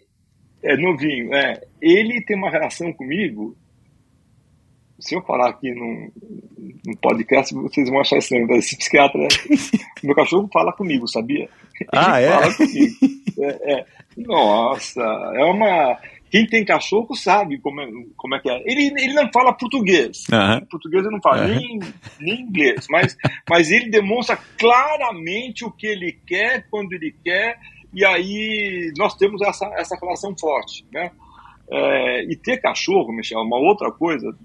é 0.64 0.78
novinho, 0.78 1.34
é. 1.34 1.62
Ele 1.82 2.22
tem 2.22 2.38
uma 2.38 2.50
relação 2.50 2.92
comigo. 2.94 3.56
Se 5.00 5.16
eu 5.16 5.22
falar 5.22 5.50
aqui 5.50 5.72
num, 5.74 6.12
num 6.86 6.96
podcast, 7.02 7.54
vocês 7.54 7.90
vão 7.90 8.02
achar 8.02 8.18
estranho. 8.18 8.52
Esse 8.56 8.78
psiquiatra, 8.78 9.28
meu 10.04 10.16
cachorro 10.16 10.50
fala 10.52 10.74
comigo, 10.74 11.08
sabia? 11.08 11.48
Ah, 11.94 12.22
Ele 12.22 12.30
é? 12.30 12.40
Fala 12.40 12.54
comigo. 12.56 12.96
É, 13.40 13.74
é. 13.74 13.86
Nossa, 14.18 15.02
é 15.36 15.46
uma 15.46 15.98
quem 16.30 16.46
tem 16.46 16.64
cachorro 16.64 17.16
sabe 17.16 17.60
como 17.60 17.82
é, 17.82 17.88
como 18.16 18.36
é 18.36 18.40
que 18.40 18.50
é. 18.50 18.62
Ele, 18.66 18.94
ele 18.98 19.14
não 19.14 19.30
fala 19.32 19.54
português. 19.54 20.26
Uhum. 20.32 20.66
Português 20.70 21.04
ele 21.04 21.16
não 21.16 21.22
fala, 21.22 21.46
uhum. 21.46 21.56
nem, 21.56 21.80
nem 22.20 22.42
inglês. 22.42 22.86
Mas, 22.90 23.18
mas 23.50 23.72
ele 23.72 23.90
demonstra 23.90 24.38
claramente 24.58 25.66
o 25.66 25.72
que 25.72 25.88
ele 25.88 26.20
quer, 26.26 26.68
quando 26.70 26.94
ele 26.94 27.16
quer. 27.24 27.58
E 27.94 28.06
aí 28.06 28.94
nós 28.98 29.16
temos 29.16 29.42
essa, 29.42 29.66
essa 29.76 29.96
relação 30.00 30.36
forte. 30.38 30.86
Né? 30.92 31.12
É, 31.72 32.24
e 32.24 32.36
ter 32.36 32.62
cachorro, 32.62 33.12
Michel, 33.12 33.40
uma 33.42 33.58
outra 33.58 33.92
coisa, 33.92 34.36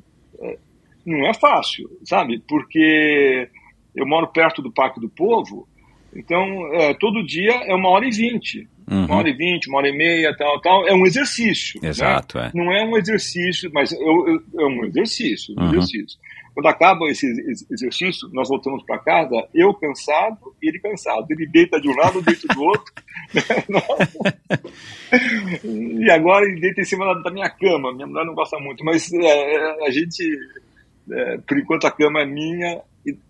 é, 0.40 0.58
não 1.06 1.26
é 1.26 1.34
fácil, 1.34 1.88
sabe? 2.04 2.42
Porque 2.48 3.48
eu 3.94 4.06
moro 4.06 4.28
perto 4.28 4.60
do 4.60 4.72
Parque 4.72 5.00
do 5.00 5.08
Povo, 5.08 5.68
então 6.14 6.42
é, 6.74 6.94
todo 6.94 7.24
dia 7.24 7.52
é 7.66 7.74
uma 7.74 7.90
hora 7.90 8.06
e 8.06 8.10
vinte. 8.10 8.68
Uhum. 8.90 9.06
Uma 9.06 9.16
hora 9.16 9.28
e 9.28 9.32
vinte, 9.32 9.68
uma 9.68 9.78
hora 9.78 9.88
e 9.88 9.96
meia, 9.96 10.34
tal, 10.36 10.60
tal. 10.60 10.86
É 10.86 10.94
um 10.94 11.06
exercício. 11.06 11.80
Né? 11.82 11.88
Exato, 11.88 12.38
né? 12.38 12.50
é. 12.52 12.56
Não 12.56 12.72
é 12.72 12.84
um 12.84 12.96
exercício, 12.96 13.70
mas 13.72 13.92
eu, 13.92 14.28
eu, 14.28 14.42
é 14.60 14.66
um 14.66 14.84
exercício, 14.84 15.54
um 15.56 15.62
uhum. 15.62 15.68
exercício. 15.70 16.18
Quando 16.54 16.66
acaba 16.66 17.08
esse 17.08 17.26
exercício, 17.68 18.28
nós 18.32 18.48
voltamos 18.48 18.84
para 18.84 18.98
casa, 18.98 19.48
eu 19.52 19.74
cansado 19.74 20.54
ele 20.62 20.78
cansado. 20.78 21.26
Ele 21.30 21.46
deita 21.46 21.80
de 21.80 21.88
um 21.88 21.96
lado, 21.96 22.22
deita 22.22 22.46
do 22.54 22.62
outro. 22.62 22.92
e 26.00 26.10
agora 26.10 26.46
ele 26.46 26.60
deita 26.60 26.80
em 26.80 26.84
cima 26.84 27.20
da 27.22 27.30
minha 27.30 27.50
cama. 27.50 27.92
Minha 27.92 28.06
mulher 28.06 28.24
não 28.24 28.34
gosta 28.34 28.58
muito, 28.58 28.84
mas 28.84 29.12
é, 29.12 29.86
a 29.86 29.90
gente, 29.90 30.22
é, 31.10 31.38
por 31.38 31.58
enquanto, 31.58 31.86
a 31.86 31.90
cama 31.90 32.20
é 32.20 32.26
minha, 32.26 32.80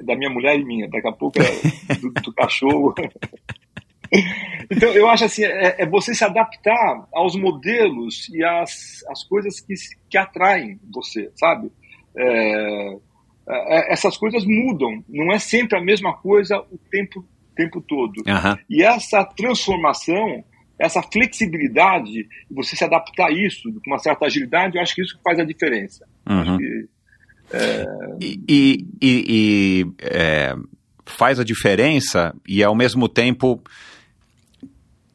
da 0.03 0.17
minha 0.17 0.31
mulher 0.31 0.59
e 0.59 0.65
minha. 0.65 0.89
Daqui 0.89 1.09
a 1.09 1.13
pouco 1.13 1.39
é 1.41 1.95
do, 1.97 2.11
do 2.11 2.33
cachorro. 2.33 2.95
Então, 4.71 4.91
eu 4.91 5.09
acho 5.09 5.25
assim, 5.25 5.45
é, 5.45 5.83
é, 5.83 5.87
você 5.87 6.15
se 6.15 6.25
adaptar 6.25 7.07
aos 7.12 7.37
modelos 7.37 8.29
e 8.31 8.43
às, 8.43 9.05
às 9.09 9.25
coisas 9.25 9.61
que, 9.61 9.75
que 10.09 10.17
atraem 10.17 10.79
você, 10.93 11.31
sabe? 11.35 11.71
É, 12.17 12.97
é, 13.49 13.93
essas 13.93 14.17
coisas 14.17 14.45
mudam, 14.45 15.05
não 15.09 15.33
é 15.33 15.39
sempre 15.39 15.79
a 15.79 15.83
mesma 15.83 16.15
coisa 16.17 16.59
o 16.71 16.79
tempo, 16.91 17.25
tempo 17.55 17.81
todo. 17.81 18.19
Uhum. 18.27 18.57
E 18.71 18.83
essa 18.83 19.25
transformação, 19.25 20.43
essa 20.79 21.03
flexibilidade, 21.03 22.27
você 22.51 22.75
se 22.75 22.85
adaptar 22.85 23.29
a 23.29 23.33
isso 23.33 23.73
com 23.73 23.91
uma 23.91 23.99
certa 23.99 24.27
agilidade, 24.27 24.77
eu 24.77 24.83
acho 24.83 24.95
que 24.95 25.03
isso 25.03 25.19
faz 25.23 25.39
a 25.39 25.45
diferença. 25.45 26.07
Uhum. 26.29 26.57
Que, 26.57 26.89
é, 27.53 27.85
e, 28.21 28.41
e, 28.49 28.87
e, 29.03 29.25
e 29.29 29.87
é, 30.01 30.55
faz 31.05 31.39
a 31.39 31.45
diferença 31.45 32.35
e 32.49 32.65
ao 32.65 32.75
mesmo 32.75 33.09
tempo 33.09 33.62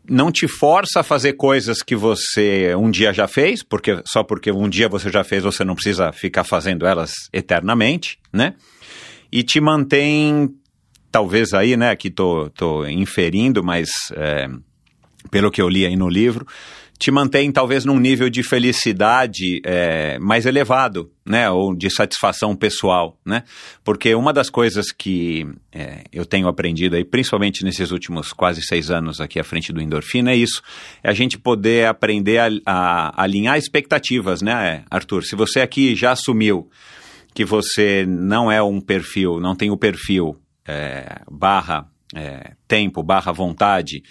não 0.10 0.32
te 0.32 0.48
força 0.48 1.02
a 1.02 1.04
fazer 1.04 1.34
coisas 1.34 1.82
que 1.82 1.96
você 1.96 2.74
um 2.76 2.90
dia 2.90 3.14
já 3.14 3.28
fez, 3.28 3.64
porque 3.64 4.02
só 4.06 4.24
porque 4.24 4.52
um 4.52 4.68
dia 4.68 4.90
você 4.90 5.10
já 5.10 5.24
fez, 5.24 5.44
você 5.44 5.64
não 5.64 5.76
precisa 5.76 6.12
ficar 6.12 6.44
fazendo 6.44 6.86
elas 6.86 7.14
eternamente, 7.32 8.18
né? 8.34 8.56
E 9.32 9.44
te 9.44 9.62
mantém, 9.62 10.50
talvez 11.12 11.54
aí, 11.54 11.78
né, 11.78 11.92
aqui 11.92 12.10
tô, 12.10 12.50
tô 12.50 12.86
inferindo, 12.86 13.64
mas 13.64 13.90
é, 14.16 14.48
pelo 15.30 15.52
que 15.52 15.62
eu 15.62 15.70
li 15.70 15.86
aí 15.86 15.96
no 15.96 16.10
livro, 16.10 16.48
te 17.00 17.12
mantém 17.12 17.50
talvez 17.50 17.86
num 17.86 17.98
nível 17.98 18.30
de 18.30 18.44
felicidade 18.44 19.62
é, 19.64 20.20
mais 20.20 20.46
elevado, 20.46 21.10
né, 21.26 21.50
ou 21.50 21.74
de 21.74 21.90
satisfação 21.90 22.54
pessoal, 22.54 23.18
né, 23.26 23.44
porque 23.86 24.14
uma 24.14 24.34
das 24.34 24.50
coisas 24.50 24.92
que 24.92 25.48
é, 25.72 26.04
eu 26.12 26.26
tenho 26.26 26.50
aprendido 26.50 26.98
aí, 26.98 27.06
principalmente 27.06 27.64
nesses 27.64 27.92
últimos 27.92 28.34
quase 28.34 28.62
seis 28.62 28.92
anos 28.92 29.22
aqui 29.22 29.40
à 29.40 29.46
frente 29.46 29.72
do 29.72 29.82
Endorfina, 29.82 30.32
é 30.32 30.36
isso, 30.36 30.62
é 31.02 31.10
a 31.10 31.14
gente 31.14 31.38
poder 31.38 31.88
aprender 31.88 32.38
a, 32.38 32.50
a, 32.66 33.22
a 33.22 33.24
alinhar 33.24 33.58
expectativas, 33.58 34.42
né, 34.42 34.84
Arthur, 34.92 35.24
se 35.24 35.38
você 35.38 35.62
aqui 35.62 35.96
já 35.96 36.12
assumiu 36.12 36.70
que 37.34 37.46
você 37.46 38.06
não 38.06 38.52
é 38.52 38.62
um 38.62 38.82
perfil, 38.82 39.40
não 39.40 39.56
tem 39.56 39.72
o 39.72 39.78
perfil 39.78 40.36
é, 40.68 41.22
barra 41.32 41.88
é, 42.14 42.52
tempo, 42.68 43.02
barra 43.02 43.32
vontade, 43.32 44.04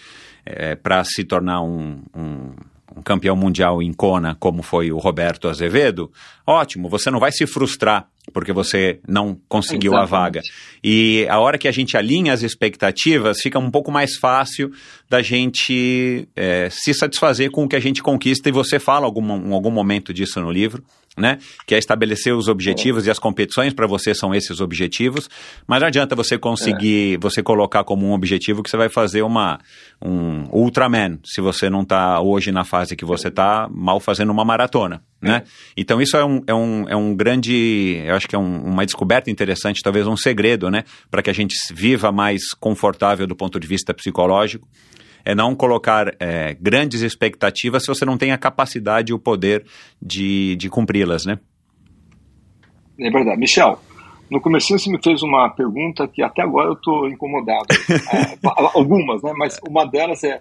é, 0.46 0.74
para 0.74 1.04
se 1.04 1.24
tornar 1.24 1.60
um, 1.60 2.02
um, 2.16 2.54
um 2.98 3.02
campeão 3.02 3.36
mundial 3.36 3.82
em 3.82 3.92
Kona, 3.92 4.36
como 4.38 4.62
foi 4.62 4.90
o 4.90 4.98
Roberto 4.98 5.48
Azevedo, 5.48 6.10
ótimo, 6.46 6.88
você 6.88 7.10
não 7.10 7.20
vai 7.20 7.32
se 7.32 7.46
frustrar 7.46 8.08
porque 8.32 8.52
você 8.52 9.00
não 9.08 9.38
conseguiu 9.48 9.92
Exatamente. 9.92 10.14
a 10.14 10.18
vaga. 10.18 10.40
E 10.84 11.26
a 11.30 11.38
hora 11.38 11.56
que 11.56 11.66
a 11.66 11.72
gente 11.72 11.96
alinha 11.96 12.32
as 12.32 12.42
expectativas, 12.42 13.40
fica 13.40 13.58
um 13.58 13.70
pouco 13.70 13.90
mais 13.90 14.16
fácil 14.16 14.70
da 15.08 15.22
gente 15.22 16.28
é, 16.36 16.68
se 16.70 16.92
satisfazer 16.92 17.50
com 17.50 17.64
o 17.64 17.68
que 17.68 17.76
a 17.76 17.80
gente 17.80 18.02
conquista, 18.02 18.48
e 18.48 18.52
você 18.52 18.78
fala 18.78 19.06
algum, 19.06 19.24
em 19.24 19.52
algum 19.52 19.70
momento 19.70 20.12
disso 20.12 20.40
no 20.40 20.50
livro 20.50 20.84
né? 21.18 21.38
Que 21.66 21.74
é 21.74 21.78
estabelecer 21.78 22.34
os 22.34 22.48
objetivos 22.48 23.04
é. 23.04 23.08
e 23.08 23.10
as 23.10 23.18
competições 23.18 23.72
para 23.72 23.86
você 23.86 24.14
são 24.14 24.34
esses 24.34 24.60
objetivos, 24.60 25.28
mas 25.66 25.80
não 25.80 25.88
adianta 25.88 26.14
você 26.14 26.38
conseguir, 26.38 27.14
é. 27.14 27.18
você 27.18 27.42
colocar 27.42 27.84
como 27.84 28.06
um 28.06 28.12
objetivo 28.12 28.62
que 28.62 28.70
você 28.70 28.76
vai 28.76 28.88
fazer 28.88 29.22
uma 29.22 29.58
um 30.00 30.44
Ultraman, 30.52 31.18
se 31.24 31.40
você 31.40 31.68
não 31.68 31.82
está 31.82 32.20
hoje 32.20 32.52
na 32.52 32.64
fase 32.64 32.94
que 32.94 33.04
você 33.04 33.28
está, 33.28 33.68
mal 33.70 33.98
fazendo 33.98 34.30
uma 34.30 34.44
maratona, 34.44 35.02
né? 35.20 35.42
É. 35.44 35.48
Então 35.76 36.00
isso 36.00 36.16
é 36.16 36.24
um, 36.24 36.42
é 36.46 36.54
um, 36.54 36.88
é 36.88 36.96
um 36.96 37.14
grande, 37.14 38.00
eu 38.04 38.14
acho 38.14 38.28
que 38.28 38.36
é 38.36 38.38
um, 38.38 38.62
uma 38.62 38.84
descoberta 38.84 39.30
interessante, 39.30 39.82
talvez 39.82 40.06
um 40.06 40.16
segredo, 40.16 40.70
né? 40.70 40.84
Para 41.10 41.22
que 41.22 41.30
a 41.30 41.32
gente 41.32 41.54
viva 41.72 42.12
mais 42.12 42.52
confortável 42.58 43.26
do 43.26 43.34
ponto 43.34 43.58
de 43.58 43.66
vista 43.66 43.92
psicológico 43.92 44.66
é 45.24 45.34
não 45.34 45.54
colocar 45.54 46.14
é, 46.18 46.54
grandes 46.60 47.02
expectativas 47.02 47.82
se 47.82 47.88
você 47.88 48.04
não 48.04 48.18
tem 48.18 48.32
a 48.32 48.38
capacidade 48.38 49.12
e 49.12 49.14
o 49.14 49.18
poder 49.18 49.64
de, 50.00 50.56
de 50.56 50.68
cumpri-las, 50.68 51.24
né? 51.26 51.38
É 52.98 53.10
verdade. 53.10 53.38
Michel, 53.38 53.78
no 54.30 54.40
começo 54.40 54.76
você 54.76 54.90
me 54.90 55.02
fez 55.02 55.22
uma 55.22 55.48
pergunta 55.50 56.06
que 56.08 56.22
até 56.22 56.42
agora 56.42 56.68
eu 56.68 56.74
estou 56.74 57.08
incomodado. 57.08 57.66
é, 58.12 58.38
algumas, 58.74 59.22
né? 59.22 59.32
Mas 59.36 59.58
uma 59.68 59.84
delas 59.84 60.22
é 60.24 60.40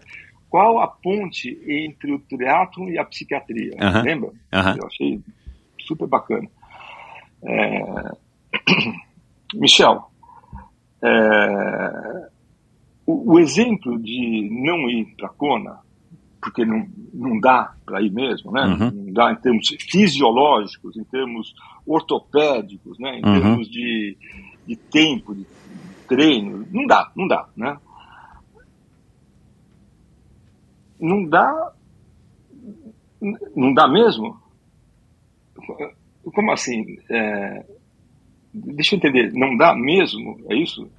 qual 0.50 0.80
a 0.80 0.88
ponte 0.88 1.60
entre 1.68 2.14
o 2.14 2.20
teatro 2.20 2.90
e 2.90 2.98
a 2.98 3.06
psiquiatria? 3.06 3.76
Lembra? 4.04 4.32
Eu 4.52 4.88
achei 4.88 5.22
super 5.80 6.08
bacana. 6.08 6.48
É... 7.44 7.82
Michel, 9.56 10.10
é... 11.04 12.28
O, 13.08 13.36
o 13.36 13.40
exemplo 13.40 13.98
de 14.00 14.50
não 14.52 14.90
ir 14.90 15.16
para 15.16 15.30
Kona, 15.30 15.80
porque 16.42 16.66
não, 16.66 16.88
não 17.14 17.40
dá 17.40 17.74
para 17.86 18.02
ir 18.02 18.12
mesmo, 18.12 18.52
né? 18.52 18.66
Uhum. 18.66 18.92
Não 18.92 19.14
dá 19.14 19.32
em 19.32 19.36
termos 19.38 19.70
fisiológicos, 19.90 20.98
em 20.98 21.04
termos 21.06 21.54
ortopédicos, 21.86 23.00
né? 23.00 23.20
Em 23.20 23.26
uhum. 23.26 23.42
termos 23.42 23.70
de, 23.70 24.18
de 24.68 24.76
tempo, 24.76 25.34
de 25.34 25.46
treino, 26.08 26.68
não 26.72 26.86
dá, 26.86 27.12
não 27.16 27.28
dá, 27.28 27.48
né? 27.56 27.78
Não 31.00 31.26
dá, 31.26 31.74
não 33.56 33.74
dá 33.74 33.88
mesmo? 33.88 34.38
Como 36.34 36.52
assim? 36.52 36.98
É, 37.10 37.66
deixa 38.54 38.96
eu 38.96 38.98
entender, 38.98 39.32
não 39.34 39.56
dá 39.56 39.76
mesmo? 39.76 40.40
É 40.50 40.56
isso? 40.56 40.90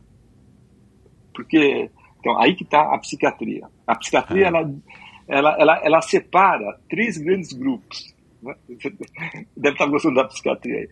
Porque 1.35 1.91
então, 2.20 2.39
aí 2.40 2.55
que 2.55 2.65
está 2.65 2.95
a 2.95 2.99
psiquiatria. 2.99 3.66
A 3.86 3.95
psiquiatria, 3.95 4.45
é. 4.45 4.49
ela, 4.49 4.70
ela, 5.28 5.57
ela, 5.59 5.81
ela 5.85 6.03
separa 6.03 6.78
três 6.89 7.19
grandes 7.19 7.53
grupos. 7.53 8.15
Deve 9.57 9.74
estar 9.74 9.86
gostando 9.86 10.16
da 10.16 10.24
psiquiatria 10.24 10.78
aí. 10.78 10.89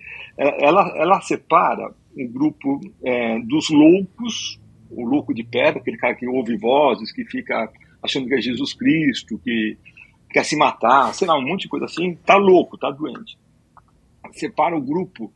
Ela, 0.60 0.92
ela 0.96 1.20
separa 1.20 1.92
um 2.16 2.26
grupo 2.26 2.80
é, 3.04 3.38
dos 3.40 3.70
loucos, 3.70 4.60
o 4.90 5.04
louco 5.04 5.34
de 5.34 5.44
pedra, 5.44 5.80
aquele 5.80 5.96
cara 5.96 6.14
que 6.14 6.26
ouve 6.26 6.56
vozes, 6.56 7.12
que 7.12 7.24
fica 7.24 7.70
achando 8.02 8.28
que 8.28 8.34
é 8.34 8.40
Jesus 8.40 8.72
Cristo, 8.72 9.38
que 9.38 9.76
quer 10.30 10.44
se 10.44 10.56
matar, 10.56 11.14
sei 11.14 11.26
lá, 11.26 11.38
um 11.38 11.46
monte 11.46 11.62
de 11.62 11.68
coisa 11.68 11.86
assim, 11.86 12.14
tá 12.24 12.36
louco, 12.36 12.78
tá 12.78 12.90
doente. 12.90 13.38
Separa 14.32 14.76
o 14.76 14.80
grupo 14.80 15.32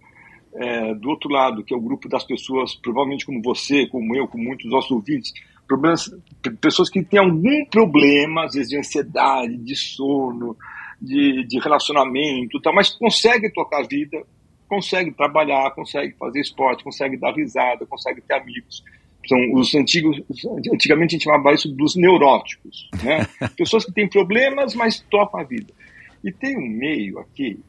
é, 0.55 0.95
do 0.95 1.11
outro 1.11 1.31
lado, 1.31 1.63
que 1.63 1.73
é 1.73 1.77
o 1.77 1.81
grupo 1.81 2.09
das 2.09 2.25
pessoas, 2.25 2.75
provavelmente 2.75 3.25
como 3.25 3.41
você, 3.43 3.87
como 3.87 4.17
eu, 4.17 4.27
como 4.27 4.45
muitos 4.45 4.65
dos 4.65 4.73
nossos 4.73 4.91
ouvintes, 4.91 5.33
problemas, 5.71 6.13
pessoas 6.61 6.91
que 6.91 7.01
têm 7.05 7.21
algum 7.21 7.65
problema, 7.67 8.45
às 8.45 8.55
vezes 8.55 8.71
de 8.71 8.77
ansiedade, 8.77 9.57
de 9.57 9.77
sono, 9.77 10.57
de, 11.01 11.47
de 11.47 11.61
relacionamento, 11.61 12.61
tal, 12.61 12.75
mas 12.75 12.91
consegue 12.91 13.53
tocar 13.53 13.85
a 13.85 13.87
vida, 13.87 14.21
consegue 14.69 15.13
trabalhar, 15.13 15.71
consegue 15.71 16.13
fazer 16.19 16.41
esporte, 16.41 16.83
consegue 16.83 17.17
dar 17.17 17.33
risada, 17.33 17.87
consegue 17.87 18.21
ter 18.21 18.35
amigos. 18.35 18.83
São 19.29 19.39
os 19.53 19.73
antigos, 19.77 20.21
antigamente 20.73 21.15
a 21.15 21.19
gente 21.19 21.25
chamava 21.25 21.53
isso 21.53 21.69
dos 21.69 21.95
neuróticos, 21.95 22.91
né? 23.05 23.27
Pessoas 23.57 23.85
que 23.85 23.93
têm 23.93 24.09
problemas, 24.09 24.75
mas 24.75 24.99
tocam 25.09 25.41
a 25.41 25.45
vida. 25.45 25.73
E 26.25 26.33
tem 26.33 26.57
um 26.57 26.69
meio 26.69 27.21
aqui 27.21 27.61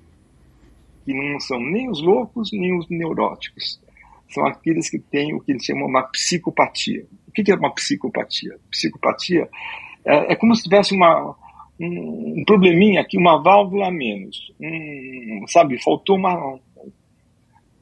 que 1.06 1.14
não 1.14 1.40
são 1.40 1.60
nem 1.60 1.90
os 1.90 2.02
loucos 2.02 2.50
nem 2.52 2.76
os 2.78 2.90
neuróticos. 2.90 3.80
São 4.30 4.46
aqueles 4.48 4.90
que 4.90 4.98
têm 4.98 5.34
o 5.36 5.42
que 5.42 5.52
eles 5.52 5.64
chamam 5.64 5.88
uma 5.88 6.04
psicopatia. 6.04 7.06
O 7.32 7.44
que 7.44 7.52
é 7.52 7.56
uma 7.56 7.74
psicopatia? 7.74 8.58
Psicopatia 8.70 9.48
é, 10.06 10.34
é 10.34 10.36
como 10.36 10.54
se 10.54 10.64
tivesse 10.64 10.94
uma, 10.94 11.36
um, 11.80 12.40
um, 12.40 12.44
probleminha 12.46 13.02
aqui, 13.02 13.18
uma 13.18 13.42
válvula 13.42 13.88
a 13.88 13.92
menos. 13.92 14.52
Um, 14.60 15.46
sabe, 15.48 15.82
faltou 15.82 16.18
uma, 16.18 16.60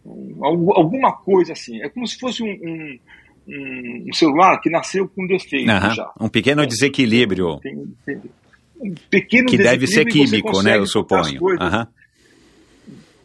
um, 0.05 0.37
alguma 0.73 1.11
coisa 1.13 1.53
assim. 1.53 1.81
É 1.81 1.89
como 1.89 2.05
se 2.05 2.19
fosse 2.19 2.43
um, 2.43 2.99
um 3.47 4.13
celular 4.13 4.59
que 4.61 4.69
nasceu 4.69 5.07
com 5.09 5.25
defeito 5.25 5.65
já. 5.95 6.11
Um 6.19 6.29
pequeno 6.29 6.65
desequilíbrio. 6.67 7.59
Tem, 7.59 7.75
tem, 8.05 8.21
um 8.79 8.93
pequeno 9.09 9.47
que 9.47 9.57
deve 9.57 9.87
ser 9.87 10.05
químico, 10.05 10.61
né? 10.61 10.77
Eu 10.77 10.85
suponho. 10.85 11.39
Coisas, 11.39 11.87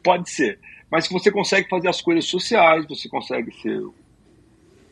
Pode 0.02 0.30
ser. 0.30 0.58
Mas 0.90 1.08
você 1.08 1.30
consegue 1.30 1.68
fazer 1.68 1.88
as 1.88 2.00
coisas 2.00 2.24
sociais, 2.26 2.86
você 2.88 3.08
consegue 3.08 3.52
ser 3.60 3.80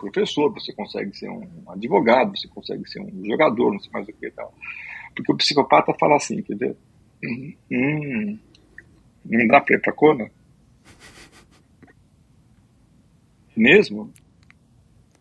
professor, 0.03 0.53
você 0.53 0.73
consegue 0.73 1.17
ser 1.17 1.31
um 1.31 1.47
advogado, 1.69 2.37
você 2.37 2.49
consegue 2.49 2.89
ser 2.89 3.01
um 3.01 3.25
jogador, 3.25 3.73
não 3.73 3.79
sei 3.79 3.91
mais 3.93 4.09
o 4.09 4.13
que 4.13 4.27
e 4.27 4.31
tal. 4.31 4.53
Porque 5.15 5.33
o 5.33 5.37
psicopata 5.37 5.95
fala 5.99 6.17
assim, 6.17 6.43
dizer, 6.43 6.77
hum, 7.23 7.55
hum 7.71 8.39
não 9.25 9.47
dá 9.47 9.61
pra 9.61 9.77
ir 9.77 9.81
pra 9.81 9.93
Kona? 9.93 10.31
Mesmo? 13.57 14.13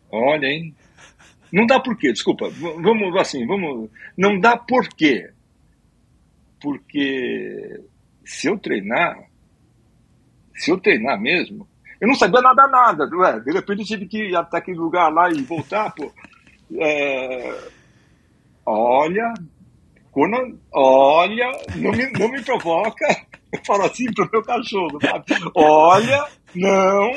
Olha, 0.09 0.47
hein? 0.47 0.75
Não 1.51 1.67
dá 1.67 1.79
por 1.79 1.95
quê? 1.97 2.11
Desculpa, 2.11 2.49
vamos 2.49 3.15
assim, 3.17 3.45
vamos. 3.45 3.89
Não 4.17 4.39
dá 4.39 4.57
por 4.57 4.87
quê? 4.89 5.31
Porque 6.59 7.81
se 8.25 8.47
eu 8.47 8.57
treinar, 8.57 9.29
se 10.55 10.71
eu 10.71 10.79
treinar 10.79 11.19
mesmo, 11.19 11.67
eu 12.01 12.07
não 12.07 12.15
sabia 12.15 12.41
nada, 12.41 12.67
nada. 12.67 13.07
Ué. 13.15 13.39
De 13.41 13.51
repente 13.51 13.81
eu 13.81 13.85
tive 13.85 14.07
que 14.07 14.29
ir 14.29 14.35
até 14.35 14.57
aquele 14.57 14.79
lugar 14.79 15.13
lá 15.13 15.29
e 15.29 15.43
voltar, 15.43 15.93
pô. 15.93 16.11
É... 16.79 17.69
Olha, 18.65 19.33
quando, 20.11 20.59
olha, 20.73 21.51
não 21.75 21.91
me, 21.91 22.11
não 22.11 22.29
me 22.29 22.41
provoca. 22.41 23.05
Eu 23.53 23.59
falo 23.65 23.83
assim 23.83 24.11
pro 24.13 24.29
meu 24.31 24.41
cachorro, 24.41 24.97
sabe? 25.01 25.25
Olha, 25.53 26.25
não, 26.55 27.11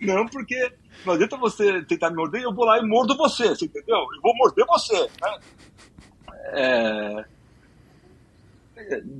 não, 0.00 0.26
porque 0.26 0.72
não 1.04 1.14
adianta 1.14 1.36
você 1.36 1.82
tentar 1.82 2.10
me 2.10 2.16
morder, 2.16 2.42
eu 2.42 2.54
vou 2.54 2.64
lá 2.64 2.78
e 2.78 2.86
mordo 2.86 3.16
você, 3.16 3.48
você 3.48 3.64
entendeu? 3.64 3.96
Eu 3.96 4.22
vou 4.22 4.36
morder 4.36 4.66
você, 4.66 5.00
né? 5.20 5.38
É... 6.52 7.24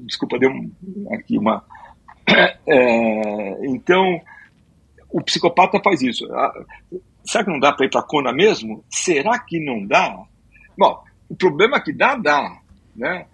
Desculpa, 0.05 0.39
deu 0.39 0.51
aqui 1.13 1.39
uma. 1.39 1.65
É... 2.67 3.67
Então, 3.67 4.21
o 5.11 5.23
psicopata 5.23 5.81
faz 5.83 6.03
isso. 6.03 6.25
Ah, 6.33 6.53
será 7.25 7.45
que 7.45 7.51
não 7.51 7.59
dá 7.59 7.73
para 7.73 7.87
ir 7.87 7.91
para 7.91 8.01
a 8.01 8.05
Kona 8.07 8.33
mesmo? 8.33 8.85
Será 8.91 9.39
que 9.39 9.59
não 9.59 9.87
dá? 9.87 10.25
Bom, 10.77 11.03
o 11.29 11.37
problema 11.37 11.77
é 11.77 11.81
que 11.81 11.93
dá, 11.93 12.17
dá. 12.17 12.59
Né? 12.95 13.27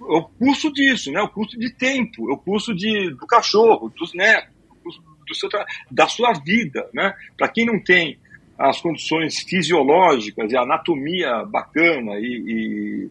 O 0.00 0.22
custo 0.22 0.72
disso, 0.72 1.10
né? 1.10 1.20
o 1.20 1.28
custo 1.28 1.58
de 1.58 1.72
tempo, 1.72 2.30
o 2.30 2.36
custo 2.36 2.74
de, 2.74 3.10
do 3.10 3.26
cachorro, 3.26 3.88
dos 3.90 4.12
netos, 4.14 5.00
do 5.26 5.34
seu, 5.34 5.48
da 5.90 6.06
sua 6.06 6.32
vida. 6.32 6.88
Né? 6.92 7.14
Para 7.36 7.48
quem 7.48 7.66
não 7.66 7.82
tem 7.82 8.18
as 8.58 8.80
condições 8.80 9.40
fisiológicas 9.40 10.50
e 10.50 10.56
a 10.56 10.62
anatomia 10.62 11.44
bacana 11.44 12.12
e, 12.18 13.10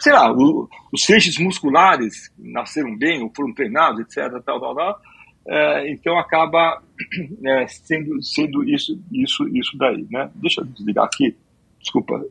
sei 0.00 0.12
lá, 0.12 0.32
o, 0.32 0.68
os 0.92 1.04
feixes 1.04 1.38
musculares 1.38 2.30
nasceram 2.38 2.96
bem 2.96 3.22
ou 3.22 3.32
foram 3.34 3.52
treinados, 3.52 4.00
etc. 4.00 4.30
Tal, 4.44 4.60
tal, 4.60 4.74
tal, 4.74 5.00
é, 5.46 5.90
então 5.90 6.18
acaba 6.18 6.82
é, 7.44 7.66
sendo, 7.66 8.22
sendo 8.22 8.62
isso, 8.68 8.98
isso, 9.12 9.48
isso 9.48 9.76
daí, 9.76 10.06
né? 10.10 10.30
Deixa 10.34 10.60
eu 10.60 10.66
desligar 10.66 11.04
aqui, 11.04 11.36
desculpa, 11.80 12.24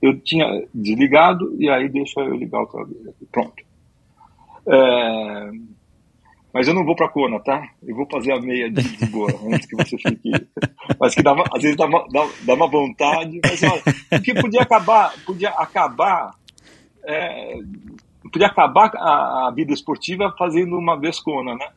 eu 0.00 0.18
tinha 0.20 0.46
desligado 0.74 1.54
e 1.58 1.68
aí 1.68 1.88
deixa 1.88 2.20
eu 2.20 2.34
ligar 2.34 2.60
outra 2.60 2.84
vez 2.84 3.08
aqui, 3.08 3.26
pronto. 3.30 3.64
É, 4.68 5.50
mas 6.56 6.66
eu 6.66 6.72
não 6.72 6.86
vou 6.86 6.96
para 6.96 7.10
Kona, 7.10 7.38
tá? 7.40 7.68
Eu 7.86 7.94
vou 7.94 8.06
fazer 8.10 8.32
a 8.32 8.40
meia 8.40 8.70
de 8.70 8.80
Lisboa 8.80 9.28
antes 9.52 9.66
que 9.66 9.76
você 9.76 9.98
fique. 9.98 10.30
Mas 10.98 11.14
que 11.14 11.22
dá, 11.22 11.34
às 11.52 11.60
vezes 11.60 11.76
dá, 11.76 11.86
dá, 11.86 12.26
dá 12.42 12.54
uma 12.54 12.66
vontade, 12.66 13.40
mas 13.42 13.62
olha, 13.62 13.82
porque 14.08 14.32
podia 14.32 14.62
acabar, 14.62 15.12
podia 15.26 15.50
acabar, 15.50 16.30
é, 17.04 17.58
podia 18.32 18.46
acabar 18.46 18.90
a, 18.94 19.48
a 19.48 19.50
vida 19.50 19.74
esportiva 19.74 20.34
fazendo 20.38 20.78
uma 20.78 20.98
vez 20.98 21.20
Kona, 21.20 21.54
né? 21.56 21.68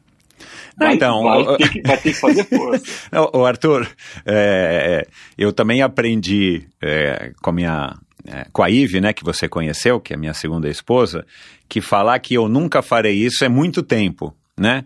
Vai, 0.77 0.93
então, 0.95 1.23
vai, 1.23 1.41
o- 1.41 1.57
ter 1.57 1.69
que, 1.69 1.81
vai 1.81 1.97
ter 1.97 2.13
que 2.13 2.19
fazer 2.19 2.43
força. 2.45 2.85
Ô, 3.33 3.45
Arthur, 3.45 3.87
é, 4.25 5.07
eu 5.37 5.51
também 5.53 5.81
aprendi 5.81 6.63
é, 6.81 7.31
com 7.41 7.49
a 7.49 7.53
minha. 7.53 7.95
é, 8.27 8.45
com 8.51 8.63
a 8.63 8.69
Ive, 8.69 9.01
né, 9.01 9.13
que 9.13 9.23
você 9.23 9.47
conheceu, 9.47 9.99
que 9.99 10.13
é 10.13 10.15
a 10.15 10.19
minha 10.19 10.33
segunda 10.33 10.69
esposa, 10.69 11.25
que 11.67 11.81
falar 11.81 12.19
que 12.19 12.33
eu 12.33 12.47
nunca 12.49 12.81
farei 12.81 13.15
isso 13.15 13.43
é 13.43 13.49
muito 13.49 13.81
tempo, 13.83 14.35
né? 14.57 14.83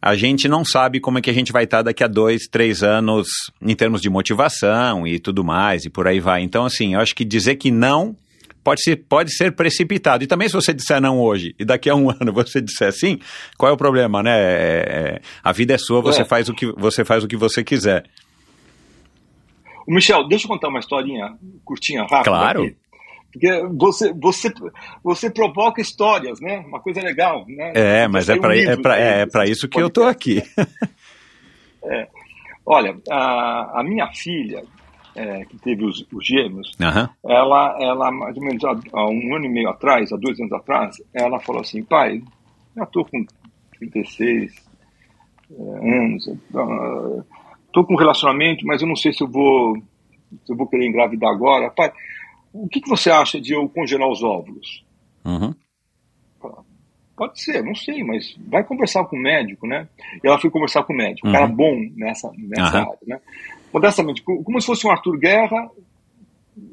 A 0.00 0.14
gente 0.16 0.48
não 0.48 0.64
sabe 0.66 1.00
como 1.00 1.16
é 1.18 1.22
que 1.22 1.30
a 1.30 1.32
gente 1.32 1.50
vai 1.50 1.64
estar 1.64 1.80
daqui 1.80 2.04
a 2.04 2.06
dois, 2.06 2.42
três 2.46 2.82
anos 2.82 3.26
em 3.62 3.74
termos 3.74 4.02
de 4.02 4.10
motivação 4.10 5.06
e 5.06 5.18
tudo 5.18 5.42
mais, 5.42 5.86
e 5.86 5.90
por 5.90 6.06
aí 6.06 6.20
vai. 6.20 6.42
Então, 6.42 6.66
assim, 6.66 6.92
eu 6.92 7.00
acho 7.00 7.14
que 7.14 7.24
dizer 7.24 7.54
que 7.56 7.70
não 7.70 8.14
pode 8.64 8.82
ser, 8.82 8.96
pode 8.96 9.32
ser 9.32 9.52
precipitado. 9.52 10.24
E 10.24 10.26
também 10.26 10.48
se 10.48 10.54
você 10.54 10.72
disser 10.72 11.00
não 11.00 11.20
hoje 11.20 11.54
e 11.58 11.64
daqui 11.64 11.90
a 11.90 11.94
um 11.94 12.10
ano 12.18 12.32
você 12.32 12.60
disser 12.60 12.92
sim, 12.92 13.20
qual 13.58 13.70
é 13.70 13.72
o 13.72 13.76
problema, 13.76 14.22
né? 14.22 14.32
É, 14.32 14.84
é, 14.88 15.20
a 15.42 15.52
vida 15.52 15.74
é 15.74 15.78
sua, 15.78 16.00
você, 16.00 16.22
É. 16.22 16.24
Faz 16.24 16.48
o 16.48 16.54
que, 16.54 16.72
você 16.72 17.04
faz 17.04 17.22
o 17.22 17.28
que 17.28 17.36
você 17.36 17.62
quiser. 17.62 18.04
Michel, 19.86 20.26
deixa 20.26 20.46
eu 20.46 20.48
contar 20.48 20.68
uma 20.68 20.78
historinha 20.78 21.36
curtinha, 21.64 22.00
rápida. 22.00 22.24
Claro. 22.24 22.62
aqui. 22.62 22.76
Porque 23.30 23.62
você, 23.76 24.12
você, 24.14 24.52
você 25.02 25.28
provoca 25.28 25.82
histórias, 25.82 26.40
né? 26.40 26.64
Uma 26.66 26.80
coisa 26.80 27.02
legal, 27.02 27.44
né? 27.48 27.72
É, 27.74 28.08
mas 28.08 28.28
é 28.28 28.32
Tem 28.32 28.38
um 28.38 28.42
para 28.42 28.56
é 28.56 28.76
pra, 28.76 28.94
desse 28.94 29.08
é 29.08 29.26
pra 29.26 29.44
isso 29.46 29.68
que 29.68 29.80
eu 29.80 29.90
tô 29.90 30.04
aqui. 30.04 30.42
Olha, 32.64 32.96
a, 33.10 33.80
a 33.80 33.84
minha 33.84 34.10
filha, 34.14 34.62
é, 35.14 35.44
que 35.44 35.56
teve 35.58 35.84
os, 35.84 36.04
os 36.12 36.26
gêmeos, 36.26 36.76
Aham. 36.80 37.08
ela, 37.24 37.76
ela, 37.80 38.10
mais 38.10 38.36
ou 38.36 38.42
menos 38.42 38.64
há, 38.64 38.70
há 38.92 39.08
um 39.08 39.34
ano 39.34 39.46
e 39.46 39.48
meio 39.48 39.68
atrás, 39.68 40.12
há 40.12 40.16
dois 40.16 40.38
anos 40.40 40.52
atrás, 40.52 40.96
ela 41.12 41.38
falou 41.40 41.62
assim, 41.62 41.82
pai, 41.84 42.22
já 42.76 42.82
estou 42.84 43.04
com 43.04 43.24
36 43.78 44.52
é, 45.50 45.62
anos, 45.62 46.26
estou 47.66 47.84
com 47.84 47.94
um 47.94 47.98
relacionamento, 47.98 48.66
mas 48.66 48.82
eu 48.82 48.88
não 48.88 48.96
sei 48.96 49.12
se 49.12 49.22
eu 49.22 49.28
vou, 49.28 49.76
se 50.44 50.52
eu 50.52 50.56
vou 50.56 50.66
querer 50.66 50.86
engravidar 50.86 51.30
agora. 51.30 51.70
Pai, 51.70 51.92
o 52.52 52.68
que, 52.68 52.80
que 52.80 52.88
você 52.88 53.10
acha 53.10 53.40
de 53.40 53.52
eu 53.52 53.68
congelar 53.68 54.08
os 54.08 54.22
óvulos? 54.22 54.84
Uhum. 55.24 55.54
Pode 57.16 57.40
ser, 57.40 57.62
não 57.62 57.74
sei, 57.76 58.02
mas 58.02 58.36
vai 58.48 58.64
conversar 58.64 59.04
com 59.04 59.16
o 59.16 59.20
médico, 59.20 59.68
né? 59.68 59.88
E 60.22 60.26
ela 60.26 60.38
foi 60.38 60.50
conversar 60.50 60.82
com 60.82 60.92
o 60.92 60.96
médico, 60.96 61.28
um 61.28 61.30
Uhum. 61.30 61.36
cara 61.36 61.46
bom 61.46 61.76
nessa, 61.94 62.30
nessa 62.36 62.78
área, 62.78 62.98
né? 63.06 63.20
Modestamente, 63.74 64.22
co- 64.22 64.42
como 64.44 64.60
se 64.60 64.66
fosse 64.68 64.86
um 64.86 64.90
Arthur 64.90 65.18
Guerra 65.18 65.68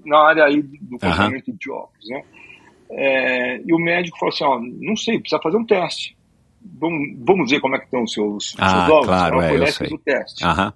na 0.05 0.19
área 0.19 0.45
aí 0.45 0.61
do 0.61 0.97
congelamento 0.99 1.51
de 1.51 1.71
óvulos, 1.71 2.07
né? 2.09 2.23
É, 2.91 3.61
e 3.65 3.73
o 3.73 3.79
médico 3.79 4.17
falou 4.19 4.33
assim, 4.33 4.43
ó, 4.43 4.59
não 4.59 4.95
sei, 4.95 5.19
precisa 5.19 5.41
fazer 5.41 5.57
um 5.57 5.65
teste. 5.65 6.15
Vamos, 6.63 7.17
vamos 7.25 7.49
ver 7.49 7.59
como 7.59 7.75
é 7.75 7.79
que 7.79 7.85
estão 7.85 8.03
os 8.03 8.13
seus, 8.13 8.55
Ah, 8.59 8.69
seus 8.69 8.83
óvulos. 8.83 9.05
claro, 9.07 9.41
é, 9.41 9.55
eu 9.57 9.67
sei. 9.67 9.87
o 9.91 9.97
teste. 9.97 10.43
Aham. 10.45 10.73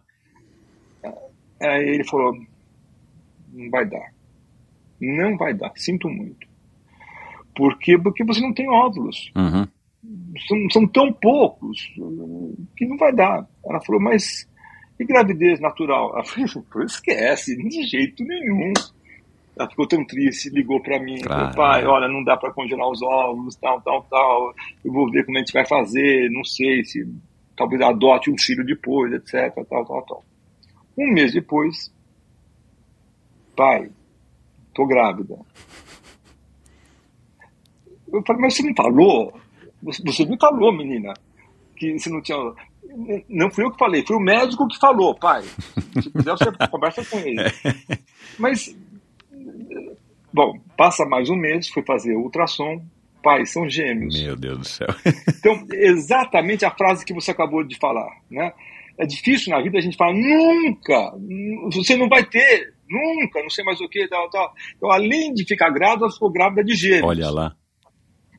Aí 1.61 1.87
ele 1.89 2.03
falou, 2.05 2.33
não 3.53 3.69
vai 3.69 3.85
dar. 3.85 4.13
Não 4.99 5.37
vai 5.37 5.53
dar, 5.53 5.71
sinto 5.75 6.09
muito. 6.09 6.47
Por 7.55 7.77
quê? 7.77 7.97
Porque 7.97 8.23
você 8.23 8.41
não 8.41 8.53
tem 8.53 8.67
óvulos. 8.69 9.31
Uhum. 9.35 9.67
São, 10.47 10.69
são 10.71 10.87
tão 10.87 11.13
poucos 11.13 11.91
que 12.75 12.85
não 12.85 12.97
vai 12.97 13.13
dar. 13.13 13.47
Ela 13.65 13.81
falou, 13.81 14.01
mas 14.01 14.47
e 14.99 15.05
gravidez 15.05 15.59
natural? 15.59 16.11
Ela 16.13 16.23
falou, 16.23 16.85
esquece, 16.85 17.55
de 17.57 17.83
jeito 17.87 18.23
nenhum. 18.23 18.73
Ela 19.57 19.69
ficou 19.69 19.87
tão 19.87 20.05
triste, 20.05 20.49
ligou 20.49 20.81
para 20.81 20.99
mim, 20.99 21.21
Claro. 21.21 21.39
falou, 21.53 21.55
pai, 21.55 21.85
olha, 21.85 22.07
não 22.09 22.23
dá 22.23 22.35
para 22.35 22.51
congelar 22.51 22.89
os 22.89 23.01
óvulos, 23.01 23.55
tal, 23.55 23.79
tal, 23.81 24.03
tal. 24.03 24.53
Eu 24.83 24.91
vou 24.91 25.09
ver 25.09 25.25
como 25.25 25.37
a 25.37 25.39
gente 25.39 25.53
vai 25.53 25.65
fazer, 25.65 26.29
não 26.31 26.43
sei 26.43 26.83
se 26.83 27.07
talvez 27.55 27.81
adote 27.81 28.29
um 28.29 28.37
filho 28.37 28.65
depois, 28.65 29.13
etc, 29.13 29.53
tal, 29.69 29.85
tal, 29.85 30.01
tal. 30.03 30.23
Um 30.97 31.11
mês 31.13 31.33
depois, 31.33 31.93
pai, 33.55 33.89
tô 34.73 34.85
grávida. 34.85 35.37
Eu 38.11 38.21
falei, 38.25 38.41
mas 38.43 38.55
você 38.55 38.63
não 38.63 38.75
falou? 38.75 39.33
Você 39.81 40.25
me 40.25 40.37
falou, 40.37 40.71
menina, 40.71 41.13
que 41.77 41.97
você 41.97 42.09
não 42.09 42.21
tinha. 42.21 42.37
Não 43.29 43.51
fui 43.51 43.65
eu 43.65 43.71
que 43.71 43.77
falei, 43.77 44.05
foi 44.05 44.15
o 44.15 44.21
médico 44.21 44.67
que 44.67 44.79
falou, 44.79 45.15
pai. 45.15 45.43
Se 45.43 46.09
quiser, 46.09 46.31
você 46.31 46.51
conversa 46.71 47.05
com 47.05 47.19
ele. 47.19 47.43
Mas, 48.39 48.75
bom, 50.33 50.53
passa 50.77 51.05
mais 51.05 51.29
um 51.29 51.35
mês, 51.35 51.67
fui 51.67 51.83
fazer 51.83 52.15
ultrassom, 52.15 52.81
pai, 53.21 53.45
são 53.45 53.69
gêmeos. 53.69 54.21
Meu 54.21 54.35
Deus 54.35 54.57
do 54.59 54.65
céu. 54.65 54.87
Então, 55.39 55.65
exatamente 55.73 56.65
a 56.65 56.71
frase 56.71 57.05
que 57.05 57.13
você 57.13 57.31
acabou 57.31 57.63
de 57.63 57.77
falar, 57.77 58.09
né? 58.29 58.53
É 58.97 59.05
difícil 59.05 59.51
na 59.51 59.61
vida 59.61 59.77
a 59.77 59.81
gente 59.81 59.97
falar 59.97 60.13
nunca, 60.13 61.11
você 61.73 61.97
não 61.97 62.07
vai 62.07 62.23
ter, 62.23 62.73
nunca, 62.89 63.41
não 63.41 63.49
sei 63.49 63.65
mais 63.65 63.81
o 63.81 63.89
que, 63.89 64.07
tal, 64.07 64.29
tal. 64.29 64.53
Então, 64.77 64.89
além 64.89 65.33
de 65.33 65.45
ficar 65.45 65.69
grávida, 65.69 66.09
ficou 66.09 66.31
grávida 66.31 66.63
de 66.63 66.75
gêmeos. 66.75 67.03
Olha 67.03 67.29
lá. 67.29 67.55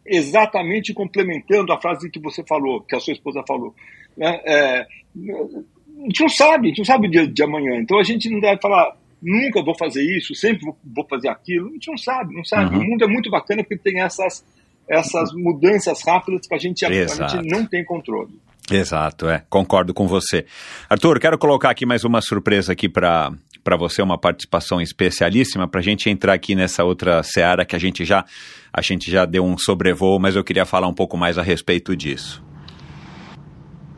Exatamente 0.07 0.95
complementando 0.95 1.73
a 1.73 1.81
frase 1.81 2.11
que 2.11 2.21
você 2.21 2.43
falou, 2.45 2.81
que 2.83 2.95
a 2.95 3.01
sua 3.01 3.13
esposa 3.13 3.43
falou. 3.47 3.75
Né? 4.17 4.41
É, 4.45 4.81
a 4.81 6.05
gente 6.05 6.21
não 6.21 6.29
sabe, 6.29 6.67
a 6.67 6.69
gente 6.69 6.79
não 6.79 6.85
sabe 6.85 7.09
o 7.09 7.11
dia 7.11 7.27
de 7.27 7.43
amanhã. 7.43 7.81
Então 7.81 7.99
a 7.99 8.03
gente 8.03 8.31
não 8.31 8.41
deve 8.41 8.61
falar, 8.61 8.97
nunca 9.23 9.63
vou 9.63 9.77
fazer 9.77 10.03
isso, 10.03 10.35
sempre 10.35 10.73
vou, 10.85 11.07
fazer 11.09 11.29
aquilo. 11.29 11.69
A 11.69 11.73
gente 11.73 11.91
não 11.91 11.99
sabe, 11.99 12.35
não 12.35 12.45
sabe. 12.45 12.77
Uhum. 12.77 12.83
O 12.83 12.91
mundo 12.91 13.05
é 13.05 13.09
muito 13.09 13.31
bacana 13.31 13.63
porque 13.63 13.77
tem 13.77 14.01
essas, 14.01 14.45
essas 14.89 15.33
mudanças 15.33 16.03
rápidas 16.05 16.47
que 16.47 16.55
a 16.55 16.59
gente, 16.59 16.85
a, 16.85 16.93
gente 16.93 17.51
não 17.51 17.67
tem 17.67 17.85
controle. 17.85 18.39
Exato, 18.71 19.29
é. 19.29 19.45
Concordo 19.49 19.95
com 19.95 20.09
você. 20.09 20.45
Arthur, 20.91 21.21
quero 21.21 21.39
colocar 21.39 21.71
aqui 21.71 21.87
mais 21.87 22.05
uma 22.05 22.21
surpresa 22.21 22.73
aqui 22.73 22.89
para 22.89 23.33
para 23.67 23.77
você, 23.77 24.01
uma 24.01 24.17
participação 24.17 24.81
especialíssima, 24.81 25.67
para 25.67 25.81
a 25.81 25.83
gente 25.83 26.09
entrar 26.09 26.35
aqui 26.35 26.55
nessa 26.55 26.85
outra 26.85 27.21
seara 27.25 27.65
que 27.65 27.75
a 27.75 27.79
gente 27.81 28.05
já 28.05 28.25
a 28.73 28.81
gente 28.81 29.11
já 29.11 29.27
deu 29.27 29.45
um 29.45 29.59
sobrevoo, 29.59 30.21
mas 30.21 30.37
eu 30.37 30.45
queria 30.45 30.65
falar 30.65 30.87
um 30.87 30.95
pouco 30.95 31.17
mais 31.17 31.37
a 31.37 31.43
respeito 31.43 31.97
disso. 31.97 32.45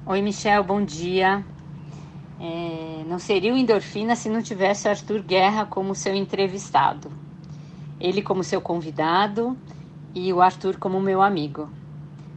Oi, 0.07 0.23
Michel, 0.23 0.65
bom 0.65 0.82
dia. 0.82 1.45
É, 2.40 3.05
não 3.07 3.19
seria 3.19 3.53
o 3.53 3.59
Endorfina 3.59 4.16
se 4.16 4.31
não 4.31 4.40
tivesse 4.40 4.89
Arthur 4.89 5.20
Guerra 5.23 5.66
como 5.66 5.95
seu 5.95 6.15
entrevistado. 6.15 7.12
Ele 8.01 8.23
como 8.23 8.43
seu 8.43 8.62
convidado 8.62 9.55
e 10.15 10.32
o 10.32 10.40
Arthur 10.40 10.78
como 10.78 10.99
meu 10.99 11.20
amigo. 11.20 11.69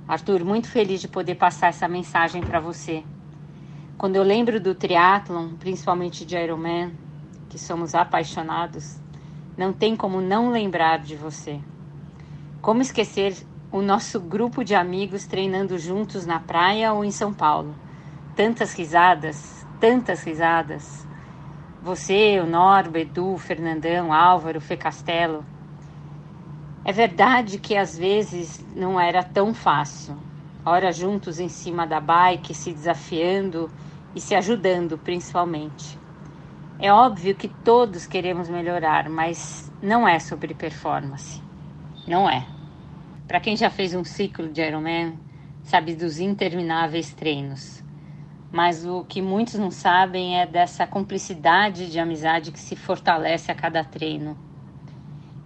Arthur, 0.05 0.43
muito 0.43 0.67
feliz 0.67 0.99
de 0.99 1.07
poder 1.07 1.35
passar 1.35 1.67
essa 1.67 1.87
mensagem 1.87 2.41
para 2.41 2.59
você. 2.59 3.05
Quando 3.97 4.17
eu 4.17 4.23
lembro 4.23 4.59
do 4.59 4.75
triatlon, 4.75 5.53
principalmente 5.57 6.25
de 6.25 6.35
Ironman, 6.35 6.91
que 7.51 7.59
somos 7.59 7.93
apaixonados, 7.93 8.95
não 9.57 9.73
tem 9.73 9.93
como 9.93 10.21
não 10.21 10.49
lembrar 10.49 10.99
de 10.99 11.17
você. 11.17 11.59
Como 12.61 12.81
esquecer 12.81 13.35
o 13.73 13.81
nosso 13.81 14.21
grupo 14.21 14.63
de 14.63 14.73
amigos 14.73 15.25
treinando 15.25 15.77
juntos 15.77 16.25
na 16.25 16.39
praia 16.39 16.93
ou 16.93 17.03
em 17.03 17.11
São 17.11 17.33
Paulo? 17.33 17.75
Tantas 18.37 18.73
risadas, 18.73 19.65
tantas 19.81 20.23
risadas. 20.23 21.05
Você, 21.83 22.39
o 22.39 22.45
Norba, 22.45 22.99
Edu, 22.99 23.37
Fernandão, 23.37 24.13
Álvaro, 24.13 24.61
Fê 24.61 24.77
Castelo. 24.77 25.43
É 26.85 26.93
verdade 26.93 27.59
que 27.59 27.75
às 27.75 27.97
vezes 27.97 28.63
não 28.77 28.97
era 28.97 29.21
tão 29.23 29.53
fácil. 29.53 30.15
Ora 30.65 30.89
juntos 30.93 31.37
em 31.37 31.49
cima 31.49 31.85
da 31.85 31.99
bike, 31.99 32.53
se 32.55 32.71
desafiando 32.71 33.69
e 34.15 34.21
se 34.21 34.35
ajudando, 34.35 34.97
principalmente. 34.97 36.00
É 36.83 36.91
óbvio 36.91 37.35
que 37.35 37.47
todos 37.47 38.07
queremos 38.07 38.49
melhorar, 38.49 39.07
mas 39.07 39.71
não 39.83 40.07
é 40.07 40.17
sobre 40.17 40.55
performance. 40.55 41.39
Não 42.07 42.27
é. 42.27 42.43
Para 43.27 43.39
quem 43.39 43.55
já 43.55 43.69
fez 43.69 43.93
um 43.93 44.03
ciclo 44.03 44.49
de 44.49 44.63
Ironman, 44.63 45.15
sabe 45.61 45.93
dos 45.93 46.19
intermináveis 46.19 47.13
treinos. 47.13 47.83
Mas 48.51 48.83
o 48.83 49.03
que 49.03 49.21
muitos 49.21 49.53
não 49.53 49.69
sabem 49.69 50.39
é 50.39 50.47
dessa 50.47 50.87
cumplicidade 50.87 51.87
de 51.91 51.99
amizade 51.99 52.51
que 52.51 52.59
se 52.59 52.75
fortalece 52.75 53.51
a 53.51 53.55
cada 53.55 53.83
treino. 53.83 54.35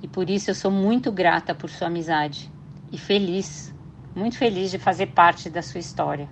E 0.02 0.08
por 0.08 0.30
isso 0.30 0.52
eu 0.52 0.56
sou 0.56 0.72
muito 0.72 1.12
grata 1.12 1.54
por 1.54 1.70
sua 1.70 1.88
amizade 1.88 2.50
e 2.94 2.98
feliz, 2.98 3.76
muito 4.16 4.38
feliz 4.38 4.72
de 4.72 4.80
fazer 4.80 5.08
parte 5.08 5.50
da 5.50 5.62
sua 5.62 5.82
história. 5.82 6.30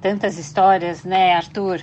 Tantas 0.00 0.38
histórias, 0.38 1.04
né, 1.04 1.34
Arthur? 1.34 1.82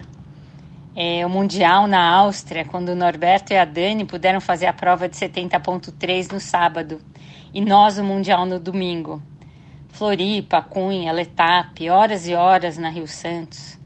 É, 1.00 1.24
o 1.24 1.30
Mundial 1.30 1.86
na 1.86 2.10
Áustria, 2.12 2.66
quando 2.66 2.90
o 2.90 2.96
Norberto 2.96 3.54
e 3.54 3.56
a 3.56 3.66
Dani 3.66 4.04
puderam 4.04 4.42
fazer 4.42 4.66
a 4.66 4.74
prova 4.74 5.08
de 5.08 5.16
70.3 5.16 6.32
no 6.32 6.40
sábado 6.40 7.00
e 7.54 7.62
nós 7.62 8.00
o 8.00 8.04
Mundial 8.04 8.48
no 8.48 8.60
domingo. 8.60 9.22
Floripa, 9.90 10.60
Cunha, 10.60 11.12
Letap, 11.12 11.88
horas 11.88 12.28
e 12.28 12.34
horas 12.34 12.80
na 12.80 12.90
Rio 12.90 13.08
Santos. 13.08 13.80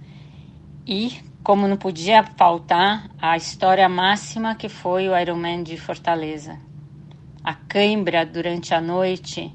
E, 0.87 1.19
como 1.43 1.67
não 1.67 1.75
podia 1.75 2.23
faltar, 2.23 3.09
a 3.21 3.35
história 3.35 3.89
máxima 3.89 4.55
que 4.55 4.69
foi 4.69 5.09
o 5.09 5.19
Ironman 5.19 5.63
de 5.63 5.75
Fortaleza. 5.75 6.57
A 7.43 7.53
cãibra 7.53 8.25
durante 8.25 8.73
a 8.73 8.79
noite 8.79 9.53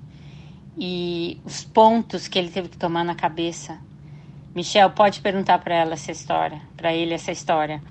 e 0.77 1.41
os 1.43 1.65
pontos 1.65 2.29
que 2.29 2.39
ele 2.39 2.51
teve 2.51 2.69
que 2.69 2.77
tomar 2.77 3.03
na 3.03 3.15
cabeça. 3.15 3.79
Michel, 4.57 4.89
pode 4.89 5.21
perguntar 5.21 5.59
para 5.59 5.75
ela 5.75 5.93
essa 5.93 6.11
história, 6.11 6.63
para 6.79 6.91
ele 6.91 7.13
essa 7.13 7.31
história. 7.31 7.83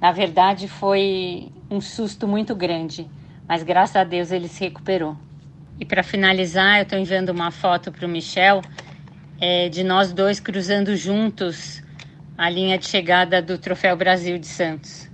Na 0.00 0.12
verdade, 0.12 0.66
foi 0.66 1.52
um 1.70 1.78
susto 1.78 2.26
muito 2.26 2.54
grande, 2.54 3.06
mas 3.46 3.62
graças 3.62 3.96
a 3.96 4.02
Deus 4.02 4.32
ele 4.32 4.48
se 4.48 4.64
recuperou. 4.64 5.14
E 5.78 5.84
para 5.84 6.02
finalizar, 6.02 6.78
eu 6.78 6.84
estou 6.84 6.98
enviando 6.98 7.28
uma 7.28 7.50
foto 7.50 7.92
para 7.92 8.06
o 8.06 8.08
Michel 8.08 8.62
é, 9.38 9.68
de 9.68 9.84
nós 9.84 10.10
dois 10.10 10.40
cruzando 10.40 10.96
juntos 10.96 11.82
a 12.38 12.48
linha 12.48 12.78
de 12.78 12.86
chegada 12.86 13.42
do 13.42 13.58
Troféu 13.58 13.94
Brasil 13.94 14.38
de 14.38 14.46
Santos. 14.46 15.10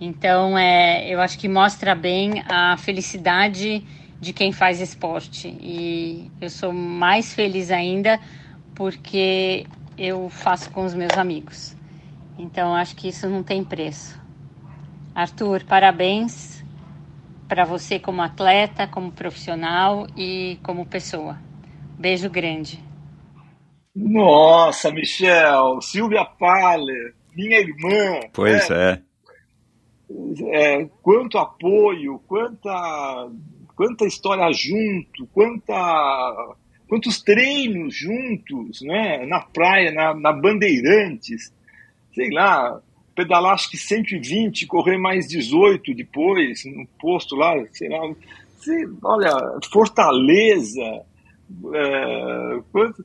Então, 0.00 0.56
é, 0.56 1.12
eu 1.12 1.20
acho 1.20 1.36
que 1.36 1.48
mostra 1.48 1.96
bem 1.96 2.44
a 2.48 2.76
felicidade 2.76 3.84
de 4.20 4.32
quem 4.32 4.52
faz 4.52 4.80
esporte. 4.80 5.48
E 5.60 6.30
eu 6.40 6.48
sou 6.48 6.72
mais 6.72 7.34
feliz 7.34 7.72
ainda 7.72 8.20
porque 8.78 9.66
eu 9.98 10.28
faço 10.28 10.70
com 10.70 10.84
os 10.84 10.94
meus 10.94 11.16
amigos. 11.18 11.76
Então, 12.38 12.74
acho 12.74 12.94
que 12.94 13.08
isso 13.08 13.28
não 13.28 13.42
tem 13.42 13.64
preço. 13.64 14.18
Arthur, 15.14 15.64
parabéns 15.64 16.64
para 17.48 17.64
você 17.64 17.98
como 17.98 18.22
atleta, 18.22 18.86
como 18.86 19.10
profissional 19.10 20.06
e 20.16 20.58
como 20.62 20.86
pessoa. 20.86 21.38
Beijo 21.98 22.30
grande. 22.30 22.80
Nossa, 23.96 24.92
Michel, 24.92 25.80
Silvia 25.80 26.24
Paller, 26.24 27.14
minha 27.34 27.58
irmã. 27.58 28.20
Pois 28.32 28.68
né? 28.68 29.02
é. 30.52 30.82
é. 30.82 30.88
Quanto 31.02 31.38
apoio, 31.38 32.20
quanta, 32.28 33.28
quanta 33.74 34.04
história 34.04 34.52
junto, 34.52 35.26
quanta, 35.32 36.54
quantos 36.88 37.22
treinos 37.22 37.94
juntos, 37.94 38.80
né? 38.82 39.24
Na 39.26 39.40
praia, 39.40 39.92
na, 39.92 40.14
na 40.14 40.32
Bandeirantes, 40.32 41.52
sei 42.14 42.30
lá, 42.30 42.80
pedalar 43.14 43.54
acho 43.54 43.70
que 43.70 43.76
120, 43.76 44.66
correr 44.66 44.98
mais 44.98 45.28
18 45.28 45.94
depois, 45.94 46.64
no 46.64 46.86
posto 47.00 47.36
lá, 47.36 47.54
sei 47.72 47.88
lá. 47.88 47.98
Sei, 48.60 48.86
olha, 49.04 49.30
Fortaleza, 49.70 51.02
é, 51.74 52.60
quanto, 52.72 53.04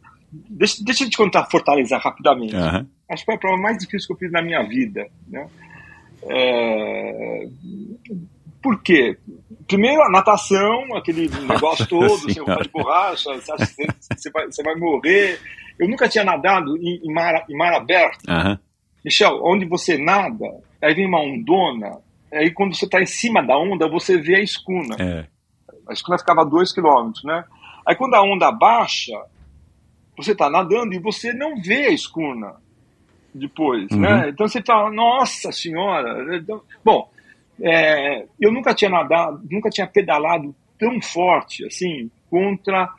Deixa, 0.49 0.83
deixa 0.83 1.03
eu 1.03 1.09
te 1.09 1.17
contar 1.17 1.45
Fortaleza 1.45 1.97
rapidamente. 1.97 2.55
Uhum. 2.55 2.87
Acho 3.09 3.21
que 3.21 3.25
foi 3.25 3.35
a 3.35 3.37
prova 3.37 3.61
mais 3.61 3.77
difícil 3.77 4.07
que 4.07 4.13
eu 4.13 4.17
fiz 4.17 4.31
na 4.31 4.41
minha 4.41 4.63
vida. 4.63 5.05
Né? 5.27 5.47
É... 6.23 7.47
Por 8.61 8.81
quê? 8.81 9.17
Primeiro, 9.73 10.03
a 10.03 10.09
natação, 10.11 10.95
aquele 10.95 11.27
negócio 11.49 11.87
todo, 11.87 12.31
sem 12.31 12.43
roupa 12.43 12.61
de 12.61 12.69
borracha, 12.69 13.33
você 13.33 13.51
acha 13.51 13.65
que 13.65 13.87
você 14.15 14.29
vai, 14.29 14.45
você 14.45 14.61
vai 14.61 14.75
morrer. 14.75 15.39
Eu 15.79 15.89
nunca 15.89 16.07
tinha 16.07 16.23
nadado 16.23 16.77
em, 16.77 17.01
em, 17.03 17.11
mar, 17.11 17.43
em 17.49 17.57
mar 17.57 17.73
aberto. 17.73 18.23
Uhum. 18.29 18.55
Michel, 19.03 19.41
onde 19.43 19.65
você 19.65 19.97
nada, 19.97 20.45
aí 20.79 20.93
vem 20.93 21.07
uma 21.07 21.21
ondona, 21.21 21.97
aí 22.31 22.51
quando 22.51 22.75
você 22.75 22.85
está 22.85 23.01
em 23.01 23.07
cima 23.07 23.41
da 23.41 23.57
onda, 23.57 23.89
você 23.89 24.15
vê 24.15 24.35
a 24.35 24.41
escuna. 24.41 24.95
É. 24.99 25.25
A 25.89 25.93
escuna 25.93 26.19
ficava 26.19 26.41
a 26.41 26.45
dois 26.45 26.71
quilômetros, 26.71 27.23
né? 27.23 27.43
Aí 27.85 27.95
quando 27.95 28.13
a 28.13 28.21
onda 28.21 28.51
baixa, 28.51 29.19
você 30.15 30.33
está 30.33 30.51
nadando 30.51 30.93
e 30.93 30.99
você 30.99 31.33
não 31.33 31.59
vê 31.59 31.87
a 31.87 31.91
escuna 31.91 32.53
depois, 33.33 33.91
uhum. 33.91 34.01
né? 34.01 34.29
Então 34.29 34.47
você 34.47 34.59
está, 34.59 34.87
nossa 34.91 35.51
senhora. 35.51 36.37
Então, 36.37 36.61
bom, 36.85 37.09
é, 37.63 38.25
eu 38.39 38.51
nunca 38.51 38.73
tinha 38.73 38.89
nadado, 38.89 39.41
nunca 39.49 39.69
tinha 39.69 39.87
pedalado 39.87 40.53
tão 40.77 41.01
forte 41.01 41.65
assim 41.65 42.11
contra 42.29 42.89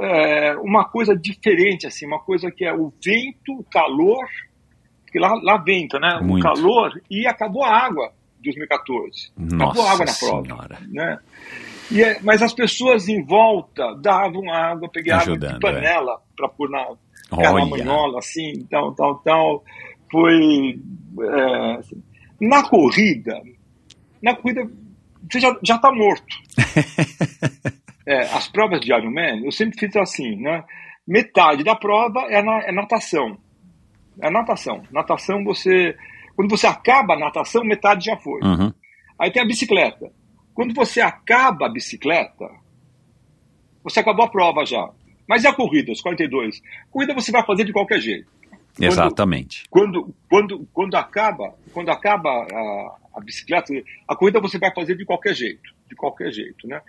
é, 0.00 0.56
uma 0.56 0.84
coisa 0.84 1.16
diferente, 1.16 1.86
assim, 1.86 2.06
uma 2.06 2.18
coisa 2.18 2.50
que 2.50 2.64
é 2.64 2.72
o 2.72 2.92
vento, 3.04 3.52
o 3.58 3.64
calor, 3.64 4.26
que 5.10 5.18
lá, 5.18 5.34
lá 5.42 5.56
venta, 5.58 5.98
né? 5.98 6.20
Muito. 6.22 6.46
O 6.46 6.54
calor 6.54 7.00
e 7.10 7.26
acabou 7.26 7.64
a 7.64 7.70
água. 7.70 8.12
2014. 8.42 9.32
Nossa 9.36 9.64
acabou 9.64 9.86
a 9.86 9.92
água 9.92 10.06
na 10.06 10.12
prova. 10.12 10.42
Senhora. 10.44 10.78
Né? 10.92 11.18
E, 11.90 12.02
é, 12.02 12.20
mas 12.22 12.42
as 12.42 12.52
pessoas 12.52 13.08
em 13.08 13.22
volta 13.24 13.94
davam 13.96 14.52
água, 14.52 14.88
peguei 14.90 15.12
Ajudando, 15.12 15.44
água 15.44 15.54
de 15.54 15.60
panela 15.60 16.12
é. 16.12 16.36
para 16.36 16.48
pôr 16.48 16.70
na 16.70 16.86
caramanhola, 17.30 18.18
assim, 18.18 18.66
tal, 18.70 18.94
tal, 18.94 19.16
tal. 19.18 19.64
Foi. 20.10 20.78
É, 21.20 21.74
assim. 21.78 22.02
na 22.40 22.68
corrida, 22.68 23.40
na 24.24 24.34
corrida, 24.34 24.66
você 25.30 25.38
já, 25.38 25.54
já 25.62 25.78
tá 25.78 25.92
morto. 25.92 26.34
é, 28.08 28.20
as 28.34 28.48
provas 28.48 28.80
de 28.80 28.92
Ironman, 28.92 29.44
eu 29.44 29.52
sempre 29.52 29.78
fiz 29.78 29.94
assim, 29.96 30.36
né? 30.36 30.64
Metade 31.06 31.62
da 31.62 31.76
prova 31.76 32.20
é, 32.30 32.42
na, 32.42 32.62
é 32.62 32.72
natação. 32.72 33.36
É 34.18 34.30
natação. 34.30 34.82
Natação, 34.90 35.44
você. 35.44 35.94
Quando 36.34 36.48
você 36.48 36.66
acaba 36.66 37.14
a 37.14 37.18
natação, 37.18 37.62
metade 37.62 38.06
já 38.06 38.16
foi. 38.16 38.40
Uhum. 38.42 38.72
Aí 39.18 39.30
tem 39.30 39.42
a 39.42 39.46
bicicleta. 39.46 40.10
Quando 40.54 40.74
você 40.74 41.02
acaba 41.02 41.66
a 41.66 41.72
bicicleta, 41.72 42.48
você 43.82 44.00
acabou 44.00 44.24
a 44.24 44.30
prova 44.30 44.64
já. 44.64 44.88
Mas 45.28 45.44
e 45.44 45.46
a 45.46 45.52
corrida, 45.52 45.92
os 45.92 46.00
42? 46.00 46.62
A 46.88 46.90
corrida 46.90 47.14
você 47.14 47.30
vai 47.30 47.44
fazer 47.44 47.64
de 47.64 47.72
qualquer 47.72 48.00
jeito. 48.00 48.28
Exatamente. 48.80 49.64
Quando, 49.70 50.14
quando, 50.28 50.66
quando 50.72 50.94
acaba, 50.96 51.54
quando 51.72 51.90
acaba 51.90 52.28
a, 52.30 52.96
a, 53.14 53.20
bicicleta, 53.20 53.72
a 54.08 54.16
corrida 54.16 54.40
você 54.40 54.58
vai 54.58 54.72
fazer 54.74 54.96
de 54.96 55.04
qualquer 55.04 55.34
jeito. 55.34 55.72
De 55.88 55.94
qualquer 55.94 56.32
jeito, 56.32 56.66
né? 56.66 56.80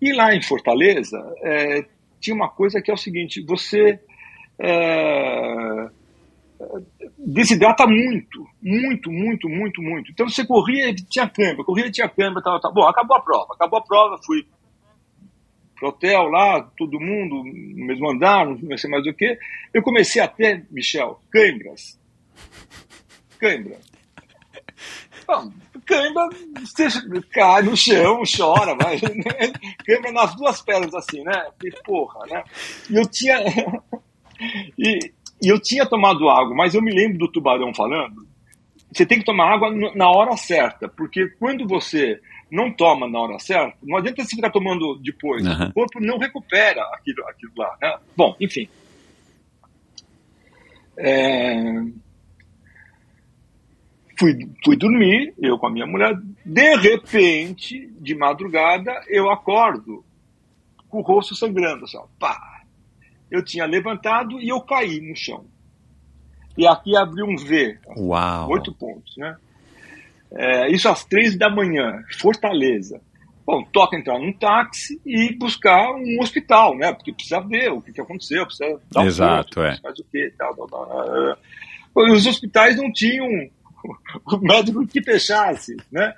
E 0.00 0.12
lá 0.12 0.34
em 0.34 0.42
Fortaleza, 0.42 1.18
é, 1.42 1.84
tinha 2.18 2.34
uma 2.34 2.48
coisa 2.48 2.80
que 2.80 2.90
é 2.90 2.94
o 2.94 2.98
seguinte: 2.98 3.44
você. 3.46 4.00
É, 4.58 5.88
desidrata 7.16 7.86
muito, 7.86 8.46
muito, 8.62 9.10
muito, 9.10 9.48
muito, 9.48 9.82
muito. 9.82 10.10
Então 10.10 10.28
você 10.28 10.44
corria 10.46 10.90
e 10.90 10.94
tinha 10.94 11.28
câmera, 11.28 11.64
corria 11.64 11.86
e 11.86 11.90
tinha 11.90 12.08
câmera, 12.08 12.42
tal, 12.42 12.60
tal. 12.60 12.72
Bom, 12.72 12.86
acabou 12.86 13.16
a 13.16 13.22
prova, 13.22 13.54
acabou 13.54 13.78
a 13.78 13.82
prova, 13.82 14.18
fui 14.24 14.44
hotel 15.88 16.24
lá, 16.24 16.62
todo 16.76 17.00
mundo 17.00 17.42
no 17.44 17.86
mesmo 17.86 18.10
andar, 18.10 18.46
não 18.46 18.78
sei 18.78 18.90
mais 18.90 19.06
o 19.06 19.14
que. 19.14 19.38
Eu 19.72 19.82
comecei 19.82 20.20
a 20.20 20.28
ter, 20.28 20.66
Michel, 20.70 21.20
câimbras. 21.30 21.98
Câimbra. 23.38 23.78
Bom, 25.26 25.52
você 26.60 26.88
cai 27.32 27.62
no 27.62 27.76
chão, 27.76 28.22
chora, 28.24 28.74
mas 28.74 29.00
né? 29.02 30.12
nas 30.12 30.34
duas 30.34 30.60
pernas 30.60 30.94
assim, 30.94 31.22
né? 31.22 31.46
E 31.64 31.70
porra, 31.84 32.26
né? 32.26 32.42
E 32.90 32.96
eu 32.96 33.08
tinha. 33.08 33.38
e, 34.78 35.12
e 35.42 35.48
eu 35.48 35.60
tinha 35.60 35.86
tomado 35.86 36.28
água, 36.28 36.54
mas 36.54 36.74
eu 36.74 36.82
me 36.82 36.92
lembro 36.92 37.18
do 37.18 37.30
tubarão 37.30 37.72
falando. 37.74 38.26
Você 38.92 39.06
tem 39.06 39.20
que 39.20 39.24
tomar 39.24 39.54
água 39.54 39.70
na 39.94 40.10
hora 40.10 40.36
certa, 40.36 40.88
porque 40.88 41.28
quando 41.38 41.66
você 41.66 42.20
não 42.50 42.72
toma 42.72 43.08
na 43.08 43.20
hora 43.20 43.38
certa, 43.38 43.76
não 43.82 43.98
adianta 43.98 44.24
você 44.24 44.36
ficar 44.36 44.50
tomando 44.50 44.98
depois. 45.02 45.46
Uhum. 45.46 45.68
O 45.68 45.72
corpo 45.72 46.00
não 46.00 46.18
recupera 46.18 46.82
aquilo, 46.94 47.26
aquilo 47.28 47.52
lá. 47.56 47.76
Né? 47.80 47.98
Bom, 48.16 48.36
enfim. 48.40 48.68
É... 50.96 51.82
Fui, 54.18 54.36
fui 54.62 54.76
dormir, 54.76 55.32
eu 55.38 55.58
com 55.58 55.66
a 55.66 55.70
minha 55.70 55.86
mulher. 55.86 56.14
De 56.44 56.76
repente, 56.76 57.90
de 57.98 58.14
madrugada, 58.14 58.92
eu 59.08 59.30
acordo 59.30 60.04
com 60.90 60.98
o 60.98 61.02
rosto 61.02 61.34
sangrando. 61.34 61.84
Assim, 61.84 61.98
pá, 62.18 62.62
eu 63.30 63.42
tinha 63.42 63.64
levantado 63.64 64.38
e 64.40 64.48
eu 64.48 64.60
caí 64.60 65.00
no 65.00 65.16
chão. 65.16 65.46
E 66.58 66.66
aqui 66.66 66.94
abriu 66.96 67.24
um 67.24 67.36
V. 67.36 67.78
Uau! 67.96 68.50
Oito 68.50 68.74
pontos, 68.74 69.16
né? 69.16 69.36
É, 70.32 70.70
isso 70.70 70.88
às 70.88 71.04
três 71.04 71.36
da 71.36 71.50
manhã, 71.50 72.02
Fortaleza. 72.18 73.00
Bom, 73.44 73.64
toca 73.72 73.96
entrar 73.96 74.18
num 74.18 74.32
táxi 74.32 75.00
e 75.04 75.34
buscar 75.36 75.90
um 75.92 76.20
hospital, 76.20 76.76
né? 76.76 76.92
Porque 76.92 77.12
precisa 77.12 77.40
ver 77.40 77.72
o 77.72 77.82
que, 77.82 77.92
que 77.92 78.00
aconteceu, 78.00 78.46
precisa 78.46 78.80
dar 78.92 79.06
Exato, 79.06 79.60
um 79.60 79.64
é. 79.64 79.76
Faz 79.80 79.98
o 79.98 80.04
quê, 80.10 80.32
tal, 80.38 80.54
tal, 80.54 80.68
tal. 80.68 81.38
Os 81.94 82.26
hospitais 82.26 82.76
não 82.76 82.92
tinham 82.92 83.26
o 84.26 84.38
médico 84.38 84.86
que 84.86 85.02
fechasse, 85.02 85.76
né? 85.90 86.12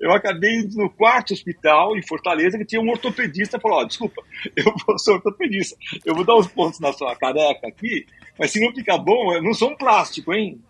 Eu 0.00 0.12
acabei 0.12 0.62
no 0.74 0.90
quarto 0.90 1.32
hospital 1.32 1.96
em 1.96 2.06
Fortaleza 2.06 2.58
que 2.58 2.64
tinha 2.64 2.80
um 2.80 2.90
ortopedista 2.90 3.58
falou, 3.60 3.78
ó, 3.78 3.82
oh, 3.82 3.86
desculpa, 3.86 4.22
eu 4.56 4.98
ser 4.98 5.12
ortopedista, 5.12 5.76
eu 6.04 6.14
vou 6.14 6.24
dar 6.24 6.36
uns 6.36 6.46
pontos 6.48 6.80
na 6.80 6.92
sua 6.92 7.14
careca 7.16 7.66
aqui, 7.66 8.06
mas 8.38 8.50
se 8.50 8.60
não 8.60 8.72
ficar 8.74 8.98
bom, 8.98 9.32
eu 9.34 9.42
não 9.42 9.54
sou 9.54 9.70
um 9.70 9.76
plástico, 9.76 10.32
hein? 10.32 10.60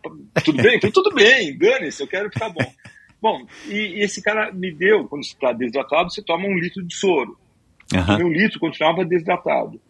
Tudo 0.44 0.62
bem? 0.62 0.80
falei, 0.80 0.92
tudo 0.92 1.14
bem, 1.14 1.56
dane-se, 1.56 2.02
eu 2.02 2.08
quero 2.08 2.30
ficar 2.30 2.50
bom. 2.50 2.72
Bom, 3.20 3.46
e, 3.66 3.98
e 3.98 4.02
esse 4.02 4.22
cara 4.22 4.52
me 4.52 4.72
deu, 4.72 5.06
quando 5.08 5.22
está 5.22 5.52
desidratado, 5.52 6.10
você 6.10 6.22
toma 6.22 6.46
um 6.46 6.56
litro 6.56 6.84
de 6.84 6.94
soro. 6.94 7.36
Uhum. 7.92 8.26
Um 8.26 8.32
litro 8.32 8.60
continuava 8.60 9.04
desidratado. 9.04 9.80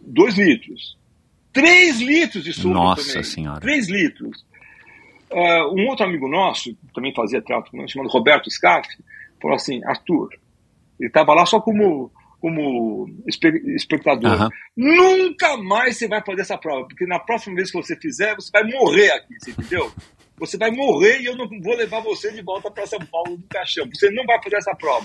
Dois 0.00 0.36
litros. 0.36 0.96
Três 1.52 2.00
litros 2.00 2.44
de 2.44 2.52
soro 2.52 2.74
Nossa 2.74 3.08
também. 3.08 3.24
Senhora. 3.24 3.60
Três 3.60 3.88
litros. 3.88 4.44
Uh, 5.30 5.74
um 5.74 5.88
outro 5.88 6.06
amigo 6.06 6.28
nosso, 6.28 6.74
que 6.74 6.92
também 6.94 7.12
fazia 7.14 7.42
teatro, 7.42 7.70
chamado 7.88 8.10
Roberto 8.10 8.50
Scaff, 8.50 8.88
falou 9.40 9.56
assim: 9.56 9.84
Arthur, 9.84 10.30
ele 10.98 11.08
estava 11.08 11.34
lá 11.34 11.44
só 11.44 11.60
como 11.60 12.10
como 12.40 13.08
espectador. 13.26 14.42
Uhum. 14.42 14.48
Nunca 14.76 15.56
mais 15.56 15.96
você 15.96 16.06
vai 16.06 16.22
fazer 16.24 16.42
essa 16.42 16.56
prova, 16.56 16.86
porque 16.86 17.04
na 17.04 17.18
próxima 17.18 17.56
vez 17.56 17.70
que 17.70 17.76
você 17.76 17.96
fizer, 17.96 18.34
você 18.36 18.50
vai 18.52 18.64
morrer 18.64 19.10
aqui, 19.10 19.34
você 19.40 19.50
entendeu? 19.50 19.90
Você 20.38 20.56
vai 20.56 20.70
morrer 20.70 21.20
e 21.20 21.26
eu 21.26 21.36
não 21.36 21.48
vou 21.60 21.74
levar 21.74 22.00
você 22.00 22.32
de 22.32 22.42
volta 22.42 22.70
para 22.70 22.86
São 22.86 23.00
Paulo 23.00 23.36
do 23.36 23.46
caixão. 23.48 23.88
Você 23.92 24.08
não 24.10 24.24
vai 24.24 24.40
fazer 24.40 24.56
essa 24.56 24.74
prova. 24.74 25.04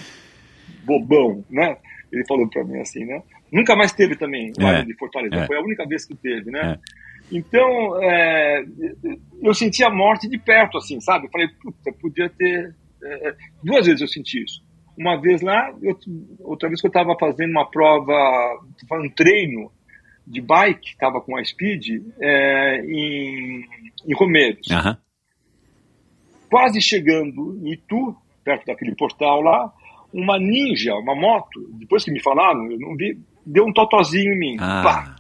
Bobão, 0.83 1.43
né? 1.49 1.75
Ele 2.11 2.23
falou 2.27 2.47
para 2.47 2.63
mim 2.63 2.79
assim, 2.79 3.03
né? 3.03 3.21
Nunca 3.51 3.75
mais 3.75 3.91
teve 3.93 4.15
também 4.15 4.51
o 4.59 4.61
é. 4.61 4.83
de 4.83 4.95
Fortaleza. 4.95 5.35
É. 5.35 5.47
Foi 5.47 5.57
a 5.57 5.61
única 5.61 5.87
vez 5.87 6.05
que 6.05 6.15
teve, 6.15 6.51
né? 6.51 6.77
É. 6.77 7.02
Então, 7.31 8.01
é, 8.01 8.63
eu 9.41 9.53
senti 9.53 9.83
a 9.83 9.89
morte 9.89 10.27
de 10.27 10.37
perto, 10.37 10.77
assim, 10.77 10.99
sabe? 10.99 11.25
Eu 11.25 11.31
falei, 11.31 11.47
puta, 11.61 11.91
podia 11.99 12.29
ter. 12.29 12.75
É, 13.03 13.35
duas 13.63 13.85
vezes 13.85 14.01
eu 14.01 14.07
senti 14.07 14.43
isso. 14.43 14.61
Uma 14.97 15.19
vez 15.19 15.41
lá, 15.41 15.73
eu, 15.81 15.97
outra 16.41 16.69
vez 16.69 16.79
que 16.79 16.87
eu 16.87 16.89
estava 16.89 17.15
fazendo 17.19 17.51
uma 17.51 17.69
prova, 17.69 18.13
um 18.91 19.09
treino 19.09 19.71
de 20.25 20.41
bike, 20.41 20.89
estava 20.89 21.19
com 21.19 21.35
a 21.35 21.43
Speed, 21.43 22.03
é, 22.21 22.81
em, 22.85 23.65
em 24.07 24.15
Romeiros. 24.15 24.67
Uhum. 24.67 24.95
Quase 26.49 26.81
chegando 26.81 27.59
em 27.63 27.73
Itu, 27.73 28.15
perto 28.43 28.65
daquele 28.67 28.95
portal 28.95 29.41
lá, 29.41 29.73
uma 30.13 30.37
ninja, 30.37 30.93
uma 30.93 31.15
moto, 31.15 31.59
depois 31.73 32.03
que 32.03 32.11
me 32.11 32.21
falaram, 32.21 32.71
eu 32.71 32.79
não 32.79 32.95
vi, 32.95 33.17
deu 33.45 33.65
um 33.65 33.73
totozinho 33.73 34.33
em 34.33 34.39
mim. 34.39 34.57
Ah. 34.59 34.81
Pá. 34.83 35.15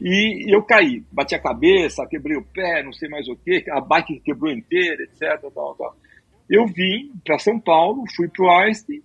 E 0.00 0.54
eu 0.54 0.62
caí, 0.62 1.02
bati 1.10 1.34
a 1.34 1.40
cabeça, 1.40 2.06
quebrei 2.06 2.36
o 2.36 2.44
pé, 2.44 2.82
não 2.82 2.92
sei 2.92 3.08
mais 3.08 3.28
o 3.28 3.36
que, 3.36 3.64
a 3.70 3.80
bike 3.80 4.20
quebrou 4.20 4.52
inteira, 4.52 5.02
etc. 5.04 5.40
Tal, 5.54 5.74
tal. 5.74 5.96
Eu 6.48 6.66
vim 6.66 7.12
para 7.24 7.38
São 7.38 7.58
Paulo, 7.58 8.04
fui 8.14 8.28
para 8.28 8.44
o 8.44 8.50
Einstein, 8.50 9.02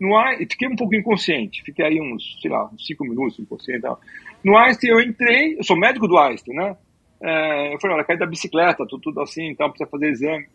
no 0.00 0.16
Einstein, 0.16 0.48
fiquei 0.50 0.68
um 0.68 0.76
pouco 0.76 0.94
inconsciente, 0.94 1.62
fiquei 1.64 1.84
aí 1.84 2.00
uns, 2.00 2.38
sei 2.40 2.50
lá, 2.50 2.66
uns 2.66 2.86
cinco 2.86 3.04
minutos 3.04 3.38
inconsciente. 3.38 3.82
Tal. 3.82 3.98
No 4.44 4.56
Einstein 4.56 4.90
eu 4.90 5.00
entrei, 5.00 5.58
eu 5.58 5.64
sou 5.64 5.78
médico 5.78 6.06
do 6.06 6.18
Einstein, 6.18 6.54
né? 6.54 6.76
É, 7.22 7.74
eu 7.74 7.80
falei, 7.80 7.96
olha, 7.96 8.04
caí 8.04 8.18
da 8.18 8.26
bicicleta, 8.26 8.86
tudo, 8.86 9.00
tudo 9.00 9.20
assim, 9.22 9.48
então 9.48 9.70
precisa 9.70 9.88
fazer 9.88 10.10
exame. 10.10 10.46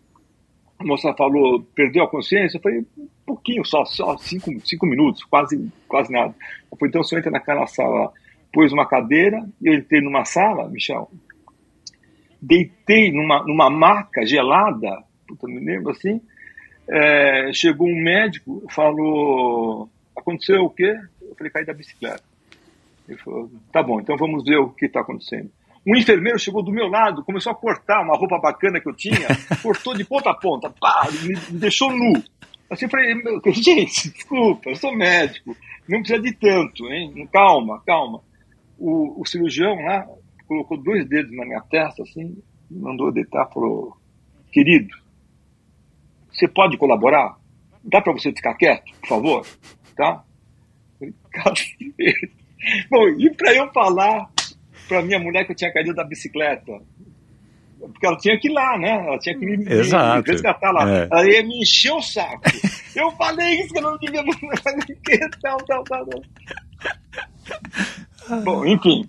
A 0.77 0.85
moça 0.85 1.13
falou, 1.13 1.61
perdeu 1.75 2.03
a 2.03 2.07
consciência? 2.09 2.57
Eu 2.57 2.61
falei, 2.61 2.85
um 2.97 3.07
pouquinho 3.25 3.65
só, 3.65 3.83
só 3.85 4.15
cinco, 4.17 4.51
cinco 4.65 4.85
minutos, 4.85 5.23
quase, 5.23 5.69
quase 5.87 6.11
nada. 6.11 6.33
Eu 6.71 6.77
falei, 6.77 6.89
então 6.89 7.01
o 7.01 7.03
senhor 7.03 7.19
entra 7.19 7.31
naquela 7.31 7.65
sala, 7.65 8.13
pôs 8.51 8.71
uma 8.73 8.87
cadeira, 8.87 9.47
eu 9.61 9.73
entrei 9.73 10.01
numa 10.01 10.25
sala, 10.25 10.67
Michel, 10.69 11.09
deitei 12.41 13.11
numa, 13.11 13.43
numa 13.43 13.69
maca 13.69 14.25
gelada, 14.25 15.03
puta, 15.27 15.47
me 15.47 15.59
lembro 15.59 15.91
assim, 15.91 16.21
é, 16.87 17.51
chegou 17.53 17.87
um 17.87 18.01
médico, 18.01 18.63
falou, 18.69 19.89
aconteceu 20.15 20.63
o 20.63 20.69
quê? 20.69 20.95
Eu 21.21 21.35
falei, 21.35 21.51
caí 21.51 21.65
da 21.65 21.73
bicicleta. 21.73 22.23
Ele 23.07 23.17
falou, 23.17 23.51
tá 23.71 23.83
bom, 23.83 23.99
então 23.99 24.15
vamos 24.17 24.43
ver 24.43 24.57
o 24.57 24.69
que 24.69 24.85
está 24.85 25.01
acontecendo. 25.01 25.51
Um 25.85 25.95
enfermeiro 25.95 26.37
chegou 26.37 26.61
do 26.61 26.71
meu 26.71 26.87
lado, 26.87 27.23
começou 27.23 27.51
a 27.51 27.55
cortar 27.55 28.01
uma 28.03 28.17
roupa 28.17 28.37
bacana 28.39 28.79
que 28.79 28.89
eu 28.89 28.95
tinha, 28.95 29.27
cortou 29.61 29.95
de 29.95 30.03
ponta 30.03 30.31
a 30.31 30.35
ponta, 30.35 30.69
pá, 30.69 31.07
me, 31.23 31.29
me 31.29 31.59
deixou 31.59 31.91
nu. 31.91 32.21
Assim 32.69 32.85
eu 32.85 32.89
falei, 32.89 33.15
gente, 33.53 34.11
desculpa, 34.11 34.69
eu 34.69 34.75
sou 34.75 34.95
médico, 34.95 35.55
não 35.87 35.99
precisa 35.99 36.21
de 36.21 36.31
tanto, 36.33 36.87
hein? 36.87 37.27
Calma, 37.31 37.81
calma. 37.85 38.21
O, 38.79 39.21
o 39.21 39.25
cirurgião 39.25 39.75
lá 39.83 40.07
colocou 40.47 40.81
dois 40.81 41.07
dedos 41.07 41.35
na 41.35 41.45
minha 41.45 41.61
testa, 41.61 42.01
assim, 42.01 42.37
mandou 42.71 43.11
deitar, 43.11 43.47
falou, 43.53 43.95
querido, 44.51 44.95
você 46.31 46.47
pode 46.47 46.77
colaborar? 46.77 47.37
Dá 47.83 48.01
para 48.01 48.13
você 48.13 48.31
ficar 48.31 48.55
quieto, 48.55 48.91
por 49.01 49.07
favor? 49.07 49.47
Tá? 49.95 50.23
Bom, 52.89 53.07
e 53.19 53.29
para 53.31 53.53
eu 53.53 53.71
falar 53.71 54.29
para 54.87 55.01
minha 55.03 55.19
mulher 55.19 55.45
que 55.45 55.51
eu 55.51 55.55
tinha 55.55 55.71
caído 55.71 55.93
da 55.93 56.03
bicicleta? 56.03 56.81
Porque 57.79 58.05
ela 58.05 58.17
tinha 58.17 58.37
que 58.37 58.49
ir 58.49 58.51
lá, 58.51 58.77
né? 58.77 58.91
Ela 59.07 59.17
tinha 59.19 59.37
que 59.37 59.45
me, 59.45 59.55
me 59.55 59.65
resgatar 59.65 60.71
lá. 60.71 60.89
É. 60.89 61.07
Ela 61.09 61.29
ia 61.29 61.43
me 61.43 61.61
encher 61.61 61.93
o 61.93 62.01
saco. 62.01 62.41
eu 62.93 63.09
falei 63.11 63.61
isso 63.61 63.73
que 63.73 63.77
eu 63.77 63.83
não 63.83 63.97
devia. 63.97 64.21
tal, 65.41 65.57
tal, 65.65 65.83
tal, 65.85 66.05
tal. 66.05 66.21
Bom, 68.43 68.65
enfim. 68.65 69.07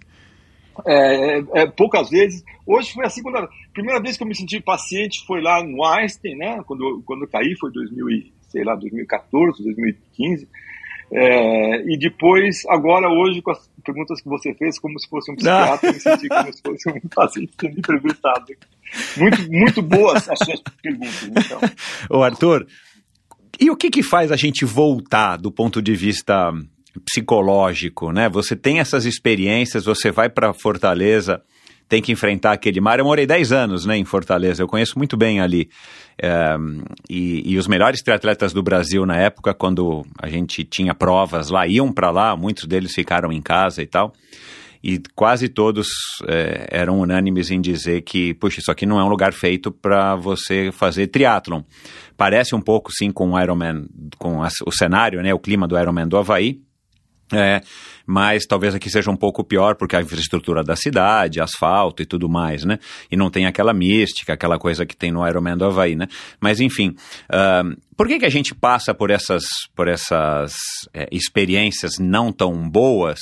É, 0.87 1.39
é, 1.55 1.67
poucas 1.67 2.11
vezes. 2.11 2.45
Hoje 2.67 2.93
foi 2.93 3.05
a 3.05 3.11
segunda. 3.11 3.49
Primeira 3.73 4.01
vez 4.01 4.17
que 4.17 4.23
eu 4.23 4.27
me 4.27 4.35
senti 4.35 4.61
paciente 4.61 5.25
foi 5.27 5.41
lá 5.41 5.63
no 5.63 5.85
Einstein, 5.85 6.37
né? 6.37 6.63
Quando, 6.67 7.03
quando 7.05 7.25
eu 7.25 7.29
caí 7.29 7.55
foi 7.57 7.71
2000 7.73 8.31
sei 8.49 8.65
lá, 8.65 8.75
2014, 8.75 9.63
2015. 9.63 10.49
É, 11.13 11.93
e 11.93 11.99
depois, 11.99 12.63
agora, 12.69 13.09
hoje, 13.09 13.43
com 13.43 13.51
as 13.51 13.69
perguntas 13.85 14.21
que 14.21 14.29
você 14.29 14.55
fez, 14.55 14.79
como 14.79 14.99
se 14.99 15.09
fosse 15.09 15.33
um 15.33 15.35
psiquiatra, 15.35 15.89
eu 15.89 15.93
me 15.95 16.01
senti 16.01 16.29
como 16.29 16.53
se 16.53 16.63
fosse 16.63 16.89
um 16.89 17.09
paciente 17.09 17.53
sendo 17.61 17.79
entrevistado. 17.79 18.47
Muito, 19.17 19.53
muito 19.53 19.83
boas 19.83 20.29
as 20.29 20.39
suas 20.39 20.61
perguntas, 20.81 21.25
então. 21.25 21.61
Ô, 22.09 22.23
Arthur, 22.23 22.67
e 23.61 23.71
o 23.71 23.77
que 23.77 23.91
que 23.91 24.03
faz 24.03 24.31
a 24.31 24.37
gente 24.37 24.65
voltar 24.65 25.37
do 25.37 25.51
ponto 25.51 25.83
de 25.83 25.95
vista 25.95 26.53
psicológico, 27.05 28.13
né? 28.13 28.29
Você 28.29 28.57
tem 28.57 28.81
essas 28.81 29.05
experiências, 29.05 29.85
você 29.85 30.11
vai 30.11 30.29
para 30.29 30.53
Fortaleza, 30.53 31.43
tem 31.89 32.01
que 32.01 32.13
enfrentar 32.13 32.53
aquele 32.53 32.81
mar. 32.81 32.99
Eu 33.01 33.05
morei 33.05 33.27
10 33.27 33.53
anos 33.53 33.85
né, 33.85 33.97
em 33.97 34.05
Fortaleza, 34.05 34.63
eu 34.63 34.69
conheço 34.69 34.97
muito 34.97 35.17
bem 35.17 35.41
ali. 35.41 35.69
É, 36.23 36.57
e, 37.09 37.53
e, 37.53 37.59
os 37.59 37.67
melhores 37.67 38.01
triatletas 38.03 38.53
do 38.53 38.63
Brasil 38.63 39.05
na 39.05 39.17
época, 39.17 39.53
quando 39.53 40.07
a 40.23 40.29
gente 40.29 40.63
tinha 40.63 40.95
provas 40.95 41.51
lá, 41.51 41.67
iam 41.67 41.93
para 41.93 42.11
lá, 42.11 42.37
muitos 42.37 42.67
deles 42.67 42.95
ficaram 42.95 43.33
em 43.33 43.43
casa 43.43 43.83
e 43.83 43.87
tal. 43.87 44.13
E 44.83 44.99
quase 45.15 45.49
todos 45.49 45.89
é, 46.27 46.67
eram 46.71 47.01
unânimes 47.01 47.51
em 47.51 47.61
dizer 47.61 48.03
que, 48.03 48.35
puxa, 48.35 48.61
isso 48.61 48.71
aqui 48.71 48.87
não 48.87 48.99
é 48.99 49.05
um 49.05 49.09
lugar 49.09 49.33
feito 49.33 49.71
para 49.71 50.15
você 50.15 50.71
fazer 50.73 51.09
triatlon. 51.09 51.63
Parece 52.17 52.55
um 52.55 52.61
pouco, 52.61 52.91
sim, 52.93 53.11
com 53.11 53.33
o 53.33 53.41
Ironman, 53.41 53.87
com 54.19 54.43
a, 54.43 54.49
o 54.65 54.73
cenário, 54.73 55.21
né, 55.23 55.35
o 55.35 55.39
clima 55.39 55.69
do 55.69 55.79
Ironman 55.79 56.09
do 56.09 56.17
Havaí, 56.17 56.61
é, 57.33 57.61
mas 58.07 58.45
talvez 58.45 58.75
aqui 58.75 58.91
seja 58.91 59.11
um 59.11 59.17
pouco 59.17 59.45
pior 59.45 59.77
porque 59.77 59.97
a 59.97 60.01
infraestrutura 60.01 60.65
da 60.65 60.75
cidade, 60.75 61.41
asfalto 61.41 62.03
e 62.03 62.07
tudo 62.07 62.29
mais, 62.29 62.65
né? 62.65 62.79
E 63.11 63.17
não 63.17 63.31
tem 63.31 63.47
aquela 63.47 63.73
mística, 63.73 64.33
aquela 64.33 64.59
coisa 64.59 64.85
que 64.85 64.97
tem 64.97 65.13
no 65.13 65.27
Ironman 65.27 65.57
do 65.57 65.65
Havaí, 65.65 65.95
né? 65.95 66.07
Mas 66.41 66.61
enfim, 66.61 66.97
uh, 67.29 67.77
por 67.97 68.09
que, 68.09 68.19
que 68.19 68.27
a 68.27 68.31
gente 68.31 68.55
passa 68.55 68.95
por 68.95 69.11
essas, 69.11 69.45
por 69.77 69.87
essas 69.87 70.55
é, 70.93 71.09
experiências 71.13 71.99
não 71.99 72.33
tão 72.33 72.69
boas 72.69 73.21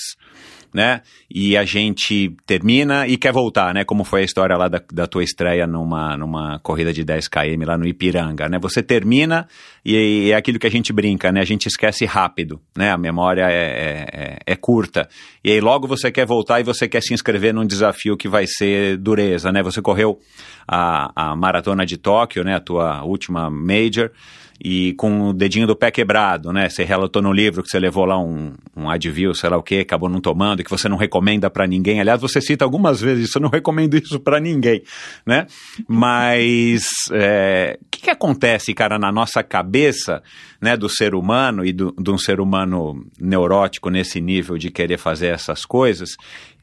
né? 0.79 1.03
E 1.29 1.57
a 1.57 1.65
gente 1.65 2.37
termina 2.47 3.05
e 3.09 3.17
quer 3.17 3.33
voltar, 3.33 3.75
né? 3.75 3.83
Como 3.85 4.05
foi 4.05 4.21
a 4.21 4.25
história 4.25 4.57
lá 4.57 4.69
da, 4.69 4.81
da 4.93 5.09
tua 5.09 5.25
estreia 5.25 5.67
numa, 5.67 6.17
numa 6.17 6.61
corrida 6.61 6.93
de 6.93 7.03
10 7.03 7.27
km 7.27 7.67
lá 7.67 7.77
no 7.77 7.85
Ipiranga, 7.85 8.49
né? 8.49 8.61
Você 8.61 8.81
termina 8.81 9.49
e, 9.85 10.31
é 10.31 10.37
aquilo 10.37 10.57
que 10.57 10.69
a 10.69 10.71
gente 10.71 10.93
brinca, 10.93 11.33
né? 11.33 11.41
A 11.41 11.45
gente 11.45 11.67
esquece 11.67 12.05
rápido, 12.05 12.61
né? 12.77 12.93
A 12.93 12.97
memória 12.97 13.51
é, 13.51 13.57
é, 13.57 14.07
é, 14.13 14.39
é 14.47 14.57
curta. 14.57 15.09
E 15.43 15.51
aí 15.51 15.61
logo 15.61 15.89
você 15.89 16.13
quer 16.13 16.25
voltar 16.25 16.61
e 16.61 16.63
você 16.63 16.87
quer 16.87 17.03
se 17.03 17.13
inscrever 17.13 17.53
num 17.53 17.67
desafio 17.67 18.17
que 18.17 18.29
vai 18.29 18.47
ser 18.47 18.97
dureza, 18.99 19.51
né? 19.51 19.61
Você 19.65 19.83
correu 19.83 20.21
a, 20.67 21.11
a 21.33 21.35
maratona 21.35 21.85
de 21.85 21.97
Tóquio, 21.97 22.45
né? 22.45 22.55
A 22.55 22.61
tua 22.61 23.03
última 23.03 23.51
major 23.51 24.13
e 24.63 24.93
com 24.95 25.29
o 25.29 25.33
dedinho 25.33 25.67
do 25.67 25.77
pé 25.77 25.91
quebrado, 25.91 26.53
né? 26.53 26.69
Você 26.69 26.83
relatou 26.83 27.23
no 27.23 27.33
livro 27.33 27.63
que 27.63 27.69
você 27.69 27.79
levou 27.79 28.05
lá 28.05 28.19
um, 28.19 28.55
um 28.77 28.91
Advil, 28.91 29.33
sei 29.33 29.49
lá 29.49 29.57
o 29.57 29.63
que, 29.63 29.81
acabou 29.81 30.09
não 30.09 30.21
tomando, 30.21 30.65
que 30.65 30.71
você 30.71 30.89
não 30.89 30.97
recomenda 30.97 31.49
para 31.49 31.67
ninguém. 31.67 32.01
Aliás, 32.01 32.21
você 32.21 32.41
cita 32.41 32.65
algumas 32.65 33.01
vezes 33.01 33.29
isso, 33.29 33.39
eu 33.39 33.43
não 33.43 33.49
recomendo 33.49 33.97
isso 33.97 34.19
para 34.19 34.41
ninguém, 34.41 34.83
né? 35.25 35.47
Mas 35.87 36.89
o 37.11 37.15
é, 37.15 37.79
que, 37.91 38.03
que 38.03 38.11
acontece, 38.11 38.75
cara, 38.75 38.99
na 38.99 39.13
nossa 39.13 39.43
cabeça, 39.43 40.23
né, 40.61 40.77
do 40.77 40.89
ser 40.89 41.15
humano 41.15 41.65
e 41.65 41.73
do, 41.73 41.95
de 41.97 42.11
um 42.11 42.19
ser 42.19 42.41
humano 42.41 43.07
neurótico 43.21 43.91
nesse 43.91 44.21
nível 44.21 44.59
de 44.59 44.71
querer 44.71 44.99
fazer 44.99 45.29
essas 45.29 45.65
coisas, 45.65 46.17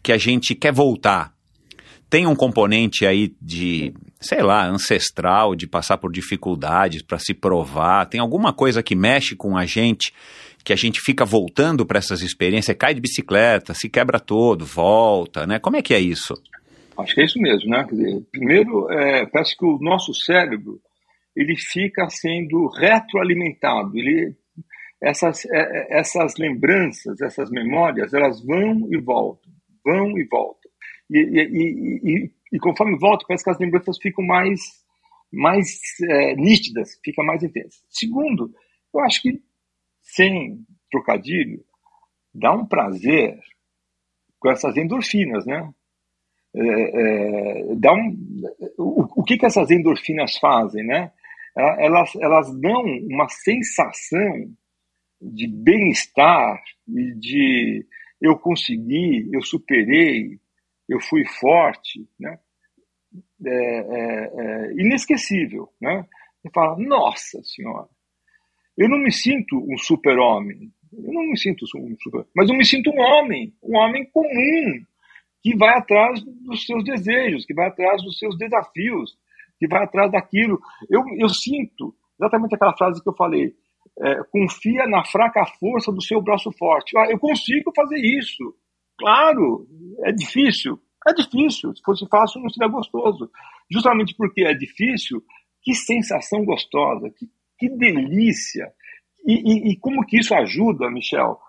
que 0.04 0.12
a 0.12 0.18
gente 0.18 0.54
quer 0.54 0.74
voltar 0.74 1.36
tem 2.10 2.28
um 2.28 2.36
componente 2.36 3.06
aí 3.06 3.36
de, 3.42 3.94
sei 4.26 4.42
lá, 4.42 4.66
ancestral, 4.68 5.56
de 5.56 5.68
passar 5.68 5.98
por 5.98 6.12
dificuldades 6.12 7.02
para 7.02 7.20
se 7.20 7.34
provar? 7.34 8.06
Tem 8.08 8.20
alguma 8.20 8.52
coisa 8.52 8.82
que 8.82 8.96
mexe 8.96 9.36
com 9.36 9.58
a 9.58 9.66
gente, 9.66 10.12
que 10.64 10.74
a 10.74 10.76
gente 10.76 11.00
fica 11.00 11.24
voltando 11.24 11.86
para 11.86 12.00
essas 12.00 12.22
experiências, 12.22 12.76
cai 12.78 12.94
de 12.94 13.02
bicicleta, 13.02 13.74
se 13.74 13.90
quebra 13.90 14.20
todo, 14.20 14.66
volta, 14.66 15.46
né? 15.46 15.60
Como 15.60 15.78
é 15.78 15.82
que 15.82 15.94
é 15.94 16.00
isso? 16.00 16.34
Acho 16.98 17.14
que 17.14 17.22
é 17.22 17.26
isso 17.26 17.40
mesmo, 17.40 17.70
né? 17.70 17.86
Dizer, 17.90 18.22
primeiro, 18.32 18.92
é, 18.92 19.26
parece 19.26 19.56
que 19.58 19.66
o 19.66 19.78
nosso 19.80 20.14
cérebro 20.14 20.80
ele 21.36 21.56
fica 21.58 22.10
sendo 22.10 22.68
retroalimentado. 22.68 23.98
Ele, 23.98 24.34
essas, 25.02 25.46
é, 25.46 25.60
é, 25.60 26.00
essas 26.00 26.36
lembranças, 26.38 27.20
essas 27.22 27.52
memórias, 27.52 28.14
elas 28.14 28.44
vão 28.44 28.88
e 28.90 28.98
voltam, 28.98 29.52
vão 29.84 30.18
e 30.18 30.24
voltam. 30.24 30.72
E, 31.10 31.20
e, 31.20 31.42
e, 31.52 32.12
e, 32.12 32.32
conforme 32.60 32.98
volta, 32.98 33.26
parece 33.28 33.44
que 33.44 33.50
as 33.50 33.60
lembranças 33.60 33.98
ficam 33.98 34.24
mais, 34.26 34.60
mais 35.32 35.68
é, 36.10 36.36
nítidas, 36.36 37.00
ficam 37.04 37.26
mais 37.26 37.44
intensas. 37.44 37.84
Segundo, 37.90 38.52
eu 38.94 39.00
acho 39.02 39.22
que, 39.22 39.42
sem 40.02 40.66
trocadilho, 40.92 41.64
dá 42.34 42.54
um 42.54 42.66
prazer 42.66 43.40
com 44.40 44.50
essas 44.50 44.78
endorfinas, 44.78 45.46
né? 45.46 45.74
É, 46.56 46.62
é, 46.62 47.76
dá 47.76 47.94
um, 47.94 48.16
o, 48.78 49.22
o 49.22 49.24
que, 49.24 49.38
que 49.38 49.46
essas 49.46 49.70
endorfinas 49.72 50.38
fazem, 50.38 50.86
né? 50.86 51.12
Elas, 51.56 52.14
elas 52.18 52.54
dão 52.60 52.84
uma 53.10 53.30
sensação 53.30 54.54
de 55.22 55.48
bem-estar 55.48 56.62
e 56.88 57.14
de 57.16 57.86
eu 58.22 58.38
consegui, 58.38 59.30
eu 59.32 59.42
superei, 59.42 60.40
eu 60.88 61.00
fui 61.00 61.26
forte, 61.26 62.08
né? 62.20 62.40
É, 63.46 63.50
é, 63.50 64.32
é 64.36 64.72
inesquecível, 64.74 65.70
né? 65.82 66.06
Você 66.42 66.50
fala, 66.54 66.78
nossa 66.78 67.42
senhora, 67.44 67.88
eu 68.78 68.90
não 68.90 68.98
me 68.98 69.12
sinto 69.12 69.58
um 69.58 69.78
super-homem, 69.78 70.72
eu 70.94 71.14
não 71.14 71.24
me 71.24 71.38
sinto 71.38 71.66
um 71.76 71.96
super, 72.02 72.26
mas 72.36 72.50
eu 72.50 72.56
me 72.56 72.66
sinto 72.66 72.90
um 72.92 73.00
homem, 73.00 73.54
um 73.64 73.78
homem 73.78 74.06
comum 74.12 74.86
que 75.42 75.56
vai 75.56 75.78
atrás 75.78 76.22
dos 76.24 76.66
seus 76.66 76.84
desejos, 76.84 77.46
que 77.46 77.54
vai 77.54 77.68
atrás 77.68 78.02
dos 78.02 78.18
seus 78.18 78.38
desafios, 78.38 79.16
que 79.60 79.68
vai 79.68 79.84
atrás 79.84 80.12
daquilo. 80.12 80.60
Eu, 80.90 81.04
eu 81.18 81.30
sinto 81.30 81.96
exatamente 82.20 82.56
aquela 82.56 82.76
frase 82.76 83.02
que 83.02 83.08
eu 83.08 83.16
falei. 83.16 83.54
É, 84.02 84.24
confia 84.32 84.88
na 84.88 85.06
fraca 85.06 85.46
força 85.60 85.92
do 85.92 86.02
seu 86.02 86.22
braço 86.22 86.52
forte. 86.58 86.98
Ah, 86.98 87.08
eu 87.10 87.20
consigo 87.20 87.72
fazer 87.76 87.98
isso. 87.98 88.56
Claro, 88.98 89.68
é 90.04 90.12
difícil. 90.12 90.80
É 91.08 91.14
difícil. 91.14 91.76
Se 91.76 91.82
fosse 91.84 92.08
fácil, 92.08 92.42
não 92.42 92.50
seria 92.50 92.68
gostoso. 92.68 93.30
Justamente 93.70 94.16
porque 94.16 94.44
é 94.44 94.54
difícil, 94.54 95.22
que 95.62 95.74
sensação 95.74 96.44
gostosa, 96.44 97.10
que, 97.10 97.28
que 97.60 97.70
delícia. 97.70 98.72
E, 99.26 99.34
e, 99.34 99.72
e, 99.72 99.78
como 99.78 100.06
que 100.06 100.20
isso 100.20 100.34
ajuda, 100.34 100.90
Michel? 100.90 101.40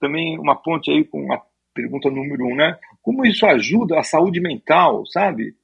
Também 0.00 0.38
uma 0.38 0.56
ponte 0.56 0.90
aí 0.90 1.04
com 1.04 1.32
a 1.32 1.42
pergunta 1.74 2.10
número 2.10 2.46
um, 2.46 2.54
né? 2.54 2.78
Como 3.02 3.24
isso 3.24 3.44
ajuda 3.46 3.98
a 3.98 4.04
saúde 4.04 4.40
mental, 4.40 5.04
sabe? 5.06 5.54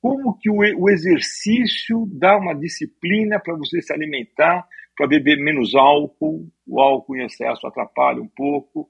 Como 0.00 0.36
que 0.38 0.50
o, 0.50 0.56
o 0.56 0.90
exercício 0.90 2.08
dá 2.12 2.36
uma 2.36 2.54
disciplina 2.54 3.38
para 3.38 3.54
você 3.54 3.80
se 3.80 3.92
alimentar, 3.92 4.66
para 4.96 5.06
beber 5.06 5.38
menos 5.38 5.74
álcool, 5.74 6.48
o 6.66 6.80
álcool 6.80 7.16
em 7.16 7.24
excesso 7.24 7.66
atrapalha 7.66 8.20
um 8.20 8.28
pouco, 8.28 8.88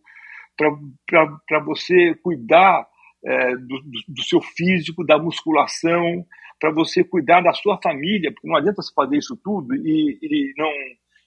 para 1.07 1.61
você 1.65 2.15
cuidar 2.17 2.87
é, 3.25 3.57
do, 3.57 3.81
do, 4.09 4.23
seu 4.23 4.41
físico, 4.41 5.05
da 5.05 5.19
musculação, 5.19 6.25
para 6.59 6.71
você 6.73 7.03
cuidar 7.03 7.41
da 7.41 7.53
sua 7.53 7.79
família, 7.83 8.33
porque 8.33 8.49
não 8.49 8.57
adianta 8.57 8.83
você 8.83 8.93
fazer 8.95 9.17
isso 9.17 9.39
tudo 9.43 9.75
e, 9.75 10.19
e 10.23 10.53
não, 10.57 10.71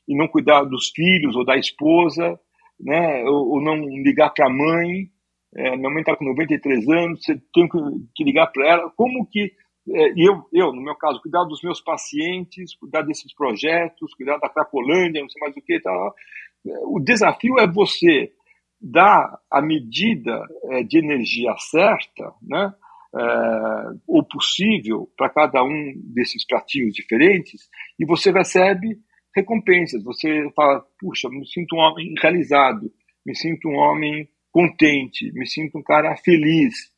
e 0.08 0.18
não 0.18 0.28
cuidar 0.28 0.64
dos 0.64 0.90
filhos 0.90 1.36
ou 1.36 1.44
da 1.44 1.58
esposa, 1.58 2.40
né, 2.80 3.24
ou, 3.26 3.54
ou 3.54 3.62
não 3.62 3.76
ligar 4.04 4.30
para 4.32 4.48
a 4.48 4.54
mãe. 4.54 5.10
É, 5.56 5.76
minha 5.76 5.90
mãe 5.90 6.02
está 6.02 6.16
com 6.16 6.26
93 6.26 6.88
anos, 6.90 7.24
você 7.24 7.40
tem 7.54 7.68
que, 7.68 8.24
ligar 8.24 8.48
para 8.48 8.68
ela. 8.68 8.92
Como 8.96 9.28
que 9.28 9.52
é, 9.90 10.14
eu, 10.18 10.48
eu, 10.52 10.72
no 10.72 10.82
meu 10.82 10.96
caso, 10.96 11.22
cuidar 11.22 11.44
dos 11.44 11.62
meus 11.62 11.82
pacientes, 11.82 12.76
cuidar 12.76 13.02
desses 13.02 13.34
projetos, 13.34 14.14
cuidar 14.16 14.38
da 14.38 14.50
Cracolândia, 14.50 15.22
não 15.22 15.30
sei 15.30 15.40
mais 15.42 15.56
o 15.56 15.62
que. 15.62 15.80
Tal. 15.80 16.16
O 16.86 17.00
desafio 17.00 17.60
é 17.60 17.68
você 17.68 18.32
dar 18.84 19.40
a 19.50 19.62
medida 19.62 20.44
é, 20.72 20.84
de 20.84 20.98
energia 20.98 21.56
certa, 21.58 22.34
né, 22.42 22.74
é, 23.16 23.20
ou 24.08 24.24
possível, 24.24 25.10
para 25.18 25.30
cada 25.30 25.64
um 25.64 25.94
desses 26.14 26.46
pratinhos 26.46 26.94
diferentes, 26.94 27.70
e 27.98 28.06
você 28.06 28.32
recebe 28.32 28.98
recompensas. 29.36 30.04
Você 30.04 30.52
fala, 30.56 30.84
puxa, 31.00 31.30
me 31.30 31.48
sinto 31.48 31.76
um 31.76 31.80
homem 31.80 32.14
realizado, 32.22 32.92
me 33.26 33.36
sinto 33.36 33.70
um 33.70 33.76
homem 33.76 34.28
contente, 34.52 35.32
me 35.34 35.48
sinto 35.48 35.78
um 35.78 35.84
cara 35.84 36.16
feliz 36.18 36.94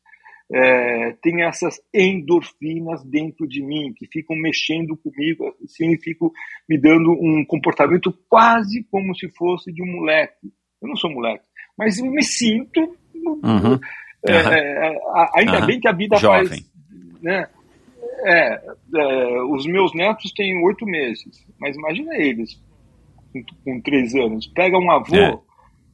é, 0.52 1.12
tem 1.22 1.42
essas 1.42 1.80
endorfinas 1.92 3.04
dentro 3.04 3.48
de 3.48 3.62
mim 3.62 3.92
que 3.94 4.06
ficam 4.06 4.36
mexendo 4.36 4.96
comigo, 4.96 5.44
assim, 5.64 5.98
ficam 5.98 6.30
me 6.68 6.78
dando 6.78 7.10
um 7.10 7.44
comportamento 7.44 8.16
quase 8.28 8.84
como 8.84 9.14
se 9.14 9.28
fosse 9.30 9.72
de 9.72 9.82
um 9.82 9.96
moleque. 9.96 10.52
Eu 10.80 10.88
não 10.88 10.96
sou 10.96 11.10
moleque, 11.10 11.45
mas 11.76 11.98
eu 11.98 12.06
me 12.06 12.22
sinto. 12.22 12.80
Uhum. 13.14 13.78
É, 14.26 14.32
é, 14.32 14.98
ainda 15.34 15.60
uhum. 15.60 15.66
bem 15.66 15.80
que 15.80 15.88
a 15.88 15.92
vida 15.92 16.16
Jovem. 16.16 16.48
faz. 16.48 16.70
Né, 17.22 17.46
é, 18.24 18.60
é, 18.94 19.42
os 19.44 19.66
meus 19.66 19.92
netos 19.94 20.32
têm 20.32 20.64
oito 20.64 20.86
meses, 20.86 21.44
mas 21.60 21.76
imagina 21.76 22.14
eles 22.16 22.60
com, 23.32 23.44
com 23.64 23.80
três 23.80 24.14
anos. 24.14 24.46
Pega 24.48 24.78
um 24.78 24.90
avô 24.90 25.42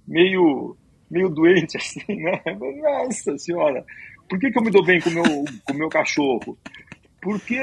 meio 0.07 0.77
meio 1.11 1.29
doente 1.29 1.77
assim, 1.79 2.01
né? 2.09 2.41
Nossa 2.81 3.37
senhora, 3.37 3.85
por 4.29 4.39
que, 4.39 4.51
que 4.51 4.59
eu 4.59 4.63
me 4.63 4.71
dou 4.71 4.85
bem 4.85 5.01
com 5.01 5.11
meu, 5.11 5.23
o 5.23 5.45
com 5.65 5.75
meu 5.75 5.89
cachorro? 5.89 6.57
Porque 7.23 7.57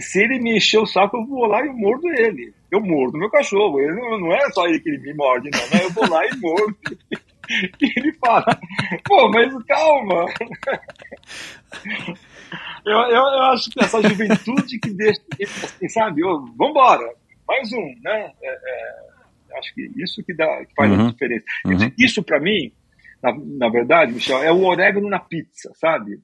se 0.00 0.22
ele 0.22 0.40
me 0.40 0.56
encher 0.56 0.78
o 0.78 0.86
saco, 0.86 1.16
eu 1.16 1.24
vou 1.24 1.46
lá 1.46 1.64
e 1.64 1.70
mordo 1.70 2.08
ele. 2.18 2.52
Eu 2.68 2.80
mordo 2.80 3.16
meu 3.16 3.30
cachorro. 3.30 3.80
Ele 3.80 3.94
não, 3.94 4.18
não 4.18 4.32
é 4.32 4.50
só 4.50 4.66
ele 4.66 4.80
que 4.80 4.88
ele 4.88 4.98
me 4.98 5.14
morde, 5.14 5.50
não. 5.50 5.60
Né? 5.60 5.84
Eu 5.84 5.90
vou 5.90 6.10
lá 6.10 6.26
e 6.26 6.36
mordo. 6.36 6.76
E 7.46 7.98
ele 7.98 8.10
fala, 8.14 8.58
pô, 9.04 9.28
mas 9.28 9.52
calma. 9.64 10.24
Eu, 12.86 12.98
eu, 12.98 13.16
eu 13.16 13.42
acho 13.44 13.70
que 13.70 13.82
essa 13.82 14.02
juventude 14.02 14.78
que 14.78 14.90
deixa, 14.90 15.20
assim, 15.42 15.88
sabe, 15.88 16.20
vambora, 16.56 17.14
mais 17.48 17.72
um, 17.72 17.94
né? 18.02 18.30
É, 18.42 18.50
é, 18.50 19.58
acho 19.58 19.74
que 19.74 19.90
isso 19.96 20.22
que, 20.22 20.34
dá, 20.34 20.64
que 20.66 20.74
faz 20.74 20.92
uhum. 20.92 21.08
a 21.08 21.10
diferença. 21.10 21.44
Uhum. 21.64 21.92
Isso, 21.98 22.22
para 22.22 22.38
mim, 22.40 22.70
na, 23.22 23.32
na 23.58 23.70
verdade, 23.70 24.12
Michel, 24.12 24.42
é 24.42 24.52
o 24.52 24.64
orégano 24.64 25.08
na 25.08 25.18
pizza, 25.18 25.72
sabe? 25.74 26.20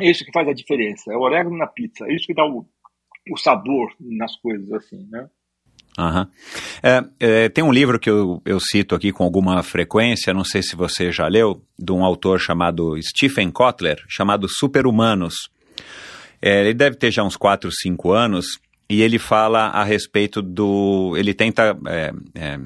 É 0.00 0.10
isso 0.10 0.24
que 0.24 0.32
faz 0.32 0.48
a 0.48 0.52
diferença, 0.52 1.12
é 1.12 1.16
o 1.16 1.20
orégano 1.20 1.56
na 1.56 1.66
pizza, 1.66 2.04
é 2.06 2.14
isso 2.14 2.26
que 2.26 2.34
dá 2.34 2.44
o, 2.44 2.66
o 3.30 3.36
sabor 3.36 3.92
nas 4.00 4.36
coisas, 4.36 4.70
assim, 4.72 5.06
né? 5.10 5.28
Uhum. 5.96 6.26
É, 6.82 7.04
é, 7.20 7.48
tem 7.48 7.62
um 7.62 7.72
livro 7.72 8.00
que 8.00 8.10
eu, 8.10 8.42
eu, 8.44 8.58
cito 8.58 8.96
aqui 8.96 9.12
com 9.12 9.22
alguma 9.22 9.62
frequência, 9.62 10.34
não 10.34 10.44
sei 10.44 10.60
se 10.60 10.74
você 10.74 11.12
já 11.12 11.28
leu, 11.28 11.62
de 11.78 11.92
um 11.92 12.04
autor 12.04 12.40
chamado 12.40 13.00
Stephen 13.00 13.50
Kotler, 13.52 14.02
chamado 14.08 14.48
Superhumanos. 14.48 15.48
É, 16.42 16.62
ele 16.62 16.74
deve 16.74 16.96
ter 16.96 17.12
já 17.12 17.22
uns 17.22 17.36
4, 17.36 17.70
5 17.70 18.10
anos, 18.10 18.58
e 18.88 19.02
ele 19.02 19.18
fala 19.18 19.68
a 19.68 19.84
respeito 19.84 20.42
do. 20.42 21.14
Ele 21.16 21.32
tenta 21.32 21.78
é, 21.86 22.12
é, 22.34 22.60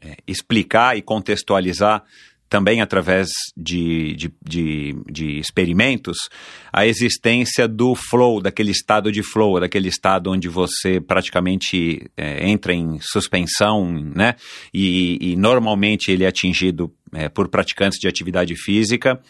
é, 0.00 0.16
explicar 0.26 0.96
e 0.96 1.02
contextualizar 1.02 2.02
também 2.50 2.82
através 2.82 3.28
de, 3.56 4.14
de, 4.16 4.32
de, 4.44 4.96
de, 5.08 5.38
experimentos, 5.38 6.28
a 6.72 6.84
existência 6.84 7.68
do 7.68 7.94
flow, 7.94 8.42
daquele 8.42 8.72
estado 8.72 9.12
de 9.12 9.22
flow, 9.22 9.60
daquele 9.60 9.88
estado 9.88 10.32
onde 10.32 10.48
você 10.48 11.00
praticamente 11.00 12.10
é, 12.16 12.50
entra 12.50 12.74
em 12.74 12.98
suspensão, 13.00 13.90
né? 13.92 14.34
E, 14.74 15.16
e 15.20 15.36
normalmente 15.36 16.10
ele 16.10 16.24
é 16.24 16.26
atingido 16.26 16.92
é, 17.12 17.28
por 17.28 17.48
praticantes 17.48 17.98
de 17.98 18.08
atividade 18.08 18.54
física, 18.56 19.20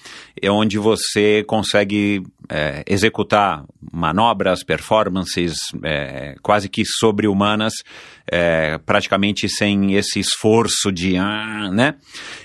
é 0.40 0.50
onde 0.50 0.78
você 0.78 1.42
consegue 1.46 2.22
é, 2.48 2.84
executar 2.86 3.64
manobras, 3.92 4.62
performances 4.62 5.56
é, 5.82 6.34
quase 6.42 6.68
que 6.68 6.84
sobre-humanas, 6.84 7.74
é, 8.30 8.78
praticamente 8.78 9.48
sem 9.48 9.94
esse 9.94 10.20
esforço 10.20 10.92
de. 10.92 11.16
Ah, 11.16 11.70
né? 11.72 11.96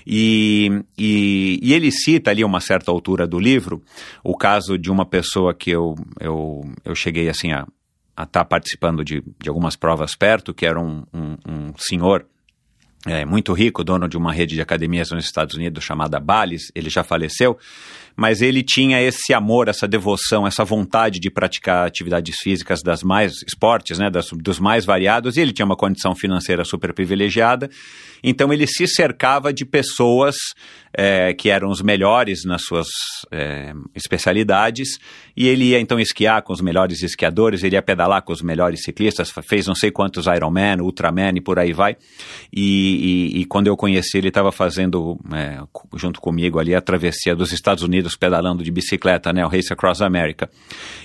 E, 0.06 0.84
e, 0.98 1.60
e, 1.62 1.74
ele 1.74 1.92
cita 1.92 2.32
ali, 2.32 2.42
a 2.42 2.46
uma 2.46 2.60
certa 2.60 2.92
altura 2.92 3.28
do 3.28 3.40
livro, 3.40 3.84
o 4.24 4.36
caso 4.36 4.78
de 4.78 4.90
uma 4.90 5.06
pessoa 5.06 5.54
que 5.54 5.72
eu, 5.72 5.96
eu, 6.20 6.62
eu 6.84 6.96
cheguei 6.96 7.30
assim 7.30 7.52
a 7.52 7.68
estar 8.12 8.26
tá 8.26 8.46
participando 8.46 9.04
de, 9.04 9.22
de 9.40 9.50
algumas 9.50 9.76
provas 9.76 10.16
perto, 10.16 10.54
que 10.54 10.66
era 10.66 10.80
um, 10.80 11.04
um, 11.14 11.38
um 11.48 11.74
senhor 11.78 12.26
é, 13.06 13.24
muito 13.24 13.54
rico, 13.54 13.84
dono 13.84 14.08
de 14.08 14.18
uma 14.18 14.34
rede 14.34 14.56
de 14.56 14.62
academias 14.62 15.12
nos 15.12 15.26
Estados 15.26 15.56
Unidos 15.56 15.84
chamada 15.84 16.20
Bally's, 16.20 16.72
ele 16.74 16.90
já 16.90 17.04
faleceu, 17.04 17.58
mas 18.16 18.42
ele 18.42 18.64
tinha 18.64 19.02
esse 19.02 19.34
amor, 19.34 19.68
essa 19.68 19.88
devoção, 19.88 20.48
essa 20.48 20.64
vontade 20.64 21.20
de 21.20 21.30
praticar 21.30 21.86
atividades 21.86 22.38
físicas 22.40 22.82
das 22.82 23.04
mais 23.04 23.44
esportes, 23.46 24.00
né, 24.00 24.10
das, 24.10 24.30
dos 24.32 24.60
mais 24.60 24.86
variados, 24.86 25.38
e 25.38 25.42
ele 25.42 25.54
tinha 25.54 25.66
uma 25.66 25.76
condição 25.76 26.16
financeira 26.16 26.64
super 26.64 26.94
privilegiada, 26.94 27.70
então 28.28 28.52
ele 28.52 28.66
se 28.66 28.88
cercava 28.88 29.54
de 29.54 29.64
pessoas 29.64 30.36
é, 30.98 31.34
que 31.34 31.50
eram 31.50 31.70
os 31.70 31.82
melhores 31.82 32.44
nas 32.46 32.64
suas 32.64 32.88
é, 33.32 33.74
especialidades, 33.94 34.98
e 35.36 35.48
ele 35.48 35.66
ia 35.66 35.80
então 35.80 36.00
esquiar 36.00 36.42
com 36.42 36.54
os 36.54 36.62
melhores 36.62 37.04
esquiadores, 37.04 37.64
ele 37.64 37.76
ia 37.76 37.82
pedalar 37.82 38.22
com 38.24 38.32
os 38.32 38.42
melhores 38.42 38.82
ciclistas, 38.82 39.32
fez 39.48 39.68
não 39.68 39.76
sei 39.76 39.92
quantos 39.92 40.26
Ironman, 40.26 40.82
Ultraman 40.82 41.34
e 41.36 41.42
por 41.42 41.60
aí 41.60 41.74
vai, 41.74 41.98
e, 42.52 43.34
e, 43.36 43.42
e 43.42 43.46
quando 43.46 43.68
eu 43.68 43.76
conheci 43.78 44.18
ele 44.18 44.30
estava 44.30 44.52
fazendo, 44.52 45.20
é, 45.34 45.60
junto 45.96 46.22
comigo 46.22 46.60
ali, 46.60 46.74
a 46.74 46.82
travessia 46.82 47.36
dos 47.36 47.52
Estados 47.52 47.84
Unidos 47.84 48.16
pedalando 48.16 48.64
de 48.64 48.72
bicicleta, 48.72 49.32
né, 49.32 49.46
o 49.46 49.50
Race 49.50 49.72
Across 49.72 50.02
America. 50.02 50.50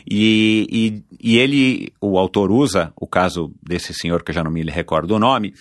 E, 0.08 1.02
e, 1.20 1.32
e 1.32 1.38
ele, 1.38 1.92
o 2.00 2.16
autor 2.16 2.50
usa 2.50 2.92
o 2.96 3.06
caso 3.06 3.52
desse 3.62 3.92
senhor 3.92 4.22
que 4.22 4.30
eu 4.30 4.34
já 4.34 4.44
não 4.44 4.50
me 4.50 4.62
recordo 4.62 5.16
o 5.16 5.18
nome, 5.18 5.52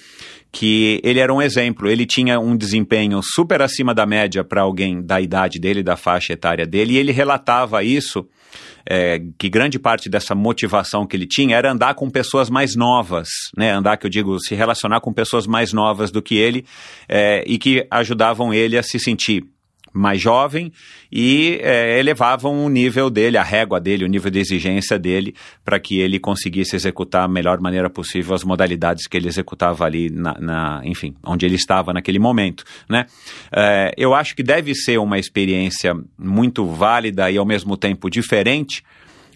que 0.51 0.99
ele 1.03 1.19
era 1.19 1.34
um 1.34 1.41
exemplo. 1.41 1.89
Ele 1.89 2.05
tinha 2.05 2.39
um 2.39 2.55
desempenho 2.55 3.19
super 3.23 3.61
acima 3.61 3.93
da 3.93 4.05
média 4.05 4.43
para 4.43 4.61
alguém 4.61 5.01
da 5.01 5.21
idade 5.21 5.59
dele, 5.59 5.84
da 5.84 5.95
faixa 5.95 6.34
etária 6.34 6.65
dele, 6.65 6.93
e 6.93 6.97
ele 6.97 7.11
relatava 7.11 7.84
isso. 7.84 8.27
É, 8.89 9.21
que 9.38 9.49
grande 9.49 9.77
parte 9.77 10.09
dessa 10.09 10.34
motivação 10.34 11.05
que 11.05 11.15
ele 11.15 11.27
tinha 11.27 11.55
era 11.55 11.71
andar 11.71 11.93
com 11.93 12.09
pessoas 12.09 12.49
mais 12.49 12.76
novas, 12.76 13.27
né? 13.55 13.71
Andar, 13.71 13.97
que 13.97 14.07
eu 14.07 14.09
digo, 14.09 14.39
se 14.39 14.55
relacionar 14.55 14.99
com 15.01 15.13
pessoas 15.13 15.45
mais 15.45 15.71
novas 15.71 16.09
do 16.09 16.21
que 16.21 16.35
ele 16.35 16.65
é, 17.07 17.43
e 17.45 17.59
que 17.59 17.85
ajudavam 17.91 18.51
ele 18.51 18.77
a 18.77 18.81
se 18.81 18.97
sentir 18.97 19.43
mais 19.94 20.22
jovem 20.22 20.72
e 21.11 21.60
é, 21.61 21.99
elevavam 21.99 22.66
o 22.66 22.70
nível 22.70 23.10
dele, 23.10 23.38
a 23.38 23.44
régua 23.44 23.80
dele, 23.80 24.06
o 24.06 24.07
nível 24.07 24.30
de 24.30 24.40
exigência 24.40 24.98
dele, 24.98 25.36
para 25.64 25.80
que 25.80 25.99
ele 25.99 26.20
conseguisse 26.20 26.76
executar 26.76 27.24
a 27.24 27.28
melhor 27.28 27.60
maneira 27.60 27.90
possível 27.90 28.36
as 28.36 28.44
modalidades 28.44 29.07
que 29.07 29.18
ele 29.18 29.28
executava 29.28 29.86
ali, 29.86 30.10
na, 30.10 30.34
na 30.40 30.82
enfim, 30.84 31.16
onde 31.24 31.45
ele 31.45 31.56
estava 31.56 31.94
naquele 31.94 32.20
momento. 32.20 32.64
Né? 32.88 33.06
É, 33.52 33.94
eu 33.98 34.14
acho 34.14 34.36
que 34.36 34.44
deve 34.44 34.76
ser 34.76 34.99
uma 34.99 35.18
experiência 35.18 35.95
muito 36.18 36.66
válida 36.66 37.30
e 37.32 37.38
ao 37.38 37.45
mesmo 37.45 37.76
tempo 37.76 38.10
diferente 38.10 38.84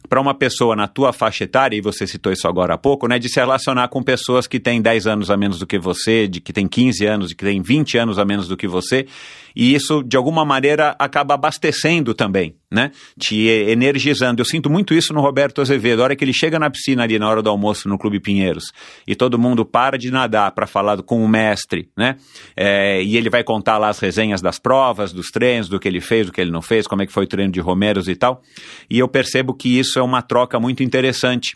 para 0.10 0.20
uma 0.20 0.34
pessoa 0.34 0.76
na 0.76 0.88
tua 0.88 1.14
faixa 1.14 1.44
etária, 1.44 1.76
e 1.78 1.82
você 1.82 2.06
citou 2.06 2.32
isso 2.32 2.48
agora 2.48 2.74
há 2.74 2.78
pouco, 2.78 3.08
né, 3.08 3.18
de 3.18 3.30
se 3.30 3.40
relacionar 3.40 3.88
com 3.88 4.04
pessoas 4.04 4.48
que 4.48 4.60
têm 4.60 4.82
10 4.82 5.08
anos 5.08 5.32
a 5.32 5.38
menos 5.38 5.60
do 5.60 5.66
que 5.66 5.80
você, 5.80 6.28
de 6.28 6.42
que 6.42 6.54
têm 6.54 6.68
15 6.68 7.06
anos, 7.06 7.30
de 7.30 7.36
que 7.36 7.44
têm 7.44 7.62
20 7.62 7.98
anos 7.98 8.20
a 8.20 8.26
menos 8.26 8.48
do 8.48 8.58
que 8.58 8.68
você, 8.68 9.08
e 9.56 9.74
isso, 9.74 10.04
de 10.04 10.18
alguma 10.18 10.44
maneira, 10.44 10.96
acaba 10.98 11.34
abastecendo 11.34 12.14
também, 12.14 12.56
né? 12.72 12.92
Te 13.20 13.48
energizando. 13.48 14.42
Eu 14.42 14.46
sinto 14.46 14.70
muito 14.70 14.94
isso 14.94 15.14
no 15.14 15.22
Roberto 15.22 15.62
Azevedo. 15.62 16.02
A 16.02 16.06
hora 16.06 16.16
que 16.16 16.24
ele 16.24 16.34
chega 16.34 16.58
na 16.58 16.70
piscina 16.70 17.04
ali 17.04 17.20
na 17.20 17.30
hora 17.30 17.42
do 17.42 17.50
almoço 17.50 17.88
no 17.88 17.98
Clube 17.98 18.20
Pinheiros 18.20 18.66
e 19.08 19.16
todo 19.16 19.38
mundo 19.38 19.66
para 19.66 19.98
de 19.98 20.12
nadar 20.12 20.52
para 20.52 20.66
falar 20.66 21.02
com 21.04 21.24
o 21.24 21.28
mestre, 21.28 21.90
né? 21.98 22.16
É, 22.56 23.02
e 23.04 23.18
ele 23.18 23.30
vai 23.30 23.44
contar 23.44 23.78
lá 23.78 23.90
as 23.90 24.00
resenhas 24.00 24.42
das 24.42 24.60
provas, 24.60 25.14
dos 25.14 25.30
treinos, 25.30 25.70
do 25.70 25.80
que 25.80 25.88
ele 25.88 26.02
fez, 26.02 26.28
do 26.28 26.32
que 26.32 26.42
ele 26.42 26.52
não 26.52 26.62
fez, 26.62 26.88
como 26.88 27.02
é 27.02 27.06
que 27.06 27.14
foi 27.14 27.26
o 27.26 27.28
treino 27.28 27.52
de 27.52 27.60
Romeros 27.60 28.08
e 28.08 28.16
tal. 28.16 28.42
E 28.90 29.00
eu 29.00 29.08
percebo 29.08 29.54
que 29.54 29.80
isso 29.80 30.00
é 30.00 30.02
uma 30.02 30.22
troca 30.22 30.60
muito 30.60 30.84
interessante 30.84 31.56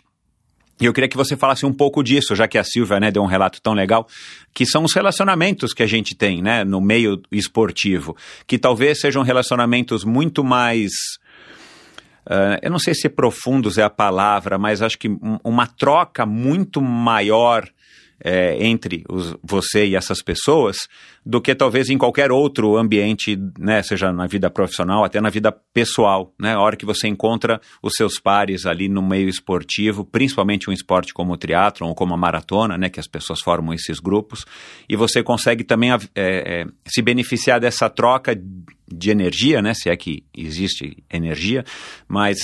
e 0.80 0.84
eu 0.84 0.92
queria 0.92 1.08
que 1.08 1.16
você 1.16 1.36
falasse 1.36 1.66
um 1.66 1.72
pouco 1.72 2.02
disso, 2.02 2.36
já 2.36 2.46
que 2.46 2.56
a 2.56 2.64
Silvia 2.64 3.00
né, 3.00 3.10
deu 3.10 3.22
um 3.22 3.26
relato 3.26 3.60
tão 3.60 3.72
legal, 3.72 4.06
que 4.54 4.64
são 4.64 4.84
os 4.84 4.92
relacionamentos 4.92 5.72
que 5.72 5.82
a 5.82 5.86
gente 5.86 6.14
tem 6.14 6.40
né, 6.40 6.64
no 6.64 6.80
meio 6.80 7.20
esportivo, 7.32 8.16
que 8.46 8.58
talvez 8.58 9.00
sejam 9.00 9.22
relacionamentos 9.22 10.04
muito 10.04 10.44
mais. 10.44 10.92
Uh, 12.26 12.58
eu 12.62 12.70
não 12.70 12.78
sei 12.78 12.94
se 12.94 13.08
profundos 13.08 13.78
é 13.78 13.82
a 13.82 13.90
palavra, 13.90 14.58
mas 14.58 14.82
acho 14.82 14.98
que 14.98 15.08
uma 15.42 15.66
troca 15.66 16.24
muito 16.24 16.80
maior 16.80 17.68
é, 18.22 18.64
entre 18.64 19.04
os, 19.08 19.36
você 19.42 19.86
e 19.86 19.96
essas 19.96 20.22
pessoas 20.22 20.88
do 21.24 21.40
que 21.40 21.54
talvez 21.54 21.90
em 21.90 21.98
qualquer 21.98 22.32
outro 22.32 22.76
ambiente, 22.76 23.38
né, 23.58 23.82
seja 23.82 24.12
na 24.12 24.26
vida 24.26 24.50
profissional, 24.50 25.04
até 25.04 25.20
na 25.20 25.28
vida 25.28 25.52
pessoal, 25.72 26.32
né, 26.40 26.54
a 26.54 26.60
hora 26.60 26.76
que 26.76 26.86
você 26.86 27.06
encontra 27.06 27.60
os 27.82 27.94
seus 27.94 28.18
pares 28.18 28.66
ali 28.66 28.88
no 28.88 29.02
meio 29.02 29.28
esportivo, 29.28 30.04
principalmente 30.04 30.70
um 30.70 30.72
esporte 30.72 31.12
como 31.12 31.32
o 31.32 31.36
triatlon 31.36 31.88
ou 31.88 31.94
como 31.94 32.14
a 32.14 32.16
maratona, 32.16 32.78
né, 32.78 32.88
que 32.88 33.00
as 33.00 33.06
pessoas 33.06 33.40
formam 33.40 33.74
esses 33.74 34.00
grupos, 34.00 34.46
e 34.88 34.96
você 34.96 35.22
consegue 35.22 35.64
também 35.64 35.92
é, 35.92 35.98
é, 36.14 36.66
se 36.86 37.02
beneficiar 37.02 37.60
dessa 37.60 37.90
troca 37.90 38.34
de 38.90 39.10
energia, 39.10 39.60
né, 39.60 39.74
se 39.74 39.88
é 39.88 39.96
que 39.96 40.24
existe 40.36 40.96
energia, 41.10 41.64
mas 42.06 42.38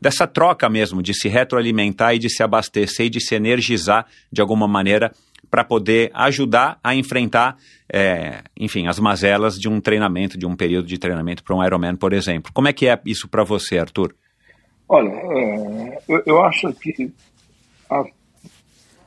dessa 0.00 0.26
troca 0.26 0.68
mesmo, 0.68 1.02
de 1.02 1.14
se 1.14 1.28
retroalimentar 1.28 2.14
e 2.14 2.18
de 2.18 2.30
se 2.30 2.42
abastecer 2.42 3.06
e 3.06 3.10
de 3.10 3.20
se 3.20 3.34
energizar 3.34 4.06
de 4.32 4.40
alguma 4.40 4.68
maneira 4.68 5.12
para 5.50 5.64
poder 5.64 6.10
ajudar 6.14 6.78
a 6.82 6.94
enfrentar, 6.94 7.56
é, 7.92 8.42
enfim, 8.58 8.86
as 8.86 8.98
mazelas 8.98 9.54
de 9.54 9.68
um 9.68 9.80
treinamento, 9.80 10.38
de 10.38 10.46
um 10.46 10.54
período 10.54 10.86
de 10.86 10.98
treinamento 10.98 11.42
para 11.42 11.56
um 11.56 11.64
Ironman, 11.64 11.96
por 11.96 12.12
exemplo. 12.12 12.52
Como 12.52 12.68
é 12.68 12.72
que 12.72 12.86
é 12.86 13.00
isso 13.04 13.28
para 13.28 13.44
você, 13.44 13.78
Arthur? 13.78 14.14
Olha, 14.88 15.08
é, 15.08 15.98
eu, 16.26 16.42
acho 16.42 16.72
que 16.74 17.12
a, 17.90 18.04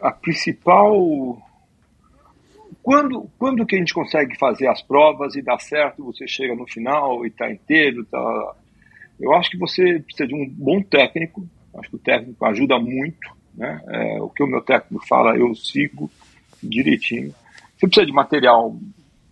a 0.01 0.11
principal 0.11 1.41
quando, 2.83 3.29
quando 3.37 3.65
que 3.65 3.75
a 3.75 3.79
gente 3.79 3.93
consegue 3.93 4.37
fazer 4.37 4.67
as 4.67 4.81
provas 4.81 5.35
e 5.35 5.41
dá 5.41 5.57
certo, 5.59 6.03
você 6.03 6.27
chega 6.27 6.55
no 6.55 6.67
final 6.67 7.23
e 7.23 7.29
está 7.29 7.51
inteiro, 7.51 8.03
tá... 8.05 8.55
eu 9.19 9.33
acho 9.33 9.51
que 9.51 9.57
você 9.57 9.99
precisa 9.99 10.27
de 10.27 10.35
um 10.35 10.49
bom 10.49 10.81
técnico, 10.81 11.47
acho 11.75 11.89
que 11.89 11.95
o 11.95 11.99
técnico 11.99 12.43
ajuda 12.45 12.79
muito, 12.79 13.35
né? 13.53 13.81
É, 13.87 14.21
o 14.21 14.29
que 14.29 14.43
o 14.43 14.47
meu 14.47 14.61
técnico 14.61 15.05
fala 15.07 15.37
eu 15.37 15.53
sigo 15.53 16.09
direitinho. 16.61 17.33
Você 17.77 17.87
precisa 17.87 18.05
de 18.05 18.13
material 18.13 18.75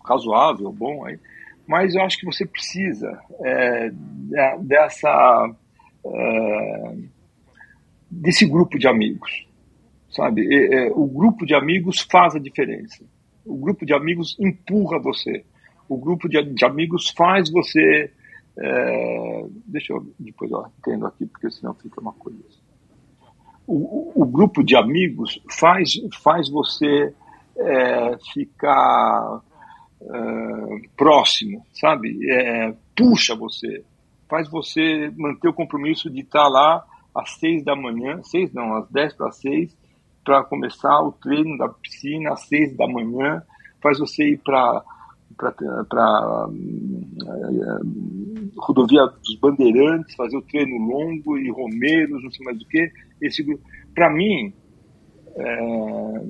razoável, 0.05 0.71
bom, 0.71 1.05
aí, 1.05 1.19
mas 1.67 1.95
eu 1.95 2.03
acho 2.03 2.19
que 2.19 2.25
você 2.25 2.45
precisa 2.45 3.19
é, 3.43 3.91
dessa 4.59 5.55
é, 6.05 6.95
desse 8.11 8.45
grupo 8.45 8.77
de 8.77 8.87
amigos, 8.87 9.47
sabe? 10.11 10.47
É, 10.71 10.91
o 10.91 11.07
grupo 11.07 11.45
de 11.47 11.55
amigos 11.55 12.01
faz 12.09 12.35
a 12.35 12.39
diferença 12.39 13.03
o 13.49 13.57
grupo 13.57 13.85
de 13.85 13.93
amigos 13.93 14.37
empurra 14.39 14.99
você. 14.99 15.43
O 15.87 15.97
grupo 15.97 16.29
de, 16.29 16.41
de 16.53 16.65
amigos 16.65 17.09
faz 17.09 17.49
você. 17.49 18.11
É, 18.57 19.45
deixa 19.65 19.93
eu 19.93 20.05
depois 20.19 20.51
eu 20.51 20.65
entendo 20.79 21.07
aqui, 21.07 21.25
porque 21.25 21.49
senão 21.49 21.73
fica 21.73 21.99
uma 21.99 22.13
coisa. 22.13 22.37
O, 23.65 23.75
o, 23.75 24.23
o 24.23 24.25
grupo 24.25 24.63
de 24.63 24.75
amigos 24.75 25.41
faz, 25.49 25.93
faz 26.23 26.49
você 26.49 27.13
é, 27.57 28.17
ficar 28.33 29.41
é, 30.01 30.87
próximo, 30.95 31.65
sabe? 31.73 32.17
É, 32.31 32.73
puxa 32.95 33.35
você, 33.35 33.83
faz 34.27 34.49
você 34.49 35.11
manter 35.17 35.47
o 35.47 35.53
compromisso 35.53 36.09
de 36.09 36.21
estar 36.21 36.47
lá 36.47 36.85
às 37.15 37.31
seis 37.39 37.63
da 37.63 37.75
manhã, 37.75 38.21
seis 38.23 38.53
não, 38.53 38.75
às 38.75 38.89
dez 38.89 39.13
para 39.13 39.31
seis, 39.31 39.75
para 40.23 40.43
começar 40.43 41.01
o 41.01 41.11
treino 41.11 41.57
da 41.57 41.69
piscina 41.69 42.33
às 42.33 42.41
seis 42.47 42.75
da 42.75 42.87
manhã, 42.87 43.41
faz 43.81 43.99
você 43.99 44.31
ir 44.31 44.37
para 44.37 44.83
para 45.37 46.47
uh, 46.47 46.53
rodovia 48.57 49.05
dos 49.05 49.35
Bandeirantes, 49.39 50.13
fazer 50.15 50.35
o 50.35 50.41
treino 50.41 50.77
longo 50.77 51.37
e 51.37 51.49
Romeiros, 51.49 52.21
não 52.21 52.31
sei 52.31 52.45
mais 52.45 52.59
do 52.59 52.65
que. 52.65 52.91
Esse 53.21 53.45
para 53.95 54.09
mim, 54.09 54.53
é, 55.35 56.25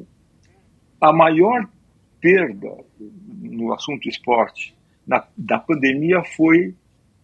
a 1.02 1.12
maior 1.12 1.68
perda 2.22 2.70
no 3.42 3.74
assunto 3.74 4.08
esporte 4.08 4.76
na, 5.08 5.26
da 5.38 5.58
pandemia 5.58 6.24
foi 6.36 6.76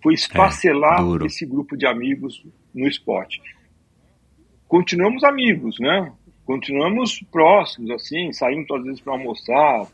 foi 0.02 0.14
esfacelar 0.14 1.00
é, 1.22 1.26
esse 1.26 1.46
grupo 1.46 1.76
de 1.76 1.86
amigos 1.88 2.46
no 2.74 2.88
esporte. 2.88 3.42
Continuamos 4.68 5.24
amigos, 5.24 5.80
né? 5.80 6.12
Continuamos 6.46 7.24
próximos, 7.32 7.92
assim, 7.92 8.32
saímos 8.32 8.70
às 8.72 8.84
vezes 8.84 9.02
para 9.02 9.14
almoçar, 9.14 9.86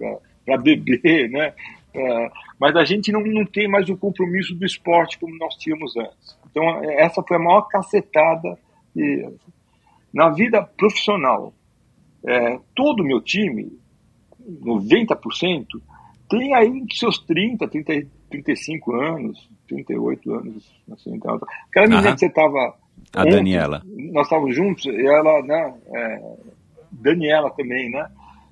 para 0.46 0.58
beber, 0.58 1.30
né? 1.30 1.54
É, 1.94 2.32
mas 2.60 2.76
a 2.76 2.86
gente 2.86 3.12
não, 3.12 3.22
não 3.22 3.46
tem 3.46 3.68
mais 3.68 3.90
o 3.90 3.98
compromisso 3.98 4.56
do 4.56 4.66
esporte 4.66 5.20
como 5.20 5.38
nós 5.38 5.56
tínhamos 5.56 5.96
antes. 5.98 6.38
Então, 6.50 6.64
essa 6.84 7.22
foi 7.24 7.38
a 7.38 7.40
maior 7.40 7.62
cacetada. 7.64 8.58
E, 8.96 9.30
na 10.14 10.30
vida 10.30 10.62
profissional, 10.62 11.54
é, 12.26 12.60
todo 12.76 13.02
o 13.02 13.06
meu 13.06 13.22
time, 13.22 13.78
90%, 14.64 15.66
tem 16.30 16.54
aí 16.54 16.86
seus 16.92 17.20
30, 17.20 17.68
30, 17.68 18.08
35 18.30 18.96
anos, 18.96 19.50
38 19.68 20.34
anos. 20.34 20.72
Assim, 20.92 21.14
então, 21.14 21.40
aquela 21.70 21.88
menina 21.88 22.08
uhum. 22.08 22.14
que 22.14 22.20
você 22.20 22.28
estava 22.28 22.76
a 23.16 23.22
Ontem, 23.22 23.32
Daniela. 23.32 23.82
Nós 24.12 24.26
estávamos 24.26 24.56
juntos, 24.56 24.86
e 24.86 25.06
ela, 25.06 25.42
né, 25.44 25.74
é, 25.96 26.22
Daniela 26.92 27.50
também, 27.52 27.90
né? 27.90 28.08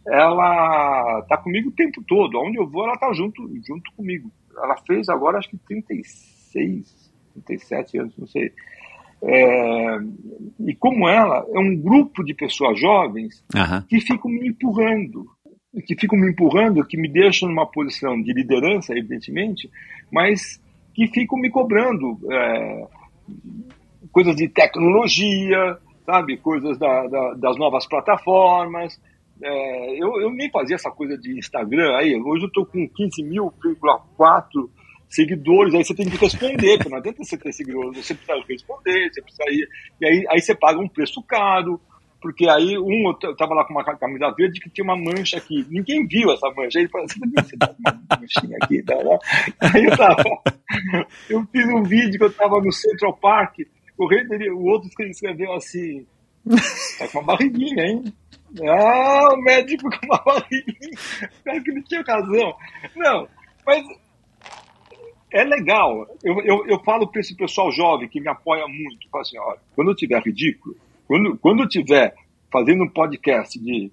Ela 0.08 1.22
tá 1.30 1.38
comigo 1.38 1.70
o 1.70 1.74
tempo 1.74 2.04
todo. 2.08 2.40
Onde 2.40 2.58
eu 2.58 2.68
vou, 2.68 2.86
ela 2.86 2.98
tá 2.98 3.12
junto, 3.14 3.48
junto 3.66 3.92
comigo. 3.96 4.32
Ela 4.58 4.76
fez 4.88 5.08
agora, 5.10 5.38
acho 5.38 5.50
que 5.50 5.58
36, 5.58 7.12
37 7.46 7.98
anos, 8.00 8.18
não 8.18 8.28
sei. 8.28 8.52
É, 9.22 9.98
e 10.66 10.74
como 10.76 11.08
ela, 11.08 11.46
é 11.54 11.60
um 11.60 11.76
grupo 11.76 12.24
de 12.24 12.34
pessoas 12.34 12.80
jovens 12.80 13.44
uhum. 13.54 13.82
que 13.88 14.00
ficam 14.00 14.32
me 14.32 14.48
empurrando, 14.48 15.26
que 15.86 15.96
ficam 15.96 16.18
me 16.18 16.32
empurrando, 16.32 16.86
que 16.86 16.98
me 16.98 17.10
deixam 17.10 17.50
numa 17.50 17.66
posição 17.66 18.20
de 18.22 18.34
liderança, 18.34 18.98
evidentemente, 18.98 19.70
mas 20.12 20.62
que 20.94 21.08
ficam 21.08 21.38
me 21.38 21.50
cobrando. 21.50 22.18
É, 22.32 22.88
coisas 24.12 24.36
de 24.36 24.48
tecnologia, 24.48 25.78
sabe? 26.06 26.38
Coisas 26.38 26.78
da, 26.78 27.08
da, 27.08 27.34
das 27.34 27.58
novas 27.58 27.88
plataformas. 27.88 29.00
É, 29.42 30.04
eu, 30.04 30.20
eu 30.22 30.32
nem 30.32 30.50
fazia 30.52 30.76
essa 30.76 30.92
coisa 30.92 31.18
de 31.18 31.38
Instagram 31.38 31.96
aí. 31.98 32.16
Hoje 32.16 32.44
eu 32.44 32.48
estou 32.48 32.66
com 32.66 32.88
15.4 32.90 34.70
seguidores, 35.10 35.74
aí 35.74 35.84
você 35.84 35.96
tem 35.96 36.10
que 36.10 36.18
responder, 36.18 36.78
porque 36.78 36.90
não 36.90 37.00
adianta 37.00 37.24
você 37.24 37.38
ter 37.38 37.52
seguidores, 37.52 38.06
você 38.06 38.14
precisa 38.14 38.46
responder, 38.48 39.10
você 39.12 39.22
precisa 39.22 39.44
ir, 39.50 39.68
e 40.00 40.06
aí, 40.06 40.26
aí 40.30 40.40
você 40.40 40.54
paga 40.54 40.80
um 40.80 40.88
preço 40.88 41.22
caro, 41.24 41.82
porque 42.22 42.48
aí 42.48 42.78
um 42.78 43.12
eu 43.24 43.36
tava 43.36 43.56
lá 43.56 43.66
com 43.66 43.74
uma 43.74 43.84
camisa 43.84 44.30
verde 44.38 44.60
que 44.60 44.70
tinha 44.70 44.86
uma 44.86 44.96
mancha 44.96 45.38
aqui, 45.38 45.66
ninguém 45.70 46.06
viu 46.06 46.32
essa 46.32 46.48
mancha, 46.52 46.78
aí 46.78 46.84
ele 46.84 46.90
falou, 46.90 47.08
você 47.08 47.58
tá 47.58 47.74
uma 47.80 48.20
manchinha 48.20 48.58
aqui, 48.62 48.84
tá, 48.84 48.96
aí 49.74 49.86
eu 49.86 49.98
tava, 49.98 50.24
eu 51.28 51.44
fiz 51.52 51.66
um 51.70 51.82
vídeo 51.82 52.20
que 52.20 52.26
eu 52.26 52.34
tava 52.34 52.62
no 52.62 52.72
Central 52.72 53.18
Park, 53.18 53.62
o, 54.00 54.08
rei 54.08 54.28
dele, 54.28 54.50
o 54.50 54.64
outro 54.64 54.90
escreveu 55.04 55.54
assim, 55.54 56.08
tá 56.98 57.08
com 57.10 57.20
uma 57.20 57.28
barriguinha, 57.28 57.84
hein? 57.84 58.04
Ah, 58.68 59.34
o 59.34 59.38
médico 59.38 59.90
com 59.90 60.06
uma 60.06 60.18
barriguinha. 60.26 60.98
Pior 61.44 61.64
que 61.64 61.72
ele 61.72 61.84
tinha 61.84 62.02
razão. 62.02 62.56
Não, 62.96 63.28
mas 63.66 63.86
é 65.32 65.44
legal. 65.44 66.08
Eu, 66.24 66.40
eu, 66.42 66.66
eu 66.66 66.80
falo 66.80 67.08
para 67.08 67.22
esse 67.22 67.36
pessoal 67.36 67.72
jovem 67.72 68.10
que 68.10 68.20
me 68.20 68.30
apoia 68.30 68.66
muito, 68.68 69.10
falo 69.12 69.22
assim, 69.22 69.38
olha, 69.38 69.60
quando 69.76 69.92
eu 69.92 69.96
tiver 69.96 70.22
ridículo, 70.24 70.76
quando, 71.08 71.38
quando 71.38 71.64
eu 71.64 71.70
tiver 71.70 72.16
fazendo 72.52 72.84
um 72.84 72.90
podcast 72.90 73.60
de, 73.60 73.92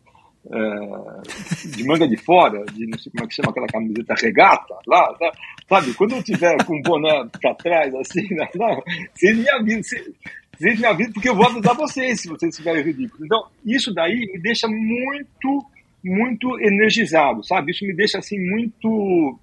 é, 0.50 1.68
de 1.76 1.84
manga 1.84 2.06
de 2.06 2.16
fora, 2.16 2.64
de 2.66 2.86
não 2.86 2.98
sei 2.98 3.10
como 3.12 3.24
é 3.24 3.28
que 3.28 3.34
chama 3.34 3.50
aquela 3.50 3.66
camiseta 3.66 4.14
regata, 4.14 4.74
lá, 4.86 5.12
tá, 5.14 5.32
sabe? 5.68 5.94
Quando 5.94 6.16
eu 6.16 6.22
tiver 6.22 6.56
com 6.64 6.78
o 6.78 6.82
boné 6.82 7.28
para 7.40 7.54
trás, 7.54 7.94
assim, 7.94 8.26
não, 8.54 8.76
né, 8.76 8.82
vocês 9.14 9.36
me 9.36 9.50
avisam, 9.50 9.82
vocês, 9.82 10.10
vocês 10.58 10.80
me 10.80 10.86
avisam 10.86 11.12
porque 11.12 11.28
eu 11.28 11.34
vou 11.34 11.46
avisar 11.46 11.74
vocês 11.74 12.20
se 12.20 12.28
vocês 12.28 12.50
estiverem 12.50 12.82
ridículos. 12.82 13.24
Então, 13.24 13.46
isso 13.64 13.92
daí 13.92 14.18
me 14.32 14.38
deixa 14.40 14.68
muito, 14.68 15.66
muito 16.04 16.60
energizado, 16.60 17.44
sabe? 17.44 17.72
Isso 17.72 17.84
me 17.84 17.94
deixa, 17.94 18.18
assim, 18.18 18.38
muito 18.38 19.38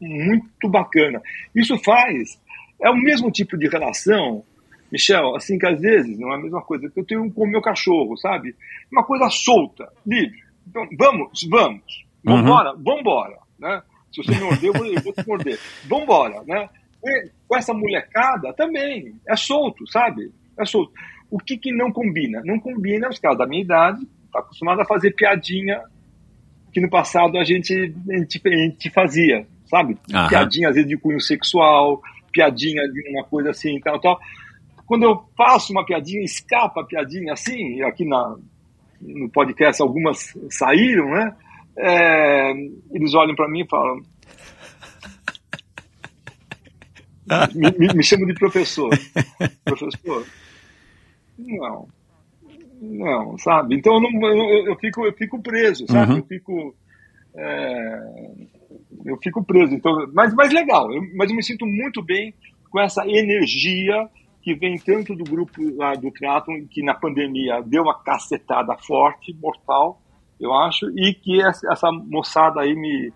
muito 0.00 0.68
bacana. 0.68 1.20
Isso 1.54 1.76
faz, 1.78 2.40
é 2.82 2.88
o 2.88 2.96
mesmo 2.96 3.30
tipo 3.30 3.58
de 3.58 3.68
relação, 3.68 4.42
Michel, 4.90 5.36
assim 5.36 5.58
que 5.58 5.66
às 5.66 5.80
vezes 5.80 6.18
não 6.18 6.32
é 6.32 6.36
a 6.36 6.40
mesma 6.40 6.62
coisa 6.62 6.88
que 6.90 7.00
eu 7.00 7.04
tenho 7.04 7.30
com 7.32 7.44
o 7.44 7.50
meu 7.50 7.62
cachorro, 7.62 8.16
sabe? 8.16 8.54
Uma 8.90 9.04
coisa 9.04 9.28
solta, 9.30 9.88
livre. 10.06 10.42
Então, 10.66 10.86
vamos, 10.98 11.46
vamos, 11.48 12.06
vambora, 12.24 12.74
uhum. 12.74 12.82
vambora, 12.82 13.38
né? 13.58 13.82
Se 14.12 14.22
você 14.22 14.32
me 14.32 14.40
morder, 14.40 14.64
eu 14.64 14.72
vou, 14.72 14.86
eu 14.86 15.02
vou 15.02 15.12
te 15.12 15.26
morder. 15.26 15.58
Vambora, 15.88 16.42
né? 16.44 16.68
E 17.04 17.30
com 17.46 17.56
essa 17.56 17.72
molecada 17.72 18.52
também, 18.52 19.14
é 19.26 19.36
solto, 19.36 19.86
sabe? 19.90 20.32
É 20.58 20.64
solto. 20.64 20.92
O 21.30 21.38
que 21.38 21.56
que 21.56 21.72
não 21.72 21.92
combina? 21.92 22.42
Não 22.44 22.58
combina 22.58 23.08
os 23.08 23.18
caras 23.18 23.38
da 23.38 23.46
minha 23.46 23.62
idade, 23.62 24.04
tá 24.32 24.40
acostumado 24.40 24.80
a 24.80 24.84
fazer 24.84 25.12
piadinha 25.12 25.80
que 26.72 26.80
no 26.80 26.90
passado 26.90 27.38
a 27.38 27.44
gente, 27.44 27.72
a 27.72 28.18
gente, 28.18 28.40
a 28.44 28.50
gente 28.50 28.90
fazia, 28.90 29.46
sabe? 29.66 29.96
Aham. 30.12 30.28
Piadinha 30.28 30.68
às 30.68 30.74
vezes 30.74 30.88
de 30.88 30.96
cunho 30.96 31.20
sexual, 31.20 32.00
piadinha 32.32 32.82
de 32.88 33.10
uma 33.10 33.24
coisa 33.24 33.50
assim, 33.50 33.78
tal, 33.80 34.00
tal. 34.00 34.20
Quando 34.90 35.04
eu 35.04 35.22
faço 35.36 35.70
uma 35.70 35.86
piadinha, 35.86 36.24
escapa 36.24 36.80
a 36.80 36.84
piadinha 36.84 37.32
assim, 37.32 37.80
aqui 37.82 38.04
na, 38.04 38.36
no 39.00 39.30
podcast 39.30 39.80
algumas 39.80 40.36
saíram, 40.50 41.08
né? 41.10 41.32
É, 41.78 42.50
eles 42.90 43.14
olham 43.14 43.36
para 43.36 43.48
mim 43.48 43.60
e 43.60 43.68
falam. 43.68 44.02
me, 47.54 47.70
me, 47.78 47.94
me 47.94 48.02
chamam 48.02 48.26
de 48.26 48.34
professor. 48.34 48.90
professor? 49.64 50.26
Não. 51.38 51.86
Não, 52.82 53.38
sabe? 53.38 53.76
Então 53.76 53.94
eu, 53.94 54.00
não, 54.00 54.26
eu, 54.26 54.66
eu, 54.70 54.76
fico, 54.76 55.06
eu 55.06 55.12
fico 55.12 55.40
preso, 55.40 55.86
sabe? 55.86 56.14
Uhum. 56.14 56.18
Eu 56.18 56.24
fico. 56.24 56.74
É, 57.36 58.30
eu 59.04 59.16
fico 59.18 59.44
preso. 59.44 59.72
Então, 59.72 60.10
mas, 60.12 60.34
mas 60.34 60.52
legal, 60.52 60.92
eu, 60.92 61.00
mas 61.14 61.30
eu 61.30 61.36
me 61.36 61.44
sinto 61.44 61.64
muito 61.64 62.02
bem 62.02 62.34
com 62.68 62.80
essa 62.80 63.06
energia 63.06 64.10
que 64.42 64.54
vem 64.54 64.78
tanto 64.78 65.14
do 65.14 65.24
grupo 65.24 65.60
lá 65.76 65.94
do 65.94 66.10
triatlon, 66.10 66.66
que 66.70 66.82
na 66.82 66.94
pandemia 66.94 67.60
deu 67.62 67.82
uma 67.82 67.98
cacetada 68.02 68.76
forte, 68.76 69.34
mortal, 69.40 70.00
eu 70.40 70.52
acho, 70.54 70.86
e 70.98 71.12
que 71.12 71.42
essa 71.42 71.92
moçada 71.92 72.60
aí 72.60 72.74
me, 72.74 73.12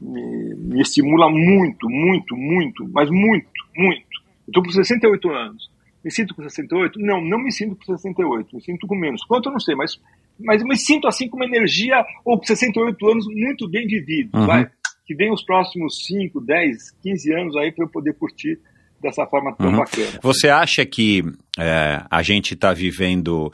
me, 0.00 0.54
me 0.54 0.80
estimula 0.80 1.28
muito, 1.28 1.88
muito, 1.88 2.36
muito, 2.36 2.88
mas 2.92 3.10
muito, 3.10 3.48
muito. 3.76 4.06
Eu 4.46 4.50
estou 4.50 4.62
com 4.62 4.70
68 4.70 5.30
anos. 5.30 5.70
Me 6.04 6.10
sinto 6.12 6.34
com 6.34 6.42
68? 6.42 7.00
Não, 7.00 7.20
não 7.20 7.38
me 7.38 7.50
sinto 7.50 7.74
com 7.74 7.96
68, 7.96 8.54
me 8.54 8.62
sinto 8.62 8.86
com 8.86 8.94
menos. 8.94 9.24
Quanto 9.24 9.48
eu 9.48 9.52
não 9.52 9.60
sei, 9.60 9.74
mas, 9.74 10.00
mas 10.38 10.62
me 10.62 10.76
sinto 10.76 11.08
assim 11.08 11.28
com 11.28 11.36
uma 11.36 11.44
energia, 11.44 12.04
ou 12.24 12.38
com 12.38 12.44
68 12.44 13.06
anos, 13.08 13.26
muito 13.26 13.68
bem 13.68 13.86
vivido, 13.86 14.38
uhum. 14.38 14.46
vai? 14.46 14.70
que 15.08 15.14
vem 15.14 15.32
os 15.32 15.42
próximos 15.42 16.04
5, 16.04 16.38
10, 16.38 16.90
15 17.02 17.32
anos 17.32 17.56
aí 17.56 17.72
para 17.72 17.86
eu 17.86 17.88
poder 17.88 18.12
curtir 18.12 18.60
dessa 19.00 19.26
forma 19.26 19.54
tão 19.56 19.68
uhum. 19.68 19.76
bacana. 19.76 20.18
Você 20.22 20.48
acha 20.48 20.84
que 20.84 21.24
é, 21.58 22.02
a 22.10 22.22
gente 22.22 22.54
está 22.54 22.72
vivendo 22.72 23.52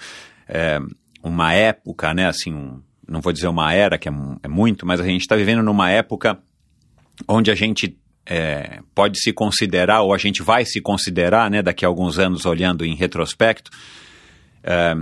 é, 0.48 0.78
uma 1.22 1.52
época, 1.52 2.12
né, 2.14 2.26
assim, 2.26 2.52
um, 2.52 2.80
não 3.08 3.20
vou 3.20 3.32
dizer 3.32 3.48
uma 3.48 3.72
era, 3.72 3.98
que 3.98 4.08
é, 4.08 4.12
é 4.42 4.48
muito, 4.48 4.86
mas 4.86 5.00
a 5.00 5.04
gente 5.04 5.22
está 5.22 5.36
vivendo 5.36 5.62
numa 5.62 5.90
época 5.90 6.38
onde 7.28 7.50
a 7.50 7.54
gente 7.54 7.96
é, 8.26 8.80
pode 8.94 9.20
se 9.20 9.32
considerar, 9.32 10.02
ou 10.02 10.14
a 10.14 10.18
gente 10.18 10.42
vai 10.42 10.64
se 10.64 10.80
considerar, 10.80 11.50
né, 11.50 11.62
daqui 11.62 11.84
a 11.84 11.88
alguns 11.88 12.18
anos, 12.18 12.46
olhando 12.46 12.84
em 12.84 12.94
retrospecto, 12.94 13.70
é, 14.62 14.94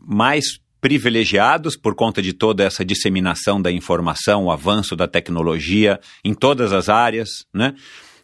mais 0.00 0.58
privilegiados 0.80 1.76
por 1.76 1.94
conta 1.94 2.22
de 2.22 2.32
toda 2.32 2.62
essa 2.62 2.84
disseminação 2.84 3.60
da 3.60 3.72
informação, 3.72 4.44
o 4.44 4.52
avanço 4.52 4.94
da 4.94 5.08
tecnologia 5.08 5.98
em 6.24 6.34
todas 6.34 6.72
as 6.72 6.88
áreas, 6.88 7.44
né? 7.52 7.74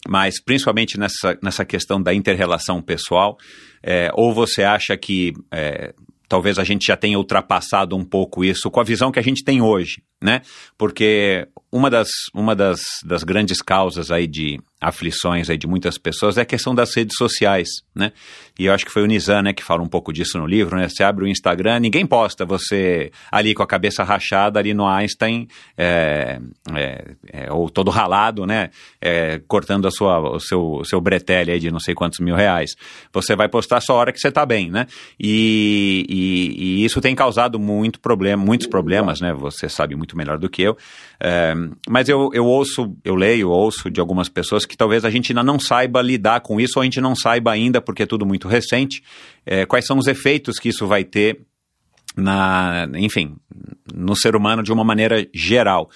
Mas 0.09 0.43
principalmente 0.43 0.99
nessa, 0.99 1.39
nessa 1.43 1.65
questão 1.65 2.03
da 2.03 2.13
inter-relação 2.13 2.83
pessoal, 2.83 3.37
é, 3.83 4.11
ou 4.15 4.35
você 4.35 4.63
acha 4.65 4.97
que 4.97 5.33
é, 5.53 5.95
talvez 6.29 6.59
a 6.59 6.65
gente 6.65 6.87
já 6.87 6.97
tenha 6.97 7.19
ultrapassado 7.19 7.97
um 7.97 8.05
pouco 8.05 8.45
isso 8.45 8.71
com 8.71 8.81
a 8.81 8.85
visão 8.85 9.13
que 9.13 9.19
a 9.19 9.23
gente 9.23 9.45
tem 9.45 9.63
hoje, 9.63 10.03
né? 10.23 10.43
Porque 10.79 11.49
uma 11.71 11.89
das, 11.89 12.09
uma 12.35 12.55
das, 12.55 12.81
das 13.05 13.25
grandes 13.25 13.63
causas 13.63 14.11
aí 14.11 14.27
de 14.27 14.61
aflições 14.83 15.49
aí 15.49 15.57
de 15.57 15.67
muitas 15.67 15.97
pessoas 15.97 16.37
é 16.37 16.43
a 16.43 16.45
questão 16.45 16.75
das 16.75 16.95
redes 16.95 17.17
sociais, 17.17 17.69
né? 17.95 18.13
E 18.59 18.67
eu 18.67 18.75
acho 18.75 18.85
que 18.85 18.91
foi 18.91 19.03
o 19.03 19.07
Nizam, 19.07 19.41
né, 19.41 19.53
que 19.53 19.63
fala 19.63 19.81
um 19.81 19.89
pouco 19.89 20.13
disso 20.13 20.39
no 20.39 20.47
livro, 20.47 20.77
né? 20.77 20.89
Você 20.89 21.05
abre 21.05 21.25
o 21.25 21.29
Instagram, 21.29 21.79
ninguém 21.79 22.05
posta 22.05 22.45
você 22.45 23.11
ali 23.31 23.55
com 23.55 23.63
a 23.63 23.67
cabeça 23.67 24.03
rachada 24.03 24.59
ali 24.59 24.75
no 24.75 24.87
Einstein, 24.87 25.47
é, 25.79 26.41
é, 26.75 27.05
é, 27.33 27.53
ou 27.53 27.71
todo 27.71 27.91
ralado, 27.91 28.45
né? 28.45 28.71
É, 29.01 29.41
cortando 29.47 29.87
a 29.87 29.91
sua, 29.91 30.19
o 30.19 30.41
seu, 30.41 30.61
o 30.61 30.85
seu 30.85 31.01
bretelle 31.01 31.53
aí 31.53 31.61
de 31.61 31.71
não 31.71 31.81
sei 31.81 31.95
quantos 31.95 32.19
mil 32.19 32.35
reais. 32.35 32.75
Você 33.13 33.37
vai 33.37 33.49
postar 33.49 33.81
só 33.81 33.95
a 33.95 33.97
hora 33.97 34.13
que 34.13 34.19
você 34.19 34.33
tá 34.33 34.45
bem, 34.45 34.71
né? 34.71 34.87
E, 35.19 36.05
e, 36.09 36.83
e 36.83 36.85
isso 36.85 37.01
tem 37.01 37.15
causado 37.15 37.59
muito 37.59 38.01
problema, 38.01 38.45
muitos 38.45 38.67
problemas, 38.67 39.21
né? 39.21 39.33
Você 39.33 39.69
sabe 39.69 39.95
muito 39.95 40.12
melhor 40.17 40.39
do 40.39 40.49
que 40.49 40.63
eu. 40.63 40.77
É, 41.21 41.55
mas 41.89 42.09
eu, 42.09 42.31
eu 42.33 42.45
ouço, 42.45 42.97
eu 43.05 43.15
leio, 43.15 43.51
ouço 43.51 43.91
de 43.91 44.01
algumas 44.01 44.29
pessoas 44.29 44.65
que 44.65 44.77
talvez 44.77 45.05
a 45.05 45.11
gente 45.11 45.33
ainda 45.33 45.43
não 45.43 45.59
saiba 45.59 46.03
lidar 46.03 46.41
com 46.41 46.61
isso, 46.61 46.75
ou 46.77 46.83
a 46.83 46.85
gente 46.85 47.01
não 47.01 47.15
saiba 47.15 47.53
ainda, 47.53 47.81
porque 47.81 48.03
é 48.03 48.07
tudo 48.07 48.27
muito 48.27 48.49
recente, 48.49 49.03
é, 49.45 49.67
quais 49.67 49.87
são 49.87 49.99
os 49.99 50.07
efeitos 50.07 50.59
que 50.59 50.69
isso 50.69 50.87
vai 50.87 51.05
ter 51.05 51.41
na, 52.17 52.89
enfim, 52.97 53.37
no 53.95 54.15
ser 54.17 54.37
humano 54.37 54.63
de 54.63 54.73
uma 54.73 54.85
maneira 54.85 55.27
geral. 55.35 55.91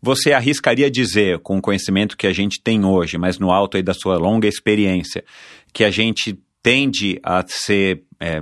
Você 0.00 0.32
arriscaria 0.32 0.90
dizer, 0.90 1.38
com 1.40 1.58
o 1.58 1.62
conhecimento 1.62 2.16
que 2.16 2.26
a 2.26 2.32
gente 2.32 2.60
tem 2.62 2.84
hoje, 2.84 3.18
mas 3.18 3.38
no 3.38 3.50
alto 3.50 3.76
aí 3.76 3.82
da 3.82 3.94
sua 3.94 4.16
longa 4.16 4.46
experiência, 4.46 5.24
que 5.72 5.82
a 5.82 5.90
gente 5.90 6.38
tende 6.62 7.18
a 7.22 7.44
ser 7.46 8.02
é, 8.20 8.40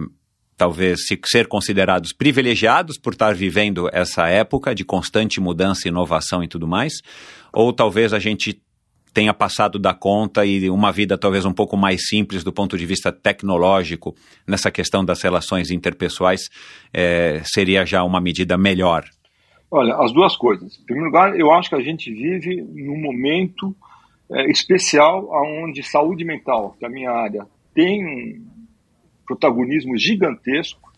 talvez 0.56 1.00
ser 1.24 1.46
considerados 1.48 2.12
privilegiados 2.12 2.98
por 2.98 3.12
estar 3.12 3.34
vivendo 3.34 3.88
essa 3.92 4.28
época 4.28 4.74
de 4.74 4.84
constante 4.84 5.40
mudança, 5.40 5.88
inovação 5.88 6.42
e 6.42 6.48
tudo 6.48 6.66
mais, 6.66 6.94
ou 7.52 7.72
talvez 7.72 8.12
a 8.12 8.18
gente 8.18 8.60
tenha 9.12 9.32
passado 9.32 9.78
da 9.78 9.94
conta 9.94 10.44
e 10.44 10.68
uma 10.68 10.90
vida 10.90 11.16
talvez 11.16 11.44
um 11.44 11.52
pouco 11.52 11.76
mais 11.76 12.08
simples 12.08 12.42
do 12.42 12.52
ponto 12.52 12.76
de 12.76 12.84
vista 12.84 13.12
tecnológico 13.12 14.14
nessa 14.46 14.72
questão 14.72 15.04
das 15.04 15.22
relações 15.22 15.70
interpessoais 15.70 16.50
é, 16.92 17.40
seria 17.44 17.86
já 17.86 18.02
uma 18.02 18.20
medida 18.20 18.58
melhor? 18.58 19.04
Olha, 19.70 19.94
as 19.96 20.12
duas 20.12 20.36
coisas. 20.36 20.78
Em 20.80 20.84
primeiro 20.84 21.10
lugar, 21.10 21.38
eu 21.38 21.50
acho 21.52 21.68
que 21.68 21.76
a 21.76 21.80
gente 21.80 22.12
vive 22.12 22.60
num 22.62 23.00
momento 23.00 23.74
é, 24.30 24.50
especial 24.50 25.28
onde 25.62 25.82
saúde 25.82 26.24
mental, 26.24 26.74
que 26.78 26.84
é 26.84 26.88
a 26.88 26.90
minha 26.90 27.10
área, 27.10 27.46
tem 27.72 28.42
protagonismo 29.26 29.96
gigantesco. 29.96 30.92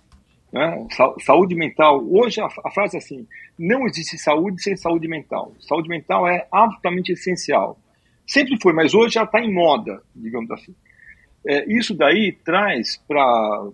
Né? 0.52 0.86
Saúde 1.24 1.54
mental, 1.54 2.04
hoje 2.08 2.40
a, 2.40 2.46
a 2.46 2.70
frase 2.70 2.96
é 2.96 2.98
assim: 2.98 3.26
não 3.58 3.86
existe 3.86 4.18
saúde 4.18 4.62
sem 4.62 4.76
saúde 4.76 5.08
mental. 5.08 5.52
Saúde 5.60 5.88
mental 5.88 6.26
é 6.28 6.46
absolutamente 6.50 7.12
essencial. 7.12 7.78
Sempre 8.26 8.58
foi, 8.60 8.72
mas 8.72 8.94
hoje 8.94 9.14
já 9.14 9.24
está 9.24 9.40
em 9.40 9.52
moda, 9.52 10.02
digamos 10.14 10.50
assim. 10.50 10.74
É, 11.46 11.64
isso 11.72 11.94
daí 11.94 12.32
traz 12.32 12.96
para 13.06 13.68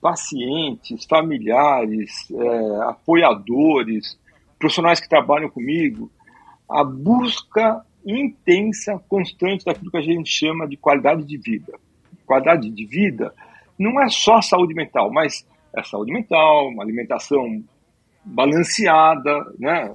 pacientes, 0.00 1.04
familiares, 1.04 2.30
é, 2.30 2.88
apoiadores, 2.88 4.16
profissionais 4.58 5.00
que 5.00 5.08
trabalham 5.08 5.50
comigo, 5.50 6.10
a 6.70 6.84
busca 6.84 7.84
intensa, 8.04 9.02
constante 9.08 9.64
daquilo 9.64 9.90
que 9.90 9.96
a 9.96 10.02
gente 10.02 10.30
chama 10.30 10.68
de 10.68 10.76
qualidade 10.76 11.24
de 11.24 11.36
vida. 11.36 11.76
Qualidade 12.24 12.70
de 12.70 12.86
vida 12.86 13.34
não 13.78 14.00
é 14.02 14.08
só 14.08 14.40
saúde 14.40 14.74
mental, 14.74 15.10
mas 15.12 15.46
é 15.74 15.82
saúde 15.82 16.12
mental, 16.12 16.68
uma 16.68 16.82
alimentação 16.82 17.62
balanceada, 18.24 19.44
né? 19.58 19.94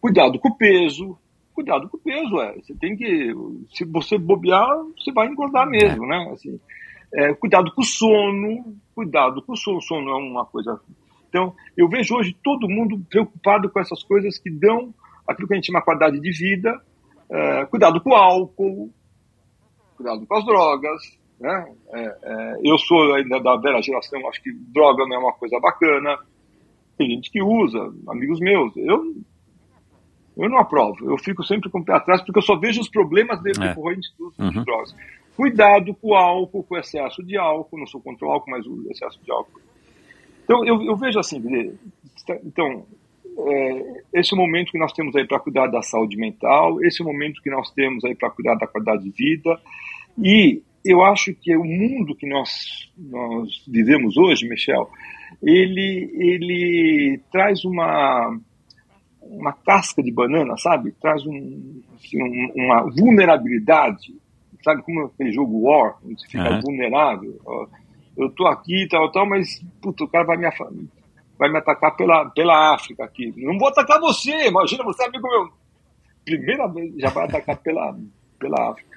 Cuidado 0.00 0.38
com 0.38 0.48
o 0.48 0.56
peso, 0.56 1.16
cuidado 1.54 1.88
com 1.88 1.96
o 1.96 2.00
peso, 2.00 2.40
é. 2.40 2.54
Você 2.54 2.74
tem 2.74 2.96
que, 2.96 3.32
se 3.72 3.84
você 3.84 4.18
bobear, 4.18 4.68
você 4.96 5.12
vai 5.12 5.28
engordar 5.28 5.68
mesmo, 5.68 6.06
né? 6.06 6.30
Assim, 6.32 6.58
é, 7.14 7.34
cuidado 7.34 7.72
com 7.72 7.82
o 7.82 7.84
sono, 7.84 8.76
cuidado 8.94 9.42
com 9.42 9.52
o 9.52 9.56
sono, 9.56 9.78
o 9.78 9.82
sono 9.82 10.10
é 10.10 10.14
uma 10.14 10.44
coisa. 10.44 10.80
Então, 11.28 11.54
eu 11.76 11.88
vejo 11.88 12.16
hoje 12.16 12.36
todo 12.42 12.68
mundo 12.68 12.98
preocupado 13.08 13.70
com 13.70 13.78
essas 13.78 14.02
coisas 14.02 14.38
que 14.38 14.50
dão 14.50 14.92
aquilo 15.26 15.46
que 15.46 15.54
a 15.54 15.56
gente 15.56 15.66
chama 15.66 15.82
qualidade 15.82 16.20
de 16.20 16.30
vida, 16.32 16.80
é, 17.30 17.64
cuidado 17.66 18.00
com 18.00 18.10
o 18.10 18.14
álcool, 18.14 18.90
cuidado 19.96 20.26
com 20.26 20.34
as 20.34 20.44
drogas, 20.44 21.19
né? 21.40 21.72
É, 21.92 22.16
é, 22.22 22.54
eu 22.62 22.78
sou 22.78 23.14
ainda 23.14 23.40
da 23.40 23.56
velha 23.56 23.80
geração, 23.80 24.28
acho 24.28 24.42
que 24.42 24.52
droga 24.52 25.06
não 25.06 25.16
é 25.16 25.18
uma 25.18 25.32
coisa 25.32 25.58
bacana. 25.58 26.18
Tem 26.98 27.08
gente 27.08 27.30
que 27.30 27.42
usa, 27.42 27.92
amigos 28.08 28.38
meus. 28.40 28.76
Eu, 28.76 29.14
eu 30.36 30.48
não 30.50 30.58
aprovo. 30.58 31.10
Eu 31.10 31.16
fico 31.18 31.42
sempre 31.42 31.70
com 31.70 31.78
o 31.78 31.84
pé 31.84 31.94
atrás 31.94 32.20
porque 32.22 32.38
eu 32.38 32.42
só 32.42 32.56
vejo 32.56 32.80
os 32.80 32.90
problemas 32.90 33.42
decorrentes 33.42 34.12
é. 34.12 34.22
dos 34.22 34.38
uhum. 34.38 34.64
drogas. 34.64 34.94
Cuidado 35.34 35.94
com 35.94 36.08
o 36.08 36.14
álcool, 36.14 36.62
com 36.62 36.74
o 36.74 36.78
excesso 36.78 37.22
de 37.22 37.38
álcool. 37.38 37.78
Não 37.78 37.86
sou 37.86 38.02
contra 38.02 38.26
o 38.26 38.30
álcool, 38.30 38.50
mas 38.50 38.66
o 38.66 38.86
excesso 38.90 39.18
de 39.24 39.32
álcool. 39.32 39.60
Então, 40.44 40.66
eu, 40.66 40.82
eu 40.82 40.96
vejo 40.96 41.18
assim, 41.18 41.40
então, 42.44 42.84
é, 43.38 44.02
esse 44.12 44.34
é 44.34 44.36
momento 44.36 44.72
que 44.72 44.78
nós 44.78 44.92
temos 44.92 45.16
aí 45.16 45.26
para 45.26 45.40
cuidar 45.40 45.68
da 45.68 45.80
saúde 45.80 46.16
mental, 46.16 46.82
esse 46.84 47.00
é 47.00 47.04
momento 47.04 47.40
que 47.40 47.50
nós 47.50 47.70
temos 47.70 48.04
aí 48.04 48.14
para 48.14 48.30
cuidar 48.30 48.56
da 48.56 48.66
qualidade 48.66 49.04
de 49.04 49.10
vida. 49.10 49.58
E 50.18 50.62
eu 50.84 51.02
acho 51.02 51.34
que 51.34 51.54
o 51.56 51.64
mundo 51.64 52.14
que 52.14 52.26
nós, 52.26 52.90
nós 52.96 53.62
vivemos 53.66 54.16
hoje, 54.16 54.48
Michel, 54.48 54.88
ele, 55.42 56.10
ele 56.14 57.20
traz 57.30 57.64
uma, 57.64 58.38
uma 59.20 59.52
casca 59.52 60.02
de 60.02 60.10
banana, 60.10 60.56
sabe? 60.56 60.92
Traz 61.00 61.24
um, 61.26 61.82
assim, 61.94 62.22
um, 62.22 62.52
uma 62.56 62.82
vulnerabilidade, 62.90 64.14
sabe? 64.62 64.82
Como 64.82 65.06
aquele 65.06 65.32
jogo 65.32 65.62
War, 65.62 65.96
onde 66.04 66.20
você 66.20 66.28
fica 66.28 66.50
uhum. 66.50 66.60
vulnerável. 66.60 67.40
Eu 68.16 68.30
tô 68.30 68.46
aqui, 68.46 68.86
tal, 68.88 69.10
tal, 69.12 69.26
mas 69.26 69.62
puta, 69.80 70.04
o 70.04 70.08
cara 70.08 70.24
vai 70.24 70.36
me, 70.36 70.48
vai 71.38 71.50
me 71.50 71.58
atacar 71.58 71.96
pela, 71.96 72.28
pela 72.30 72.74
África 72.74 73.04
aqui. 73.04 73.32
Não 73.36 73.58
vou 73.58 73.68
atacar 73.68 74.00
você, 74.00 74.48
imagina, 74.48 74.84
você 74.84 75.02
é 75.02 75.06
amigo 75.06 75.28
meu. 75.28 75.48
Primeira 76.24 76.66
vez 76.68 76.94
já 76.96 77.08
vai 77.10 77.24
atacar 77.24 77.56
pela, 77.58 77.96
pela 78.38 78.70
África. 78.70 78.90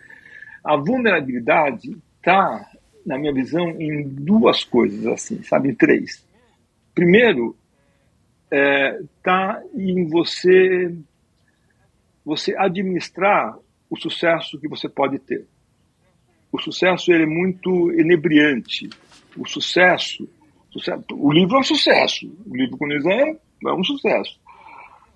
A 0.64 0.78
vulnerabilidade 0.78 1.98
está, 2.18 2.70
na 3.06 3.18
minha 3.18 3.34
visão, 3.34 3.70
em 3.82 4.08
duas 4.08 4.64
coisas, 4.64 5.06
assim, 5.08 5.44
sabe? 5.44 5.70
Em 5.70 5.76
três. 5.76 6.26
Primeiro, 6.96 7.56
está 8.50 9.62
é, 9.62 9.78
em 9.78 10.08
você, 10.08 10.96
você 12.24 12.56
administrar 12.58 13.58
o 13.90 13.98
sucesso 13.98 14.60
que 14.60 14.68
você 14.68 14.88
pode 14.88 15.20
ter. 15.20 15.46
O 16.52 16.60
sucesso 16.60 17.12
ele 17.12 17.24
é 17.24 17.28
muito 17.28 17.92
enebriante. 17.92 18.90
O 19.36 19.48
sucesso, 19.48 20.30
sucesso, 20.70 21.04
o 21.12 21.32
livro 21.32 21.58
é 21.58 21.60
um 21.60 21.64
sucesso. 21.64 22.32
O 22.46 22.56
livro 22.56 22.78
com 22.78 22.92
é, 22.92 23.36
é 23.66 23.74
um 23.74 23.84
sucesso. 23.84 24.40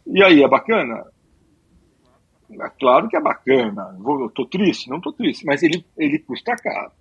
E 0.07 0.23
aí, 0.23 0.43
é 0.43 0.47
bacana? 0.47 1.05
É 2.49 2.69
claro 2.79 3.09
que 3.09 3.17
é 3.17 3.21
bacana. 3.21 3.95
Vou, 3.99 4.29
tô 4.29 4.45
triste? 4.45 4.89
Não 4.89 5.01
tô 5.01 5.11
triste. 5.11 5.45
Mas 5.45 5.63
ele, 5.63 5.85
ele 5.97 6.19
custa 6.19 6.55
caro. 6.55 6.91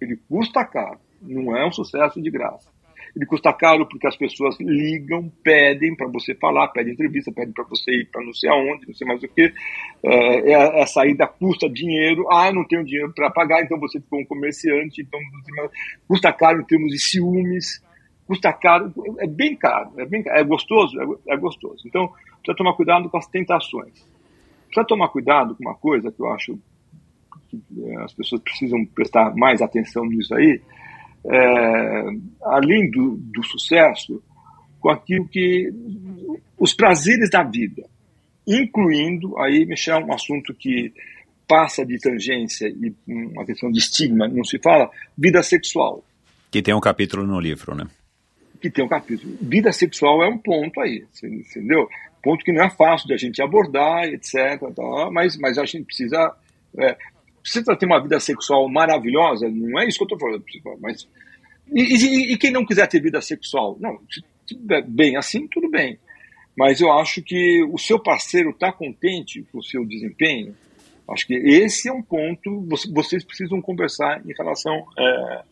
Ele 0.00 0.16
custa 0.28 0.64
caro. 0.64 0.98
Não 1.22 1.56
é 1.56 1.66
um 1.66 1.72
sucesso 1.72 2.20
de 2.20 2.30
graça. 2.30 2.68
Ele 3.16 3.26
custa 3.26 3.52
caro 3.52 3.86
porque 3.86 4.06
as 4.06 4.16
pessoas 4.16 4.56
ligam, 4.60 5.32
pedem 5.42 5.96
para 5.96 6.06
você 6.06 6.34
falar, 6.34 6.68
pedem 6.68 6.92
entrevista, 6.92 7.32
pedem 7.32 7.52
para 7.52 7.64
você 7.64 7.90
ir 7.90 8.04
para 8.10 8.24
não 8.24 8.32
sei 8.32 8.48
aonde, 8.48 8.86
não 8.86 8.94
sei 8.94 9.06
mais 9.06 9.22
o 9.22 9.28
que. 9.28 9.52
É, 10.04 10.52
é, 10.52 10.82
a 10.82 10.86
saída 10.86 11.26
custa 11.26 11.68
dinheiro. 11.68 12.26
Ah, 12.30 12.52
não 12.52 12.64
tenho 12.64 12.84
dinheiro 12.84 13.12
para 13.12 13.30
pagar, 13.30 13.62
então 13.62 13.80
você 13.80 14.00
ficou 14.00 14.20
um 14.20 14.26
comerciante. 14.26 15.02
Então 15.02 15.18
custa 16.06 16.32
caro 16.32 16.60
em 16.60 16.64
termos 16.64 16.92
de 16.92 16.98
ciúmes. 16.98 17.82
Custa 18.26 18.52
caro, 18.52 18.92
é 19.18 19.26
bem 19.26 19.56
caro, 19.56 19.90
é 19.98 20.06
bem 20.06 20.22
caro. 20.22 20.38
É 20.38 20.44
gostoso, 20.44 20.96
é, 21.00 21.34
é 21.34 21.36
gostoso. 21.36 21.82
Então 21.86 22.06
precisa 22.08 22.56
tomar 22.56 22.74
cuidado 22.74 23.08
com 23.10 23.16
as 23.16 23.26
tentações 23.26 24.09
precisa 24.70 24.86
tomar 24.86 25.08
cuidado 25.08 25.54
com 25.54 25.64
uma 25.64 25.74
coisa 25.74 26.10
que 26.10 26.20
eu 26.20 26.32
acho 26.32 26.58
que 27.48 27.60
é, 27.82 27.96
as 28.04 28.12
pessoas 28.12 28.40
precisam 28.42 28.84
prestar 28.86 29.34
mais 29.34 29.60
atenção 29.60 30.04
nisso 30.06 30.34
aí, 30.34 30.60
é, 31.24 32.04
além 32.42 32.90
do, 32.90 33.16
do 33.16 33.42
sucesso, 33.42 34.22
com 34.78 34.88
aquilo 34.90 35.26
que 35.28 35.70
os 36.56 36.72
prazeres 36.72 37.28
da 37.28 37.42
vida, 37.42 37.84
incluindo 38.46 39.36
aí 39.38 39.66
mexer 39.66 39.92
um 39.94 40.12
assunto 40.12 40.54
que 40.54 40.92
passa 41.46 41.84
de 41.84 41.98
tangência 41.98 42.68
e 42.68 42.94
uma 43.06 43.44
questão 43.44 43.70
de 43.70 43.80
estigma, 43.80 44.28
não 44.28 44.44
se 44.44 44.58
fala, 44.58 44.88
vida 45.18 45.42
sexual. 45.42 46.04
Que 46.50 46.62
tem 46.62 46.74
um 46.74 46.80
capítulo 46.80 47.26
no 47.26 47.40
livro, 47.40 47.74
né? 47.74 47.86
Que 48.60 48.70
tem 48.70 48.84
um 48.84 48.88
capítulo. 48.88 49.36
Vida 49.40 49.72
sexual 49.72 50.22
é 50.22 50.28
um 50.28 50.38
ponto 50.38 50.80
aí, 50.80 51.04
entendeu? 51.22 51.88
Ponto 52.22 52.44
que 52.44 52.52
não 52.52 52.64
é 52.64 52.70
fácil 52.70 53.06
de 53.06 53.14
a 53.14 53.16
gente 53.16 53.42
abordar, 53.42 54.04
etc. 54.04 54.60
Tá, 54.74 55.10
mas, 55.10 55.36
mas 55.36 55.58
a 55.58 55.64
gente 55.64 55.84
precisa. 55.84 56.34
É, 56.78 56.96
precisa 57.42 57.74
ter 57.74 57.86
uma 57.86 58.00
vida 58.00 58.20
sexual 58.20 58.68
maravilhosa, 58.68 59.48
não 59.48 59.80
é 59.80 59.88
isso 59.88 59.98
que 59.98 60.04
eu 60.04 60.16
estou 60.16 60.18
falando. 60.18 60.44
Mas, 60.80 61.08
e, 61.72 61.82
e, 61.82 62.32
e, 62.32 62.36
quem 62.36 62.50
não 62.50 62.66
quiser 62.66 62.86
ter 62.86 63.00
vida 63.00 63.20
sexual? 63.20 63.76
Não, 63.80 63.98
se 64.10 64.22
tiver 64.46 64.82
bem 64.82 65.16
assim, 65.16 65.46
tudo 65.48 65.68
bem. 65.70 65.98
Mas 66.56 66.80
eu 66.80 66.92
acho 66.92 67.22
que 67.22 67.64
o 67.72 67.78
seu 67.78 67.98
parceiro 67.98 68.50
está 68.50 68.72
contente 68.72 69.42
com 69.50 69.58
o 69.58 69.62
seu 69.62 69.84
desempenho. 69.86 70.54
Acho 71.08 71.26
que 71.26 71.34
esse 71.34 71.88
é 71.88 71.92
um 71.92 72.02
ponto. 72.02 72.66
Vocês 72.92 73.24
precisam 73.24 73.60
conversar 73.62 74.22
em 74.24 74.32
relação 74.36 74.84
é, 74.98 75.42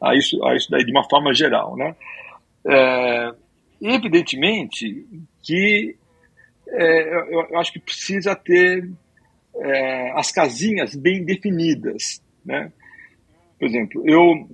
a, 0.00 0.14
isso, 0.14 0.42
a 0.44 0.54
isso 0.54 0.70
daí 0.70 0.84
de 0.84 0.92
uma 0.92 1.08
forma 1.08 1.34
geral. 1.34 1.76
Né? 1.76 1.94
É, 2.66 3.34
evidentemente 3.80 5.06
que 5.42 5.96
é, 6.72 7.14
eu, 7.14 7.46
eu, 7.50 7.58
acho 7.58 7.72
que 7.72 7.78
precisa 7.78 8.34
ter 8.34 8.90
é, 9.56 10.12
as 10.18 10.32
casinhas 10.32 10.94
bem 10.96 11.24
definidas, 11.24 12.22
né? 12.44 12.72
Por 13.58 13.68
exemplo, 13.68 14.02
eu 14.06 14.48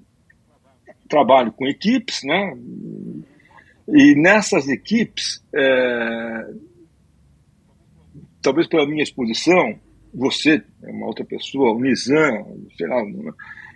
trabalho 1.09 1.53
com 1.53 1.67
equipes, 1.67 2.23
né? 2.25 2.57
E 3.89 4.15
nessas 4.15 4.69
equipes, 4.69 5.43
é, 5.55 6.51
talvez 8.43 8.67
pela 8.67 8.87
minha 8.87 9.03
exposição, 9.03 9.79
você 10.13 10.63
é 10.83 10.91
uma 10.91 11.07
outra 11.07 11.25
pessoa, 11.25 11.73
o 11.73 11.81
Nizam, 11.81 12.59
sei 12.77 12.87
lá, 12.87 13.03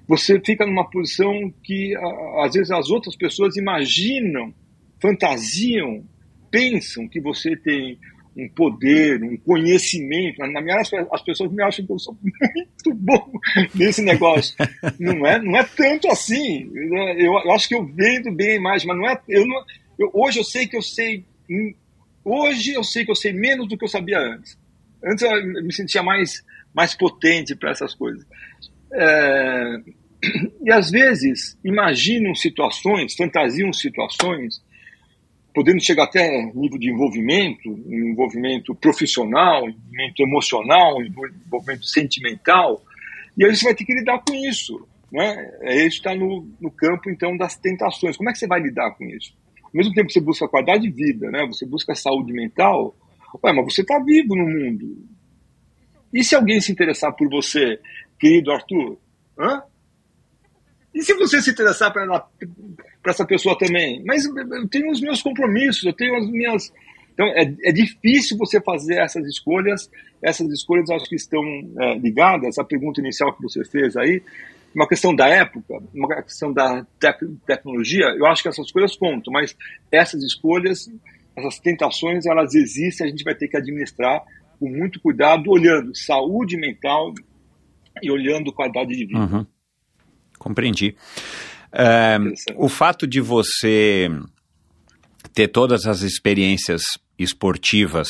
você 0.06 0.40
fica 0.40 0.66
numa 0.66 0.89
posição 0.90 1.32
que 1.62 1.94
às 2.43 2.52
vezes 2.52 2.70
as 2.70 2.90
outras 2.90 3.16
pessoas 3.16 3.56
imaginam, 3.56 4.52
fantasiam, 5.01 6.05
pensam 6.51 7.09
que 7.09 7.20
você 7.20 7.56
tem 7.56 7.98
um 8.37 8.49
poder, 8.49 9.23
um 9.23 9.37
conhecimento. 9.37 10.39
Na 10.39 10.61
minha 10.61 10.81
as 10.81 11.23
pessoas 11.23 11.53
me 11.53 11.63
acham 11.63 11.85
que 11.85 11.93
eu 11.93 11.99
sou 11.99 12.17
muito 12.23 12.95
bom 12.95 13.33
nesse 13.75 14.03
negócio. 14.03 14.55
Não 14.99 15.27
é, 15.27 15.41
não 15.41 15.57
é 15.57 15.65
tanto 15.65 16.09
assim. 16.09 16.71
Eu, 16.75 17.33
eu 17.45 17.53
acho 17.53 17.69
que 17.69 17.75
eu 17.75 17.85
vendo 17.85 18.33
bem 18.33 18.53
a 18.53 18.57
imagem, 18.57 18.89
mas 18.89 18.97
não 18.97 19.09
é. 19.09 19.21
Eu 19.29 19.47
não, 19.47 19.63
eu, 19.99 20.11
hoje 20.15 20.39
eu 20.39 20.45
sei 20.45 20.67
que 20.67 20.77
eu 20.77 20.83
sei. 20.83 21.25
Hoje 22.25 22.73
eu 22.73 22.85
sei 22.85 23.05
que 23.05 23.11
eu 23.11 23.17
sei 23.17 23.33
menos 23.33 23.69
do 23.69 23.77
que 23.77 23.85
eu 23.85 23.89
sabia 23.89 24.19
antes. 24.19 24.59
Antes 25.05 25.23
eu 25.23 25.63
me 25.63 25.73
sentia 25.73 26.03
mais, 26.03 26.45
mais 26.75 26.95
potente 26.95 27.55
para 27.55 27.73
essas 27.73 27.95
coisas. 27.95 28.25
É, 28.93 29.81
e 30.65 30.71
às 30.71 30.91
vezes 30.91 31.59
imaginam 31.65 32.35
situações, 32.35 33.15
fantasiam 33.15 33.73
situações 33.73 34.61
podendo 35.55 35.83
chegar 35.83 36.05
até 36.05 36.51
nível 36.55 36.79
de 36.79 36.91
envolvimento, 36.91 37.69
envolvimento 37.87 38.74
profissional, 38.74 39.69
envolvimento 39.69 40.23
emocional, 40.23 41.03
envolvimento 41.03 41.85
sentimental, 41.85 42.83
e 43.37 43.45
aí 43.45 43.55
você 43.55 43.65
vai 43.65 43.74
ter 43.74 43.85
que 43.85 43.95
lidar 43.95 44.23
com 44.27 44.35
isso. 44.35 44.87
Né? 45.11 45.53
É 45.61 45.87
isso 45.87 45.99
está 45.99 46.15
no, 46.15 46.49
no 46.61 46.70
campo, 46.70 47.11
então, 47.11 47.37
das 47.37 47.57
tentações. 47.57 48.16
Como 48.16 48.31
é 48.31 48.33
que 48.33 48.39
você 48.39 48.47
vai 48.47 48.61
lidar 48.61 48.93
com 48.93 49.05
isso? 49.05 49.35
Ao 49.62 49.70
mesmo 49.74 49.93
tempo 49.93 50.07
que 50.07 50.12
você 50.15 50.20
busca 50.20 50.49
qualidade 50.49 50.83
de 50.83 50.91
vida, 50.91 51.31
né? 51.31 51.47
você 51.47 51.66
busca 51.66 51.95
saúde 51.95 52.33
mental, 52.33 52.95
ué, 53.43 53.53
mas 53.53 53.65
você 53.65 53.83
está 53.83 53.99
vivo 53.99 54.35
no 54.35 54.47
mundo. 54.47 55.07
E 56.12 56.23
se 56.24 56.35
alguém 56.35 56.61
se 56.61 56.73
interessar 56.73 57.12
por 57.15 57.29
você, 57.29 57.79
querido 58.19 58.53
Arthur? 58.53 58.99
Hã? 59.39 59.62
E 60.94 61.02
se 61.02 61.14
você 61.14 61.40
se 61.40 61.51
interessar 61.51 61.93
para 61.93 62.27
essa 63.06 63.24
pessoa 63.24 63.56
também? 63.59 64.02
Mas 64.05 64.24
eu 64.24 64.69
tenho 64.69 64.90
os 64.90 65.01
meus 65.01 65.23
compromissos, 65.23 65.85
eu 65.85 65.93
tenho 65.93 66.14
as 66.16 66.28
minhas, 66.28 66.73
Então, 67.14 67.27
é, 67.28 67.55
é 67.64 67.73
difícil 67.73 68.36
você 68.36 68.60
fazer 68.60 68.97
essas 68.97 69.27
escolhas. 69.27 69.90
Essas 70.23 70.48
escolhas, 70.51 70.90
acho 70.90 71.06
que 71.06 71.16
estão 71.16 71.43
é, 71.81 71.94
ligadas 71.98 72.59
à 72.59 72.64
pergunta 72.64 73.01
inicial 73.01 73.32
que 73.35 73.43
você 73.43 73.64
fez 73.64 73.97
aí, 73.97 74.23
uma 74.74 74.89
questão 74.89 75.14
da 75.14 75.28
época, 75.28 75.82
uma 75.94 76.23
questão 76.23 76.52
da 76.52 76.86
tec 76.98 77.19
tecnologia. 77.47 78.06
Eu 78.16 78.27
acho 78.27 78.43
que 78.43 78.48
essas 78.48 78.66
escolhas 78.66 78.97
contam, 78.97 79.32
mas 79.32 79.56
essas 79.90 80.23
escolhas, 80.23 80.90
essas 81.36 81.59
tentações, 81.59 82.27
elas 82.27 82.55
existem. 82.55 83.06
A 83.06 83.10
gente 83.10 83.24
vai 83.24 83.35
ter 83.35 83.48
que 83.48 83.56
administrar 83.56 84.23
com 84.59 84.69
muito 84.69 85.01
cuidado, 85.01 85.51
olhando 85.51 85.94
saúde 85.94 86.56
mental 86.56 87.12
e 88.02 88.10
olhando 88.10 88.52
qualidade 88.52 88.90
de 88.90 89.06
vida. 89.06 89.19
Uhum. 89.19 89.47
Compreendi. 90.43 90.97
É, 91.73 92.19
o 92.56 92.69
fato 92.69 93.06
de 93.06 93.20
você 93.20 94.10
ter 95.32 95.48
todas 95.48 95.86
as 95.86 96.02
experiências 96.02 96.82
esportivas, 97.19 98.09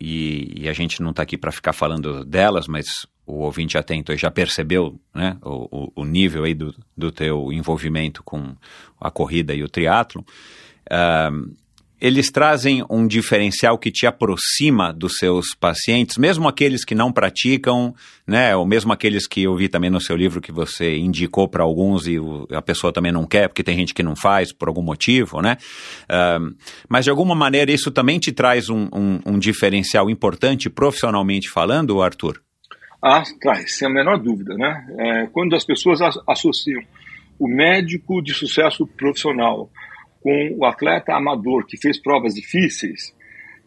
e, 0.00 0.62
e 0.62 0.68
a 0.68 0.72
gente 0.72 1.02
não 1.02 1.10
está 1.10 1.22
aqui 1.22 1.36
para 1.36 1.50
ficar 1.50 1.72
falando 1.72 2.24
delas, 2.24 2.68
mas 2.68 2.86
o 3.26 3.40
ouvinte 3.40 3.76
atento 3.76 4.16
já 4.16 4.30
percebeu 4.30 4.98
né, 5.12 5.36
o, 5.42 5.90
o, 5.96 6.04
nível 6.04 6.44
aí 6.44 6.54
do, 6.54 6.72
do 6.96 7.10
teu 7.10 7.52
envolvimento 7.52 8.22
com 8.22 8.54
a 9.00 9.10
corrida 9.10 9.52
e 9.52 9.64
o 9.64 9.68
triatlo. 9.68 10.24
Uh, 10.86 11.52
eles 12.06 12.30
trazem 12.30 12.84
um 12.88 13.04
diferencial 13.04 13.76
que 13.76 13.90
te 13.90 14.06
aproxima 14.06 14.92
dos 14.92 15.16
seus 15.16 15.56
pacientes, 15.58 16.16
mesmo 16.16 16.46
aqueles 16.46 16.84
que 16.84 16.94
não 16.94 17.10
praticam, 17.10 17.92
né, 18.24 18.54
ou 18.54 18.64
mesmo 18.64 18.92
aqueles 18.92 19.26
que 19.26 19.42
eu 19.42 19.56
vi 19.56 19.68
também 19.68 19.90
no 19.90 20.00
seu 20.00 20.14
livro 20.14 20.40
que 20.40 20.52
você 20.52 20.96
indicou 20.96 21.48
para 21.48 21.64
alguns 21.64 22.06
e 22.06 22.16
a 22.52 22.62
pessoa 22.62 22.92
também 22.92 23.10
não 23.10 23.26
quer, 23.26 23.48
porque 23.48 23.64
tem 23.64 23.76
gente 23.76 23.92
que 23.92 24.04
não 24.04 24.14
faz 24.14 24.52
por 24.52 24.68
algum 24.68 24.82
motivo, 24.82 25.42
né? 25.42 25.56
Uh, 26.04 26.54
mas 26.88 27.04
de 27.04 27.10
alguma 27.10 27.34
maneira 27.34 27.72
isso 27.72 27.90
também 27.90 28.20
te 28.20 28.30
traz 28.30 28.70
um, 28.70 28.88
um, 28.92 29.20
um 29.26 29.38
diferencial 29.38 30.08
importante 30.08 30.70
profissionalmente 30.70 31.50
falando, 31.50 32.00
Arthur? 32.00 32.40
Ah, 33.02 33.24
traz, 33.40 33.78
sem 33.78 33.88
a 33.88 33.90
menor 33.90 34.18
dúvida, 34.18 34.54
né? 34.54 34.86
É, 34.96 35.26
quando 35.32 35.56
as 35.56 35.64
pessoas 35.64 35.98
associam 36.28 36.82
o 37.36 37.48
médico 37.48 38.22
de 38.22 38.32
sucesso 38.32 38.86
profissional 38.86 39.68
com 40.26 40.56
o 40.58 40.64
atleta 40.64 41.14
amador 41.14 41.64
que 41.64 41.76
fez 41.76 42.02
provas 42.02 42.34
difíceis, 42.34 43.14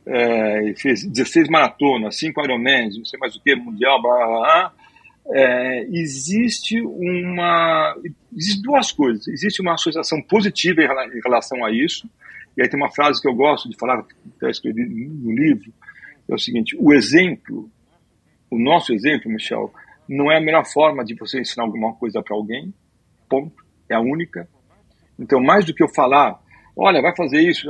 é, 0.06 0.74
fez 0.76 1.06
16 1.06 1.48
maratonas, 1.48 2.18
5 2.18 2.44
Ironmans, 2.44 2.98
não 2.98 3.06
sei 3.06 3.18
mais 3.18 3.34
o 3.34 3.42
que, 3.42 3.56
mundial, 3.56 4.02
blá, 4.02 4.14
blá, 4.14 4.28
blá, 4.28 4.74
é, 5.28 5.84
existe 5.90 6.82
uma. 6.82 7.96
Existem 8.36 8.62
duas 8.62 8.92
coisas. 8.92 9.26
Existe 9.30 9.62
uma 9.62 9.76
associação 9.76 10.22
positiva 10.22 10.82
em 10.82 11.22
relação 11.24 11.64
a 11.64 11.72
isso, 11.72 12.10
e 12.58 12.62
aí 12.62 12.68
tem 12.68 12.78
uma 12.78 12.92
frase 12.92 13.22
que 13.22 13.30
eu 13.30 13.34
gosto 13.34 13.70
de 13.70 13.78
falar, 13.78 14.04
que 14.04 14.14
está 14.34 14.50
escrito 14.50 14.80
no 14.80 15.32
livro, 15.32 15.72
é 16.28 16.36
o 16.36 16.38
seguinte: 16.38 16.76
o 16.78 16.92
exemplo, 16.92 17.72
o 18.52 18.60
nosso 18.60 18.92
exemplo, 18.92 19.32
Michel, 19.32 19.74
não 20.10 20.30
é 20.30 20.36
a 20.36 20.42
melhor 20.42 20.66
forma 20.66 21.06
de 21.06 21.16
você 21.16 21.40
ensinar 21.40 21.64
alguma 21.64 21.94
coisa 21.94 22.22
para 22.22 22.36
alguém, 22.36 22.74
ponto, 23.30 23.64
é 23.88 23.96
a 23.96 24.02
única. 24.02 24.46
Então, 25.18 25.42
mais 25.42 25.64
do 25.64 25.74
que 25.74 25.82
eu 25.82 25.88
falar 25.88 26.38
olha, 26.76 27.02
vai 27.02 27.16
fazer 27.16 27.42
isso, 27.42 27.68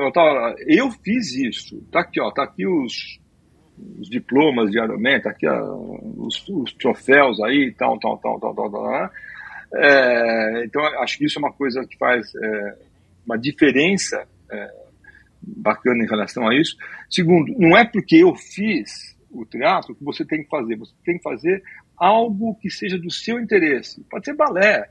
eu 0.68 0.92
fiz 1.04 1.36
isso, 1.36 1.82
tá 1.92 2.02
aqui, 2.02 2.20
ó, 2.22 2.32
tá 2.32 2.44
aqui 2.44 2.68
os, 2.68 3.20
os 4.00 4.10
diplomas 4.10 4.72
de 4.72 4.80
Ironman, 4.80 5.22
tá 5.22 5.32
aqui 5.32 5.48
ó, 5.48 5.62
os, 6.18 6.48
os, 6.48 6.74
troféus 6.74 7.42
aí, 7.42 7.74
tal, 7.78 8.00
tal, 8.00 8.18
tal, 8.18 8.40
tal, 8.40 8.56
tal, 8.56 8.72
tal 8.72 8.92
né? 8.92 9.10
é, 9.76 10.66
então 10.66 10.84
acho 11.02 11.18
que 11.18 11.26
isso 11.26 11.40
é 11.40 11.42
uma 11.42 11.54
coisa 11.54 11.86
que 11.86 11.98
faz 11.98 12.34
é, 12.36 12.78
uma 13.26 13.38
diferença 13.38 14.28
é, 14.52 14.68
bacana 15.42 16.04
em 16.04 16.08
relação 16.08 16.48
a 16.48 16.56
isso. 16.56 16.76
Segundo, 17.10 17.54
não 17.58 17.78
é 17.78 17.86
porque 17.86 18.18
eu 18.18 18.36
fiz 18.36 19.16
o 19.32 19.46
teatro 19.46 19.96
que 19.96 20.04
você 20.04 20.26
tem 20.26 20.44
que 20.44 20.50
fazer, 20.50 20.76
você 20.76 20.94
tem 21.06 21.18
que 21.18 21.24
fazer 21.24 21.64
algo 21.98 22.56
que 22.56 22.70
seja 22.70 22.98
do 22.98 23.12
seu 23.12 23.40
interesse. 23.40 24.04
Pode 24.10 24.26
ser 24.26 24.36
balé, 24.36 24.90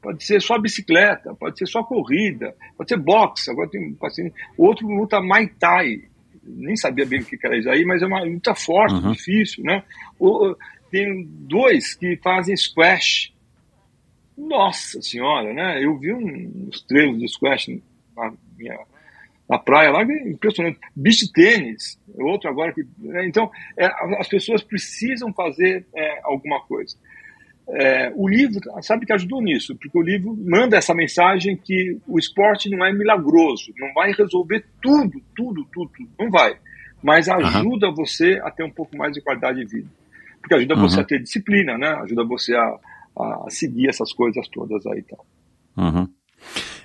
pode 0.00 0.24
ser 0.24 0.40
só 0.40 0.58
bicicleta, 0.58 1.34
pode 1.34 1.58
ser 1.58 1.66
só 1.66 1.82
corrida, 1.82 2.54
pode 2.76 2.88
ser 2.88 2.98
boxe. 2.98 3.50
Agora 3.50 3.68
tem 3.68 3.96
assim, 4.02 4.30
outro 4.56 4.86
luta 4.88 5.20
Muay 5.20 5.48
Thai. 5.48 6.02
Nem 6.42 6.76
sabia 6.76 7.04
bem 7.04 7.20
o 7.20 7.24
que 7.24 7.38
era 7.44 7.56
isso 7.56 7.68
aí, 7.68 7.84
mas 7.84 8.02
é 8.02 8.06
uma 8.06 8.22
luta 8.22 8.54
forte, 8.54 8.94
uhum. 8.94 9.12
difícil, 9.12 9.62
né? 9.62 9.84
O, 10.18 10.56
tem 10.90 11.24
dois 11.26 11.94
que 11.94 12.16
fazem 12.16 12.56
squash. 12.56 13.32
Nossa 14.36 15.00
senhora, 15.02 15.52
né? 15.52 15.84
Eu 15.84 15.98
vi 15.98 16.12
uns 16.12 16.80
treinos 16.82 17.20
de 17.20 17.28
squash 17.28 17.68
na, 18.16 18.32
minha, 18.56 18.78
na 19.48 19.58
praia 19.58 19.90
lá, 19.90 20.02
é 20.02 20.28
impressionante. 20.28 20.78
Beach 20.96 21.30
tênis, 21.32 21.98
outro 22.14 22.48
agora 22.48 22.72
que. 22.72 22.84
Né? 22.98 23.26
Então, 23.26 23.50
é, 23.76 23.86
as 24.18 24.28
pessoas 24.28 24.62
precisam 24.62 25.32
fazer 25.32 25.86
é, 25.94 26.20
alguma 26.24 26.60
coisa. 26.62 26.96
É, 27.72 28.12
o 28.16 28.28
livro, 28.28 28.58
sabe 28.82 29.06
que 29.06 29.12
ajudou 29.12 29.40
nisso, 29.40 29.76
porque 29.76 29.96
o 29.96 30.02
livro 30.02 30.36
manda 30.36 30.76
essa 30.76 30.92
mensagem 30.92 31.56
que 31.56 31.98
o 32.06 32.18
esporte 32.18 32.68
não 32.68 32.84
é 32.84 32.92
milagroso, 32.92 33.72
não 33.78 33.92
vai 33.94 34.12
resolver 34.12 34.64
tudo, 34.82 35.22
tudo, 35.36 35.64
tudo, 35.72 35.90
tudo 35.96 36.10
não 36.18 36.30
vai, 36.30 36.56
mas 37.02 37.28
ajuda 37.28 37.88
uhum. 37.88 37.94
você 37.94 38.40
a 38.42 38.50
ter 38.50 38.64
um 38.64 38.70
pouco 38.70 38.96
mais 38.96 39.12
de 39.12 39.22
qualidade 39.22 39.64
de 39.64 39.66
vida, 39.66 39.88
porque 40.40 40.54
ajuda 40.54 40.74
uhum. 40.74 40.80
você 40.80 41.00
a 41.00 41.04
ter 41.04 41.22
disciplina, 41.22 41.78
né? 41.78 41.88
Ajuda 42.02 42.24
você 42.24 42.54
a, 42.54 42.76
a 43.16 43.46
seguir 43.48 43.88
essas 43.88 44.12
coisas 44.12 44.48
todas 44.48 44.84
aí, 44.86 45.04
então. 45.06 45.24
Uhum. 45.76 46.08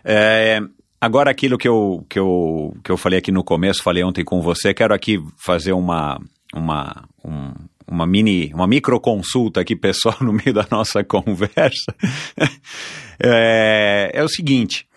É, 0.03 0.59
agora 1.01 1.31
aquilo 1.31 1.57
que 1.57 1.67
eu, 1.67 2.05
que, 2.07 2.19
eu, 2.19 2.77
que 2.83 2.91
eu 2.91 2.97
falei 2.97 3.17
aqui 3.17 3.31
no 3.31 3.43
começo, 3.43 3.81
falei 3.81 4.03
ontem 4.03 4.23
com 4.23 4.39
você, 4.39 4.73
quero 4.73 4.93
aqui 4.93 5.17
fazer 5.43 5.73
uma, 5.73 6.19
uma, 6.53 7.07
um, 7.23 7.53
uma 7.87 8.05
mini, 8.07 8.51
uma 8.53 8.67
micro 8.67 8.99
consulta 8.99 9.61
aqui 9.61 9.75
pessoal 9.75 10.17
no 10.21 10.33
meio 10.33 10.53
da 10.53 10.65
nossa 10.69 11.03
conversa, 11.03 11.93
é, 13.19 14.11
é, 14.13 14.23
o 14.23 14.27
seguinte. 14.27 14.87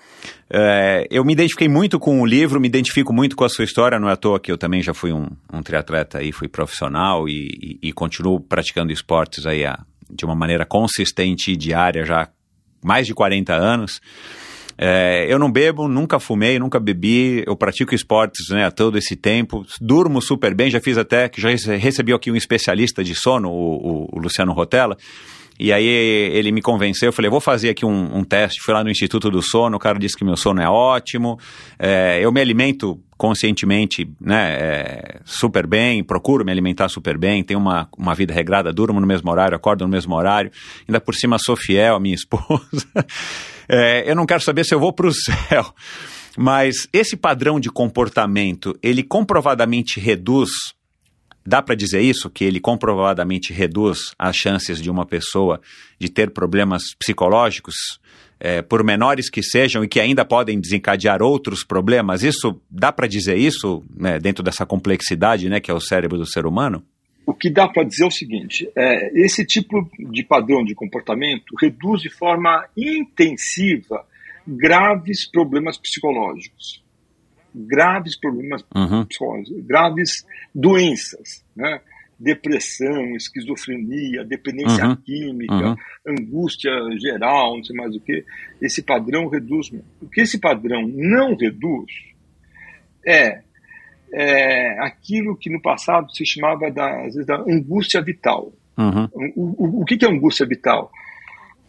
É, 0.50 1.06
eu 1.10 1.24
me 1.24 1.34
identifiquei 1.34 1.68
muito 1.68 1.98
com 1.98 2.22
o 2.22 2.26
livro, 2.26 2.58
me 2.58 2.68
identifico 2.68 3.12
muito 3.12 3.36
com 3.36 3.44
a 3.44 3.48
sua 3.48 3.64
história, 3.64 3.98
não 3.98 4.08
é 4.08 4.12
à 4.12 4.16
toa 4.16 4.40
que 4.40 4.50
eu 4.50 4.56
também 4.56 4.82
já 4.82 4.94
fui 4.94 5.12
um, 5.12 5.28
um 5.52 5.62
triatleta 5.62 6.22
e 6.22 6.32
fui 6.32 6.48
profissional 6.48 7.28
e, 7.28 7.78
e, 7.82 7.88
e 7.88 7.92
continuo 7.92 8.40
praticando 8.40 8.90
esportes 8.90 9.44
aí 9.44 9.66
a, 9.66 9.78
de 10.10 10.24
uma 10.24 10.34
maneira 10.34 10.64
consistente 10.64 11.52
e 11.52 11.56
diária 11.56 12.04
já 12.04 12.22
há 12.22 12.28
mais 12.82 13.06
de 13.06 13.14
40 13.14 13.54
anos. 13.54 14.00
É, 14.80 15.26
eu 15.28 15.40
não 15.40 15.50
bebo, 15.50 15.88
nunca 15.88 16.20
fumei, 16.20 16.56
nunca 16.56 16.78
bebi, 16.78 17.42
eu 17.44 17.56
pratico 17.56 17.96
esportes 17.96 18.48
né, 18.50 18.70
todo 18.70 18.96
esse 18.96 19.16
tempo, 19.16 19.66
durmo 19.80 20.22
super 20.22 20.54
bem, 20.54 20.70
já 20.70 20.80
fiz 20.80 20.96
até, 20.96 21.28
que 21.28 21.40
já 21.40 21.48
recebi 21.76 22.12
aqui 22.12 22.30
um 22.30 22.36
especialista 22.36 23.02
de 23.02 23.12
sono, 23.12 23.50
o, 23.50 23.52
o, 23.52 24.08
o 24.12 24.18
Luciano 24.20 24.52
Rotella, 24.52 24.96
e 25.58 25.72
aí 25.72 25.84
ele 25.84 26.52
me 26.52 26.62
convenceu, 26.62 27.08
eu 27.08 27.12
falei, 27.12 27.28
vou 27.28 27.40
fazer 27.40 27.70
aqui 27.70 27.84
um, 27.84 28.18
um, 28.18 28.22
teste, 28.22 28.60
fui 28.62 28.72
lá 28.72 28.84
no 28.84 28.90
Instituto 28.90 29.28
do 29.28 29.42
Sono, 29.42 29.76
o 29.76 29.80
cara 29.80 29.98
disse 29.98 30.16
que 30.16 30.24
meu 30.24 30.36
sono 30.36 30.62
é 30.62 30.68
ótimo, 30.68 31.36
é, 31.76 32.20
eu 32.22 32.30
me 32.30 32.40
alimento 32.40 33.00
conscientemente, 33.16 34.08
né, 34.20 34.52
é, 34.52 35.20
super 35.24 35.66
bem, 35.66 36.04
procuro 36.04 36.44
me 36.44 36.52
alimentar 36.52 36.88
super 36.88 37.18
bem, 37.18 37.42
tenho 37.42 37.58
uma, 37.58 37.88
uma 37.98 38.14
vida 38.14 38.32
regrada, 38.32 38.72
durmo 38.72 39.00
no 39.00 39.06
mesmo 39.08 39.28
horário, 39.28 39.56
acordo 39.56 39.84
no 39.84 39.90
mesmo 39.90 40.14
horário, 40.14 40.52
ainda 40.86 41.00
por 41.00 41.16
cima 41.16 41.36
sou 41.40 41.56
fiel 41.56 41.96
à 41.96 42.00
minha 42.00 42.14
esposa. 42.14 42.86
É, 43.68 44.10
eu 44.10 44.14
não 44.14 44.26
quero 44.26 44.42
saber 44.42 44.64
se 44.64 44.74
eu 44.74 44.80
vou 44.80 44.92
para 44.92 45.06
o 45.06 45.12
céu. 45.14 45.74
Mas 46.36 46.88
esse 46.92 47.16
padrão 47.16 47.58
de 47.58 47.68
comportamento, 47.68 48.78
ele 48.82 49.02
comprovadamente 49.02 49.98
reduz. 49.98 50.50
Dá 51.44 51.60
para 51.60 51.74
dizer 51.74 52.00
isso? 52.00 52.30
Que 52.30 52.44
ele 52.44 52.60
comprovadamente 52.60 53.52
reduz 53.52 54.12
as 54.18 54.36
chances 54.36 54.80
de 54.80 54.90
uma 54.90 55.04
pessoa 55.04 55.60
de 55.98 56.08
ter 56.08 56.30
problemas 56.30 56.82
psicológicos, 56.98 57.74
é, 58.40 58.62
por 58.62 58.84
menores 58.84 59.28
que 59.28 59.42
sejam 59.42 59.82
e 59.82 59.88
que 59.88 59.98
ainda 59.98 60.24
podem 60.24 60.60
desencadear 60.60 61.22
outros 61.22 61.64
problemas? 61.64 62.22
Isso 62.22 62.60
dá 62.70 62.92
para 62.92 63.06
dizer 63.06 63.36
isso 63.36 63.82
né, 63.96 64.18
dentro 64.18 64.44
dessa 64.44 64.64
complexidade, 64.64 65.48
né, 65.48 65.58
que 65.58 65.70
é 65.70 65.74
o 65.74 65.80
cérebro 65.80 66.18
do 66.18 66.26
ser 66.26 66.46
humano? 66.46 66.84
O 67.28 67.34
que 67.34 67.50
dá 67.50 67.68
para 67.68 67.84
dizer 67.84 68.04
é 68.04 68.06
o 68.06 68.10
seguinte: 68.10 68.70
é, 68.74 69.20
esse 69.20 69.44
tipo 69.44 69.86
de 69.98 70.24
padrão 70.24 70.64
de 70.64 70.74
comportamento 70.74 71.54
reduz 71.60 72.00
de 72.00 72.08
forma 72.08 72.66
intensiva 72.74 74.02
graves 74.46 75.30
problemas 75.30 75.76
psicológicos, 75.76 76.82
graves 77.54 78.18
problemas 78.18 78.64
uhum. 78.74 79.04
psicológicos, 79.04 79.62
graves 79.66 80.26
doenças, 80.54 81.44
né? 81.54 81.82
depressão, 82.18 83.14
esquizofrenia, 83.14 84.24
dependência 84.24 84.86
uhum. 84.86 84.96
química, 84.96 85.54
uhum. 85.54 85.76
angústia 86.06 86.72
geral, 86.98 87.58
não 87.58 87.62
sei 87.62 87.76
mais 87.76 87.94
o 87.94 88.00
que. 88.00 88.24
Esse 88.58 88.82
padrão 88.82 89.28
reduz. 89.28 89.70
O 90.00 90.08
que 90.08 90.22
esse 90.22 90.38
padrão 90.38 90.88
não 90.88 91.36
reduz 91.36 91.92
é 93.06 93.42
é, 94.12 94.78
aquilo 94.80 95.36
que 95.36 95.50
no 95.50 95.60
passado 95.60 96.10
se 96.14 96.24
chamava 96.24 96.70
da, 96.70 97.02
vezes, 97.02 97.26
da 97.26 97.36
angústia 97.36 98.00
vital. 98.00 98.52
Uhum. 98.76 99.08
O, 99.34 99.64
o, 99.64 99.82
o 99.82 99.84
que 99.84 100.04
é 100.04 100.08
angústia 100.08 100.46
vital? 100.46 100.90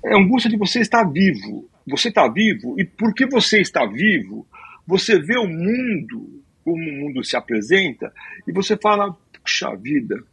É 0.03 0.14
a 0.14 0.18
angústia 0.18 0.49
de 0.49 0.57
você 0.57 0.80
estar 0.80 1.03
vivo. 1.03 1.70
Você 1.88 2.10
está 2.10 2.28
vivo 2.28 2.80
e 2.80 2.86
porque 2.86 3.26
você 3.26 3.60
está 3.61 3.86
vivo, 3.86 4.45
você 4.86 5.20
vê 5.20 5.38
o 5.38 5.48
mundo 5.48 6.40
como 6.64 6.90
o 6.90 6.94
mundo 6.94 7.24
se 7.24 7.36
apresenta, 7.36 8.14
e 8.48 8.52
você 8.52 8.78
fala, 8.78 9.16
puxa 9.34 9.76
vida, 9.76 10.24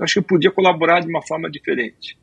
acho 0.00 0.14
que 0.14 0.18
eu 0.18 0.24
podia 0.24 0.50
colaborar 0.50 1.00
de 1.00 1.08
uma 1.08 1.22
forma 1.22 1.48
diferente. 1.50 2.18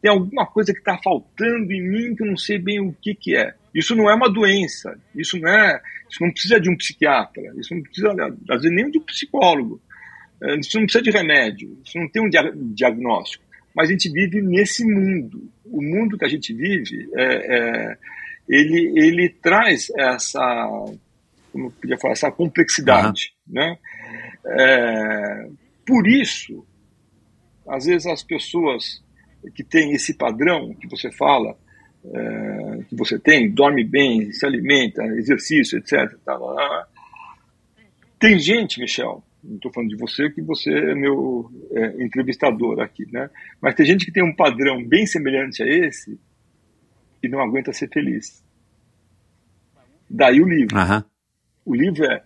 Tem 0.00 0.10
alguma 0.10 0.46
coisa 0.46 0.72
que 0.72 0.78
está 0.78 0.98
faltando 0.98 1.72
em 1.72 1.80
mim 1.80 2.14
que 2.14 2.22
eu 2.22 2.26
não 2.26 2.36
sei 2.36 2.58
bem 2.58 2.80
o 2.80 2.92
que, 2.92 3.14
que 3.14 3.36
é. 3.36 3.54
Isso 3.74 3.94
não 3.94 4.10
é 4.10 4.14
uma 4.14 4.30
doença, 4.30 4.98
isso 5.14 5.38
não 5.38 5.48
é, 5.48 5.80
isso 6.08 6.22
não 6.22 6.30
precisa 6.30 6.60
de 6.60 6.70
um 6.70 6.76
psiquiatra, 6.76 7.42
isso 7.58 7.74
não 7.74 7.82
precisa, 7.82 8.10
às 8.12 8.62
vezes, 8.62 8.76
nem 8.76 8.90
de 8.90 8.98
um 8.98 9.02
psicólogo, 9.02 9.80
é, 10.42 10.56
isso 10.56 10.78
não 10.78 10.84
precisa 10.84 11.02
de 11.02 11.10
remédio, 11.10 11.78
isso 11.84 11.98
não 11.98 12.08
tem 12.08 12.22
um 12.22 12.74
diagnóstico. 12.74 13.44
Mas 13.74 13.88
a 13.88 13.92
gente 13.92 14.10
vive 14.10 14.40
nesse 14.40 14.84
mundo. 14.84 15.50
O 15.64 15.82
mundo 15.82 16.16
que 16.18 16.24
a 16.24 16.28
gente 16.28 16.52
vive, 16.52 17.08
é, 17.14 17.24
é, 17.24 17.98
ele, 18.48 18.92
ele 18.96 19.28
traz 19.28 19.88
essa, 19.96 20.40
como 21.52 21.66
eu 21.66 21.70
podia 21.72 21.98
falar, 21.98 22.12
essa 22.12 22.30
complexidade, 22.30 23.34
uhum. 23.46 23.54
né? 23.54 23.78
É, 24.46 25.48
por 25.86 26.06
isso, 26.06 26.66
às 27.68 27.84
vezes 27.84 28.06
as 28.06 28.22
pessoas 28.22 29.02
que 29.54 29.62
têm 29.62 29.92
esse 29.92 30.14
padrão 30.14 30.74
que 30.74 30.88
você 30.88 31.12
fala, 31.12 31.56
é, 32.04 32.82
que 32.88 32.96
você 32.96 33.18
tem, 33.18 33.50
dorme 33.50 33.84
bem, 33.84 34.32
se 34.32 34.46
alimenta, 34.46 35.02
exercício, 35.16 35.78
etc. 35.78 36.16
Tá, 36.24 36.38
tem 38.18 38.38
gente, 38.38 38.80
Michel, 38.80 39.22
não 39.42 39.56
estou 39.56 39.72
falando 39.72 39.90
de 39.90 39.96
você, 39.96 40.30
que 40.30 40.42
você 40.42 40.70
é 40.70 40.94
meu 40.94 41.50
é, 41.72 42.04
entrevistador 42.04 42.80
aqui, 42.80 43.06
né? 43.12 43.30
Mas 43.60 43.74
tem 43.74 43.86
gente 43.86 44.04
que 44.04 44.12
tem 44.12 44.22
um 44.22 44.34
padrão 44.34 44.84
bem 44.84 45.06
semelhante 45.06 45.62
a 45.62 45.66
esse 45.66 46.18
e 47.22 47.28
não 47.28 47.40
aguenta 47.40 47.72
ser 47.72 47.88
feliz. 47.88 48.42
Daí 50.10 50.40
o 50.40 50.48
livro. 50.48 50.76
Uhum. 50.76 51.04
O 51.64 51.74
livro 51.74 52.04
é 52.04 52.22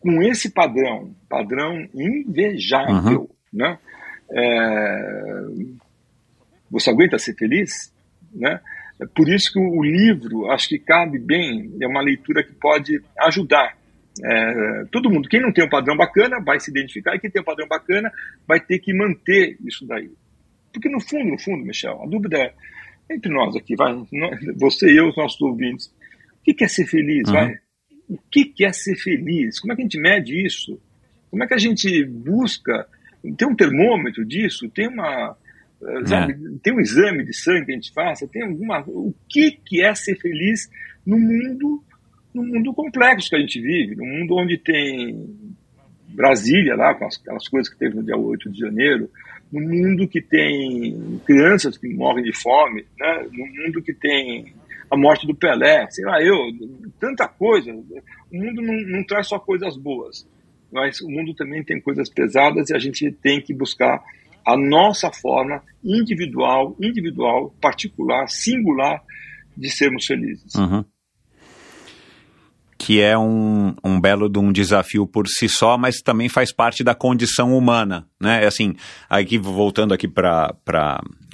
com 0.00 0.22
esse 0.22 0.50
padrão, 0.50 1.14
padrão 1.28 1.88
invejável, 1.94 3.22
uhum. 3.22 3.28
né? 3.52 3.78
É, 4.30 5.46
você 6.70 6.90
aguenta 6.90 7.18
ser 7.18 7.34
feliz, 7.34 7.92
né? 8.32 8.60
É 9.02 9.06
por 9.06 9.28
isso 9.28 9.52
que 9.52 9.58
o 9.58 9.82
livro, 9.82 10.50
acho 10.50 10.68
que 10.68 10.78
cabe 10.78 11.18
bem, 11.18 11.76
é 11.80 11.86
uma 11.86 12.00
leitura 12.00 12.44
que 12.44 12.52
pode 12.52 13.02
ajudar 13.18 13.76
é, 14.24 14.84
todo 14.92 15.10
mundo. 15.10 15.28
Quem 15.28 15.40
não 15.40 15.52
tem 15.52 15.64
um 15.64 15.68
padrão 15.68 15.96
bacana 15.96 16.40
vai 16.40 16.60
se 16.60 16.70
identificar, 16.70 17.16
e 17.16 17.18
quem 17.18 17.30
tem 17.30 17.42
um 17.42 17.44
padrão 17.44 17.66
bacana 17.66 18.12
vai 18.46 18.60
ter 18.60 18.78
que 18.78 18.94
manter 18.94 19.56
isso 19.64 19.86
daí. 19.86 20.10
Porque 20.72 20.88
no 20.88 21.00
fundo, 21.00 21.30
no 21.30 21.38
fundo, 21.38 21.64
Michel, 21.64 22.00
a 22.02 22.06
dúvida 22.06 22.38
é, 22.38 22.54
entre 23.10 23.32
nós 23.32 23.56
aqui, 23.56 23.74
vai, 23.74 23.92
você 24.56 24.92
e 24.92 24.96
eu, 24.96 25.08
os 25.08 25.16
nossos 25.16 25.40
ouvintes, 25.40 25.92
o 26.40 26.54
que 26.54 26.64
é 26.64 26.68
ser 26.68 26.86
feliz, 26.86 27.28
uhum. 27.28 27.34
vai? 27.34 27.58
O 28.08 28.18
que 28.30 28.64
é 28.64 28.72
ser 28.72 28.96
feliz? 28.96 29.58
Como 29.58 29.72
é 29.72 29.76
que 29.76 29.82
a 29.82 29.84
gente 29.84 30.00
mede 30.00 30.46
isso? 30.46 30.80
Como 31.30 31.42
é 31.42 31.46
que 31.46 31.54
a 31.54 31.58
gente 31.58 32.04
busca? 32.04 32.86
Tem 33.36 33.48
um 33.48 33.56
termômetro 33.56 34.24
disso? 34.24 34.68
Tem 34.68 34.88
uma. 34.88 35.36
É. 35.82 36.26
tem 36.62 36.74
um 36.74 36.80
exame 36.80 37.24
de 37.24 37.34
sangue 37.34 37.66
que 37.66 37.72
a 37.72 37.74
gente 37.74 37.92
faça? 37.92 38.28
Tem 38.28 38.42
alguma, 38.42 38.80
o 38.86 39.14
que 39.28 39.52
que 39.52 39.82
é 39.82 39.94
ser 39.94 40.16
feliz 40.16 40.70
no 41.04 41.18
mundo 41.18 41.82
no 42.34 42.42
mundo 42.42 42.72
complexo 42.72 43.28
que 43.28 43.36
a 43.36 43.40
gente 43.40 43.60
vive, 43.60 43.94
no 43.94 44.06
mundo 44.06 44.36
onde 44.36 44.56
tem 44.56 45.28
Brasília 46.08 46.74
lá, 46.74 46.94
com 46.94 47.06
aquelas 47.06 47.48
coisas 47.48 47.72
que 47.72 47.78
teve 47.78 47.96
no 47.96 48.02
dia 48.02 48.16
8 48.16 48.50
de 48.50 48.58
janeiro, 48.58 49.10
no 49.50 49.60
mundo 49.60 50.08
que 50.08 50.20
tem 50.20 51.20
crianças 51.26 51.76
que 51.76 51.88
morrem 51.88 52.24
de 52.24 52.32
fome, 52.32 52.86
né? 52.98 53.26
no 53.30 53.46
mundo 53.46 53.82
que 53.82 53.92
tem 53.92 54.54
a 54.90 54.96
morte 54.96 55.26
do 55.26 55.34
Pelé, 55.34 55.86
sei 55.90 56.04
lá, 56.04 56.22
eu, 56.22 56.36
tanta 56.98 57.26
coisa. 57.28 57.72
O 57.72 58.36
mundo 58.36 58.62
não, 58.62 58.74
não 58.74 59.04
traz 59.04 59.28
só 59.28 59.38
coisas 59.38 59.76
boas, 59.76 60.26
mas 60.70 61.00
o 61.00 61.08
mundo 61.08 61.34
também 61.34 61.62
tem 61.62 61.80
coisas 61.80 62.08
pesadas 62.08 62.70
e 62.70 62.74
a 62.74 62.78
gente 62.78 63.10
tem 63.10 63.40
que 63.40 63.54
buscar 63.54 64.02
a 64.44 64.56
nossa 64.56 65.10
forma 65.12 65.62
individual, 65.84 66.76
individual, 66.80 67.54
particular, 67.60 68.28
singular 68.28 69.02
de 69.56 69.70
sermos 69.70 70.06
felizes. 70.06 70.54
Uhum 70.54 70.84
que 72.82 73.00
é 73.00 73.16
um, 73.16 73.76
um 73.84 74.00
belo 74.00 74.28
de 74.28 74.40
um 74.40 74.50
desafio 74.50 75.06
por 75.06 75.28
si 75.28 75.48
só, 75.48 75.78
mas 75.78 76.02
também 76.02 76.28
faz 76.28 76.52
parte 76.52 76.82
da 76.82 76.96
condição 76.96 77.56
humana, 77.56 78.08
né? 78.20 78.44
Assim, 78.44 78.74
aqui 79.08 79.38
voltando 79.38 79.94
aqui 79.94 80.08
para 80.08 80.52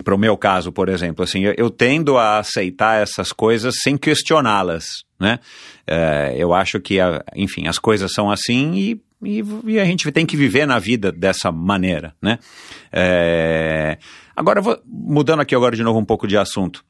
o 0.06 0.18
meu 0.18 0.36
caso, 0.36 0.70
por 0.70 0.90
exemplo, 0.90 1.24
assim, 1.24 1.40
eu, 1.40 1.54
eu, 1.56 1.70
tendo 1.70 2.18
a 2.18 2.38
aceitar 2.38 3.00
essas 3.00 3.32
coisas 3.32 3.76
sem 3.82 3.96
questioná-las, 3.96 5.04
né? 5.18 5.38
É, 5.86 6.34
eu 6.36 6.52
acho 6.52 6.78
que, 6.80 7.00
a, 7.00 7.24
enfim, 7.34 7.66
as 7.66 7.78
coisas 7.78 8.12
são 8.12 8.30
assim 8.30 8.74
e, 8.74 9.00
e, 9.22 9.42
e, 9.66 9.80
a 9.80 9.84
gente 9.84 10.10
tem 10.12 10.24
que 10.24 10.36
viver 10.36 10.66
na 10.66 10.78
vida 10.78 11.10
dessa 11.10 11.50
maneira, 11.50 12.14
né? 12.22 12.38
É, 12.92 13.98
agora, 14.34 14.60
vou, 14.60 14.80
mudando 14.86 15.40
aqui 15.40 15.54
agora 15.54 15.74
de 15.74 15.82
novo 15.82 15.98
um 15.98 16.04
pouco 16.04 16.26
de 16.26 16.36
assunto, 16.36 16.84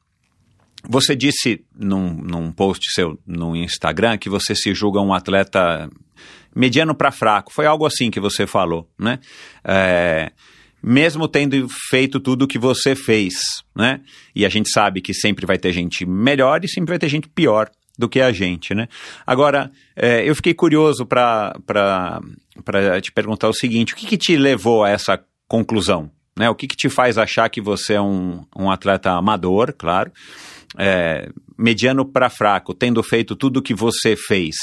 você 0.87 1.15
disse 1.15 1.65
num, 1.75 2.13
num 2.13 2.51
post 2.51 2.93
seu 2.93 3.19
no 3.25 3.55
Instagram 3.55 4.17
que 4.17 4.29
você 4.29 4.55
se 4.55 4.73
julga 4.73 5.01
um 5.01 5.13
atleta 5.13 5.89
mediano 6.55 6.95
para 6.95 7.11
fraco. 7.11 7.51
Foi 7.51 7.65
algo 7.65 7.85
assim 7.85 8.09
que 8.09 8.19
você 8.19 8.47
falou, 8.47 8.89
né? 8.97 9.19
É, 9.63 10.31
mesmo 10.81 11.27
tendo 11.27 11.67
feito 11.89 12.19
tudo 12.19 12.43
o 12.43 12.47
que 12.47 12.57
você 12.57 12.95
fez, 12.95 13.63
né? 13.75 14.01
E 14.35 14.45
a 14.45 14.49
gente 14.49 14.69
sabe 14.69 15.01
que 15.01 15.13
sempre 15.13 15.45
vai 15.45 15.57
ter 15.57 15.73
gente 15.73 16.05
melhor 16.05 16.63
e 16.63 16.69
sempre 16.69 16.91
vai 16.91 16.99
ter 16.99 17.09
gente 17.09 17.27
pior 17.27 17.69
do 17.99 18.09
que 18.09 18.21
a 18.21 18.31
gente, 18.31 18.73
né? 18.73 18.87
Agora, 19.27 19.69
é, 19.95 20.27
eu 20.27 20.33
fiquei 20.33 20.55
curioso 20.55 21.05
para 21.05 21.53
te 23.03 23.11
perguntar 23.11 23.49
o 23.49 23.53
seguinte: 23.53 23.93
o 23.93 23.95
que, 23.95 24.07
que 24.07 24.17
te 24.17 24.35
levou 24.35 24.83
a 24.83 24.89
essa 24.89 25.19
conclusão? 25.47 26.09
Né? 26.35 26.49
O 26.49 26.55
que, 26.55 26.67
que 26.67 26.75
te 26.75 26.89
faz 26.89 27.17
achar 27.17 27.49
que 27.49 27.61
você 27.61 27.95
é 27.95 28.01
um, 28.01 28.43
um 28.55 28.71
atleta 28.71 29.11
amador, 29.11 29.73
claro? 29.77 30.11
é, 30.77 31.29
mediano 31.57 32.05
para 32.05 32.29
fraco, 32.29 32.73
tendo 32.73 33.01
feito 33.01 33.35
tudo 33.35 33.57
o 33.57 33.63
que 33.63 33.73
você 33.73 34.15
fez? 34.15 34.55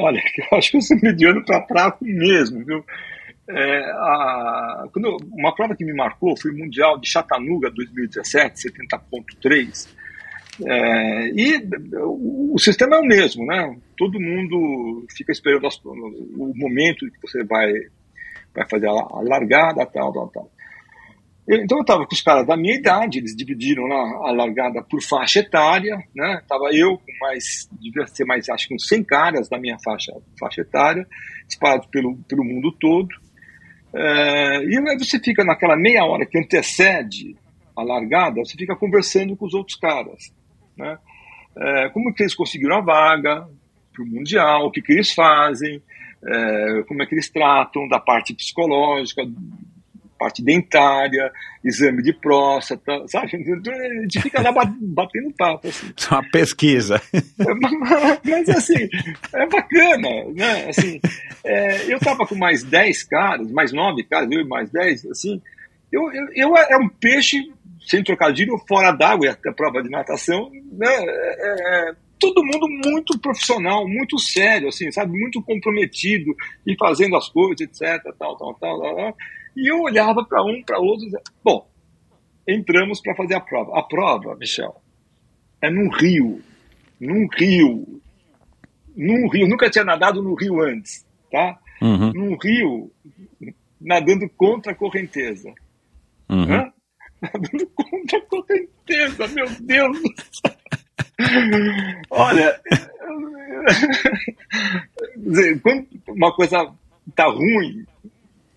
Olha, 0.00 0.20
eu 0.52 0.58
acho 0.58 0.70
que 0.70 0.76
eu 0.76 0.82
sou 0.82 0.96
mediano 1.02 1.44
para 1.44 1.66
fraco 1.66 2.04
mesmo, 2.04 2.64
viu? 2.64 2.84
É, 3.50 3.80
a, 3.92 4.84
quando, 4.92 5.16
uma 5.32 5.54
prova 5.54 5.74
que 5.74 5.84
me 5.84 5.94
marcou 5.94 6.36
foi 6.36 6.50
o 6.50 6.56
Mundial 6.56 6.98
de 6.98 7.08
Chattanooga 7.10 7.70
2017, 7.70 8.68
70.3. 8.70 9.88
É, 10.66 11.28
e 11.34 11.68
o, 12.02 12.58
sistema 12.58 12.96
é 12.96 12.98
o 13.00 13.06
mesmo, 13.06 13.46
né? 13.46 13.76
Todo 13.96 14.20
mundo 14.20 15.06
fica 15.16 15.30
esperando 15.30 15.66
as, 15.66 15.78
o 15.84 16.52
momento 16.56 17.06
que 17.10 17.20
você 17.22 17.44
vai, 17.44 17.72
vai 18.54 18.68
fazer 18.68 18.88
a, 18.88 19.20
largada, 19.22 19.86
tal, 19.86 20.12
tal, 20.12 20.28
tal. 20.28 20.50
Então 21.50 21.78
eu 21.78 21.82
estava 21.82 22.06
com 22.06 22.14
os 22.14 22.20
caras 22.20 22.46
da 22.46 22.56
minha 22.58 22.74
idade, 22.74 23.18
eles 23.18 23.34
dividiram 23.34 23.84
lá 23.84 24.28
a 24.28 24.32
largada 24.32 24.82
por 24.82 25.02
faixa 25.02 25.40
etária, 25.40 25.96
né? 26.14 26.42
Tava 26.46 26.70
eu 26.74 26.98
com 26.98 27.12
mais, 27.20 27.66
devia 27.80 28.06
ser 28.06 28.26
mais, 28.26 28.48
acho 28.50 28.68
que 28.68 28.74
uns 28.74 28.86
100 28.86 29.04
caras 29.04 29.48
da 29.48 29.58
minha 29.58 29.78
faixa, 29.82 30.12
faixa 30.38 30.60
etária, 30.60 31.06
espalhados 31.48 31.86
pelo, 31.86 32.16
pelo 32.28 32.44
mundo 32.44 32.70
todo. 32.72 33.08
É, 33.94 34.62
e 34.64 34.76
aí 34.76 34.98
você 34.98 35.18
fica 35.18 35.42
naquela 35.42 35.74
meia 35.74 36.04
hora 36.04 36.26
que 36.26 36.38
antecede 36.38 37.34
a 37.74 37.82
largada, 37.82 38.44
você 38.44 38.54
fica 38.54 38.76
conversando 38.76 39.34
com 39.34 39.46
os 39.46 39.54
outros 39.54 39.78
caras, 39.78 40.30
né? 40.78 40.98
É, 41.56 41.88
como 41.90 42.14
que 42.14 42.22
eles 42.22 42.34
conseguiram 42.34 42.76
a 42.76 42.80
vaga 42.80 43.48
para 43.92 44.02
o 44.02 44.06
Mundial, 44.06 44.66
o 44.66 44.70
que, 44.70 44.80
que 44.80 44.92
eles 44.92 45.12
fazem, 45.12 45.82
é, 46.24 46.82
como 46.86 47.02
é 47.02 47.06
que 47.06 47.14
eles 47.14 47.28
tratam 47.28 47.88
da 47.88 47.98
parte 47.98 48.32
psicológica, 48.32 49.22
parte 50.18 50.42
dentária, 50.42 51.30
exame 51.64 52.02
de 52.02 52.12
próstata, 52.12 53.04
sabe? 53.06 53.26
A 53.26 54.02
gente 54.02 54.20
fica 54.20 54.42
lá 54.42 54.52
batendo 54.52 55.32
papo. 55.36 55.68
Assim. 55.68 55.92
É 56.10 56.14
uma 56.14 56.30
pesquisa. 56.30 57.02
Mas, 58.24 58.48
assim, 58.48 58.88
é 59.34 59.46
bacana, 59.46 60.08
né? 60.34 60.68
Assim, 60.68 61.00
é, 61.44 61.92
eu 61.92 61.98
tava 62.00 62.26
com 62.26 62.34
mais 62.34 62.64
10 62.64 63.04
caras, 63.04 63.50
mais 63.50 63.72
9 63.72 64.02
caras, 64.04 64.28
eu 64.30 64.40
e 64.40 64.48
mais 64.48 64.70
10, 64.70 65.06
assim, 65.06 65.40
eu, 65.92 66.12
eu, 66.12 66.26
eu 66.34 66.56
era 66.56 66.78
um 66.78 66.88
peixe, 66.88 67.50
sem 67.80 68.02
trocadilho, 68.02 68.58
fora 68.66 68.92
d'água, 68.92 69.36
a 69.46 69.52
prova 69.52 69.82
de 69.82 69.90
natação, 69.90 70.50
né? 70.72 70.88
É, 70.88 71.88
é, 71.90 71.94
todo 72.18 72.44
mundo 72.44 72.66
muito 72.84 73.18
profissional, 73.18 73.86
muito 73.86 74.18
sério, 74.18 74.68
assim, 74.68 74.90
sabe? 74.90 75.12
Muito 75.12 75.42
comprometido 75.42 76.34
e 76.66 76.76
fazendo 76.76 77.16
as 77.16 77.28
coisas, 77.28 77.60
etc, 77.60 78.02
tal, 78.18 78.36
tal, 78.36 78.54
tal, 78.54 78.80
tal, 78.80 78.96
tal. 78.96 79.16
E 79.56 79.70
eu 79.70 79.80
olhava 79.80 80.24
para 80.24 80.42
um, 80.42 80.62
para 80.62 80.78
outro, 80.78 81.02
e 81.02 81.06
dizia, 81.06 81.22
bom, 81.42 81.68
entramos 82.46 83.00
para 83.00 83.14
fazer 83.14 83.34
a 83.34 83.40
prova. 83.40 83.78
A 83.78 83.82
prova, 83.82 84.36
Michel, 84.36 84.74
é 85.62 85.70
num 85.70 85.88
rio, 85.90 86.40
num 87.00 87.26
rio, 87.32 88.00
num 88.96 89.28
rio, 89.28 89.48
nunca 89.48 89.70
tinha 89.70 89.84
nadado 89.84 90.22
no 90.22 90.34
rio 90.34 90.60
antes, 90.60 91.06
tá? 91.30 91.58
Uhum. 91.80 92.12
Num 92.12 92.36
rio, 92.36 92.90
nadando 93.80 94.28
contra 94.30 94.72
a 94.72 94.74
correnteza. 94.74 95.52
Uhum. 96.28 96.72
Nadando 97.20 97.66
contra 97.74 98.18
a 98.18 98.22
correnteza, 98.22 99.28
meu 99.28 99.46
Deus 99.60 100.00
do 100.00 100.14
céu. 100.32 100.56
Olha, 102.10 102.60
quando, 105.62 105.86
uma 106.08 106.34
coisa 106.34 106.72
tá 107.14 107.24
ruim, 107.24 107.86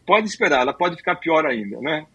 pode 0.06 0.28
esperar, 0.28 0.62
ela 0.62 0.74
pode 0.74 0.98
ficar 0.98 1.16
pior 1.16 1.46
ainda, 1.46 1.80
né? 1.80 2.06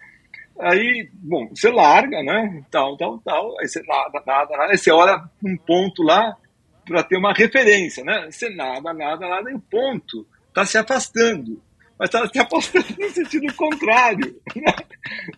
Aí, 0.59 1.09
bom, 1.13 1.49
você 1.49 1.71
larga, 1.71 2.23
né? 2.23 2.65
Tal, 2.71 2.97
tal, 2.97 3.19
tal. 3.19 3.55
Aí 3.61 3.69
você 3.69 3.83
nada, 3.83 4.23
nada, 4.27 4.57
nada. 4.57 4.73
Aí 4.73 4.79
você 4.79 4.91
olha 4.91 5.23
um 5.45 5.57
ponto 5.57 6.03
lá 6.03 6.37
para 6.85 7.03
ter 7.03 7.17
uma 7.17 7.33
referência, 7.33 8.03
né? 8.05 8.29
Você 8.31 8.49
nada, 8.49 8.93
nada, 8.95 9.29
nada, 9.29 9.51
e 9.51 9.55
o 9.55 9.61
ponto 9.61 10.27
está 10.49 10.65
se 10.65 10.79
afastando. 10.79 11.61
Mas 11.99 12.09
está 12.09 12.29
se 12.29 12.39
afastando 12.39 12.87
no 12.99 13.11
sentido 13.11 13.55
contrário. 13.55 14.41
Né? 14.55 14.75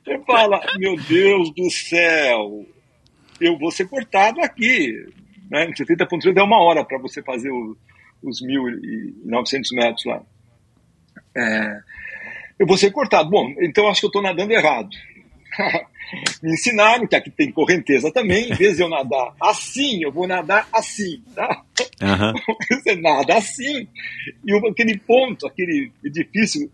Você 0.04 0.18
fala, 0.24 0.60
meu 0.78 0.96
Deus 0.96 1.54
do 1.54 1.70
céu, 1.70 2.66
eu 3.40 3.58
vou 3.58 3.70
ser 3.70 3.88
cortado 3.88 4.40
aqui. 4.40 4.92
Né? 5.50 5.66
70.3 5.68 6.36
é 6.36 6.42
uma 6.42 6.60
hora 6.62 6.84
para 6.84 6.98
você 6.98 7.22
fazer 7.22 7.50
o, 7.50 7.76
os 8.22 8.42
1.900 8.42 9.62
metros 9.72 10.04
lá. 10.04 10.22
É, 11.36 11.80
eu 12.58 12.66
vou 12.66 12.76
ser 12.76 12.90
cortado. 12.90 13.30
Bom, 13.30 13.54
então 13.60 13.88
acho 13.88 14.00
que 14.00 14.06
eu 14.06 14.08
estou 14.08 14.22
nadando 14.22 14.52
errado. 14.52 14.90
Me 16.42 16.52
ensinaram 16.52 17.06
que 17.06 17.16
aqui 17.16 17.30
tem 17.30 17.52
correnteza 17.52 18.10
também. 18.12 18.50
Em 18.50 18.54
vez 18.54 18.76
de 18.76 18.82
eu 18.82 18.88
nadar 18.88 19.34
assim, 19.40 20.02
eu 20.02 20.12
vou 20.12 20.26
nadar 20.26 20.66
assim. 20.72 21.22
Tá? 21.34 21.62
Uhum. 22.02 22.32
Você 22.82 22.96
nada 22.96 23.36
assim. 23.36 23.88
E 24.44 24.68
aquele 24.68 24.98
ponto, 24.98 25.46
aquele 25.46 25.90
edifício 26.04 26.70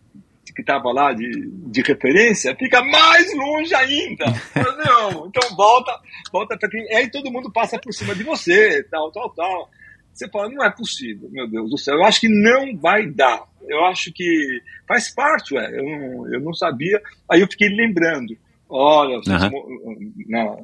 que 0.55 0.61
estava 0.61 0.93
lá 0.93 1.13
de, 1.13 1.51
de 1.51 1.83
referência, 1.83 2.55
fica 2.55 2.81
mais 2.81 3.35
longe 3.35 3.75
ainda. 3.75 4.25
Não, 4.55 5.27
então 5.27 5.57
volta, 5.57 5.99
volta 6.33 6.57
para 6.57 6.69
quem. 6.69 6.95
Aí 6.95 7.11
todo 7.11 7.31
mundo 7.31 7.51
passa 7.51 7.77
por 7.77 7.93
cima 7.93 8.15
de 8.15 8.23
você, 8.23 8.85
tal, 8.85 9.11
tal, 9.11 9.31
tal. 9.31 9.71
Você 10.13 10.29
fala, 10.29 10.49
não 10.49 10.65
é 10.65 10.71
possível, 10.71 11.29
meu 11.33 11.49
Deus 11.49 11.69
do 11.71 11.77
céu. 11.77 11.97
Eu 11.97 12.05
acho 12.05 12.21
que 12.21 12.29
não 12.29 12.77
vai 12.77 13.05
dar. 13.05 13.43
Eu 13.69 13.85
acho 13.87 14.13
que 14.13 14.63
faz 14.87 15.13
parte, 15.13 15.55
ué. 15.55 15.69
Eu 15.77 15.83
não, 15.83 16.35
eu 16.35 16.41
não 16.41 16.55
sabia. 16.55 17.03
Aí 17.29 17.41
eu 17.41 17.49
fiquei 17.49 17.69
lembrando. 17.69 18.39
Olha, 18.69 19.17
uhum. 19.19 20.13
na, 20.29 20.57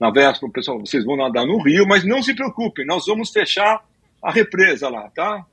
na 0.00 0.10
véspera, 0.10 0.52
pessoal, 0.52 0.78
vocês 0.80 1.04
vão 1.04 1.16
nadar 1.16 1.46
no 1.46 1.62
rio, 1.62 1.86
mas 1.86 2.04
não 2.04 2.22
se 2.22 2.34
preocupem, 2.34 2.86
nós 2.86 3.06
vamos 3.06 3.30
fechar 3.30 3.82
a 4.22 4.30
represa 4.30 4.88
lá, 4.88 5.10
tá? 5.10 5.44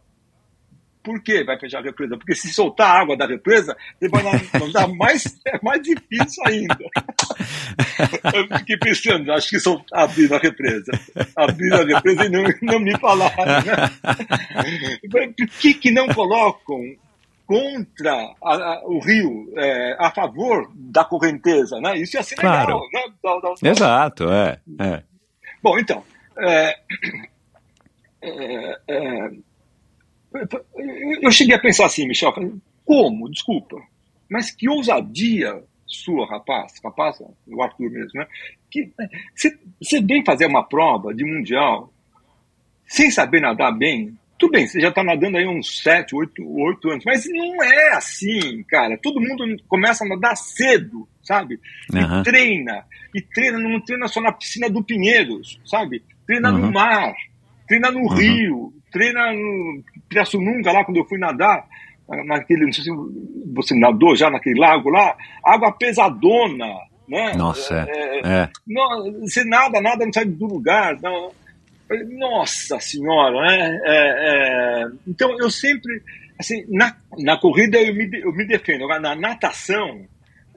Por 1.03 1.21
que 1.21 1.43
vai 1.43 1.59
fechar 1.59 1.79
a 1.79 1.83
represa? 1.83 2.17
Porque 2.17 2.33
se 2.33 2.53
soltar 2.53 2.89
a 2.89 3.01
água 3.01 3.17
da 3.17 3.27
represa, 3.27 3.75
ele 4.01 4.09
vai 4.09 4.23
nadar 4.23 4.87
mais, 4.87 5.37
é 5.45 5.59
mais 5.61 5.81
difícil 5.81 6.41
ainda. 6.45 6.77
Eu 8.33 8.57
fiquei 8.59 8.77
pensando, 8.77 9.31
acho 9.33 9.49
que 9.49 9.59
só 9.59 9.81
abrindo 9.91 10.33
a 10.33 10.39
represa. 10.39 10.91
Abrindo 11.35 11.73
a 11.75 11.85
represa 11.85 12.25
e 12.25 12.29
não, 12.29 12.43
não 12.61 12.79
me 12.79 12.97
falaram. 12.99 13.35
Né? 13.35 13.91
Por 15.11 15.47
que, 15.59 15.73
que 15.73 15.91
não 15.91 16.07
colocam 16.07 16.79
contra 17.45 18.33
a, 18.43 18.53
a, 18.53 18.83
o 18.85 18.99
rio, 18.99 19.53
é, 19.57 19.95
a 19.99 20.11
favor 20.11 20.71
da 20.75 21.03
correnteza, 21.03 21.79
né? 21.79 21.97
Isso 21.97 22.15
ia 22.17 22.23
ser 22.23 22.35
claro. 22.35 22.79
legal, 22.79 22.89
né? 22.91 23.13
Da, 23.23 23.39
da, 23.39 23.53
da... 23.61 23.69
Exato, 23.69 24.31
é, 24.31 24.59
é. 24.79 25.03
Bom, 25.61 25.77
então, 25.79 26.03
é, 26.37 26.79
é, 28.21 28.79
é 28.87 29.31
eu 31.21 31.31
cheguei 31.31 31.55
a 31.55 31.59
pensar 31.59 31.85
assim, 31.85 32.07
Michel, 32.07 32.33
como? 32.85 33.29
Desculpa, 33.29 33.77
mas 34.29 34.49
que 34.51 34.67
ousadia 34.67 35.63
sua, 35.85 36.27
rapaz, 36.27 36.73
rapaz, 36.83 37.21
o 37.47 37.61
Arthur 37.61 37.91
mesmo, 37.91 38.19
né? 38.19 38.27
Que 38.71 38.91
você 39.79 40.01
vem 40.01 40.25
fazer 40.25 40.47
uma 40.47 40.63
prova 40.63 41.13
de 41.13 41.23
mundial 41.23 41.93
sem 42.87 43.11
saber 43.11 43.41
nadar 43.41 43.71
bem. 43.71 44.17
Tudo 44.43 44.51
bem, 44.51 44.67
você 44.67 44.81
já 44.81 44.89
está 44.89 45.01
nadando 45.01 45.37
aí 45.37 45.47
uns 45.47 45.81
7, 45.81 46.13
8, 46.13 46.43
8 46.45 46.89
anos, 46.89 47.05
mas 47.05 47.23
não 47.31 47.63
é 47.63 47.93
assim, 47.93 48.61
cara. 48.67 48.99
Todo 49.01 49.21
mundo 49.21 49.45
começa 49.69 50.03
a 50.03 50.07
nadar 50.09 50.35
cedo, 50.35 51.07
sabe? 51.23 51.57
E 51.93 51.97
uhum. 51.97 52.23
treina. 52.23 52.83
E 53.15 53.21
treina, 53.21 53.57
não 53.57 53.79
treina 53.79 54.05
só 54.09 54.19
na 54.19 54.33
piscina 54.33 54.69
do 54.69 54.83
Pinheiros, 54.83 55.61
sabe? 55.65 56.03
Treina 56.27 56.51
uhum. 56.51 56.57
no 56.57 56.71
mar, 56.73 57.13
treina 57.69 57.89
no 57.89 58.01
uhum. 58.01 58.15
rio, 58.15 58.73
treina 58.91 59.31
no 59.31 59.81
Pirassununga, 60.09 60.73
lá 60.73 60.83
quando 60.83 60.97
eu 60.97 61.05
fui 61.05 61.17
nadar, 61.17 61.65
naquele, 62.25 62.65
não 62.65 62.73
sei 62.73 62.83
se 62.83 62.91
você 63.53 63.73
nadou 63.79 64.13
já 64.13 64.29
naquele 64.29 64.59
lago 64.59 64.89
lá, 64.89 65.15
água 65.45 65.71
pesadona, 65.71 66.67
né? 67.07 67.33
Nossa, 67.37 67.87
é. 67.87 68.19
é, 68.25 68.41
é. 68.41 68.49
Não, 68.67 69.21
você 69.21 69.45
nada, 69.45 69.79
nada 69.79 70.03
não 70.03 70.11
sai 70.11 70.25
do 70.25 70.47
lugar. 70.47 70.97
Não. 71.01 71.31
Nossa 71.89 72.79
senhora, 72.79 73.41
né? 73.41 73.81
É, 73.83 74.83
é, 74.83 74.85
então 75.07 75.37
eu 75.39 75.49
sempre, 75.49 76.01
assim, 76.39 76.65
na, 76.69 76.95
na 77.19 77.37
corrida 77.37 77.77
eu 77.77 77.93
me, 77.93 78.09
eu 78.21 78.31
me 78.33 78.47
defendo, 78.47 78.83
agora 78.83 78.99
na 78.99 79.15
natação 79.15 80.05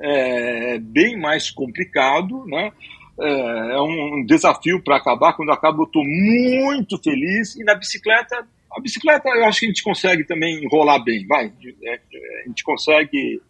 é 0.01 0.79
bem 0.79 1.19
mais 1.19 1.51
complicado, 1.51 2.45
né? 2.47 2.71
É, 3.19 3.73
é 3.75 3.81
um 3.81 4.25
desafio 4.27 4.83
para 4.83 4.97
acabar. 4.97 5.33
Quando 5.35 5.49
eu 5.49 5.55
acabo, 5.55 5.83
eu 5.83 5.87
estou 5.87 6.05
muito 6.05 6.99
feliz. 7.03 7.57
E 7.57 7.65
na 7.65 7.75
bicicleta, 7.75 8.47
a 8.71 8.81
bicicleta 8.81 9.29
eu 9.31 9.47
acho 9.47 9.61
que 9.61 9.67
a 9.67 9.69
gente 9.69 9.83
consegue 9.83 10.25
também 10.25 10.63
enrolar 10.63 11.03
bem, 11.03 11.27
vai. 11.27 11.51
É, 11.85 12.01
a 12.45 12.49
gente 12.49 12.63
consegue 12.63 13.41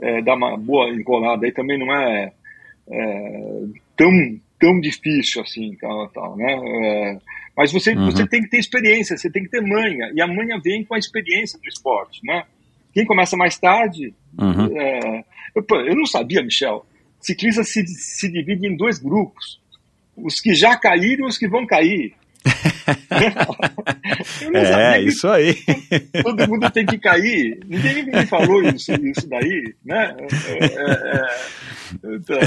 é, 0.00 0.22
dar 0.22 0.34
uma 0.34 0.56
boa 0.56 0.88
enrolada 0.88 1.44
aí 1.44 1.52
também 1.52 1.78
não 1.78 1.94
é, 1.94 2.32
é 2.90 3.62
tão, 3.96 4.10
tão 4.60 4.78
difícil 4.78 5.42
assim, 5.42 5.74
tal, 5.80 6.08
tal 6.10 6.36
né? 6.36 6.52
É, 6.52 7.18
mas 7.56 7.72
você, 7.72 7.94
uhum. 7.94 8.04
você 8.04 8.26
tem 8.26 8.42
que 8.42 8.50
ter 8.50 8.58
experiência, 8.58 9.16
você 9.16 9.30
tem 9.30 9.42
que 9.42 9.48
ter 9.48 9.62
manha, 9.62 10.12
e 10.14 10.20
a 10.20 10.26
manha 10.26 10.60
vem 10.62 10.84
com 10.84 10.94
a 10.94 10.98
experiência 10.98 11.58
do 11.58 11.66
esporte, 11.66 12.20
né? 12.22 12.44
Quem 12.92 13.04
começa 13.04 13.36
mais 13.36 13.58
tarde, 13.58 14.14
uhum. 14.38 14.78
É, 14.78 15.24
eu, 15.56 15.64
eu 15.86 15.96
não 15.96 16.06
sabia, 16.06 16.42
Michel, 16.42 16.84
ciclistas 17.20 17.68
se, 17.68 17.84
se 17.86 18.30
dividem 18.30 18.72
em 18.72 18.76
dois 18.76 18.98
grupos, 18.98 19.60
os 20.16 20.40
que 20.40 20.54
já 20.54 20.76
caíram 20.76 21.24
e 21.24 21.28
os 21.28 21.38
que 21.38 21.48
vão 21.48 21.66
cair. 21.66 22.14
é, 24.54 25.02
isso 25.02 25.28
aí. 25.28 25.54
Todo 26.22 26.48
mundo 26.48 26.70
tem 26.70 26.86
que 26.86 26.96
cair. 26.98 27.60
Ninguém 27.66 28.06
me 28.06 28.24
falou 28.26 28.62
isso, 28.62 28.92
isso 28.92 29.28
daí, 29.28 29.74
né? 29.84 30.16
É, 30.48 30.64
é, 30.64 30.68
é, 30.72 31.28
então, 32.04 32.38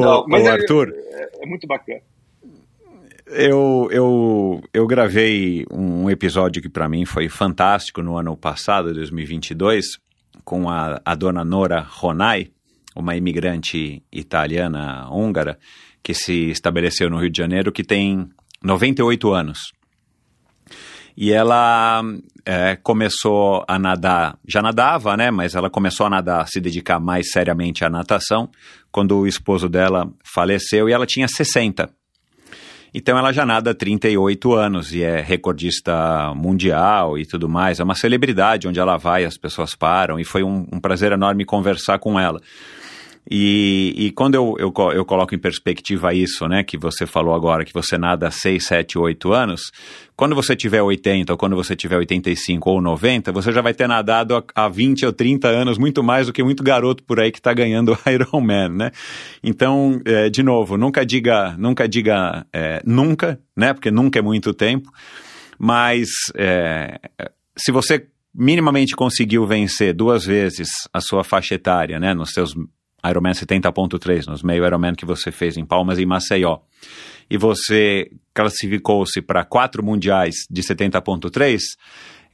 não, 0.00 0.26
mas 0.28 0.44
é, 0.44 0.50
Arthur, 0.50 0.92
é, 0.94 1.30
é, 1.42 1.46
muito 1.46 1.66
bacana. 1.66 2.02
Eu, 3.26 3.88
eu, 3.90 4.62
eu 4.72 4.86
gravei 4.86 5.66
um 5.70 6.08
episódio 6.10 6.60
que 6.60 6.68
para 6.68 6.86
mim 6.88 7.06
foi 7.06 7.28
fantástico 7.28 8.02
no 8.02 8.18
ano 8.18 8.36
passado, 8.36 8.92
2022, 8.92 9.98
com 10.44 10.68
a, 10.68 11.00
a 11.02 11.14
dona 11.14 11.42
Nora 11.42 11.80
Ronai, 11.80 12.50
uma 12.94 13.16
imigrante 13.16 14.02
italiana 14.12 15.08
húngara 15.10 15.58
que 16.02 16.12
se 16.12 16.50
estabeleceu 16.50 17.08
no 17.08 17.18
Rio 17.18 17.30
de 17.30 17.38
Janeiro, 17.38 17.72
que 17.72 17.82
tem 17.82 18.28
98 18.64 19.32
anos. 19.32 19.58
E 21.16 21.30
ela 21.30 22.02
é, 22.44 22.76
começou 22.82 23.64
a 23.68 23.78
nadar, 23.78 24.36
já 24.48 24.60
nadava, 24.60 25.16
né? 25.16 25.30
Mas 25.30 25.54
ela 25.54 25.70
começou 25.70 26.06
a 26.06 26.10
nadar, 26.10 26.48
se 26.48 26.60
dedicar 26.60 26.98
mais 26.98 27.30
seriamente 27.30 27.84
à 27.84 27.90
natação, 27.90 28.48
quando 28.90 29.18
o 29.18 29.26
esposo 29.26 29.68
dela 29.68 30.10
faleceu 30.24 30.88
e 30.88 30.92
ela 30.92 31.06
tinha 31.06 31.28
60. 31.28 31.88
Então 32.92 33.18
ela 33.18 33.32
já 33.32 33.44
nada 33.44 33.72
há 33.72 33.74
38 33.74 34.54
anos 34.54 34.94
e 34.94 35.02
é 35.02 35.20
recordista 35.20 36.32
mundial 36.34 37.18
e 37.18 37.26
tudo 37.26 37.48
mais. 37.48 37.80
É 37.80 37.84
uma 37.84 37.94
celebridade, 37.94 38.66
onde 38.66 38.78
ela 38.78 38.96
vai, 38.96 39.24
as 39.24 39.36
pessoas 39.36 39.74
param, 39.74 40.18
e 40.18 40.24
foi 40.24 40.44
um, 40.44 40.66
um 40.72 40.80
prazer 40.80 41.12
enorme 41.12 41.44
conversar 41.44 41.98
com 41.98 42.18
ela. 42.18 42.40
E, 43.30 43.94
e 43.96 44.10
quando 44.10 44.34
eu, 44.34 44.54
eu, 44.58 44.72
eu, 44.92 45.04
coloco 45.04 45.34
em 45.34 45.38
perspectiva 45.38 46.12
isso, 46.12 46.46
né, 46.46 46.62
que 46.62 46.76
você 46.76 47.06
falou 47.06 47.34
agora, 47.34 47.64
que 47.64 47.72
você 47.72 47.96
nada 47.96 48.28
há 48.28 48.30
6, 48.30 48.62
7, 48.62 48.98
8 48.98 49.32
anos, 49.32 49.72
quando 50.14 50.34
você 50.34 50.54
tiver 50.54 50.82
80 50.82 51.32
ou 51.32 51.38
quando 51.38 51.56
você 51.56 51.74
tiver 51.74 51.96
85 51.96 52.70
ou 52.70 52.82
90, 52.82 53.32
você 53.32 53.50
já 53.50 53.62
vai 53.62 53.72
ter 53.72 53.88
nadado 53.88 54.44
há 54.54 54.68
20 54.68 55.06
ou 55.06 55.12
30 55.12 55.48
anos, 55.48 55.78
muito 55.78 56.02
mais 56.02 56.26
do 56.26 56.34
que 56.34 56.42
muito 56.42 56.62
garoto 56.62 57.02
por 57.02 57.18
aí 57.18 57.32
que 57.32 57.38
está 57.38 57.54
ganhando 57.54 57.96
Ironman, 58.06 58.68
né? 58.68 58.90
Então, 59.42 60.00
é, 60.04 60.28
de 60.28 60.42
novo, 60.42 60.76
nunca 60.76 61.04
diga, 61.04 61.56
nunca 61.56 61.88
diga 61.88 62.46
é, 62.52 62.82
nunca, 62.84 63.40
né, 63.56 63.72
porque 63.72 63.90
nunca 63.90 64.18
é 64.18 64.22
muito 64.22 64.52
tempo, 64.52 64.90
mas 65.58 66.08
é, 66.36 67.00
se 67.56 67.72
você 67.72 68.06
minimamente 68.34 68.94
conseguiu 68.94 69.46
vencer 69.46 69.94
duas 69.94 70.26
vezes 70.26 70.68
a 70.92 71.00
sua 71.00 71.24
faixa 71.24 71.54
etária, 71.54 71.98
né, 71.98 72.12
nos 72.12 72.30
seus 72.30 72.54
Ironman 73.08 73.32
70.3, 73.32 74.26
nos 74.26 74.42
meio 74.42 74.64
Ironman 74.64 74.94
que 74.94 75.04
você 75.04 75.30
fez 75.30 75.56
em 75.56 75.64
Palmas 75.64 75.98
e 75.98 76.06
Maceió. 76.06 76.58
e 77.30 77.38
você 77.38 78.10
classificou-se 78.34 79.22
para 79.22 79.44
quatro 79.44 79.82
mundiais 79.82 80.34
de 80.50 80.62
70.3, 80.62 81.58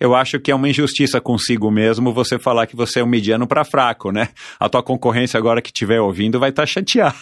eu 0.01 0.14
acho 0.14 0.40
que 0.40 0.51
é 0.51 0.55
uma 0.55 0.68
injustiça 0.68 1.20
consigo 1.20 1.70
mesmo 1.70 2.12
você 2.12 2.39
falar 2.39 2.66
que 2.66 2.74
você 2.74 3.01
é 3.01 3.05
um 3.05 3.06
mediano 3.06 3.47
para 3.47 3.64
fraco, 3.64 4.10
né? 4.10 4.31
A 4.59 4.66
tua 4.66 4.82
concorrência 4.82 5.36
agora 5.36 5.60
que 5.60 5.68
estiver 5.68 6.01
ouvindo 6.01 6.40
vai 6.40 6.48
estar 6.48 6.62
tá 6.62 6.66
chateada. 6.66 7.14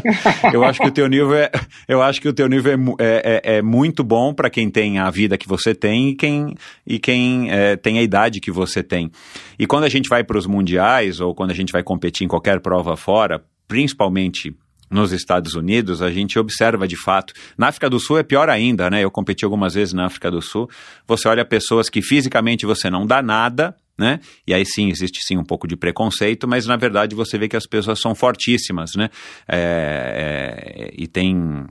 eu 0.52 0.64
acho 0.64 0.80
que 0.80 0.88
o 0.88 0.90
teu 0.90 1.06
nível 1.06 1.34
é, 1.34 1.50
eu 1.86 2.00
acho 2.00 2.18
que 2.20 2.28
o 2.28 2.32
teu 2.32 2.48
nível 2.48 2.96
é, 2.98 3.04
é, 3.04 3.54
é, 3.54 3.56
é 3.58 3.62
muito 3.62 4.02
bom 4.02 4.32
para 4.32 4.48
quem 4.48 4.70
tem 4.70 4.98
a 4.98 5.10
vida 5.10 5.36
que 5.36 5.46
você 5.46 5.74
tem 5.74 6.08
e 6.08 6.14
quem, 6.14 6.54
e 6.86 6.98
quem 6.98 7.50
é, 7.50 7.76
tem 7.76 7.98
a 7.98 8.02
idade 8.02 8.40
que 8.40 8.50
você 8.50 8.82
tem. 8.82 9.10
E 9.58 9.66
quando 9.66 9.84
a 9.84 9.88
gente 9.90 10.08
vai 10.08 10.24
para 10.24 10.38
os 10.38 10.46
mundiais 10.46 11.20
ou 11.20 11.34
quando 11.34 11.50
a 11.50 11.54
gente 11.54 11.72
vai 11.72 11.82
competir 11.82 12.24
em 12.24 12.28
qualquer 12.28 12.60
prova 12.60 12.96
fora, 12.96 13.44
principalmente 13.66 14.56
nos 14.90 15.12
Estados 15.12 15.54
Unidos, 15.54 16.02
a 16.02 16.10
gente 16.10 16.38
observa 16.38 16.86
de 16.86 16.96
fato. 16.96 17.32
Na 17.56 17.68
África 17.68 17.88
do 17.90 18.00
Sul 18.00 18.18
é 18.18 18.22
pior 18.22 18.48
ainda, 18.48 18.88
né? 18.90 19.02
Eu 19.02 19.10
competi 19.10 19.44
algumas 19.44 19.74
vezes 19.74 19.92
na 19.92 20.06
África 20.06 20.30
do 20.30 20.40
Sul. 20.40 20.68
Você 21.06 21.28
olha 21.28 21.44
pessoas 21.44 21.88
que 21.88 22.02
fisicamente 22.02 22.66
você 22.66 22.88
não 22.90 23.06
dá 23.06 23.22
nada, 23.22 23.74
né? 23.98 24.20
E 24.46 24.54
aí 24.54 24.64
sim, 24.64 24.88
existe 24.90 25.20
sim 25.22 25.36
um 25.36 25.44
pouco 25.44 25.66
de 25.66 25.76
preconceito, 25.76 26.46
mas 26.46 26.66
na 26.66 26.76
verdade 26.76 27.14
você 27.14 27.36
vê 27.36 27.48
que 27.48 27.56
as 27.56 27.66
pessoas 27.66 28.00
são 28.00 28.14
fortíssimas, 28.14 28.92
né? 28.96 29.10
É, 29.46 30.88
é, 30.88 30.94
e 30.96 31.06
tem 31.06 31.66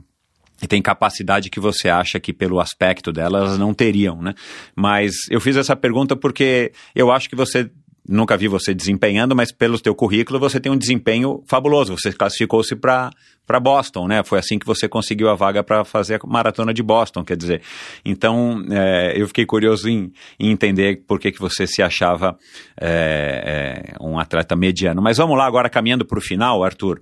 e 0.60 0.66
tem 0.66 0.82
capacidade 0.82 1.50
que 1.50 1.60
você 1.60 1.88
acha 1.88 2.18
que 2.18 2.32
pelo 2.32 2.58
aspecto 2.58 3.12
delas 3.12 3.56
não 3.56 3.72
teriam, 3.72 4.20
né? 4.20 4.34
Mas 4.74 5.14
eu 5.30 5.40
fiz 5.40 5.56
essa 5.56 5.76
pergunta 5.76 6.16
porque 6.16 6.72
eu 6.94 7.12
acho 7.12 7.28
que 7.30 7.36
você 7.36 7.70
nunca 8.08 8.36
vi 8.36 8.48
você 8.48 8.74
desempenhando, 8.74 9.36
mas 9.36 9.52
pelo 9.52 9.78
teu 9.78 9.94
currículo 9.94 10.40
você 10.40 10.58
tem 10.58 10.72
um 10.72 10.76
desempenho 10.76 11.42
fabuloso. 11.46 11.96
Você 11.96 12.12
classificou-se 12.12 12.74
para 12.74 13.12
Boston, 13.60 14.08
né? 14.08 14.24
Foi 14.24 14.38
assim 14.38 14.58
que 14.58 14.66
você 14.66 14.88
conseguiu 14.88 15.28
a 15.28 15.34
vaga 15.34 15.62
para 15.62 15.84
fazer 15.84 16.20
a 16.22 16.26
maratona 16.26 16.72
de 16.72 16.82
Boston, 16.82 17.22
quer 17.22 17.36
dizer. 17.36 17.62
Então, 18.04 18.64
é, 18.70 19.12
eu 19.14 19.26
fiquei 19.26 19.44
curioso 19.44 19.88
em, 19.88 20.12
em, 20.40 20.50
entender 20.50 21.02
por 21.06 21.20
que, 21.20 21.30
que 21.30 21.38
você 21.38 21.66
se 21.66 21.82
achava 21.82 22.36
é, 22.80 23.92
é, 23.92 24.04
um 24.04 24.18
atleta 24.18 24.56
mediano. 24.56 25.02
Mas 25.02 25.18
vamos 25.18 25.36
lá, 25.36 25.46
agora 25.46 25.68
caminhando 25.68 26.04
para 26.04 26.18
o 26.18 26.22
final, 26.22 26.64
Arthur. 26.64 27.00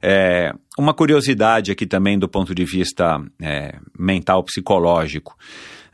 É, 0.00 0.52
uma 0.78 0.94
curiosidade 0.94 1.72
aqui 1.72 1.86
também 1.86 2.18
do 2.18 2.28
ponto 2.28 2.54
de 2.54 2.64
vista 2.64 3.20
é, 3.42 3.76
mental, 3.98 4.44
psicológico. 4.44 5.36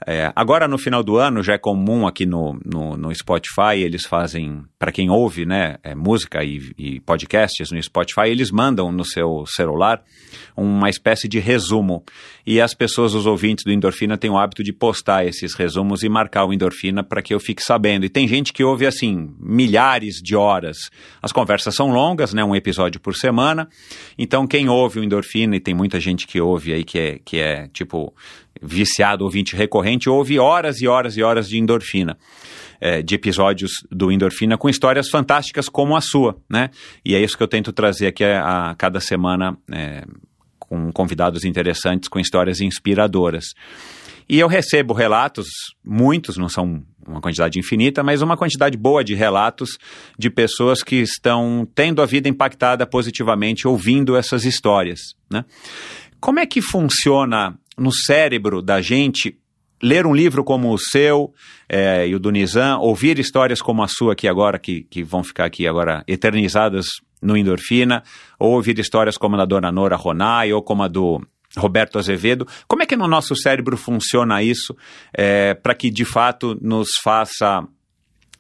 É, 0.07 0.33
agora, 0.35 0.67
no 0.67 0.79
final 0.79 1.03
do 1.03 1.17
ano, 1.17 1.43
já 1.43 1.55
é 1.55 1.59
comum 1.59 2.07
aqui 2.07 2.27
no, 2.27 2.59
no, 2.65 2.97
no 2.97 3.15
Spotify, 3.15 3.77
eles 3.77 4.05
fazem, 4.05 4.63
para 4.79 4.93
quem 4.93 5.11
ouve 5.11 5.45
né, 5.45 5.77
é, 5.83 5.95
música 5.95 6.43
e, 6.45 6.73
e, 6.79 7.01
podcasts 7.01 7.71
no 7.71 7.83
Spotify, 7.83 8.29
eles 8.29 8.51
mandam 8.51 8.91
no 8.91 9.05
seu 9.05 9.45
celular 9.47 10.03
uma 10.57 10.89
espécie 10.89 11.29
de 11.29 11.39
resumo. 11.39 12.05
E 12.47 12.61
as 12.61 12.75
pessoas, 12.75 13.15
os 13.15 13.27
ouvintes 13.27 13.65
do 13.65 13.73
Endorfina, 13.73 14.19
têm 14.19 14.31
o 14.31 14.37
hábito 14.37 14.63
de 14.63 14.73
postar 14.73 15.25
esses 15.25 15.55
resumos 15.55 16.03
e 16.03 16.09
marcar 16.09 16.45
o 16.45 16.53
Endorfina 16.53 17.05
para 17.05 17.23
que 17.23 17.33
eu 17.33 17.41
fique 17.41 17.63
sabendo. 17.63 18.05
E 18.05 18.09
tem 18.09 18.27
gente 18.27 18.53
que 18.53 18.65
ouve, 18.65 18.87
assim, 18.87 19.35
milhares 19.39 20.17
de 20.17 20.35
horas. 20.35 20.91
As 21.23 21.33
conversas 21.33 21.75
são 21.75 21.91
longas, 21.91 22.35
né, 22.35 22.45
um 22.45 22.57
episódio 22.57 23.01
por 23.01 23.15
semana. 23.15 23.69
Então, 24.19 24.47
quem 24.47 24.69
ouve 24.69 25.01
o 25.01 25.05
Endorfina, 25.05 25.57
e 25.57 25.61
tem 25.61 25.75
muita 25.75 26.01
gente 26.01 26.27
que 26.27 26.41
ouve 26.41 26.73
aí 26.73 26.85
que 26.85 26.99
é, 26.99 27.21
que 27.25 27.39
é 27.39 27.69
tipo 27.69 28.15
viciado, 28.63 29.25
ouvinte 29.25 29.57
recorrente, 29.57 30.09
ouve 30.09 30.39
horas 30.39 30.81
e 30.81 30.87
horas 30.87 31.17
e 31.17 31.23
horas 31.23 31.49
de 31.49 31.59
endorfina. 31.59 32.17
É, 32.85 33.01
de 33.01 33.15
episódios 33.15 33.71
do 33.93 34.11
Endorfina 34.11 34.59
com 34.59 34.69
histórias 34.69 35.09
fantásticas 35.09 35.69
como 35.69 35.95
a 35.95 36.01
sua, 36.01 36.37
né? 36.51 36.69
E 37.05 37.15
é 37.15 37.21
isso 37.21 37.37
que 37.37 37.43
eu 37.43 37.47
tento 37.47 37.73
trazer 37.73 38.09
aqui 38.09 38.25
a, 38.25 38.71
a 38.71 38.75
cada 38.75 38.99
semana 38.99 39.57
é, 39.71 40.05
com 40.59 40.91
convidados 40.91 41.45
interessantes, 41.45 42.09
com 42.09 42.19
histórias 42.19 42.61
inspiradoras. 42.61 43.55
E 44.29 44.39
eu 44.39 44.49
recebo 44.49 44.95
relatos, 44.95 45.47
muitos, 45.85 46.37
não 46.37 46.49
são 46.49 46.83
uma 47.07 47.21
quantidade 47.21 47.59
infinita, 47.59 48.03
mas 48.03 48.23
uma 48.23 48.37
quantidade 48.37 48.77
boa 48.77 49.05
de 49.05 49.15
relatos 49.15 49.77
de 50.19 50.31
pessoas 50.31 50.83
que 50.83 50.97
estão 50.97 51.69
tendo 51.75 52.01
a 52.01 52.07
vida 52.07 52.29
impactada 52.29 52.87
positivamente 52.87 53.69
ouvindo 53.69 54.17
essas 54.17 54.45
histórias. 54.45 55.01
Né? 55.31 55.45
Como 56.21 56.39
é 56.39 56.47
que 56.47 56.63
funciona 56.63 57.59
no 57.79 57.93
cérebro 57.93 58.61
da 58.63 58.81
gente 58.81 59.39
ler 59.83 60.07
um 60.07 60.15
livro 60.15 60.45
como 60.45 60.73
o 60.73 60.79
seu 60.79 61.35
é, 61.69 62.07
e 62.07 62.15
o 62.15 62.21
do 62.21 62.31
Nizam, 62.31 62.81
ouvir 62.81 63.19
histórias 63.19 63.61
como 63.61 63.83
a 63.83 63.89
sua 63.89 64.13
aqui 64.13 64.29
agora, 64.29 64.59
que, 64.59 64.85
que 64.85 65.03
vão 65.03 65.25
ficar 65.25 65.45
aqui 65.45 65.67
agora 65.67 66.05
eternizadas 66.07 66.87
no 67.21 67.37
Endorfina, 67.37 68.03
ou 68.39 68.53
ouvir 68.53 68.79
histórias 68.79 69.19
como 69.19 69.35
a 69.35 69.39
da 69.39 69.45
dona 69.45 69.73
Nora 69.73 69.97
Ronai, 69.97 70.53
ou 70.53 70.63
como 70.63 70.83
a 70.83 70.89
do 70.89 71.21
Roberto 71.57 71.99
Azevedo. 71.99 72.47
Como 72.67 72.83
é 72.83 72.87
que 72.87 72.97
no 72.97 73.09
nosso 73.09 73.35
cérebro 73.35 73.77
funciona 73.77 74.43
isso 74.43 74.77
é, 75.13 75.55
para 75.55 75.75
que 75.75 75.91
de 75.91 76.05
fato 76.05 76.57
nos 76.61 76.91
faça 77.03 77.67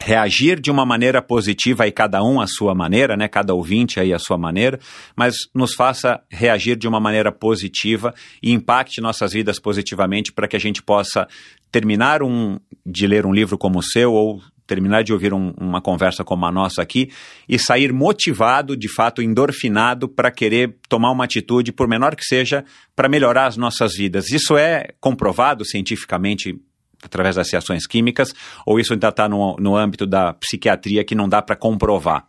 reagir 0.04 0.60
de 0.60 0.70
uma 0.70 0.84
maneira 0.84 1.22
positiva 1.22 1.86
e 1.86 1.92
cada 1.92 2.22
um 2.22 2.40
a 2.40 2.46
sua 2.46 2.74
maneira, 2.74 3.16
né? 3.16 3.28
Cada 3.28 3.54
ouvinte 3.54 4.00
aí 4.00 4.12
a 4.12 4.18
sua 4.18 4.36
maneira, 4.36 4.78
mas 5.16 5.34
nos 5.54 5.74
faça 5.74 6.20
reagir 6.30 6.76
de 6.76 6.88
uma 6.88 7.00
maneira 7.00 7.30
positiva 7.30 8.14
e 8.42 8.52
impacte 8.52 9.00
nossas 9.00 9.32
vidas 9.32 9.58
positivamente 9.58 10.32
para 10.32 10.48
que 10.48 10.56
a 10.56 10.60
gente 10.60 10.82
possa 10.82 11.26
terminar 11.70 12.22
um 12.22 12.58
de 12.84 13.06
ler 13.06 13.24
um 13.24 13.32
livro 13.32 13.56
como 13.56 13.78
o 13.78 13.82
seu 13.82 14.12
ou 14.12 14.40
terminar 14.66 15.02
de 15.02 15.12
ouvir 15.12 15.34
um, 15.34 15.52
uma 15.58 15.80
conversa 15.80 16.24
como 16.24 16.46
a 16.46 16.52
nossa 16.52 16.80
aqui 16.82 17.10
e 17.48 17.58
sair 17.58 17.92
motivado, 17.92 18.76
de 18.76 18.88
fato 18.88 19.20
endorfinado 19.20 20.08
para 20.08 20.30
querer 20.30 20.76
tomar 20.88 21.10
uma 21.10 21.24
atitude, 21.24 21.72
por 21.72 21.86
menor 21.86 22.16
que 22.16 22.24
seja, 22.24 22.64
para 22.96 23.08
melhorar 23.08 23.46
as 23.46 23.56
nossas 23.56 23.94
vidas. 23.94 24.30
Isso 24.30 24.56
é 24.56 24.88
comprovado 25.00 25.64
cientificamente 25.64 26.58
através 27.04 27.36
das 27.36 27.50
reações 27.50 27.86
químicas, 27.86 28.32
ou 28.66 28.78
isso 28.78 28.92
ainda 28.92 29.08
está 29.08 29.28
no, 29.28 29.56
no 29.56 29.76
âmbito 29.76 30.06
da 30.06 30.32
psiquiatria 30.34 31.04
que 31.04 31.14
não 31.14 31.28
dá 31.28 31.42
para 31.42 31.56
comprovar? 31.56 32.26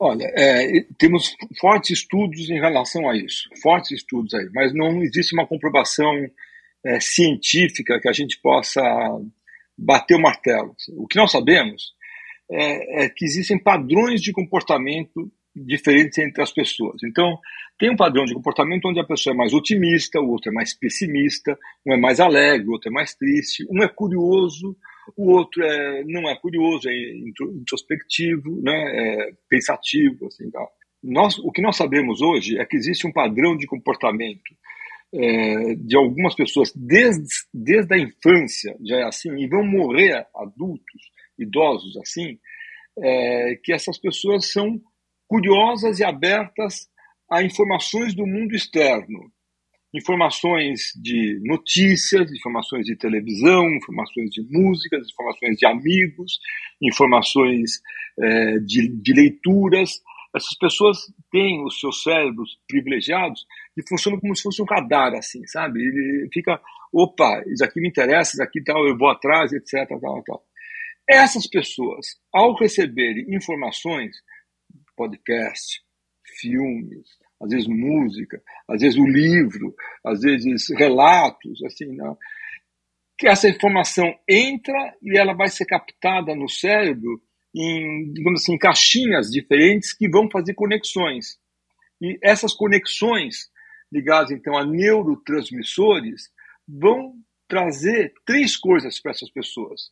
Olha, 0.00 0.30
é, 0.36 0.84
temos 0.96 1.34
fortes 1.58 1.98
estudos 1.98 2.48
em 2.50 2.60
relação 2.60 3.08
a 3.10 3.16
isso, 3.16 3.48
fortes 3.60 3.90
estudos 3.90 4.32
aí, 4.32 4.48
mas 4.54 4.72
não 4.72 5.02
existe 5.02 5.34
uma 5.34 5.46
comprovação 5.46 6.14
é, 6.84 7.00
científica 7.00 7.98
que 8.00 8.08
a 8.08 8.12
gente 8.12 8.38
possa 8.40 8.80
bater 9.76 10.14
o 10.14 10.22
martelo. 10.22 10.74
O 10.96 11.06
que 11.06 11.16
nós 11.16 11.32
sabemos 11.32 11.94
é, 12.50 13.04
é 13.04 13.08
que 13.08 13.24
existem 13.24 13.58
padrões 13.58 14.20
de 14.20 14.32
comportamento 14.32 15.30
diferentes 15.64 16.18
entre 16.18 16.42
as 16.42 16.52
pessoas. 16.52 17.02
Então, 17.04 17.38
tem 17.78 17.90
um 17.90 17.96
padrão 17.96 18.24
de 18.24 18.34
comportamento 18.34 18.86
onde 18.86 19.00
a 19.00 19.04
pessoa 19.04 19.34
é 19.34 19.36
mais 19.36 19.52
otimista, 19.52 20.20
o 20.20 20.30
outro 20.30 20.50
é 20.50 20.54
mais 20.54 20.74
pessimista, 20.74 21.58
um 21.86 21.94
é 21.94 21.96
mais 21.96 22.20
alegre, 22.20 22.68
o 22.68 22.72
outro 22.72 22.90
é 22.90 22.92
mais 22.92 23.14
triste, 23.14 23.66
um 23.70 23.82
é 23.82 23.88
curioso, 23.88 24.76
o 25.16 25.30
outro 25.30 25.62
é, 25.62 26.04
não 26.04 26.28
é 26.28 26.36
curioso, 26.36 26.88
é 26.88 27.16
introspectivo, 27.60 28.60
né, 28.62 28.72
é 28.72 29.32
pensativo, 29.48 30.26
assim. 30.26 30.50
Nós, 31.02 31.38
o 31.38 31.52
que 31.52 31.62
nós 31.62 31.76
sabemos 31.76 32.20
hoje 32.20 32.58
é 32.58 32.64
que 32.64 32.76
existe 32.76 33.06
um 33.06 33.12
padrão 33.12 33.56
de 33.56 33.66
comportamento 33.66 34.54
é, 35.14 35.74
de 35.76 35.96
algumas 35.96 36.34
pessoas 36.34 36.72
desde, 36.74 37.28
desde 37.54 37.94
a 37.94 37.98
infância 37.98 38.76
já 38.84 38.96
é 38.96 39.02
assim 39.04 39.34
e 39.36 39.46
vão 39.46 39.64
morrer 39.64 40.26
adultos, 40.34 41.10
idosos 41.38 41.96
assim, 41.96 42.38
é, 42.98 43.58
que 43.62 43.72
essas 43.72 43.98
pessoas 43.98 44.50
são 44.50 44.80
curiosas 45.28 46.00
e 46.00 46.04
abertas 46.04 46.88
a 47.30 47.42
informações 47.42 48.14
do 48.14 48.26
mundo 48.26 48.54
externo, 48.54 49.30
informações 49.94 50.92
de 51.00 51.38
notícias, 51.44 52.30
informações 52.32 52.86
de 52.86 52.96
televisão, 52.96 53.68
informações 53.74 54.30
de 54.30 54.42
músicas, 54.50 55.06
informações 55.08 55.56
de 55.56 55.66
amigos, 55.66 56.38
informações 56.82 57.80
é, 58.18 58.58
de, 58.60 58.88
de 58.88 59.12
leituras. 59.12 60.00
Essas 60.34 60.56
pessoas 60.58 60.98
têm 61.30 61.64
os 61.64 61.78
seus 61.78 62.02
cérebros 62.02 62.58
privilegiados 62.66 63.46
e 63.76 63.88
funcionam 63.88 64.20
como 64.20 64.34
se 64.34 64.42
fosse 64.42 64.62
um 64.62 64.66
radar, 64.66 65.14
assim, 65.14 65.46
sabe? 65.46 65.80
Ele 65.80 66.28
fica, 66.32 66.60
opa, 66.92 67.42
isso 67.46 67.64
aqui 67.64 67.80
me 67.80 67.88
interessa, 67.88 68.32
isso 68.32 68.42
aqui 68.42 68.62
tal, 68.62 68.86
eu 68.86 68.96
vou 68.96 69.08
atrás, 69.08 69.52
etc, 69.52 69.88
tal, 69.88 70.22
tal. 70.22 70.44
Essas 71.08 71.46
pessoas, 71.46 72.18
ao 72.32 72.54
receberem 72.54 73.24
informações, 73.34 74.14
podcast, 74.98 75.80
filmes, 76.40 77.08
às 77.40 77.50
vezes 77.50 77.68
música, 77.68 78.42
às 78.68 78.80
vezes 78.80 78.98
o 78.98 79.06
livro, 79.06 79.72
às 80.04 80.20
vezes 80.20 80.68
relatos, 80.76 81.62
assim, 81.64 81.86
não. 81.94 82.10
Né? 82.10 82.16
que 83.18 83.26
essa 83.26 83.48
informação 83.48 84.06
entra 84.28 84.94
e 85.02 85.18
ela 85.18 85.34
vai 85.34 85.48
ser 85.48 85.66
captada 85.66 86.36
no 86.36 86.48
cérebro 86.48 87.20
em, 87.52 88.12
digamos 88.12 88.42
assim, 88.42 88.56
caixinhas 88.56 89.28
diferentes 89.28 89.92
que 89.92 90.08
vão 90.08 90.30
fazer 90.30 90.54
conexões. 90.54 91.36
E 92.00 92.16
essas 92.22 92.54
conexões 92.54 93.50
ligadas 93.90 94.30
então 94.30 94.56
a 94.56 94.64
neurotransmissores 94.64 96.30
vão 96.68 97.14
trazer 97.48 98.12
três 98.24 98.56
coisas 98.56 99.00
para 99.00 99.10
essas 99.10 99.30
pessoas. 99.30 99.90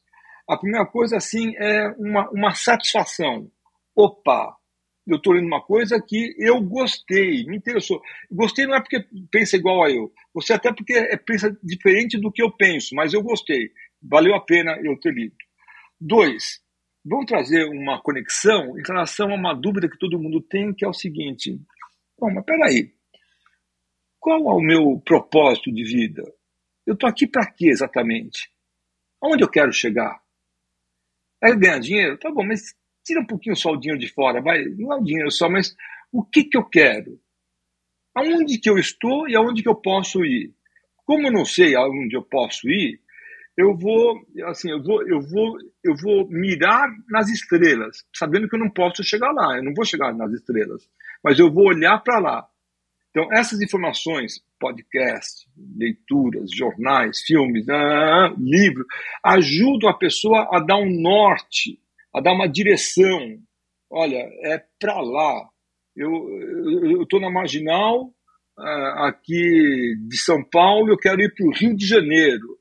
A 0.49 0.57
primeira 0.57 0.87
coisa 0.87 1.17
assim 1.17 1.53
é 1.57 1.89
uma, 1.99 2.31
uma 2.31 2.55
satisfação. 2.55 3.51
Opa, 3.97 4.55
eu 5.07 5.17
estou 5.17 5.33
lendo 5.33 5.47
uma 5.47 5.63
coisa 5.63 6.03
que 6.05 6.35
eu 6.39 6.61
gostei, 6.61 7.45
me 7.45 7.57
interessou. 7.57 8.03
Gostei 8.31 8.67
não 8.67 8.75
é 8.75 8.81
porque 8.81 9.07
pensa 9.31 9.57
igual 9.57 9.85
a 9.85 9.91
eu, 9.91 10.13
você 10.35 10.53
até 10.53 10.73
porque 10.73 10.95
é, 10.95 11.17
pensa 11.17 11.57
diferente 11.63 12.19
do 12.19 12.33
que 12.33 12.43
eu 12.43 12.51
penso, 12.51 12.95
mas 12.95 13.15
eu 13.15 13.23
gostei. 13.23 13.71
Valeu 14.03 14.35
a 14.35 14.41
pena 14.41 14.79
eu 14.83 14.99
ter 14.99 15.15
lido. 15.15 15.37
Dois, 16.01 16.61
vamos 17.05 17.27
trazer 17.27 17.65
uma 17.67 18.03
conexão 18.03 18.77
em 18.79 18.83
relação 18.87 19.31
a 19.31 19.35
uma 19.35 19.55
dúvida 19.55 19.89
que 19.89 19.99
todo 19.99 20.19
mundo 20.19 20.41
tem, 20.41 20.75
que 20.75 20.85
é 20.85 20.89
o 20.89 20.93
seguinte: 20.93 21.57
bom, 22.19 22.33
mas 22.33 22.45
peraí, 22.45 22.93
qual 24.19 24.41
é 24.41 24.55
o 24.55 24.61
meu 24.61 25.01
propósito 25.05 25.73
de 25.73 25.85
vida? 25.85 26.23
Eu 26.85 26.95
estou 26.95 27.09
aqui 27.09 27.27
para 27.27 27.51
quê 27.51 27.69
exatamente? 27.69 28.51
Aonde 29.23 29.45
eu 29.45 29.49
quero 29.49 29.73
chegar? 29.73 30.21
É 31.43 31.55
ganhar 31.55 31.79
dinheiro? 31.79 32.19
Tá 32.19 32.31
bom, 32.31 32.45
mas 32.45 32.75
tira 33.07 33.21
um 33.21 33.27
pouquinho 33.27 33.57
só 33.57 33.71
o 33.71 33.77
dinheiro 33.77 34.01
de 34.01 34.13
fora, 34.13 34.43
vai, 34.43 34.65
não 34.65 34.93
é 34.93 34.97
o 34.97 35.05
dinheiro 35.05 35.31
só, 35.31 35.49
mas 35.49 35.75
o 36.13 36.25
que, 36.25 36.45
que 36.45 36.59
eu 36.59 36.65
quero? 36.65 37.19
Aonde 38.15 38.59
que 38.59 38.69
eu 38.69 38.79
estou 38.79 39.29
e 39.29 39.37
aonde 39.37 39.63
que 39.63 39.69
eu 39.69 39.77
posso 39.77 40.25
ir? 40.25 40.53
Como 41.05 41.27
eu 41.27 41.33
não 41.33 41.45
sei 41.45 41.77
aonde 41.77 42.17
eu 42.17 42.23
posso 42.23 42.69
ir, 42.69 43.01
eu 43.57 43.77
vou, 43.77 44.21
assim, 44.47 44.71
eu 44.71 44.83
vou, 44.83 45.07
eu 45.07 45.21
vou, 45.21 45.57
eu 45.85 45.95
vou 45.97 46.29
mirar 46.29 46.89
nas 47.09 47.29
estrelas, 47.29 48.05
sabendo 48.15 48.49
que 48.49 48.57
eu 48.57 48.61
não 48.61 48.71
posso 48.71 49.03
chegar 49.05 49.33
lá, 49.33 49.57
eu 49.57 49.63
não 49.63 49.73
vou 49.73 49.85
chegar 49.85 50.13
nas 50.13 50.33
estrelas, 50.33 50.87
mas 51.23 51.39
eu 51.39 51.51
vou 51.51 51.69
olhar 51.69 51.99
para 52.01 52.19
lá. 52.19 52.49
Então, 53.11 53.33
essas 53.33 53.63
informações, 53.63 54.43
podcast, 54.61 55.49
leituras, 55.75 56.51
jornais, 56.51 57.21
filmes, 57.21 57.67
ah, 57.69 58.35
livro, 58.37 58.85
ajudam 59.25 59.89
a 59.89 59.97
pessoa 59.97 60.51
a 60.53 60.61
dar 60.61 60.77
um 60.77 61.01
norte 61.01 61.81
a 62.17 62.21
dar 62.21 62.33
uma 62.33 62.49
direção. 62.49 63.39
Olha, 63.91 64.27
é 64.43 64.63
para 64.81 64.99
lá. 65.01 65.49
Eu 65.95 67.03
estou 67.03 67.21
na 67.21 67.31
marginal 67.31 68.07
uh, 68.59 69.05
aqui 69.05 69.95
de 70.09 70.17
São 70.17 70.43
Paulo, 70.43 70.91
eu 70.91 70.99
quero 70.99 71.21
ir 71.21 71.33
para 71.35 71.47
o 71.47 71.53
Rio 71.53 71.77
de 71.77 71.87
Janeiro. 71.87 72.59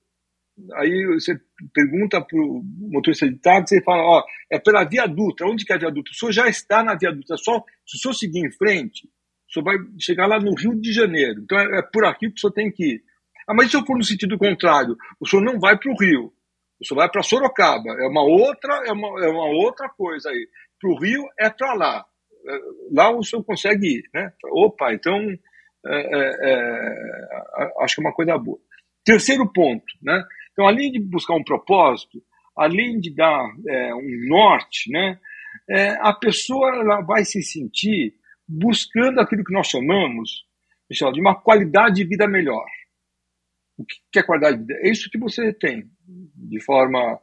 Aí 0.75 1.05
você 1.13 1.37
pergunta 1.73 2.21
para 2.21 2.37
o 2.37 2.61
motorista 2.63 3.29
de 3.29 3.37
táxi 3.37 3.77
e 3.77 3.83
fala: 3.83 4.03
Ó, 4.03 4.23
é 4.51 4.59
pela 4.59 4.85
viaduta. 4.85 5.45
Onde 5.45 5.65
que 5.65 5.71
é 5.73 5.75
a 5.75 5.79
viaduta? 5.79 6.11
O 6.11 6.15
senhor 6.15 6.31
já 6.31 6.47
está 6.47 6.83
na 6.83 6.95
viaduta. 6.95 7.33
É 7.33 7.37
só, 7.37 7.63
se 7.85 7.97
o 7.97 7.99
senhor 7.99 8.13
seguir 8.13 8.39
em 8.39 8.51
frente, 8.51 9.07
o 9.49 9.53
senhor 9.53 9.65
vai 9.65 9.75
chegar 9.99 10.27
lá 10.27 10.39
no 10.39 10.53
Rio 10.53 10.79
de 10.79 10.93
Janeiro. 10.93 11.41
Então 11.41 11.57
é, 11.59 11.79
é 11.79 11.81
por 11.81 12.05
aqui 12.05 12.29
que 12.29 12.35
o 12.35 12.39
senhor 12.39 12.53
tem 12.53 12.71
que 12.71 12.95
ir. 12.95 13.03
Ah, 13.47 13.53
mas 13.53 13.69
se 13.69 13.77
eu 13.77 13.85
for 13.85 13.97
no 13.97 14.03
sentido 14.03 14.37
contrário, 14.37 14.95
o 15.19 15.27
senhor 15.27 15.43
não 15.43 15.59
vai 15.59 15.77
para 15.77 15.91
o 15.91 15.97
Rio. 15.97 16.33
Você 16.81 16.93
vai 16.93 17.09
para 17.09 17.23
Sorocaba, 17.23 17.89
é 17.89 18.07
uma 18.07 18.23
outra, 18.23 18.83
é 18.85 18.91
uma, 18.91 19.25
é 19.25 19.29
uma 19.29 19.47
outra 19.47 19.89
coisa 19.89 20.29
aí. 20.29 20.47
Para 20.79 20.89
o 20.89 20.99
Rio 20.99 21.23
é 21.39 21.49
para 21.49 21.73
lá. 21.73 22.05
É, 22.47 22.59
lá 22.91 23.11
o 23.11 23.23
senhor 23.23 23.43
consegue 23.43 23.99
ir, 23.99 24.03
né? 24.13 24.31
Opa, 24.51 24.93
então 24.93 25.17
é, 25.17 25.37
é, 25.87 26.51
é, 26.51 27.71
acho 27.81 27.95
que 27.95 28.01
é 28.01 28.05
uma 28.05 28.13
coisa 28.13 28.37
boa. 28.37 28.59
Terceiro 29.03 29.51
ponto, 29.51 29.85
né? 30.01 30.23
Então, 30.51 30.67
além 30.67 30.91
de 30.91 30.99
buscar 30.99 31.35
um 31.35 31.43
propósito, 31.43 32.21
além 32.57 32.99
de 32.99 33.13
dar 33.13 33.45
é, 33.67 33.95
um 33.95 34.27
norte, 34.27 34.91
né? 34.91 35.19
A 36.01 36.13
pessoa 36.13 36.75
ela 36.75 37.01
vai 37.01 37.23
se 37.23 37.41
sentir 37.41 38.13
buscando 38.47 39.19
aquilo 39.19 39.43
que 39.43 39.53
nós 39.53 39.67
chamamos, 39.67 40.45
Michel, 40.89 41.11
de 41.11 41.19
uma 41.19 41.33
qualidade 41.33 41.95
de 41.95 42.05
vida 42.05 42.27
melhor. 42.27 42.65
O 43.77 43.83
que 43.85 44.19
é 44.19 44.23
qualidade 44.23 44.57
de 44.57 44.65
vida? 44.65 44.79
É 44.83 44.91
isso 44.91 45.09
que 45.09 45.17
você 45.17 45.51
tem, 45.53 45.89
de 46.07 46.59
forma. 46.63 47.19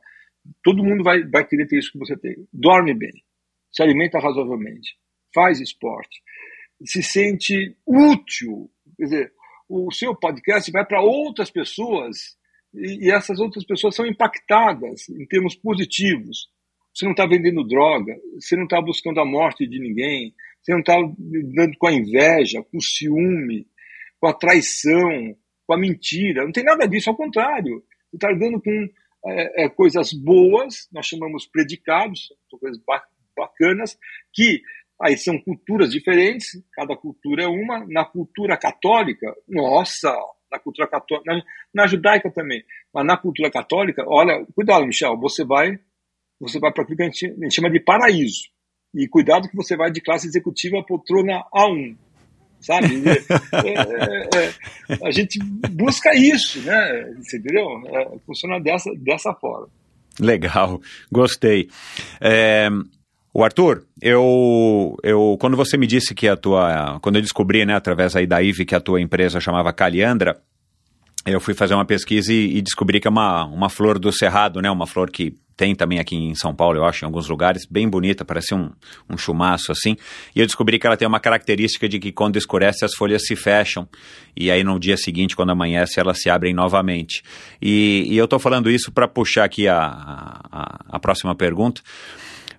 Todo 0.62 0.84
mundo 0.84 1.04
vai, 1.04 1.22
vai 1.24 1.46
querer 1.46 1.66
ter 1.66 1.78
isso 1.78 1.92
que 1.92 1.98
você 1.98 2.16
tem. 2.16 2.46
Dorme 2.52 2.94
bem, 2.94 3.22
se 3.70 3.82
alimenta 3.82 4.18
razoavelmente, 4.18 4.96
faz 5.34 5.60
esporte, 5.60 6.20
se 6.84 7.02
sente 7.02 7.76
útil. 7.86 8.70
Quer 8.96 9.04
dizer, 9.04 9.32
o 9.68 9.90
seu 9.92 10.14
podcast 10.14 10.70
vai 10.70 10.84
para 10.84 11.00
outras 11.00 11.50
pessoas 11.50 12.36
e, 12.74 13.10
essas 13.10 13.38
outras 13.38 13.64
pessoas 13.64 13.94
são 13.94 14.06
impactadas 14.06 15.08
em 15.08 15.26
termos 15.26 15.54
positivos. 15.54 16.50
Você 16.94 17.04
não 17.04 17.12
está 17.12 17.26
vendendo 17.26 17.66
droga, 17.66 18.14
você 18.34 18.56
não 18.56 18.64
está 18.64 18.80
buscando 18.80 19.20
a 19.20 19.24
morte 19.24 19.66
de 19.66 19.78
ninguém, 19.78 20.34
você 20.60 20.72
não 20.72 20.80
está 20.80 20.96
lidando 21.18 21.76
com 21.78 21.86
a 21.86 21.92
inveja, 21.92 22.62
com 22.62 22.78
o 22.78 22.82
ciúme, 22.82 23.66
com 24.20 24.28
a 24.28 24.34
traição, 24.34 25.36
com 25.66 25.74
a 25.74 25.78
mentira. 25.78 26.44
Não 26.44 26.52
tem 26.52 26.64
nada 26.64 26.86
disso, 26.86 27.10
ao 27.10 27.16
contrário. 27.16 27.82
Está 28.12 28.30
lidando 28.30 28.60
com 28.60 28.88
é, 29.26 29.64
é, 29.64 29.68
coisas 29.68 30.12
boas, 30.12 30.88
nós 30.92 31.06
chamamos 31.06 31.46
predicados, 31.46 32.32
são 32.50 32.58
coisas 32.58 32.80
bacanas, 33.36 33.98
que 34.32 34.62
aí 35.00 35.16
são 35.16 35.38
culturas 35.40 35.90
diferentes, 35.90 36.62
cada 36.72 36.96
cultura 36.96 37.44
é 37.44 37.48
uma. 37.48 37.86
Na 37.88 38.04
cultura 38.04 38.56
católica, 38.56 39.34
nossa, 39.48 40.14
na 40.50 40.58
cultura 40.58 40.88
católica, 40.88 41.32
na, 41.32 41.42
na 41.74 41.86
judaica 41.86 42.30
também, 42.30 42.64
mas 42.92 43.06
na 43.06 43.16
cultura 43.16 43.50
católica, 43.50 44.04
olha, 44.06 44.44
cuidado, 44.54 44.86
Michel, 44.86 45.16
você 45.18 45.44
vai, 45.44 45.78
você 46.40 46.58
vai 46.58 46.72
para 46.72 46.82
aquilo 46.82 46.96
que 46.96 47.02
a 47.02 47.06
gente, 47.06 47.26
a 47.26 47.44
gente 47.44 47.54
chama 47.54 47.70
de 47.70 47.80
paraíso. 47.80 48.50
E 48.94 49.08
cuidado 49.08 49.48
que 49.48 49.56
você 49.56 49.74
vai 49.74 49.90
de 49.90 50.02
classe 50.02 50.26
executiva 50.26 50.78
à 50.78 50.84
poltrona 50.84 51.42
A1 51.54 51.96
sabe? 52.62 52.88
É, 53.52 53.68
é, 53.68 54.48
é, 54.94 55.06
a 55.06 55.10
gente 55.10 55.38
busca 55.70 56.14
isso, 56.16 56.60
né? 56.62 57.12
Você 57.18 57.36
entendeu? 57.36 57.66
É, 57.86 58.08
funciona 58.26 58.58
dessa, 58.60 58.90
dessa 58.96 59.32
forma. 59.34 59.68
Legal, 60.18 60.80
gostei. 61.10 61.68
É, 62.20 62.68
o 63.32 63.44
Arthur, 63.44 63.84
eu, 64.00 64.96
eu, 65.02 65.36
quando 65.40 65.56
você 65.56 65.76
me 65.76 65.86
disse 65.86 66.14
que 66.14 66.28
a 66.28 66.36
tua, 66.36 66.98
quando 67.00 67.16
eu 67.16 67.22
descobri, 67.22 67.64
né, 67.64 67.74
através 67.74 68.16
aí 68.16 68.26
da 68.26 68.42
IVE 68.42 68.64
que 68.64 68.74
a 68.74 68.80
tua 68.80 69.00
empresa 69.00 69.40
chamava 69.40 69.72
Caliandra, 69.72 70.40
eu 71.24 71.40
fui 71.40 71.54
fazer 71.54 71.74
uma 71.74 71.84
pesquisa 71.84 72.32
e, 72.32 72.58
e, 72.58 72.62
descobri 72.62 73.00
que 73.00 73.06
é 73.06 73.10
uma, 73.10 73.44
uma 73.44 73.68
flor 73.68 73.98
do 73.98 74.12
cerrado, 74.12 74.60
né? 74.60 74.70
Uma 74.70 74.86
flor 74.86 75.10
que 75.10 75.34
tem 75.56 75.74
também 75.74 75.98
aqui 75.98 76.16
em 76.16 76.34
São 76.34 76.54
Paulo, 76.54 76.78
eu 76.78 76.84
acho, 76.84 77.04
em 77.04 77.06
alguns 77.06 77.28
lugares, 77.28 77.66
bem 77.68 77.88
bonita, 77.88 78.24
parece 78.24 78.54
um, 78.54 78.70
um 79.08 79.16
chumaço 79.16 79.72
assim. 79.72 79.96
E 80.34 80.40
eu 80.40 80.46
descobri 80.46 80.78
que 80.78 80.86
ela 80.86 80.96
tem 80.96 81.06
uma 81.06 81.20
característica 81.20 81.88
de 81.88 81.98
que 81.98 82.12
quando 82.12 82.36
escurece 82.36 82.84
as 82.84 82.94
folhas 82.94 83.26
se 83.26 83.36
fecham. 83.36 83.88
E 84.36 84.50
aí 84.50 84.64
no 84.64 84.78
dia 84.78 84.96
seguinte, 84.96 85.36
quando 85.36 85.50
amanhece, 85.50 86.00
elas 86.00 86.20
se 86.20 86.30
abrem 86.30 86.54
novamente. 86.54 87.22
E, 87.60 88.06
e 88.08 88.16
eu 88.16 88.24
estou 88.24 88.38
falando 88.38 88.70
isso 88.70 88.90
para 88.90 89.06
puxar 89.06 89.44
aqui 89.44 89.68
a, 89.68 89.78
a, 89.78 90.78
a 90.88 90.98
próxima 90.98 91.34
pergunta. 91.34 91.82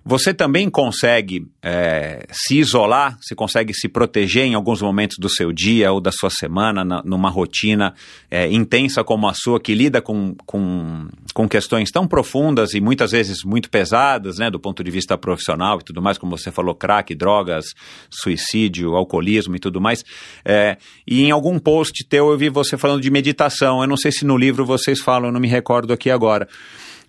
Você 0.06 0.34
também 0.34 0.68
consegue 0.68 1.46
é, 1.62 2.26
se 2.30 2.58
isolar, 2.58 3.16
você 3.22 3.34
consegue 3.34 3.72
se 3.72 3.88
proteger 3.88 4.44
em 4.44 4.52
alguns 4.52 4.82
momentos 4.82 5.16
do 5.18 5.30
seu 5.30 5.50
dia 5.50 5.90
ou 5.90 5.98
da 5.98 6.12
sua 6.12 6.28
semana, 6.28 6.84
na, 6.84 7.02
numa 7.02 7.30
rotina 7.30 7.94
é, 8.30 8.46
intensa 8.52 9.02
como 9.02 9.26
a 9.26 9.32
sua, 9.32 9.58
que 9.58 9.74
lida 9.74 10.02
com, 10.02 10.34
com, 10.44 11.08
com 11.32 11.48
questões 11.48 11.90
tão 11.90 12.06
profundas 12.06 12.74
e 12.74 12.82
muitas 12.82 13.12
vezes 13.12 13.44
muito 13.44 13.70
pesadas, 13.70 14.36
né, 14.36 14.50
do 14.50 14.60
ponto 14.60 14.84
de 14.84 14.90
vista 14.90 15.16
profissional 15.16 15.78
e 15.80 15.84
tudo 15.84 16.02
mais, 16.02 16.18
como 16.18 16.36
você 16.36 16.52
falou, 16.52 16.74
crack, 16.74 17.14
drogas, 17.14 17.64
suicídio, 18.10 18.94
alcoolismo 18.96 19.56
e 19.56 19.58
tudo 19.58 19.80
mais. 19.80 20.04
É, 20.44 20.76
e 21.06 21.22
em 21.22 21.30
algum 21.30 21.58
post 21.58 22.04
teu 22.06 22.30
eu 22.30 22.36
vi 22.36 22.50
você 22.50 22.76
falando 22.76 23.00
de 23.00 23.10
meditação. 23.10 23.80
Eu 23.80 23.88
não 23.88 23.96
sei 23.96 24.12
se 24.12 24.26
no 24.26 24.36
livro 24.36 24.66
vocês 24.66 25.00
falam, 25.00 25.28
eu 25.28 25.32
não 25.32 25.40
me 25.40 25.48
recordo 25.48 25.94
aqui 25.94 26.10
agora. 26.10 26.46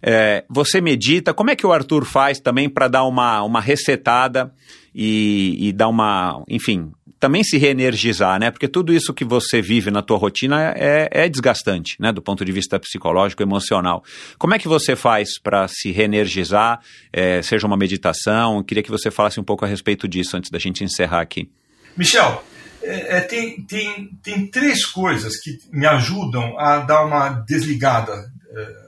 É, 0.02 0.44
você 0.50 0.82
medita, 0.82 1.34
como 1.34 1.50
é 1.50 1.56
que 1.56 1.66
o 1.66 1.72
Arthur 1.72 2.06
faz 2.06 2.40
também 2.40 2.70
para 2.70 2.88
dar 2.88 3.04
uma, 3.04 3.42
uma 3.44 3.62
resetada 3.62 4.52
e, 4.94 5.58
e 5.60 5.74
dar 5.74 5.88
uma, 5.88 6.44
enfim, 6.48 6.92
também 7.20 7.44
se 7.44 7.58
reenergizar, 7.58 8.40
né? 8.40 8.52
Porque 8.52 8.68
tudo 8.68 8.94
isso 8.94 9.14
que 9.14 9.26
você 9.26 9.62
vive 9.62 9.90
na 9.90 10.02
tua 10.02 10.18
rotina 10.18 10.74
é, 10.76 11.10
é 11.12 11.30
desgastante, 11.30 11.96
né? 12.00 12.12
Do 12.12 12.22
ponto 12.22 12.46
de 12.46 12.52
vista 12.52 12.80
psicológico, 12.80 13.42
emocional. 13.42 14.04
Como 14.38 14.54
é 14.54 14.60
que 14.60 14.68
você 14.68 14.96
faz 14.96 15.40
para 15.40 15.68
se 15.68 15.92
reenergizar, 15.92 16.80
é, 17.12 17.42
seja 17.42 17.66
uma 17.66 17.78
meditação? 17.78 18.58
Eu 18.58 18.64
queria 18.64 18.84
que 18.84 18.92
você 18.92 19.10
falasse 19.10 19.40
um 19.40 19.44
pouco 19.44 19.66
a 19.66 19.68
respeito 19.68 20.08
disso 20.08 20.38
antes 20.38 20.52
da 20.52 20.60
gente 20.60 20.84
encerrar 20.84 21.22
aqui. 21.22 21.50
Michel, 21.98 22.44
é, 22.84 23.18
é 23.18 23.22
tem, 23.22 23.62
tem, 23.64 24.10
tem 24.22 24.48
três 24.48 24.86
coisas 24.86 25.40
que 25.40 25.58
me 25.72 25.88
ajudam 25.88 26.60
a 26.60 26.78
dar 26.78 27.06
uma 27.06 27.30
desligada 27.30 28.32
é, 28.56 28.85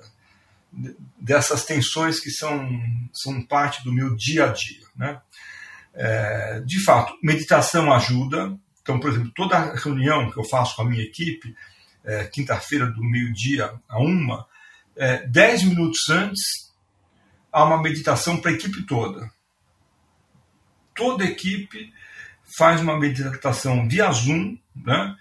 dessas 1.19 1.65
tensões 1.65 2.19
que 2.19 2.29
são, 2.29 2.69
são 3.13 3.41
parte 3.41 3.83
do 3.83 3.91
meu 3.91 4.15
dia 4.15 4.45
a 4.45 4.47
dia. 4.47 4.85
Né? 4.95 5.19
É, 5.93 6.61
de 6.65 6.83
fato, 6.83 7.17
meditação 7.23 7.91
ajuda. 7.91 8.57
Então, 8.81 8.99
por 8.99 9.11
exemplo, 9.11 9.31
toda 9.35 9.75
reunião 9.75 10.31
que 10.31 10.39
eu 10.39 10.43
faço 10.43 10.75
com 10.75 10.83
a 10.83 10.85
minha 10.85 11.03
equipe, 11.03 11.55
é, 12.05 12.23
quinta-feira 12.25 12.85
do 12.87 13.03
meio-dia 13.03 13.73
a 13.89 13.99
uma, 13.99 14.45
é, 14.95 15.25
dez 15.27 15.63
minutos 15.63 16.09
antes, 16.09 16.71
há 17.51 17.63
uma 17.63 17.81
meditação 17.81 18.37
para 18.37 18.51
a 18.51 18.53
equipe 18.53 18.83
toda. 18.83 19.29
Toda 20.95 21.25
equipe 21.25 21.93
faz 22.57 22.81
uma 22.81 22.97
meditação 22.97 23.87
via 23.87 24.11
Zoom, 24.11 24.57
né, 24.75 25.15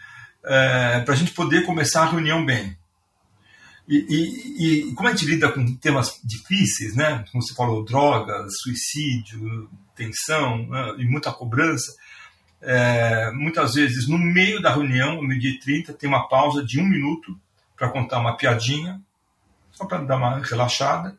é, 0.45 1.01
para 1.01 1.15
a 1.15 1.17
gente 1.17 1.33
poder 1.33 1.65
começar 1.65 2.03
a 2.03 2.11
reunião 2.11 2.45
bem. 2.45 2.77
E, 3.89 3.97
e, 4.09 4.89
e, 4.91 4.95
como 4.95 5.09
a 5.09 5.13
gente 5.13 5.27
lida 5.27 5.51
com 5.51 5.77
temas 5.77 6.21
difíceis, 6.25 6.97
né? 6.97 7.25
Como 7.31 7.43
você 7.43 7.55
falou, 7.55 7.85
drogas, 7.85 8.53
suicídio, 8.63 9.71
tensão 9.95 10.67
né? 10.67 10.95
e 10.99 11.05
muita 11.05 11.33
cobrança, 11.33 11.93
é, 12.61 13.31
muitas 13.33 13.75
vezes 13.75 14.09
no 14.09 14.19
meio 14.19 14.61
da 14.61 14.73
reunião, 14.73 15.17
no 15.17 15.29
meio-dia 15.29 15.53
e 15.53 15.59
30, 15.59 15.93
tem 15.93 16.09
uma 16.09 16.29
pausa 16.29 16.65
de 16.65 16.81
um 16.81 16.87
minuto 16.87 17.39
para 17.77 17.89
contar 17.89 18.19
uma 18.19 18.37
piadinha, 18.37 19.01
só 19.73 19.85
para 19.85 19.99
dar 19.99 20.17
uma 20.17 20.41
relaxada. 20.41 21.17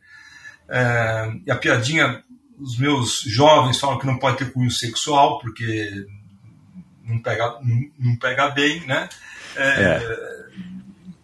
É, 0.67 1.31
e 1.45 1.51
a 1.51 1.55
piadinha, 1.55 2.21
os 2.59 2.77
meus 2.77 3.21
jovens 3.21 3.79
falam 3.79 3.97
que 3.97 4.05
não 4.05 4.17
pode 4.17 4.37
ter 4.37 4.51
cunho 4.51 4.71
sexual, 4.71 5.39
porque 5.39 6.05
não 7.03 7.19
pega, 7.21 7.59
não, 7.61 7.91
não 7.97 8.15
pega 8.17 8.49
bem, 8.49 8.85
né? 8.85 9.07
É, 9.55 9.63
é. 9.63 10.45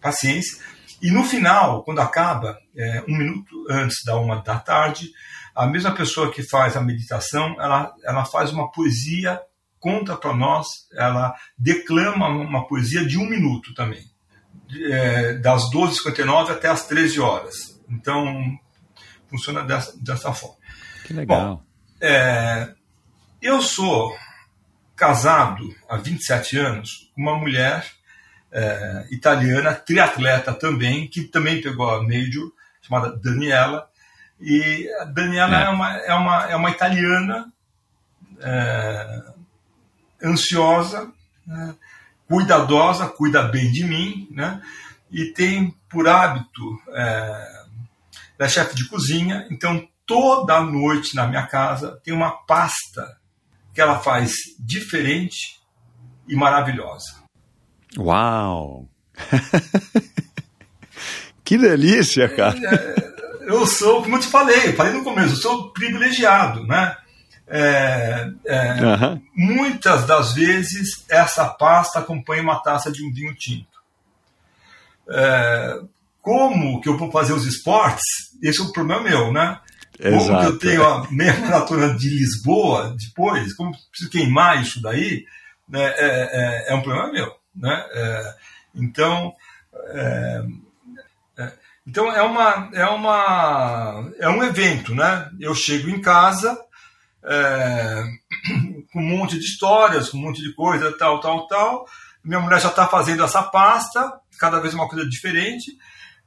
Paciência. 0.00 0.62
E 1.04 1.10
no 1.10 1.22
final, 1.22 1.84
quando 1.84 1.98
acaba, 1.98 2.58
é, 2.74 3.04
um 3.06 3.14
minuto 3.14 3.66
antes 3.68 4.02
da 4.06 4.16
uma 4.16 4.40
da 4.40 4.58
tarde, 4.58 5.10
a 5.54 5.66
mesma 5.66 5.94
pessoa 5.94 6.32
que 6.32 6.42
faz 6.42 6.78
a 6.78 6.80
meditação, 6.80 7.60
ela, 7.60 7.94
ela 8.04 8.24
faz 8.24 8.50
uma 8.50 8.72
poesia, 8.72 9.38
conta 9.78 10.16
para 10.16 10.34
nós, 10.34 10.66
ela 10.94 11.34
declama 11.58 12.28
uma 12.28 12.66
poesia 12.66 13.06
de 13.06 13.18
um 13.18 13.28
minuto 13.28 13.74
também, 13.74 14.02
é, 14.90 15.34
das 15.34 15.70
12h59 15.70 16.52
até 16.52 16.68
as 16.68 16.86
13 16.86 17.20
horas. 17.20 17.78
Então, 17.86 18.58
funciona 19.28 19.62
dessa, 19.62 19.94
dessa 20.02 20.32
forma. 20.32 20.56
Que 21.06 21.12
legal. 21.12 21.56
Bom, 21.56 21.62
é, 22.00 22.72
eu 23.42 23.60
sou 23.60 24.16
casado 24.96 25.68
há 25.86 25.98
27 25.98 26.56
anos 26.56 27.12
com 27.14 27.20
uma 27.20 27.36
mulher 27.36 27.84
é, 28.54 29.06
italiana, 29.10 29.74
triatleta 29.74 30.54
também, 30.54 31.08
que 31.08 31.24
também 31.24 31.60
pegou 31.60 31.90
a 31.90 32.00
Major, 32.00 32.52
chamada 32.80 33.16
Daniela. 33.16 33.88
E 34.40 34.88
a 35.00 35.04
Daniela 35.04 35.60
é, 35.60 35.64
é 35.64 35.68
uma, 35.68 35.96
é, 35.96 36.14
uma, 36.14 36.50
é 36.50 36.56
uma 36.56 36.70
italiana 36.70 37.52
é, 38.40 39.24
ansiosa, 40.22 41.10
né, 41.44 41.74
cuidadosa, 42.28 43.08
cuida 43.08 43.42
bem 43.42 43.70
de 43.72 43.84
mim, 43.84 44.28
né, 44.30 44.62
e 45.10 45.26
tem 45.32 45.76
por 45.88 46.08
hábito, 46.08 46.80
é, 46.92 47.64
é 48.38 48.48
chefe 48.48 48.74
de 48.74 48.88
cozinha, 48.88 49.46
então 49.50 49.86
toda 50.06 50.60
noite 50.60 51.14
na 51.14 51.26
minha 51.26 51.46
casa 51.46 52.00
tem 52.04 52.12
uma 52.14 52.32
pasta 52.32 53.18
que 53.72 53.80
ela 53.80 53.98
faz 53.98 54.32
diferente 54.58 55.60
e 56.28 56.34
maravilhosa. 56.34 57.23
Uau! 57.98 58.88
que 61.44 61.58
delícia, 61.58 62.28
cara! 62.28 62.58
É, 62.58 63.14
eu 63.46 63.66
sou, 63.66 64.02
como 64.02 64.16
eu 64.16 64.20
te 64.20 64.26
falei, 64.26 64.72
falei 64.72 64.92
no 64.92 65.04
começo, 65.04 65.34
eu 65.34 65.38
sou 65.38 65.72
privilegiado, 65.72 66.66
né? 66.66 66.96
É, 67.46 68.30
é, 68.46 68.72
uhum. 68.82 69.22
Muitas 69.34 70.06
das 70.06 70.32
vezes 70.32 71.04
essa 71.08 71.46
pasta 71.46 71.98
acompanha 71.98 72.42
uma 72.42 72.62
taça 72.62 72.90
de 72.90 73.04
um 73.04 73.12
vinho 73.12 73.34
tinto. 73.34 73.66
É, 75.08 75.80
como 76.22 76.80
que 76.80 76.88
eu 76.88 76.96
vou 76.96 77.10
fazer 77.10 77.34
os 77.34 77.46
esportes? 77.46 78.04
Esse 78.42 78.60
é 78.60 78.64
o 78.64 78.72
problema 78.72 79.02
meu, 79.02 79.32
né? 79.32 79.60
Exato. 80.00 80.24
Como 80.24 80.40
que 80.40 80.46
eu 80.46 80.58
tenho 80.58 80.86
a 80.86 81.06
meia 81.10 81.38
maratona 81.38 81.94
de 81.94 82.08
Lisboa 82.08 82.96
depois, 82.98 83.54
como 83.54 83.76
preciso 83.90 84.10
queimar 84.10 84.60
isso 84.60 84.82
daí, 84.82 85.24
né, 85.68 85.84
é, 85.84 86.68
é, 86.68 86.72
é 86.72 86.74
um 86.74 86.82
problema 86.82 87.12
meu. 87.12 87.32
Né? 87.54 87.86
É, 87.92 88.34
então, 88.74 89.34
é, 89.88 90.42
é, 91.38 91.52
então 91.86 92.12
é, 92.12 92.22
uma, 92.22 92.70
é, 92.72 92.86
uma, 92.86 94.12
é 94.18 94.28
um 94.28 94.42
evento. 94.42 94.94
Né? 94.94 95.30
Eu 95.40 95.54
chego 95.54 95.88
em 95.88 96.00
casa 96.00 96.58
é, 97.24 98.04
com 98.92 99.00
um 99.00 99.18
monte 99.18 99.38
de 99.38 99.44
histórias, 99.44 100.08
com 100.08 100.18
um 100.18 100.22
monte 100.22 100.42
de 100.42 100.54
coisa, 100.54 100.96
tal, 100.96 101.20
tal, 101.20 101.46
tal. 101.46 101.86
Minha 102.22 102.40
mulher 102.40 102.60
já 102.60 102.68
está 102.68 102.86
fazendo 102.86 103.22
essa 103.22 103.42
pasta, 103.42 104.12
cada 104.38 104.58
vez 104.60 104.72
uma 104.72 104.88
coisa 104.88 105.08
diferente 105.08 105.72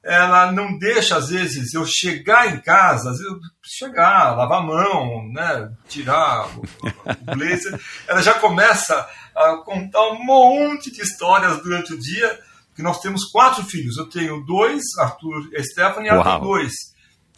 ela 0.08 0.52
não 0.54 0.78
deixa, 0.78 1.18
às 1.18 1.30
vezes, 1.30 1.74
eu 1.74 1.86
chegar 1.86 2.54
em 2.54 2.62
casa, 2.62 3.12
às 3.12 3.18
vezes 3.18 3.32
eu 3.32 3.40
chegar, 3.62 4.36
lavar 4.36 4.60
a 4.60 4.66
mão, 4.66 5.28
né, 5.34 5.70
tirar 5.88 6.48
o, 6.58 6.62
o 6.62 7.36
blazer, 7.36 7.78
ela 8.08 8.22
já 8.22 8.34
começa 8.36 9.08
a 9.38 9.58
contar 9.58 10.10
um 10.10 10.24
monte 10.24 10.92
de 10.92 11.02
histórias 11.02 11.62
durante 11.62 11.94
o 11.94 12.00
dia, 12.00 12.40
que 12.76 12.82
nós 12.82 13.00
temos 13.00 13.26
quatro 13.26 13.64
filhos. 13.64 13.98
Eu 13.98 14.10
tenho 14.10 14.44
dois, 14.46 14.82
Arthur 15.00 15.50
e 15.54 15.64
Stephanie, 15.64 16.08
e 16.08 16.10
ela 16.10 16.24
tem 16.24 16.42
dois, 16.42 16.74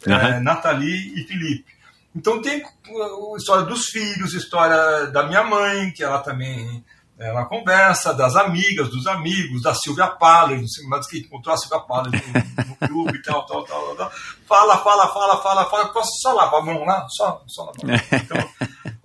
uhum. 0.06 0.14
é, 0.14 0.40
Nathalie 0.40 1.20
e 1.20 1.26
Felipe. 1.26 1.80
Então 2.14 2.42
tem 2.42 2.62
a 2.62 3.36
história 3.36 3.64
dos 3.64 3.86
filhos, 3.86 4.34
história 4.34 5.06
da 5.06 5.24
minha 5.24 5.44
mãe, 5.44 5.92
que 5.92 6.02
ela 6.02 6.18
também 6.18 6.84
ela 7.20 7.44
conversa 7.44 8.14
das 8.14 8.34
amigas, 8.34 8.88
dos 8.88 9.06
amigos, 9.06 9.60
da 9.60 9.74
Silvia 9.74 10.06
Pallen, 10.06 10.64
mas 10.88 11.06
que 11.06 11.18
encontrou 11.18 11.54
a 11.54 11.58
Silvia 11.58 11.80
Pallen 11.80 12.10
no, 12.10 12.64
no 12.64 12.76
clube 12.88 13.18
e 13.18 13.22
tal, 13.22 13.44
tal, 13.44 13.62
tal, 13.64 13.94
tal, 13.94 14.10
Fala, 14.48 14.78
fala, 14.78 15.06
fala, 15.08 15.42
fala, 15.42 15.66
fala. 15.66 15.88
Posso 15.88 16.10
só 16.22 16.32
lavar 16.32 16.62
a 16.62 16.64
mão 16.64 16.82
lá? 16.82 17.06
Só, 17.10 17.42
só 17.46 17.66
lavar 17.66 17.84
a 17.84 17.86
mão. 17.86 18.00
Então, 18.10 18.50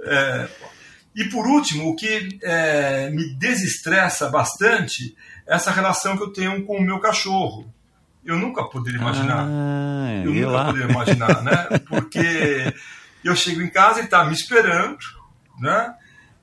é, 0.06 0.48
e 1.16 1.24
por 1.30 1.48
último, 1.48 1.90
o 1.90 1.96
que 1.96 2.38
é, 2.44 3.10
me 3.10 3.34
desestressa 3.36 4.30
bastante 4.30 5.16
é 5.48 5.56
essa 5.56 5.72
relação 5.72 6.18
que 6.18 6.24
eu 6.24 6.34
tenho 6.34 6.66
com 6.66 6.78
o 6.78 6.82
meu 6.82 7.00
cachorro. 7.00 7.74
Eu 8.24 8.38
nunca 8.38 8.66
poderia 8.66 9.00
imaginar. 9.00 9.46
Ah, 9.48 10.22
eu 10.26 10.34
nunca 10.34 10.50
lá. 10.50 10.66
poderia 10.66 10.92
imaginar, 10.92 11.42
né? 11.42 11.80
Porque 11.88 12.74
eu 13.24 13.36
chego 13.36 13.62
em 13.62 13.70
casa 13.70 14.02
e 14.02 14.04
está 14.04 14.26
me 14.26 14.34
esperando, 14.34 14.98
né? 15.60 15.94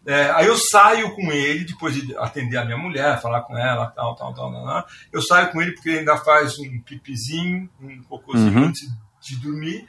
É, 0.07 0.31
aí 0.31 0.47
eu 0.47 0.57
saio 0.57 1.15
com 1.15 1.31
ele, 1.31 1.65
depois 1.65 1.95
de 1.95 2.17
atender 2.17 2.57
a 2.57 2.65
minha 2.65 2.79
mulher, 2.79 3.21
falar 3.21 3.43
com 3.43 3.57
ela, 3.57 3.87
tal, 3.89 4.17
tal, 4.17 4.35
tal, 4.35 4.51
tal, 4.51 4.65
tal. 4.65 4.87
Eu 5.13 5.21
saio 5.21 5.53
com 5.53 5.61
ele 5.61 5.73
porque 5.73 5.91
ele 5.91 5.99
ainda 6.01 6.17
faz 6.17 6.59
um 6.59 6.81
pipizinho, 6.81 7.69
um 7.81 8.03
cocôzinho 8.05 8.59
uhum. 8.59 8.65
antes 8.65 8.89
de 9.21 9.37
dormir. 9.37 9.87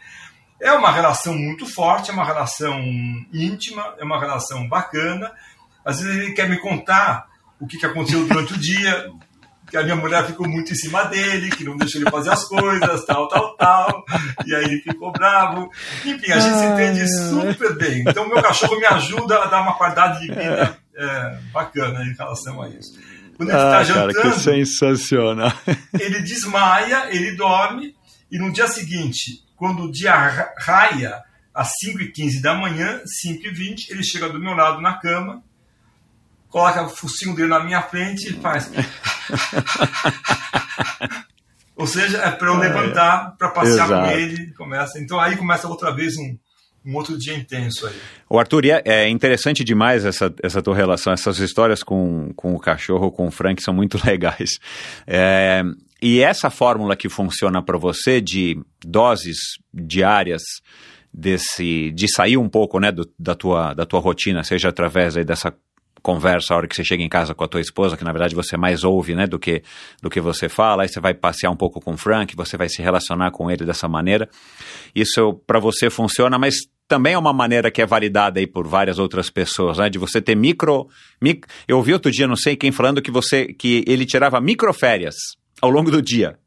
É 0.64 0.72
uma 0.72 0.90
relação 0.94 1.34
muito 1.36 1.66
forte, 1.66 2.10
é 2.10 2.14
uma 2.14 2.24
relação 2.24 2.80
íntima, 3.34 3.94
é 4.00 4.04
uma 4.06 4.18
relação 4.18 4.66
bacana. 4.70 5.30
Às 5.84 6.00
vezes 6.00 6.22
ele 6.22 6.34
quer 6.34 6.48
me 6.50 6.58
contar 6.58 7.28
o 7.60 7.68
que, 7.68 7.78
que 7.78 7.86
aconteceu 7.86 8.26
durante 8.26 8.54
o 8.54 8.58
dia, 8.58 9.12
que 9.70 9.76
a 9.76 9.84
minha 9.84 9.98
mulher 9.98 10.26
ficou 10.26 10.48
muito 10.48 10.72
em 10.72 10.76
cima 10.76 11.04
dele, 11.04 11.50
que 11.50 11.66
não 11.66 11.76
deixou 11.76 12.00
ele 12.00 12.10
fazer 12.10 12.30
as 12.30 12.46
coisas, 12.46 13.06
tal, 13.06 13.28
tal, 13.28 13.58
tal. 13.58 14.06
E 14.46 14.56
aí 14.56 14.64
ele 14.64 14.82
ficou 14.82 15.12
bravo. 15.12 15.70
Enfim, 16.06 16.32
a 16.32 16.40
gente 16.40 16.58
se 16.58 16.66
entende 16.66 17.08
super 17.30 17.76
bem. 17.76 18.06
Então, 18.08 18.26
meu 18.30 18.42
cachorro 18.42 18.80
me 18.80 18.86
ajuda 18.86 19.44
a 19.44 19.48
dar 19.48 19.64
uma 19.64 19.74
qualidade 19.74 20.22
de 20.22 20.28
vida 20.28 20.78
é, 20.96 21.38
bacana 21.52 22.06
em 22.06 22.14
relação 22.14 22.62
a 22.62 22.70
isso. 22.70 22.98
Quando 23.36 23.50
ele 23.50 23.58
está 23.58 23.78
ah, 23.80 23.84
jantando. 23.84 24.14
Cara, 24.14 24.32
que 24.32 24.40
sensacional. 24.40 25.54
Ele 26.00 26.22
desmaia, 26.22 27.08
ele 27.10 27.36
dorme, 27.36 27.94
e 28.32 28.38
no 28.38 28.54
dia 28.54 28.68
seguinte, 28.68 29.44
quando 29.64 29.84
o 29.84 29.90
dia 29.90 30.14
raia, 30.58 31.24
às 31.54 31.70
5h15 31.82 32.42
da 32.42 32.54
manhã, 32.54 33.02
5h20, 33.26 33.92
ele 33.92 34.04
chega 34.04 34.28
do 34.28 34.38
meu 34.38 34.54
lado 34.54 34.82
na 34.82 35.00
cama 35.00 35.42
coloca 36.50 36.84
o 36.84 36.90
focinho 36.90 37.34
dele 37.34 37.48
na 37.48 37.64
minha 37.64 37.82
frente 37.82 38.30
e 38.30 38.34
faz. 38.34 38.70
Ou 41.78 41.88
seja, 41.88 42.18
é 42.18 42.30
para 42.30 42.48
eu 42.50 42.62
é. 42.62 42.68
levantar, 42.68 43.38
para 43.38 43.52
passear 43.52 43.86
Exato. 43.86 44.06
com 44.06 44.12
ele. 44.12 44.54
Começa. 44.54 45.00
Então 45.00 45.18
aí 45.18 45.38
começa 45.38 45.66
outra 45.66 45.96
vez 45.96 46.18
um, 46.18 46.38
um 46.86 46.94
outro 46.96 47.18
dia 47.18 47.34
intenso 47.34 47.88
aí. 47.88 47.96
O 48.30 48.38
Arthur, 48.38 48.66
é, 48.66 48.82
é 48.86 49.08
interessante 49.10 49.64
demais 49.64 50.04
essa, 50.04 50.32
essa 50.44 50.62
tua 50.62 50.76
relação, 50.76 51.14
essas 51.14 51.40
histórias 51.40 51.82
com, 51.82 52.34
com 52.36 52.54
o 52.54 52.60
cachorro, 52.60 53.10
com 53.12 53.28
o 53.28 53.32
Frank, 53.32 53.64
são 53.64 53.74
muito 53.74 53.98
legais. 54.06 54.60
É, 55.08 55.64
e 56.06 56.20
essa 56.20 56.50
fórmula 56.50 56.98
que 56.98 57.08
funciona 57.08 57.62
para 57.62 57.78
você 57.78 58.20
de 58.20 58.62
doses 58.86 59.38
diárias 59.74 60.42
desse 61.14 61.92
de 61.92 62.14
sair 62.14 62.36
um 62.36 62.50
pouco 62.50 62.78
né, 62.78 62.92
do, 62.92 63.10
da, 63.18 63.34
tua, 63.34 63.74
da 63.74 63.86
tua 63.86 64.02
rotina, 64.02 64.44
seja 64.44 64.68
através 64.68 65.16
aí 65.16 65.24
dessa 65.24 65.56
conversa 66.02 66.54
a 66.54 66.58
hora 66.58 66.68
que 66.68 66.76
você 66.76 66.84
chega 66.84 67.02
em 67.02 67.08
casa 67.08 67.34
com 67.34 67.46
a 67.46 67.48
tua 67.48 67.62
esposa, 67.62 67.96
que 67.96 68.04
na 68.04 68.12
verdade 68.12 68.36
você 68.36 68.58
mais 68.58 68.84
ouve, 68.84 69.16
né, 69.16 69.26
do 69.26 69.40
que, 69.40 69.64
do 70.02 70.10
que 70.10 70.20
você 70.20 70.50
fala, 70.50 70.84
aí 70.84 70.90
você 70.90 71.00
vai 71.00 71.14
passear 71.14 71.50
um 71.50 71.56
pouco 71.56 71.80
com 71.80 71.94
o 71.94 71.98
Frank, 71.98 72.36
você 72.36 72.58
vai 72.58 72.68
se 72.68 72.82
relacionar 72.82 73.32
com 73.32 73.50
ele 73.50 73.66
dessa 73.66 73.88
maneira. 73.88 74.28
Isso 74.94 75.42
para 75.48 75.58
você 75.58 75.90
funciona, 75.90 76.38
mas 76.38 76.56
também 76.86 77.14
é 77.14 77.18
uma 77.18 77.32
maneira 77.32 77.72
que 77.72 77.82
é 77.82 77.86
validada 77.86 78.42
aí 78.42 78.46
por 78.46 78.68
várias 78.68 79.00
outras 79.00 79.30
pessoas, 79.30 79.78
né, 79.78 79.90
de 79.90 79.98
você 79.98 80.22
ter 80.22 80.36
micro, 80.36 80.90
mic, 81.22 81.48
eu 81.66 81.78
ouvi 81.78 81.94
outro 81.94 82.12
dia, 82.12 82.28
não 82.28 82.36
sei 82.36 82.58
quem 82.58 82.74
falando 82.74 83.02
que 83.02 83.10
você 83.10 83.54
que 83.54 83.86
ele 83.88 84.06
tirava 84.06 84.42
microférias 84.42 85.16
ao 85.64 85.72
longo 85.72 85.90
do 85.90 86.02
dia 86.02 86.38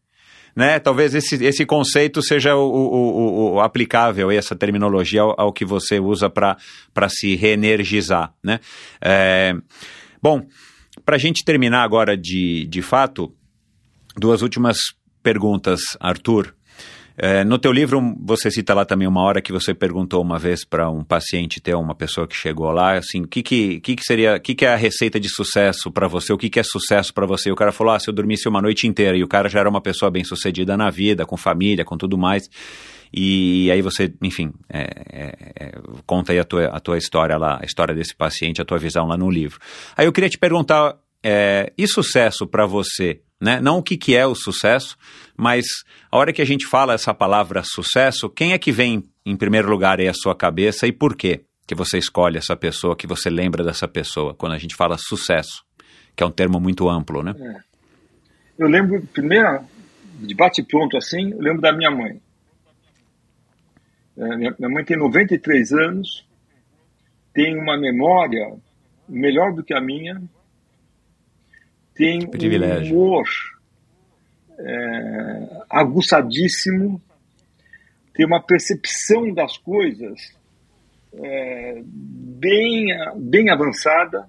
né? 0.57 0.79
Talvez 0.79 1.15
esse, 1.15 1.45
esse 1.45 1.67
conceito 1.67 2.23
seja 2.23 2.57
o, 2.57 2.67
o, 2.67 3.53
o, 3.57 3.61
aplicável, 3.61 4.31
essa 4.31 4.57
terminologia 4.57 5.21
ao, 5.21 5.39
ao 5.39 5.53
que 5.53 5.67
você 5.67 6.01
usa 6.01 6.31
para 6.31 6.57
se 7.11 7.37
reenergizar, 7.37 8.33
né? 8.43 8.59
É, 8.99 9.55
bom, 10.23 10.47
para 11.05 11.17
a 11.17 11.19
gente 11.19 11.45
terminar 11.45 11.83
agora 11.83 12.17
de, 12.17 12.67
de 12.67 12.81
fato, 12.81 13.35
duas 14.17 14.41
últimas 14.41 14.79
perguntas, 15.23 15.81
Arthur. 16.01 16.56
É, 17.19 17.45
no 17.45 17.59
teu 17.59 17.73
livro, 17.73 18.01
você 18.21 18.51
cita 18.51 18.75
lá 18.75 18.85
também 18.85 19.09
uma 19.09 19.23
hora 19.23 19.41
que 19.41 19.51
você 19.51 19.73
perguntou 19.73 20.21
uma 20.23 20.39
vez 20.39 20.65
para 20.65 20.91
um 20.91 21.03
paciente 21.03 21.61
ter 21.61 21.75
uma 21.75 21.95
pessoa 21.95 22.27
que 22.27 22.37
chegou 22.37 22.71
lá, 22.71 22.99
assim, 22.99 23.23
o 23.23 23.27
que, 23.29 23.43
que, 23.43 23.81
que, 23.81 23.97
que 23.97 24.03
seria, 24.03 24.37
o 24.37 24.41
que, 24.41 24.55
que 24.55 24.67
é 24.67 24.69
a 24.69 24.77
receita 24.77 25.19
de 25.19 25.29
sucesso 25.29 25.91
para 25.91 26.07
você, 26.07 26.33
o 26.33 26.37
que, 26.37 26.51
que 26.51 26.61
é 26.61 26.63
sucesso 26.63 27.15
para 27.15 27.25
você? 27.25 27.49
E 27.49 27.53
o 27.53 27.57
cara 27.57 27.73
falou, 27.73 27.95
ah, 27.95 27.99
se 27.99 28.09
eu 28.11 28.15
dormisse 28.15 28.47
uma 28.49 28.61
noite 28.61 28.87
inteira, 28.87 29.17
e 29.17 29.25
o 29.25 29.29
cara 29.29 29.49
já 29.49 29.61
era 29.61 29.69
uma 29.69 29.81
pessoa 29.81 30.11
bem 30.11 30.25
sucedida 30.25 30.77
na 30.77 30.91
vida, 30.91 31.25
com 31.25 31.39
família, 31.39 31.87
com 31.87 31.97
tudo 31.97 32.19
mais, 32.19 32.51
e 33.13 33.71
aí 33.71 33.81
você, 33.81 34.13
enfim, 34.23 34.53
é, 34.69 34.83
é, 35.11 35.35
é, 35.59 35.73
conta 36.05 36.33
aí 36.33 36.39
a 36.39 36.45
tua, 36.45 36.67
a 36.67 36.81
tua 36.81 36.99
história 36.99 37.39
lá, 37.39 37.59
a 37.63 37.65
história 37.65 37.95
desse 37.95 38.15
paciente, 38.15 38.61
a 38.61 38.65
tua 38.65 38.79
visão 38.79 39.07
lá 39.07 39.17
no 39.17 39.31
livro. 39.31 39.59
Aí 39.97 40.07
eu 40.07 40.13
queria 40.13 40.29
te 40.29 40.37
perguntar, 40.37 40.97
é, 41.23 41.73
e 41.79 41.87
sucesso 41.89 42.47
para 42.47 42.67
você? 42.67 43.23
Né? 43.41 43.61
Não 43.61 43.79
o 43.79 43.83
que, 43.83 43.97
que 43.97 44.15
é 44.17 44.27
o 44.27 44.35
sucesso, 44.35 44.97
mas 45.37 45.65
a 46.11 46.17
hora 46.17 46.33
que 46.33 46.43
a 46.43 46.47
gente 46.47 46.67
fala 46.67 46.95
essa 46.95 47.13
palavra 47.15 47.63
sucesso, 47.65 48.29
quem 48.29 48.53
é 48.53 48.59
que 48.59 48.73
vem 48.73 49.03
em 49.25 49.37
primeiro 49.37 49.69
lugar 49.69 50.01
aí 50.01 50.09
a 50.09 50.15
sua 50.15 50.35
cabeça 50.35 50.87
e 50.87 50.93
por 50.93 51.17
quê 51.17 51.45
que 51.67 51.75
você 51.75 51.99
escolhe 51.99 52.39
essa 52.39 52.57
pessoa, 52.57 52.97
que 52.97 53.07
você 53.07 53.29
lembra 53.29 53.65
dessa 53.65 53.89
pessoa, 53.89 54.35
quando 54.35 54.53
a 54.53 54.59
gente 54.59 54.77
fala 54.77 54.97
sucesso, 54.97 55.65
que 56.15 56.23
é 56.23 56.27
um 56.27 56.31
termo 56.31 56.61
muito 56.61 56.89
amplo, 56.89 57.23
né? 57.23 57.35
É. 57.39 57.61
Eu 58.59 58.69
lembro, 58.69 59.05
primeiro, 59.13 59.65
de 60.21 60.35
bate-pronto 60.35 60.97
assim, 60.97 61.33
eu 61.33 61.41
lembro 61.41 61.61
da 61.61 61.73
minha 61.73 61.91
mãe. 61.91 62.21
É, 64.17 64.37
minha, 64.37 64.55
minha 64.59 64.71
mãe 64.71 64.85
tem 64.85 64.97
93 64.97 65.73
anos, 65.73 66.27
tem 67.35 67.59
uma 67.59 67.77
memória 67.77 68.57
melhor 69.09 69.53
do 69.53 69.63
que 69.63 69.75
a 69.75 69.81
minha, 69.81 70.23
tem 71.95 72.27
Privilégio. 72.31 72.97
um 72.97 73.03
humor 73.03 73.27
é, 74.59 75.63
aguçadíssimo, 75.71 77.01
tem 78.15 78.27
uma 78.27 78.41
percepção 78.41 79.33
das 79.33 79.57
coisas 79.59 80.35
é, 81.13 81.83
bem, 81.85 82.87
bem 83.17 83.51
avançada. 83.51 84.27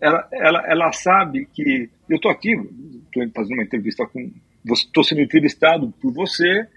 Ela, 0.00 0.28
ela, 0.32 0.66
ela 0.66 0.92
sabe 0.92 1.46
que 1.52 1.88
eu 2.08 2.16
estou 2.16 2.30
aqui, 2.30 2.50
estou 2.52 3.30
fazendo 3.34 3.54
uma 3.54 3.64
entrevista 3.64 4.06
com. 4.06 4.30
Estou 4.64 5.02
sendo 5.02 5.20
entrevistado 5.20 5.92
por 6.00 6.12
você, 6.12 6.68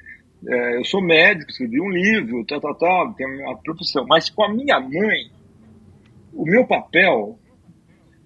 é, 0.48 0.78
eu 0.78 0.86
sou 0.86 1.04
médico, 1.04 1.52
escrevi 1.52 1.80
um 1.80 1.90
livro, 1.90 2.44
tal, 2.46 2.60
tal, 2.60 2.76
tal, 2.76 3.14
tenho 3.14 3.48
a 3.48 3.56
profissão. 3.58 4.06
Mas 4.08 4.28
com 4.28 4.44
a 4.44 4.52
minha 4.52 4.80
mãe, 4.80 5.30
o 6.34 6.46
meu 6.46 6.66
papel 6.66 7.38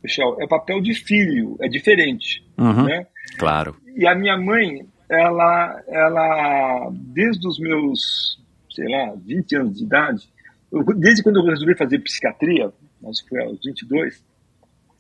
Michel, 0.04 0.38
é 0.40 0.48
papel 0.48 0.82
de 0.82 0.94
filho, 0.94 1.58
é 1.60 1.68
diferente. 1.68 2.44
Uhum, 2.58 2.86
né? 2.86 3.06
Claro. 3.38 3.76
E 3.96 4.08
a 4.08 4.16
minha 4.16 4.38
mãe, 4.38 4.86
ela, 5.10 5.84
ela, 5.88 6.90
desde 6.94 7.48
os 7.48 7.60
meus, 7.60 8.40
sei 8.70 8.88
lá, 8.90 9.14
20 9.16 9.56
anos 9.56 9.78
de 9.78 9.84
idade, 9.84 10.30
eu, 10.72 10.84
desde 10.96 11.24
quando 11.24 11.40
eu 11.40 11.46
resolvi 11.46 11.76
fazer 11.76 12.00
psiquiatria, 12.00 12.72
acho 13.08 13.24
que 13.24 13.30
foi 13.30 13.44
aos 13.44 13.60
22, 13.64 14.24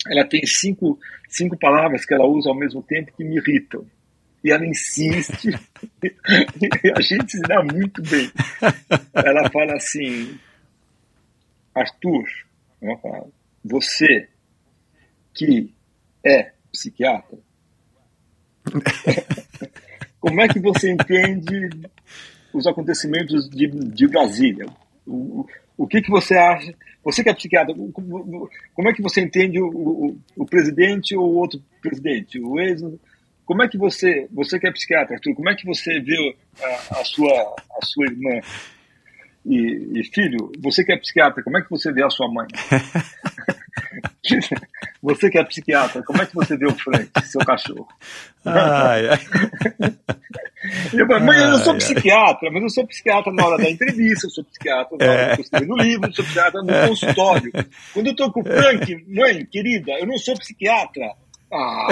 ela 0.07 0.25
tem 0.25 0.45
cinco, 0.45 0.97
cinco 1.27 1.57
palavras 1.57 2.05
que 2.05 2.13
ela 2.13 2.25
usa 2.25 2.49
ao 2.49 2.55
mesmo 2.55 2.81
tempo 2.81 3.11
que 3.15 3.23
me 3.23 3.37
irritam. 3.37 3.85
E 4.43 4.51
ela 4.51 4.65
insiste, 4.65 5.49
e 5.49 6.91
a 6.95 7.01
gente 7.01 7.31
se 7.33 7.41
dá 7.41 7.61
muito 7.61 8.01
bem. 8.01 8.31
Ela 9.13 9.49
fala 9.51 9.73
assim, 9.73 10.39
Arthur, 11.75 12.23
fala, 13.01 13.27
você 13.63 14.29
que 15.33 15.73
é 16.25 16.53
psiquiatra, 16.71 17.37
como 20.19 20.41
é 20.41 20.47
que 20.47 20.59
você 20.59 20.91
entende 20.91 21.69
os 22.53 22.67
acontecimentos 22.67 23.49
de, 23.49 23.67
de 23.67 24.07
Brasília? 24.07 24.65
O, 25.05 25.45
o, 25.77 25.87
que, 25.87 26.01
que 26.01 26.09
você 26.09 26.35
acha? 26.35 26.73
Você 27.03 27.23
que 27.23 27.29
é 27.29 27.33
psiquiatra, 27.33 27.73
como, 27.93 28.49
como 28.73 28.89
é 28.89 28.93
que 28.93 29.01
você 29.01 29.21
entende 29.21 29.59
o, 29.61 29.67
o, 29.67 30.17
o 30.35 30.45
presidente 30.45 31.15
ou 31.15 31.35
outro 31.35 31.61
presidente? 31.81 32.39
O 32.39 32.59
ex, 32.59 32.81
como 33.45 33.63
é 33.63 33.67
que 33.67 33.77
você, 33.77 34.27
você 34.31 34.59
que 34.59 34.67
é 34.67 34.71
psiquiatra, 34.71 35.15
Arthur, 35.15 35.33
como 35.33 35.49
é 35.49 35.55
que 35.55 35.65
você 35.65 35.99
vê 35.99 36.35
a, 36.61 36.99
a 36.99 37.03
sua, 37.03 37.31
a 37.31 37.85
sua 37.85 38.05
irmã? 38.05 38.41
E, 39.45 39.99
e, 39.99 40.03
filho, 40.13 40.51
você 40.59 40.83
que 40.83 40.91
é 40.91 40.97
psiquiatra, 40.97 41.41
como 41.41 41.57
é 41.57 41.61
que 41.63 41.69
você 41.69 41.91
vê 41.91 42.03
a 42.03 42.09
sua 42.09 42.31
mãe? 42.31 42.45
Você 45.01 45.29
que 45.29 45.37
é 45.37 45.43
psiquiatra, 45.43 46.03
como 46.03 46.21
é 46.21 46.25
que 46.25 46.35
você 46.35 46.57
vê 46.57 46.67
o 46.67 46.75
Frank, 46.75 47.09
seu 47.23 47.39
cachorro? 47.39 47.87
Ai, 48.45 49.09
ai. 49.09 49.19
Eu, 50.91 51.07
mãe, 51.07 51.39
eu 51.39 51.51
não 51.51 51.57
sou 51.57 51.73
psiquiatra, 51.75 52.51
mas 52.51 52.61
eu 52.61 52.69
sou 52.69 52.85
psiquiatra 52.85 53.31
na 53.31 53.45
hora 53.45 53.57
da 53.57 53.69
entrevista, 53.69 54.27
eu 54.27 54.29
sou 54.29 54.43
psiquiatra 54.43 54.97
na 54.99 55.05
hora 55.05 55.21
é. 55.21 55.37
que 55.37 55.43
eu 55.53 55.67
no 55.67 55.77
livro, 55.77 56.09
eu 56.09 56.13
sou 56.13 56.25
psiquiatra 56.25 56.61
no 56.61 56.87
consultório. 56.89 57.51
Quando 57.93 58.07
eu 58.07 58.11
estou 58.11 58.29
com 58.29 58.41
o 58.41 58.43
Frank, 58.43 59.05
mãe, 59.07 59.45
querida, 59.45 59.93
eu 59.93 60.05
não 60.05 60.17
sou 60.17 60.37
psiquiatra. 60.37 61.15
Ah, 61.51 61.87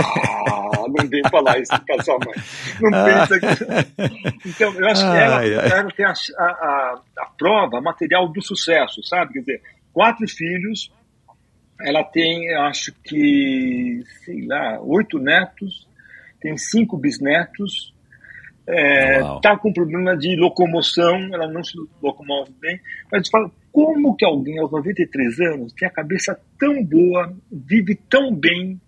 não 0.88 1.08
vem 1.08 1.22
falar 1.32 1.60
isso 1.60 1.74
para 1.86 2.04
sua 2.04 2.18
mãe. 2.20 2.36
Não 2.82 3.06
pensa 3.06 3.40
que. 3.40 4.50
Então, 4.50 4.74
eu 4.74 4.88
acho 4.88 5.02
que 5.02 5.18
ela, 5.18 5.46
ela 5.46 5.92
tem 5.92 6.06
a, 6.06 6.14
a, 6.38 7.02
a 7.20 7.26
prova 7.38 7.82
material 7.82 8.28
do 8.28 8.42
sucesso, 8.42 9.02
sabe? 9.04 9.34
Quer 9.34 9.40
dizer, 9.40 9.62
quatro 9.94 10.28
filhos, 10.28 10.92
ela 11.82 12.04
tem, 12.04 12.54
acho 12.56 12.94
que, 13.04 14.02
sei 14.24 14.46
lá, 14.46 14.80
oito 14.82 15.20
netos, 15.20 15.88
tem 16.40 16.58
cinco 16.58 16.98
bisnetos, 16.98 17.94
está 18.68 19.54
é, 19.54 19.58
com 19.58 19.72
problema 19.72 20.18
de 20.18 20.36
locomoção, 20.36 21.16
ela 21.34 21.48
não 21.48 21.64
se 21.64 21.74
locomove 22.02 22.52
bem, 22.60 22.80
mas 23.12 23.30
fala, 23.30 23.50
como 23.72 24.16
que 24.16 24.26
alguém 24.26 24.60
aos 24.60 24.72
93 24.72 25.40
anos 25.40 25.74
tem 25.74 25.88
a 25.88 25.92
cabeça 25.92 26.38
tão 26.60 26.84
boa, 26.84 27.34
vive 27.50 27.96
tão 28.10 28.34
bem, 28.34 28.80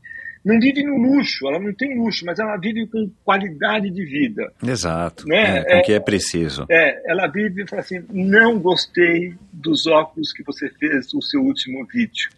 não 0.44 0.60
vive 0.60 0.84
no 0.84 0.98
luxo, 0.98 1.48
ela 1.48 1.60
não 1.60 1.74
tem 1.74 1.98
luxo, 1.98 2.26
mas 2.26 2.40
ela 2.40 2.58
vive 2.58 2.88
com 2.88 3.10
qualidade 3.24 3.90
de 3.90 4.04
vida. 4.06 4.52
Exato, 4.66 5.26
né? 5.28 5.60
é, 5.60 5.64
com 5.64 5.78
o 5.78 5.84
que 5.84 5.94
é 5.94 6.00
preciso. 6.00 6.66
É, 6.70 7.12
ela 7.12 7.28
vive 7.28 7.64
e 7.64 7.68
fala 7.68 7.82
assim, 7.82 8.04
não 8.10 8.60
gostei 8.60 9.34
dos 9.54 9.86
óculos 9.88 10.34
que 10.34 10.44
você 10.44 10.70
fez 10.70 11.14
no 11.14 11.22
seu 11.22 11.42
último 11.42 11.86
vídeo. 11.86 12.30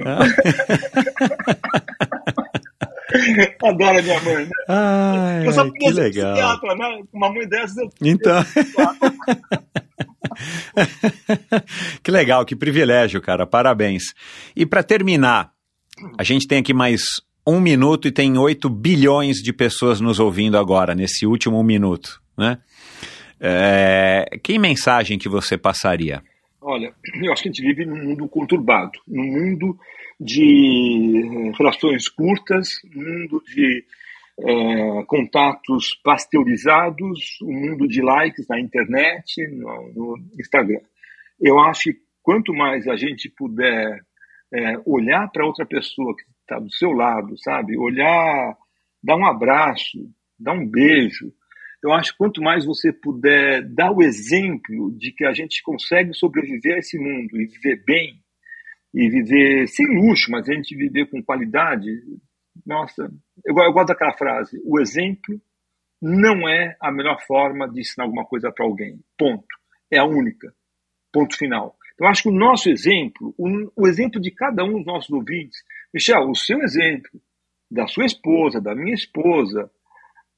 Ah. 0.00 0.20
Adoro 3.62 3.98
a 3.98 4.02
minha 4.02 4.20
mãe, 4.22 4.46
né? 4.46 4.50
Ai, 4.68 5.46
eu 5.46 5.52
só 5.52 5.70
que 5.70 5.90
legal. 5.90 6.32
Psiquiatra, 6.32 6.74
né? 6.74 7.02
Uma 7.12 7.30
mãe 7.30 7.46
dessas 7.46 7.76
eu. 7.76 7.90
Então. 8.00 8.42
que 12.02 12.10
legal, 12.10 12.44
que 12.44 12.56
privilégio, 12.56 13.20
cara. 13.20 13.46
Parabéns. 13.46 14.14
E 14.56 14.64
para 14.64 14.82
terminar, 14.82 15.52
a 16.18 16.22
gente 16.22 16.48
tem 16.48 16.60
aqui 16.60 16.72
mais 16.72 17.02
um 17.46 17.60
minuto 17.60 18.08
e 18.08 18.12
tem 18.12 18.38
8 18.38 18.70
bilhões 18.70 19.36
de 19.38 19.52
pessoas 19.52 20.00
nos 20.00 20.18
ouvindo 20.18 20.56
agora, 20.56 20.94
nesse 20.94 21.26
último 21.26 21.62
minuto, 21.62 22.20
né? 22.36 22.58
É, 23.40 24.38
que 24.42 24.58
mensagem 24.58 25.18
que 25.18 25.28
você 25.28 25.58
passaria? 25.58 26.22
Olha, 26.62 26.94
eu 27.22 27.32
acho 27.32 27.42
que 27.42 27.48
a 27.48 27.52
gente 27.52 27.62
vive 27.62 27.84
num 27.84 28.04
mundo 28.04 28.28
conturbado, 28.28 28.98
num 29.06 29.24
mundo 29.24 29.78
de 30.18 31.52
relações 31.58 32.08
curtas, 32.08 32.80
num 32.94 33.02
mundo 33.02 33.42
de 33.46 33.84
é, 34.38 35.04
contatos 35.06 36.00
pasteurizados, 36.04 37.38
um 37.42 37.52
mundo 37.52 37.88
de 37.88 38.00
likes 38.00 38.46
na 38.48 38.60
internet, 38.60 39.46
no, 39.48 39.92
no 39.92 40.18
Instagram. 40.38 40.80
Eu 41.40 41.58
acho 41.58 41.92
que 41.92 41.98
quanto 42.22 42.54
mais 42.54 42.86
a 42.86 42.96
gente 42.96 43.28
puder 43.28 44.00
é, 44.54 44.80
olhar 44.86 45.28
para 45.32 45.44
outra 45.44 45.66
pessoa 45.66 46.14
que 46.16 46.22
está 46.40 46.60
do 46.60 46.72
seu 46.72 46.92
lado, 46.92 47.36
sabe? 47.38 47.76
Olhar, 47.76 48.56
dar 49.02 49.16
um 49.16 49.26
abraço, 49.26 49.98
dar 50.38 50.52
um 50.52 50.66
beijo, 50.66 51.32
eu 51.82 51.92
acho 51.92 52.12
que 52.12 52.18
quanto 52.18 52.40
mais 52.40 52.64
você 52.64 52.92
puder 52.92 53.62
dar 53.62 53.90
o 53.90 54.02
exemplo 54.02 54.92
de 54.96 55.12
que 55.12 55.24
a 55.24 55.32
gente 55.32 55.62
consegue 55.62 56.14
sobreviver 56.14 56.76
a 56.76 56.78
esse 56.78 56.98
mundo 56.98 57.40
e 57.40 57.46
viver 57.46 57.82
bem, 57.84 58.22
e 58.94 59.08
viver 59.08 59.66
sem 59.68 59.86
luxo, 59.86 60.30
mas 60.30 60.48
a 60.48 60.54
gente 60.54 60.76
viver 60.76 61.10
com 61.10 61.22
qualidade, 61.22 61.90
nossa, 62.64 63.10
eu, 63.44 63.56
eu 63.56 63.72
gosto 63.72 63.88
daquela 63.88 64.16
frase: 64.16 64.60
o 64.64 64.80
exemplo 64.80 65.40
não 66.00 66.48
é 66.48 66.76
a 66.80 66.92
melhor 66.92 67.20
forma 67.26 67.68
de 67.68 67.80
ensinar 67.80 68.04
alguma 68.04 68.24
coisa 68.24 68.52
para 68.52 68.64
alguém. 68.64 69.00
Ponto. 69.16 69.46
É 69.90 69.98
a 69.98 70.04
única. 70.04 70.52
Ponto 71.12 71.36
final. 71.36 71.76
Então, 71.94 72.08
acho 72.08 72.24
que 72.24 72.28
o 72.28 72.32
nosso 72.32 72.68
exemplo, 72.68 73.34
o, 73.38 73.72
o 73.76 73.86
exemplo 73.86 74.20
de 74.20 74.30
cada 74.30 74.64
um 74.64 74.78
dos 74.78 74.86
nossos 74.86 75.10
ouvintes, 75.10 75.62
Michel, 75.92 76.28
o 76.28 76.34
seu 76.34 76.60
exemplo, 76.62 77.20
da 77.70 77.86
sua 77.86 78.04
esposa, 78.04 78.60
da 78.60 78.74
minha 78.74 78.94
esposa, 78.94 79.70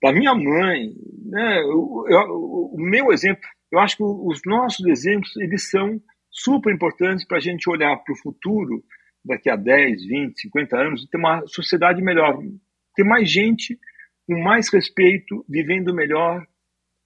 da 0.04 0.12
minha 0.12 0.34
mãe, 0.34 0.92
né? 1.24 1.60
Eu, 1.62 2.04
eu, 2.08 2.70
o 2.74 2.76
meu 2.76 3.10
exemplo, 3.10 3.40
eu 3.72 3.78
acho 3.78 3.96
que 3.96 4.02
os 4.02 4.42
nossos 4.44 4.86
exemplos 4.86 5.34
eles 5.38 5.70
são 5.70 5.98
super 6.30 6.74
importantes 6.74 7.26
para 7.26 7.38
a 7.38 7.40
gente 7.40 7.70
olhar 7.70 7.96
para 7.96 8.12
o 8.12 8.18
futuro 8.18 8.84
daqui 9.24 9.48
a 9.48 9.56
10, 9.56 10.06
20, 10.06 10.40
50 10.42 10.76
anos 10.76 11.02
e 11.02 11.08
ter 11.08 11.16
uma 11.16 11.46
sociedade 11.46 12.02
melhor, 12.02 12.38
ter 12.94 13.02
mais 13.02 13.30
gente 13.30 13.78
com 14.26 14.38
mais 14.42 14.70
respeito, 14.70 15.42
vivendo 15.48 15.94
melhor 15.94 16.46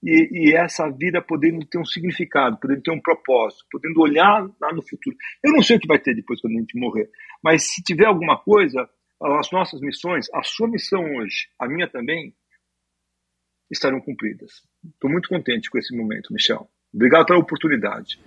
e, 0.02 0.48
e, 0.48 0.54
essa 0.56 0.90
vida 0.90 1.22
podendo 1.22 1.64
ter 1.66 1.78
um 1.78 1.84
significado, 1.84 2.58
podendo 2.60 2.82
ter 2.82 2.90
um 2.90 3.00
propósito, 3.00 3.64
podendo 3.70 4.00
olhar 4.00 4.44
lá 4.60 4.72
no 4.72 4.82
futuro. 4.82 5.16
Eu 5.44 5.52
não 5.52 5.62
sei 5.62 5.76
o 5.76 5.80
que 5.80 5.86
vai 5.86 6.00
ter 6.00 6.16
depois 6.16 6.40
quando 6.40 6.56
a 6.56 6.60
gente 6.60 6.76
morrer, 6.76 7.08
mas 7.44 7.62
se 7.62 7.80
tiver 7.80 8.06
alguma 8.06 8.36
coisa, 8.38 8.88
as 9.22 9.52
nossas 9.52 9.80
missões, 9.80 10.26
a 10.34 10.42
sua 10.42 10.68
missão 10.68 11.00
hoje, 11.16 11.46
a 11.60 11.68
minha 11.68 11.88
também, 11.88 12.34
estarão 13.70 14.00
cumpridas. 14.00 14.62
Estou 14.94 15.10
muito 15.10 15.28
contente 15.28 15.70
com 15.70 15.78
esse 15.78 15.96
momento, 15.96 16.32
Michel. 16.32 16.68
Obrigado 16.92 17.26
pela 17.26 17.38
oportunidade. 17.38 18.18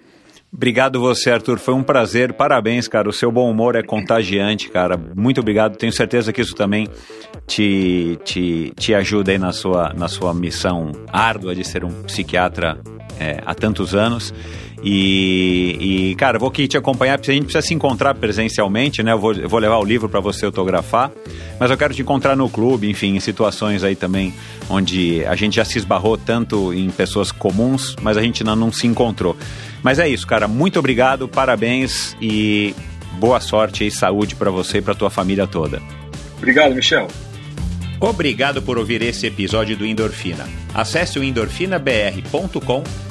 Obrigado 0.54 1.00
você, 1.00 1.32
Arthur. 1.32 1.60
Foi 1.60 1.74
um 1.74 1.82
prazer. 1.82 2.34
Parabéns, 2.34 2.88
cara. 2.88 3.08
O 3.08 3.14
seu 3.14 3.32
bom 3.32 3.50
humor 3.50 3.76
é 3.76 3.82
contagiante, 3.82 4.70
cara. 4.70 4.98
Muito 4.98 5.40
obrigado. 5.40 5.78
Tenho 5.78 5.94
certeza 5.94 6.34
que 6.34 6.42
isso 6.42 6.54
também 6.54 6.90
te, 7.48 8.20
te, 8.26 8.74
te 8.76 8.94
ajuda 8.94 9.32
aí 9.32 9.38
na 9.38 9.54
sua, 9.54 9.94
na 9.94 10.10
sua 10.10 10.34
missão 10.34 10.92
árdua 11.08 11.56
de 11.56 11.64
ser 11.64 11.86
um 11.86 12.04
psiquiatra 12.04 12.78
é, 13.18 13.42
há 13.46 13.56
tantos 13.56 13.96
anos. 13.96 14.34
E, 14.84 16.10
e, 16.12 16.16
cara, 16.16 16.40
vou 16.40 16.50
aqui 16.50 16.68
te 16.68 16.76
acompanhar, 16.76 17.20
a 17.20 17.32
gente 17.32 17.44
precisa 17.44 17.62
se 17.62 17.74
encontrar 17.74 18.16
presencialmente, 18.16 19.04
né? 19.04 19.12
Eu 19.12 19.20
vou, 19.20 19.34
eu 19.34 19.48
vou 19.48 19.60
levar 19.60 19.78
o 19.78 19.84
livro 19.84 20.10
para 20.10 20.20
você 20.20 20.46
autografar, 20.46 21.12
mas 21.60 21.70
eu 21.70 21.78
quero 21.78 21.94
te 21.94 22.02
encontrar 22.02 22.36
no 22.36 22.50
clube, 22.50 22.90
enfim, 22.90 23.16
em 23.16 23.20
situações 23.20 23.84
aí 23.84 23.96
também 23.96 24.34
onde 24.70 25.24
a 25.26 25.36
gente 25.36 25.58
já 25.58 25.66
se 25.66 25.78
esbarrou 25.78 26.18
tanto 26.18 26.74
em 26.74 26.90
pessoas 26.90 27.32
comuns, 27.32 27.96
mas 28.02 28.18
a 28.18 28.22
gente 28.22 28.44
não, 28.44 28.56
não 28.56 28.72
se 28.72 28.88
encontrou. 28.88 29.38
Mas 29.84 30.00
é 30.00 30.08
isso, 30.08 30.26
cara. 30.26 30.48
Muito 30.48 30.80
obrigado, 30.80 31.28
parabéns 31.28 32.16
e 32.20 32.74
boa 33.20 33.40
sorte 33.40 33.86
e 33.86 33.92
saúde 33.92 34.36
para 34.36 34.50
você 34.50 34.80
e 34.80 34.82
para 34.82 34.96
tua 34.96 35.12
família 35.12 35.46
toda. 35.46 35.82
Obrigado, 36.38 36.74
Michel. 36.74 37.08
Obrigado 38.00 38.64
por 38.64 38.80
ouvir 38.80 39.04
esse 39.04 39.28
episódio 39.28 39.78
do 39.78 39.86
Endorfina. 39.86 40.50
Acesse 40.74 41.20
o 41.20 41.24
endorfinabr.com 41.24 43.11